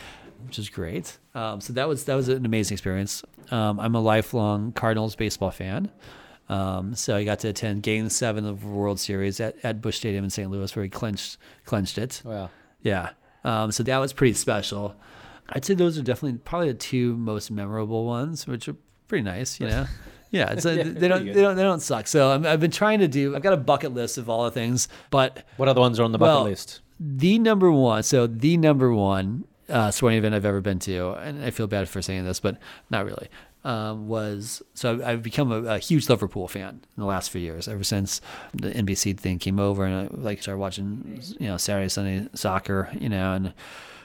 which 0.45 0.59
is 0.59 0.69
great. 0.69 1.19
Um, 1.35 1.61
so 1.61 1.73
that 1.75 1.89
was 1.89 2.05
that 2.05 2.15
was 2.15 2.29
an 2.29 2.45
amazing 2.45 2.75
experience. 2.75 3.23
Um, 3.51 3.79
I'm 3.79 3.95
a 3.95 4.01
lifelong 4.01 4.73
Cardinals 4.73 5.15
baseball 5.15 5.51
fan, 5.51 5.91
um, 6.49 6.95
so 6.95 7.17
I 7.17 7.25
got 7.25 7.39
to 7.41 7.49
attend 7.49 7.83
Game 7.83 8.09
Seven 8.09 8.45
of 8.45 8.61
the 8.63 8.67
World 8.67 8.99
Series 9.01 9.41
at, 9.41 9.57
at 9.65 9.81
Busch 9.81 9.97
Stadium 9.97 10.25
in 10.25 10.31
St. 10.31 10.51
Louis, 10.51 10.75
where 10.75 10.83
he 10.83 10.89
clinched 10.91 11.39
clinched 11.65 11.99
it. 11.99 12.23
Wow. 12.25 12.51
Yeah. 12.83 13.11
Um, 13.45 13.73
so 13.73 13.83
that 13.83 13.99
was 13.99 14.13
pretty 14.13 14.35
special. 14.35 14.95
I'd 15.51 15.65
say 15.65 15.75
those 15.75 15.99
are 15.99 16.03
definitely 16.03 16.39
probably 16.39 16.69
the 16.69 16.79
two 16.79 17.17
most 17.17 17.51
memorable 17.51 18.07
ones, 18.07 18.47
which 18.47 18.69
are 18.69 18.77
pretty 19.09 19.23
nice, 19.23 19.61
you 19.61 19.67
know. 19.69 19.87
Yeah, 20.35 20.53
it's 20.53 20.65
a, 20.65 20.77
Yeah, 20.77 20.83
they 20.85 21.09
don't 21.09 21.25
they 21.27 21.41
don't 21.41 21.57
they 21.57 21.63
don't 21.63 21.81
suck. 21.81 22.07
So 22.09 22.31
I'm, 22.33 22.45
I've 22.45 22.61
been 22.61 22.71
trying 22.71 22.99
to 22.99 23.09
do. 23.09 23.35
I've 23.37 23.43
got 23.43 23.53
a 23.53 23.57
bucket 23.57 23.95
list 23.95 24.19
of 24.19 24.29
all 24.29 24.45
the 24.45 24.51
things, 24.51 24.89
but 25.11 25.45
What 25.57 25.69
other 25.69 25.81
ones 25.81 25.99
are 26.01 26.05
on 26.05 26.13
the 26.13 26.19
bucket 26.19 26.35
Well, 26.35 26.45
list? 26.45 26.81
the 27.01 27.39
number 27.39 27.71
one, 27.71 28.03
so 28.03 28.27
the 28.27 28.57
number 28.57 28.93
one 28.93 29.45
uh, 29.69 29.91
sporting 29.91 30.19
event 30.19 30.35
I've 30.35 30.45
ever 30.45 30.61
been 30.61 30.79
to, 30.81 31.13
and 31.13 31.43
I 31.45 31.51
feel 31.51 31.67
bad 31.67 31.89
for 31.89 32.03
saying 32.03 32.25
this, 32.25 32.39
but 32.41 32.59
not 32.91 33.05
really, 33.07 33.29
um, 33.65 34.09
was 34.09 34.63
so 34.75 34.93
I've, 34.95 35.03
I've 35.03 35.23
become 35.23 35.51
a, 35.53 35.63
a 35.75 35.79
huge 35.79 36.09
Liverpool 36.09 36.49
fan 36.49 36.81
in 36.97 37.01
the 37.01 37.07
last 37.07 37.31
few 37.31 37.41
years. 37.41 37.67
Ever 37.69 37.83
since 37.85 38.21
the 38.55 38.71
NBC 38.73 39.19
thing 39.19 39.39
came 39.39 39.59
over, 39.59 39.85
and 39.85 40.09
I 40.11 40.15
like 40.17 40.43
started 40.43 40.59
watching, 40.59 41.21
you 41.41 41.47
know, 41.49 41.57
Saturday 41.57 41.89
Sunday 41.89 42.29
soccer, 42.35 42.91
you 42.99 43.09
know, 43.09 43.33
and 43.33 43.55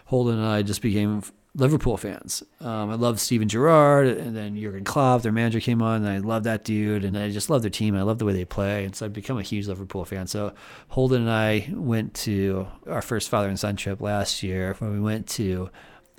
Holden 0.06 0.38
and 0.38 0.48
I 0.48 0.62
just 0.62 0.82
became 0.82 1.24
Liverpool 1.60 1.98
fans. 1.98 2.42
Um, 2.62 2.90
I 2.90 2.96
love 2.96 3.20
Steven 3.20 3.50
Gerrard, 3.50 4.08
and 4.08 4.36
then 4.36 4.56
Jurgen 4.56 4.84
Klopp, 4.84 5.22
their 5.22 5.32
manager, 5.32 5.60
came 5.60 5.82
on, 5.82 6.06
and 6.06 6.10
I 6.10 6.18
love 6.20 6.44
that 6.44 6.64
dude, 6.64 7.04
and 7.04 7.18
I 7.18 7.30
just 7.30 7.50
love 7.50 7.62
their 7.62 7.70
team. 7.70 7.96
I 7.96 8.02
love 8.02 8.18
the 8.18 8.26
way 8.26 8.34
they 8.34 8.46
play, 8.46 8.86
and 8.86 8.96
so 8.96 9.06
I've 9.06 9.14
become 9.14 9.38
a 9.38 9.44
huge 9.44 9.68
Liverpool 9.68 10.06
fan. 10.06 10.28
So 10.28 10.54
Holden 10.88 11.24
and 11.24 11.32
I 11.32 11.70
went 11.74 12.14
to 12.16 12.68
our 12.88 13.02
first 13.02 13.30
father 13.30 13.50
and 13.50 13.60
son 13.60 13.76
trip 13.76 14.02
last 14.02 14.42
year, 14.42 14.76
when 14.80 14.94
we 14.94 15.00
went 15.00 15.28
to 15.30 15.70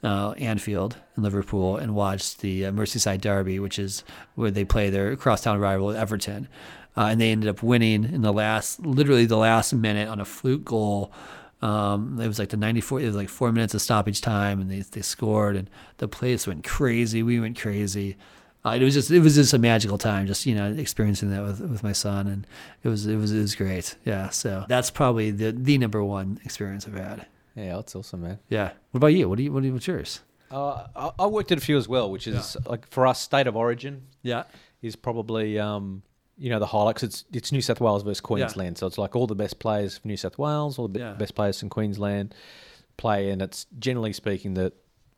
uh, 0.02 0.32
Anfield 0.32 0.96
in 1.16 1.22
Liverpool 1.22 1.76
and 1.76 1.94
watched 1.94 2.40
the 2.40 2.66
uh, 2.66 2.72
Merseyside 2.72 3.20
Derby, 3.20 3.58
which 3.58 3.78
is 3.78 4.04
where 4.34 4.50
they 4.50 4.64
play 4.64 4.90
their 4.90 5.16
crosstown 5.16 5.58
rival 5.58 5.90
Everton, 5.90 6.48
uh, 6.96 7.06
and 7.06 7.20
they 7.20 7.30
ended 7.30 7.48
up 7.48 7.62
winning 7.62 8.04
in 8.04 8.22
the 8.22 8.32
last, 8.32 8.80
literally 8.80 9.26
the 9.26 9.36
last 9.36 9.72
minute 9.72 10.08
on 10.08 10.20
a 10.20 10.24
fluke 10.24 10.64
goal. 10.64 11.12
Um, 11.62 12.18
it 12.20 12.26
was 12.26 12.38
like 12.38 12.48
the 12.48 12.56
94, 12.56 13.00
it 13.00 13.06
was 13.06 13.14
like 13.16 13.28
four 13.28 13.52
minutes 13.52 13.74
of 13.74 13.82
stoppage 13.82 14.20
time, 14.20 14.60
and 14.60 14.70
they, 14.70 14.80
they 14.80 15.02
scored, 15.02 15.56
and 15.56 15.68
the 15.98 16.08
place 16.08 16.46
went 16.46 16.64
crazy. 16.64 17.22
We 17.22 17.38
went 17.40 17.58
crazy. 17.58 18.16
Uh, 18.64 18.70
it 18.80 18.82
was 18.82 18.92
just 18.94 19.10
it 19.10 19.20
was 19.20 19.34
just 19.36 19.54
a 19.54 19.58
magical 19.58 19.96
time, 19.98 20.26
just 20.26 20.44
you 20.46 20.54
know 20.54 20.70
experiencing 20.72 21.30
that 21.30 21.42
with, 21.42 21.60
with 21.60 21.82
my 21.82 21.92
son, 21.92 22.26
and 22.26 22.46
it 22.82 22.88
was 22.88 23.06
it 23.06 23.16
was 23.16 23.32
it 23.32 23.40
was 23.40 23.54
great. 23.54 23.96
Yeah, 24.04 24.28
so 24.30 24.64
that's 24.68 24.90
probably 24.90 25.30
the 25.30 25.52
the 25.52 25.78
number 25.78 26.02
one 26.04 26.38
experience 26.44 26.86
I've 26.86 26.94
had. 26.94 27.26
Yeah, 27.56 27.76
that's 27.76 27.96
awesome, 27.96 28.20
man. 28.22 28.38
Yeah. 28.48 28.72
What 28.90 28.98
about 28.98 29.08
you? 29.08 29.28
What 29.30 29.38
do 29.38 29.44
you 29.44 29.52
what 29.52 29.60
do 29.62 29.66
you, 29.68 29.72
what's 29.72 29.86
yours? 29.86 30.20
Uh, 30.50 30.86
I, 30.94 31.10
I 31.20 31.26
worked 31.26 31.52
at 31.52 31.58
a 31.58 31.60
few 31.60 31.76
as 31.78 31.88
well, 31.88 32.10
which 32.10 32.26
is 32.26 32.56
like 32.66 32.86
for 32.90 33.06
us, 33.06 33.20
state 33.20 33.46
of 33.46 33.56
origin 33.56 34.02
Yeah. 34.22 34.44
is 34.82 34.94
probably 34.96 35.58
um, 35.58 36.02
you 36.40 36.50
know 36.50 36.58
the 36.58 36.66
highlights. 36.66 37.02
it's 37.02 37.24
it's 37.32 37.52
New 37.52 37.60
South 37.60 37.80
Wales 37.80 38.02
versus 38.02 38.20
Queensland, 38.20 38.78
so 38.78 38.86
it's 38.86 38.98
like 38.98 39.14
all 39.14 39.26
the 39.28 39.34
best 39.36 39.58
players 39.60 39.98
from 39.98 40.08
New 40.08 40.16
South 40.16 40.38
Wales, 40.38 40.78
all 40.78 40.88
the 40.88 40.98
Yeah. 40.98 41.12
best 41.12 41.34
players 41.34 41.60
from 41.60 41.68
Queensland 41.68 42.34
play, 42.96 43.30
and 43.30 43.40
it's 43.42 43.66
generally 43.78 44.12
speaking 44.12 44.54
the 44.54 44.72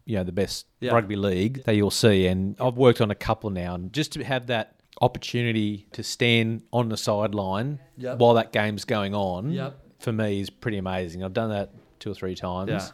you 0.04 0.16
know 0.16 0.24
the 0.24 0.32
best 0.32 0.66
Yeah. 0.80 0.92
rugby 0.92 1.14
league 1.16 1.62
that 1.64 1.76
you'll 1.76 1.90
see. 1.92 2.26
And 2.26 2.56
I've 2.60 2.76
worked 2.76 3.00
on 3.00 3.10
a 3.10 3.14
couple 3.14 3.50
now, 3.50 3.74
and 3.76 3.92
just 3.92 4.12
to 4.12 4.24
have 4.24 4.48
that 4.48 4.74
opportunity 5.00 5.86
to 5.92 6.02
stand 6.02 6.62
on 6.72 6.88
the 6.88 6.96
sideline 6.96 7.78
Yep. 7.98 8.18
while 8.18 8.34
that 8.34 8.52
game's 8.52 8.84
going 8.84 9.14
on, 9.14 9.52
Yep. 9.52 9.78
for 10.00 10.12
me 10.12 10.40
is 10.40 10.50
pretty 10.50 10.78
amazing. 10.78 11.22
I've 11.22 11.32
done 11.32 11.50
that 11.50 11.70
two 12.00 12.10
or 12.10 12.14
three 12.14 12.34
times. 12.34 12.70
Yeah. 12.70 12.88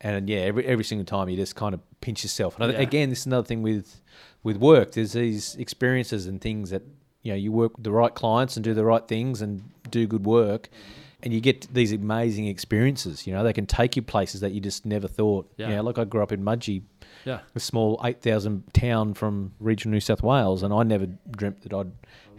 And 0.00 0.28
yeah, 0.28 0.38
every 0.40 0.64
every 0.66 0.84
single 0.84 1.04
time 1.04 1.28
you 1.28 1.36
just 1.36 1.54
kind 1.54 1.74
of 1.74 1.80
pinch 2.00 2.24
yourself. 2.24 2.58
And 2.58 2.72
Yeah. 2.72 2.80
again, 2.80 3.10
this 3.10 3.20
is 3.20 3.26
another 3.26 3.46
thing 3.46 3.62
with 3.62 4.00
with 4.42 4.56
work. 4.56 4.92
There's 4.92 5.12
these 5.12 5.54
experiences 5.56 6.26
and 6.26 6.40
things 6.40 6.70
that 6.70 6.82
you 7.22 7.32
know 7.32 7.36
you 7.36 7.52
work 7.52 7.76
with 7.76 7.84
the 7.84 7.92
right 7.92 8.14
clients 8.14 8.56
and 8.56 8.64
do 8.64 8.74
the 8.74 8.84
right 8.84 9.06
things 9.06 9.40
and 9.42 9.62
do 9.90 10.06
good 10.06 10.24
work, 10.24 10.68
and 11.22 11.32
you 11.32 11.40
get 11.40 11.72
these 11.72 11.92
amazing 11.92 12.46
experiences. 12.46 13.26
You 13.26 13.32
know, 13.34 13.44
they 13.44 13.52
can 13.52 13.66
take 13.66 13.96
you 13.96 14.02
places 14.02 14.40
that 14.40 14.52
you 14.52 14.60
just 14.60 14.84
never 14.86 15.08
thought. 15.08 15.50
Yeah. 15.56 15.68
You 15.68 15.76
know, 15.76 15.82
like 15.82 15.98
I 15.98 16.04
grew 16.04 16.22
up 16.22 16.32
in 16.32 16.42
Mudgee, 16.42 16.82
Yeah. 17.24 17.40
a 17.54 17.60
small 17.60 18.00
eight 18.04 18.20
thousand 18.22 18.64
town 18.74 19.14
from 19.14 19.52
regional 19.60 19.92
New 19.92 20.00
South 20.00 20.22
Wales, 20.22 20.62
and 20.62 20.72
I 20.74 20.82
never 20.82 21.06
dreamt 21.30 21.62
that 21.62 21.72
I'd 21.72 21.92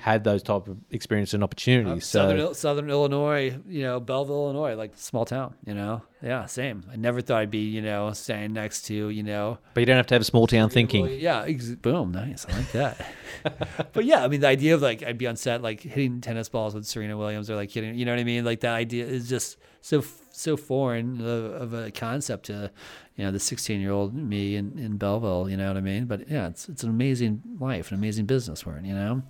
had 0.04 0.26
those 0.26 0.44
type 0.44 0.68
of 0.68 0.78
experiences 0.92 1.34
and 1.34 1.46
opportunities. 1.46 2.04
Uh, 2.04 2.06
so 2.06 2.20
Southern 2.20 2.54
Southern 2.56 2.90
Illinois, 2.90 3.58
you 3.66 3.84
know, 3.84 4.02
Belleville, 4.02 4.36
Illinois, 4.36 4.76
like 4.76 4.92
small 4.98 5.24
town, 5.24 5.56
you 5.66 5.74
know. 5.74 6.02
Yeah, 6.22 6.46
same. 6.46 6.84
I 6.92 6.98
never 6.98 7.22
thought 7.22 7.40
I'd 7.40 7.50
be, 7.50 7.70
you 7.70 7.82
know, 7.82 8.12
standing 8.12 8.52
next 8.52 8.82
to, 8.88 9.08
you 9.08 9.24
know, 9.24 9.60
but 9.74 9.80
you 9.80 9.86
don't 9.86 9.96
have 9.96 10.08
to 10.08 10.16
have 10.16 10.22
a 10.22 10.26
small 10.26 10.46
town 10.46 10.70
thinking. 10.70 11.08
Yeah, 11.22 11.44
ex- 11.44 11.70
boom, 11.70 12.12
nice. 12.12 12.46
I 12.50 12.58
like 12.58 12.72
that. 12.74 13.08
but 13.94 14.04
yeah, 14.04 14.26
I 14.26 14.28
mean, 14.28 14.42
the 14.42 14.48
idea 14.48 14.76
of 14.76 14.82
like 14.82 15.04
I'd 15.04 15.18
be 15.18 15.26
on 15.26 15.38
set 15.38 15.62
like 15.62 15.80
hitting 15.80 16.20
tennis 16.20 16.50
balls 16.50 16.76
with 16.76 16.86
Serena 16.86 17.16
Williams 17.16 17.50
or 17.50 17.56
like 17.56 17.72
hitting, 17.72 17.96
you 17.96 18.04
know 18.04 18.12
what 18.12 18.20
I 18.20 18.26
mean? 18.26 18.44
Like 18.44 18.60
that 18.60 18.74
idea 18.74 19.06
is 19.06 19.30
just 19.30 19.58
so 19.80 20.04
so 20.32 20.58
foreign 20.58 21.22
of, 21.22 21.62
of 21.62 21.74
a 21.74 21.92
concept 21.92 22.48
to, 22.48 22.70
you 23.16 23.24
know, 23.24 23.32
the 23.32 23.40
16 23.40 23.80
year 23.80 23.92
old 23.92 24.14
me 24.14 24.58
in, 24.58 24.78
in 24.78 24.98
Belleville. 24.98 25.50
You 25.50 25.56
know 25.56 25.70
what 25.70 25.78
I 25.78 25.82
mean? 25.82 26.08
But 26.08 26.30
yeah, 26.30 26.50
it's 26.50 26.68
it's 26.68 26.84
an 26.84 26.90
amazing 26.90 27.42
life, 27.58 27.90
an 27.90 27.98
amazing 27.98 28.26
business 28.26 28.66
we're 28.66 28.76
in. 28.76 28.84
You 28.84 28.96
know. 28.96 29.24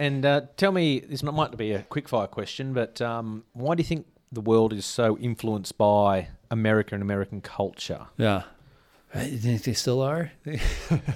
And 0.00 0.24
uh, 0.24 0.40
tell 0.56 0.72
me, 0.72 1.00
this 1.00 1.22
might- 1.22 1.56
be 1.58 1.72
a 1.72 1.82
quickfire 1.82 2.30
question, 2.30 2.72
but 2.72 3.02
um, 3.02 3.44
why 3.52 3.74
do 3.74 3.82
you 3.82 3.86
think 3.86 4.06
the 4.32 4.40
world 4.40 4.72
is 4.72 4.86
so 4.86 5.18
influenced 5.18 5.76
by 5.76 6.28
America 6.50 6.94
and 6.94 7.02
American 7.02 7.42
culture? 7.42 8.06
Yeah. 8.16 8.44
Uh, 9.14 9.20
You 9.20 9.38
think 9.38 9.62
they 9.64 9.72
still 9.72 10.00
are? 10.02 10.30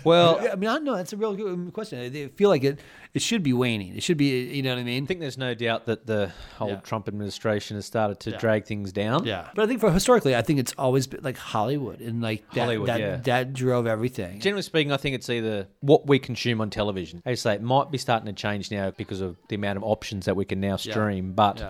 Well, 0.05 0.39
I 0.51 0.57
mean, 0.57 0.69
I 0.69 0.75
don't 0.75 0.85
know. 0.85 0.97
That's 0.97 1.13
a 1.13 1.17
real 1.17 1.35
good 1.35 1.73
question. 1.73 1.99
I 2.01 2.29
feel 2.37 2.49
like 2.49 2.65
it. 2.65 2.79
It 3.15 3.23
should 3.23 3.43
be 3.45 3.53
waning. 3.53 3.97
It 3.97 4.03
should 4.03 4.17
be. 4.17 4.43
You 4.57 4.63
know 4.63 4.71
what 4.71 4.81
I 4.81 4.83
mean? 4.85 5.05
I 5.05 5.07
think 5.07 5.21
there's 5.21 5.39
no 5.39 5.55
doubt 5.55 5.87
that 5.87 6.07
the 6.07 6.33
whole 6.59 6.71
Yeah. 6.71 6.77
Trump 6.81 7.07
administration 7.09 7.77
has 7.77 7.87
started 7.87 8.19
to 8.21 8.31
Yeah. 8.33 8.39
drag 8.39 8.65
things 8.67 8.93
down. 8.93 9.25
Yeah, 9.25 9.49
but 9.55 9.63
I 9.63 9.67
think 9.69 9.81
for 9.81 9.91
historically, 9.93 10.35
I 10.35 10.43
think 10.43 10.59
it's 10.59 10.75
always 10.77 11.07
been 11.07 11.21
like 11.23 11.37
Hollywood 11.39 12.01
and 12.01 12.21
like 12.21 12.43
that, 12.55 12.61
Hollywood, 12.65 12.89
that, 12.89 13.01
yeah. 13.01 13.17
that 13.17 13.53
drove 13.53 13.87
everything. 13.87 14.41
Generally 14.41 14.63
speaking, 14.63 14.93
I 14.93 14.97
think 14.97 15.15
it's 15.15 15.31
either 15.31 15.69
what 15.81 16.07
we 16.09 16.19
consume 16.19 16.61
on 16.61 16.71
television. 16.71 17.23
I 17.25 17.35
say, 17.35 17.55
it 17.55 17.63
might 17.63 17.91
be 17.93 17.99
starting 17.99 18.27
to 18.27 18.33
change 18.33 18.71
now 18.71 18.91
because 18.91 19.21
of 19.21 19.37
the 19.49 19.55
amount 19.55 19.77
of 19.77 19.85
options 19.85 20.25
that 20.27 20.35
we 20.35 20.45
can 20.45 20.61
now 20.61 20.77
stream. 20.77 21.33
But 21.35 21.63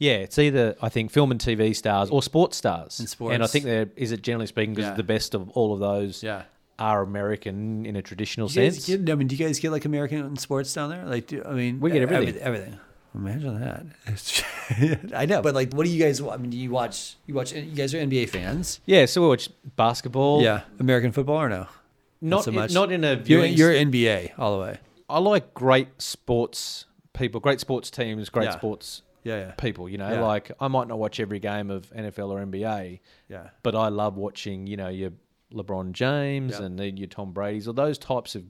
Yeah. 0.00 0.14
it's 0.14 0.36
either 0.38 0.74
I 0.82 0.88
think 0.88 1.12
film 1.12 1.30
and 1.30 1.40
TV 1.40 1.74
stars 1.76 2.10
or 2.10 2.22
sports 2.22 2.56
stars. 2.56 2.98
And 2.98 3.30
And 3.32 3.44
I 3.44 3.46
think 3.46 3.64
there 3.64 3.88
is 3.94 4.10
it 4.10 4.22
generally 4.22 4.48
speaking 4.48 4.74
because 4.74 4.90
Yeah. 4.90 4.96
the 4.96 5.04
best 5.04 5.34
of 5.34 5.48
all 5.50 5.72
of 5.72 5.78
those 5.78 6.22
Yeah. 6.24 6.42
are 6.80 7.02
American 7.02 7.86
in 7.86 7.94
a 7.94 8.02
traditional 8.02 8.48
Do 8.48 8.60
you 8.60 8.66
guys 8.66 8.84
sense. 8.84 9.04
get, 9.04 9.12
I 9.12 9.14
mean, 9.14 9.28
do 9.28 9.36
you 9.36 9.44
guys 9.46 9.60
get 9.60 9.70
like 9.70 9.84
American 9.84 10.36
sports 10.38 10.72
down 10.74 10.90
there? 10.90 11.04
Like, 11.06 11.28
do, 11.28 11.42
I 11.46 11.52
mean, 11.52 11.78
We 11.78 11.90
get 11.92 12.00
e- 12.00 12.12
everything. 12.12 12.42
Everything. 12.42 12.76
Imagine 13.14 13.60
that. 13.60 15.00
I 15.16 15.26
know, 15.26 15.42
but 15.42 15.54
like, 15.54 15.72
what 15.72 15.84
do 15.84 15.90
you 15.92 16.02
guys? 16.02 16.22
wa- 16.22 16.32
I 16.32 16.36
mean, 16.36 16.50
do 16.50 16.56
you 16.56 16.70
watch? 16.70 17.16
You 17.26 17.34
watch? 17.34 17.52
You 17.52 17.62
guys 17.74 17.92
are 17.92 17.98
NBA 17.98 18.28
fans? 18.28 18.80
Yeah, 18.86 19.04
so 19.06 19.20
we 19.22 19.28
watch 19.28 19.48
basketball. 19.76 20.42
Yeah, 20.42 20.60
American 20.78 21.10
football 21.12 21.36
or 21.42 21.48
no? 21.48 21.66
not 22.22 22.44
so 22.44 22.50
in- 22.50 22.54
much. 22.54 22.72
not 22.72 22.92
in 22.92 23.02
a 23.02 23.14
You're, 23.14 23.16
viewing. 23.16 23.54
you're 23.54 23.72
NBA 23.72 24.32
all 24.38 24.54
the 24.56 24.62
way. 24.62 24.78
I 25.08 25.18
like 25.18 25.54
great 25.54 25.88
sports 26.00 26.84
people, 27.14 27.40
great 27.40 27.58
sports 27.60 27.90
teams, 27.90 28.28
great 28.28 28.44
Yeah. 28.44 28.56
sports 28.56 29.02
Yeah, 29.22 29.38
yeah, 29.38 29.50
people. 29.52 29.88
You 29.88 29.98
know, 29.98 30.10
Yeah. 30.12 30.20
like 30.22 30.50
I 30.60 30.68
might 30.68 30.88
not 30.88 30.98
watch 30.98 31.20
every 31.20 31.38
game 31.40 31.70
of 31.70 31.90
NFL 31.92 32.30
or 32.30 32.40
NBA, 32.40 33.00
yeah, 33.28 33.50
but 33.62 33.74
I 33.74 33.88
love 33.88 34.16
watching. 34.16 34.66
You 34.66 34.76
know, 34.76 34.88
your 34.88 35.12
LeBron 35.52 35.92
James 35.92 36.58
Yeah. 36.58 36.66
and 36.66 36.98
your 36.98 37.08
Tom 37.08 37.32
Brady's 37.32 37.66
or 37.68 37.74
those 37.74 37.98
types 37.98 38.34
of 38.34 38.44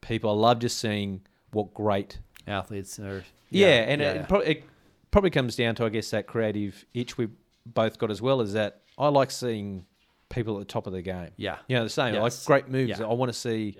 people. 0.00 0.30
I 0.30 0.34
love 0.34 0.58
just 0.58 0.78
seeing 0.78 1.22
what 1.52 1.72
great. 1.74 2.18
athletes 2.46 2.98
are. 2.98 3.22
Yeah, 3.50 3.84
and 3.88 4.00
it, 4.02 4.16
yeah. 4.16 4.22
Pro- 4.26 4.40
it 4.40 4.64
probably 5.12 5.30
comes 5.30 5.54
down 5.56 5.74
to 5.76 5.84
I 5.84 5.88
guess 5.90 6.10
that 6.10 6.26
creative 6.26 6.84
itch 6.94 7.16
we 7.16 7.28
both 7.64 7.98
got 7.98 8.10
as 8.10 8.20
well. 8.20 8.40
Is 8.40 8.52
that 8.54 8.80
I 8.98 9.08
like 9.08 9.30
seeing 9.30 9.86
people 10.28 10.56
at 10.56 10.60
the 10.60 10.64
top 10.72 10.86
of 10.86 10.92
their 10.92 11.02
game. 11.02 11.30
yeah, 11.36 11.58
You 11.68 11.76
know, 11.76 11.84
the 11.84 11.90
same 11.90 12.14
like 12.16 12.32
great 12.46 12.68
movies. 12.68 13.00
I 13.00 13.06
want 13.06 13.30
to 13.32 13.38
see. 13.38 13.76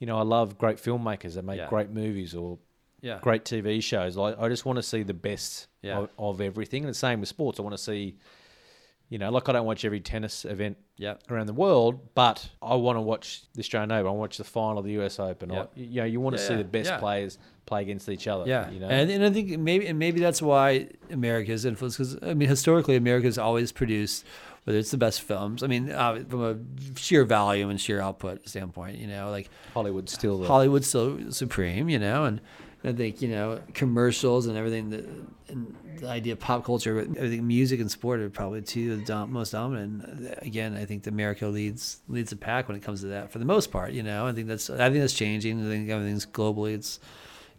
You 0.00 0.06
know, 0.06 0.18
I 0.18 0.22
love 0.22 0.58
great 0.58 0.76
filmmakers 0.76 1.34
that 1.34 1.44
make 1.44 1.66
great 1.68 1.90
movies 1.90 2.34
or 2.34 2.58
yeah, 3.00 3.18
great 3.20 3.44
TV 3.44 3.82
shows. 3.82 4.16
Like 4.16 4.38
I 4.38 4.48
just 4.48 4.64
want 4.64 4.76
to 4.76 4.82
see 4.82 5.02
the 5.02 5.14
best 5.14 5.68
Yeah. 5.82 5.98
of, 5.98 6.10
of 6.18 6.40
everything. 6.40 6.84
And 6.84 6.90
the 6.90 6.94
same 6.98 7.20
with 7.20 7.28
sports. 7.28 7.58
I 7.58 7.62
want 7.62 7.76
to 7.76 7.82
see, 7.82 8.16
you 9.08 9.18
know, 9.18 9.30
like 9.30 9.48
I 9.48 9.52
don't 9.52 9.66
watch 9.66 9.84
every 9.84 10.00
tennis 10.00 10.44
event 10.44 10.76
yeah, 10.96 11.14
around 11.30 11.46
the 11.46 11.54
world, 11.54 12.14
but 12.14 12.48
I 12.60 12.74
want 12.74 12.96
to 12.96 13.00
watch 13.00 13.42
the 13.54 13.60
Australian 13.60 13.92
Open. 13.92 14.06
I 14.06 14.10
want 14.10 14.16
to 14.16 14.20
watch 14.20 14.36
the 14.38 14.44
final 14.44 14.78
of 14.78 14.84
the 14.84 14.92
US 15.00 15.18
Open. 15.20 15.50
Yeah. 15.50 15.62
I, 15.62 15.66
you 15.76 16.00
know, 16.00 16.04
you 16.06 16.20
want 16.20 16.36
to 16.36 16.42
see 16.42 16.54
the 16.56 16.64
best 16.64 16.92
players 16.98 17.38
play 17.66 17.82
against 17.82 18.08
each 18.08 18.26
other. 18.26 18.44
yeah. 18.46 18.70
you 18.70 18.80
know, 18.80 18.88
and, 18.88 19.10
and 19.10 19.24
I 19.24 19.30
think 19.30 19.58
maybe 19.58 19.86
and 19.86 19.98
maybe 19.98 20.20
that's 20.20 20.42
why 20.42 20.88
America's 21.10 21.64
influence 21.64 21.96
because 21.96 22.18
I 22.22 22.34
mean 22.34 22.48
historically 22.48 22.96
America's 22.96 23.38
always 23.38 23.72
produced 23.72 24.24
whether 24.64 24.78
it's 24.78 24.90
the 24.90 24.98
best 24.98 25.22
films. 25.22 25.62
I 25.62 25.66
mean 25.68 25.90
uh, 25.90 26.24
from 26.28 26.42
a 26.44 26.98
sheer 26.98 27.24
volume 27.24 27.70
and 27.70 27.80
sheer 27.80 28.00
output 28.00 28.48
standpoint, 28.48 28.98
you 28.98 29.06
know, 29.06 29.30
like 29.30 29.48
Hollywood's 29.74 30.12
still 30.12 30.38
the 30.38 30.46
Hollywood's 30.48 30.88
still 30.88 31.30
supreme, 31.30 31.88
you 31.88 31.98
know, 31.98 32.24
and 32.24 32.40
I 32.84 32.92
think 32.92 33.20
you 33.20 33.28
know 33.28 33.60
commercials 33.74 34.46
and 34.46 34.56
everything 34.56 34.90
that 34.90 35.04
and 35.48 35.74
the 35.98 36.06
idea 36.08 36.34
of 36.34 36.38
pop 36.38 36.64
culture, 36.64 36.94
but 36.94 37.20
I 37.22 37.28
think 37.28 37.42
music 37.42 37.80
and 37.80 37.90
sport 37.90 38.20
are 38.20 38.30
probably 38.30 38.62
two 38.62 38.92
of 38.92 38.98
the 39.00 39.04
dom- 39.04 39.32
most 39.32 39.50
dominant. 39.50 40.36
Again, 40.42 40.76
I 40.76 40.84
think 40.84 41.06
America 41.06 41.46
leads 41.48 42.00
leads 42.08 42.30
the 42.30 42.36
pack 42.36 42.68
when 42.68 42.76
it 42.76 42.82
comes 42.82 43.00
to 43.00 43.06
that 43.08 43.32
for 43.32 43.38
the 43.40 43.44
most 43.44 43.72
part. 43.72 43.92
You 43.92 44.02
know, 44.04 44.26
I 44.26 44.32
think 44.32 44.46
that's 44.46 44.70
I 44.70 44.88
think 44.90 45.00
that's 45.00 45.14
changing. 45.14 45.60
I 45.66 45.68
think 45.68 45.90
everything's 45.90 46.24
globally. 46.26 46.74
It's 46.74 47.00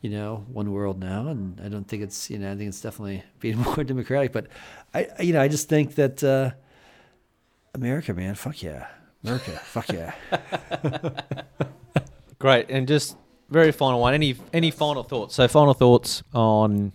you 0.02 0.10
know 0.10 0.46
one 0.54 0.72
world 0.72 1.00
now, 1.02 1.28
and 1.28 1.60
I 1.62 1.68
don't 1.68 1.86
think 1.86 2.02
it's 2.04 2.30
you 2.30 2.38
know 2.40 2.52
I 2.54 2.56
think 2.56 2.70
it's 2.70 2.82
definitely 2.82 3.24
being 3.42 3.58
more 3.58 3.84
democratic. 3.84 4.32
But 4.32 4.48
I- 4.94 5.10
you 5.20 5.34
know 5.34 5.42
I 5.42 5.50
just 5.50 5.68
think 5.68 5.96
that 5.96 6.24
uh, 6.24 6.52
America, 7.76 8.14
man, 8.14 8.36
fuck 8.36 8.64
yeah, 8.64 8.88
America, 9.26 9.52
fuck 9.52 9.90
yeah. 9.92 10.14
great. 12.40 12.70
And 12.70 12.88
just 12.88 13.18
very 13.50 13.72
final 13.72 14.00
one. 14.00 14.14
Any 14.14 14.36
any 14.54 14.72
final 14.72 15.04
thoughts? 15.04 15.36
So 15.36 15.48
final 15.48 15.74
thoughts 15.74 16.24
on 16.34 16.92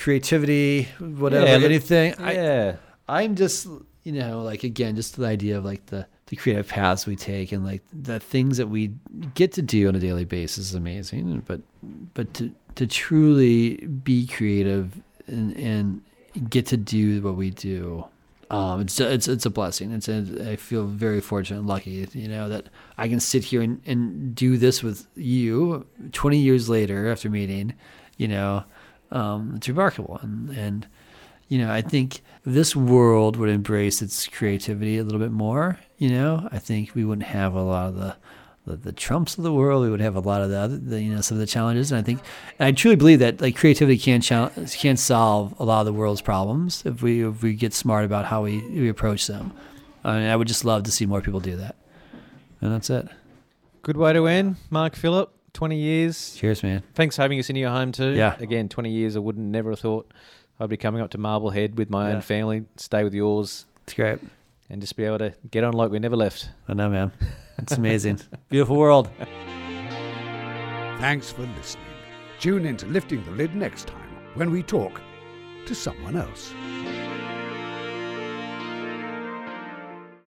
Creativity, 0.00 0.84
whatever, 0.98 1.44
Yeah, 1.46 1.64
anything. 1.66 2.14
I, 2.18 2.32
yeah. 2.32 2.76
I'm 3.06 3.34
just, 3.34 3.66
you 4.02 4.12
know, 4.12 4.40
like 4.42 4.64
again, 4.64 4.96
just 4.96 5.16
the 5.16 5.26
idea 5.26 5.58
of 5.58 5.64
like 5.64 5.84
the 5.86 6.06
the 6.26 6.36
creative 6.36 6.68
paths 6.68 7.06
we 7.06 7.16
take 7.16 7.52
and 7.52 7.64
like 7.64 7.82
the 7.92 8.18
things 8.18 8.56
that 8.56 8.68
we 8.68 8.92
get 9.34 9.52
to 9.52 9.62
do 9.62 9.88
on 9.88 9.94
a 9.94 9.98
daily 9.98 10.24
basis 10.24 10.68
is 10.70 10.74
amazing. 10.74 11.42
But 11.46 11.60
but 12.14 12.32
to 12.34 12.50
to 12.76 12.86
truly 12.86 13.76
be 13.76 14.26
creative 14.26 15.02
and 15.26 15.54
and 15.56 16.02
get 16.48 16.64
to 16.66 16.78
do 16.78 17.20
what 17.20 17.36
we 17.36 17.50
do, 17.50 18.06
um, 18.50 18.80
it's 18.80 18.98
it's 18.98 19.28
it's 19.28 19.46
a 19.46 19.50
blessing. 19.50 19.92
It's 19.92 20.08
a, 20.08 20.50
I 20.50 20.56
feel 20.56 20.84
very 20.84 21.20
fortunate 21.20 21.60
and 21.60 21.68
lucky, 21.68 22.08
you 22.12 22.26
know, 22.28 22.48
that 22.48 22.66
I 22.98 23.08
can 23.08 23.20
sit 23.20 23.44
here 23.44 23.62
and, 23.62 23.80
and 23.86 24.34
do 24.34 24.56
this 24.56 24.82
with 24.82 25.06
you 25.14 25.86
20 26.12 26.36
years 26.36 26.68
later 26.68 27.10
after 27.10 27.30
meeting, 27.30 27.74
you 28.16 28.26
know, 28.26 28.64
um, 29.12 29.54
it's 29.56 29.68
remarkable. 29.68 30.18
And, 30.20 30.50
and, 30.50 30.86
you 31.48 31.58
know, 31.58 31.72
I 31.72 31.80
think 31.80 32.22
this 32.44 32.74
world 32.74 33.36
would 33.36 33.48
embrace 33.48 34.02
its 34.02 34.26
creativity 34.26 34.98
a 34.98 35.04
little 35.04 35.20
bit 35.20 35.32
more, 35.32 35.78
you 35.98 36.10
know, 36.10 36.48
I 36.50 36.58
think 36.58 36.94
we 36.96 37.04
wouldn't 37.04 37.28
have 37.28 37.54
a 37.54 37.62
lot 37.62 37.90
of 37.90 37.94
the, 37.94 38.16
the, 38.70 38.76
the 38.76 38.92
Trumps 38.92 39.36
of 39.38 39.44
the 39.44 39.52
world. 39.52 39.82
We 39.82 39.90
would 39.90 40.00
have 40.00 40.16
a 40.16 40.20
lot 40.20 40.42
of 40.42 40.50
the, 40.50 40.58
other, 40.58 40.76
the 40.76 41.02
you 41.02 41.14
know, 41.14 41.20
some 41.20 41.36
of 41.36 41.40
the 41.40 41.46
challenges. 41.46 41.92
And 41.92 41.98
I 41.98 42.02
think, 42.02 42.20
and 42.58 42.66
I 42.66 42.72
truly 42.72 42.96
believe 42.96 43.18
that 43.20 43.40
like 43.40 43.56
creativity 43.56 43.98
can 43.98 44.20
chal- 44.20 44.52
can 44.78 44.96
solve 44.96 45.54
a 45.58 45.64
lot 45.64 45.80
of 45.80 45.86
the 45.86 45.92
world's 45.92 46.20
problems 46.20 46.82
if 46.86 47.02
we, 47.02 47.26
if 47.26 47.42
we 47.42 47.54
get 47.54 47.72
smart 47.74 48.04
about 48.04 48.26
how 48.26 48.42
we, 48.42 48.60
we 48.68 48.88
approach 48.88 49.26
them. 49.26 49.52
I 50.04 50.18
mean, 50.18 50.28
I 50.30 50.36
would 50.36 50.48
just 50.48 50.64
love 50.64 50.84
to 50.84 50.90
see 50.90 51.06
more 51.06 51.20
people 51.20 51.40
do 51.40 51.56
that. 51.56 51.76
And 52.60 52.72
that's 52.72 52.90
it. 52.90 53.08
Good 53.82 53.96
way 53.96 54.12
to 54.12 54.26
end, 54.26 54.56
Mark 54.70 54.94
Phillip. 54.96 55.32
Twenty 55.52 55.78
years. 55.78 56.36
Cheers, 56.36 56.62
man. 56.62 56.82
Thanks 56.94 57.16
for 57.16 57.22
having 57.22 57.38
us 57.40 57.50
in 57.50 57.56
your 57.56 57.70
home 57.70 57.90
too. 57.90 58.10
Yeah. 58.10 58.36
Again, 58.38 58.68
twenty 58.68 58.90
years. 58.92 59.16
I 59.16 59.18
wouldn't 59.18 59.46
never 59.46 59.70
have 59.70 59.80
thought 59.80 60.12
I'd 60.60 60.68
be 60.70 60.76
coming 60.76 61.00
up 61.02 61.10
to 61.10 61.18
Marblehead 61.18 61.76
with 61.76 61.90
my 61.90 62.08
Yeah. 62.10 62.14
own 62.16 62.20
family, 62.20 62.64
stay 62.76 63.02
with 63.02 63.14
yours, 63.14 63.64
It's 63.84 63.94
great. 63.94 64.18
and 64.68 64.80
just 64.80 64.94
be 64.96 65.04
able 65.04 65.18
to 65.18 65.34
get 65.50 65.64
on 65.64 65.72
like 65.72 65.90
we 65.90 65.98
never 65.98 66.14
left. 66.16 66.50
I 66.68 66.74
know, 66.74 66.88
man. 66.88 67.10
It's 67.62 67.72
amazing. 67.72 68.20
Beautiful 68.48 68.76
world. 68.76 69.10
Thanks 70.98 71.30
for 71.30 71.42
listening. 71.42 71.84
Tune 72.38 72.66
in 72.66 72.76
to 72.78 72.86
Lifting 72.86 73.24
the 73.24 73.30
Lid 73.32 73.54
next 73.54 73.86
time 73.86 74.10
when 74.34 74.50
we 74.50 74.62
talk 74.62 75.00
to 75.66 75.74
someone 75.74 76.16
else. 76.16 76.52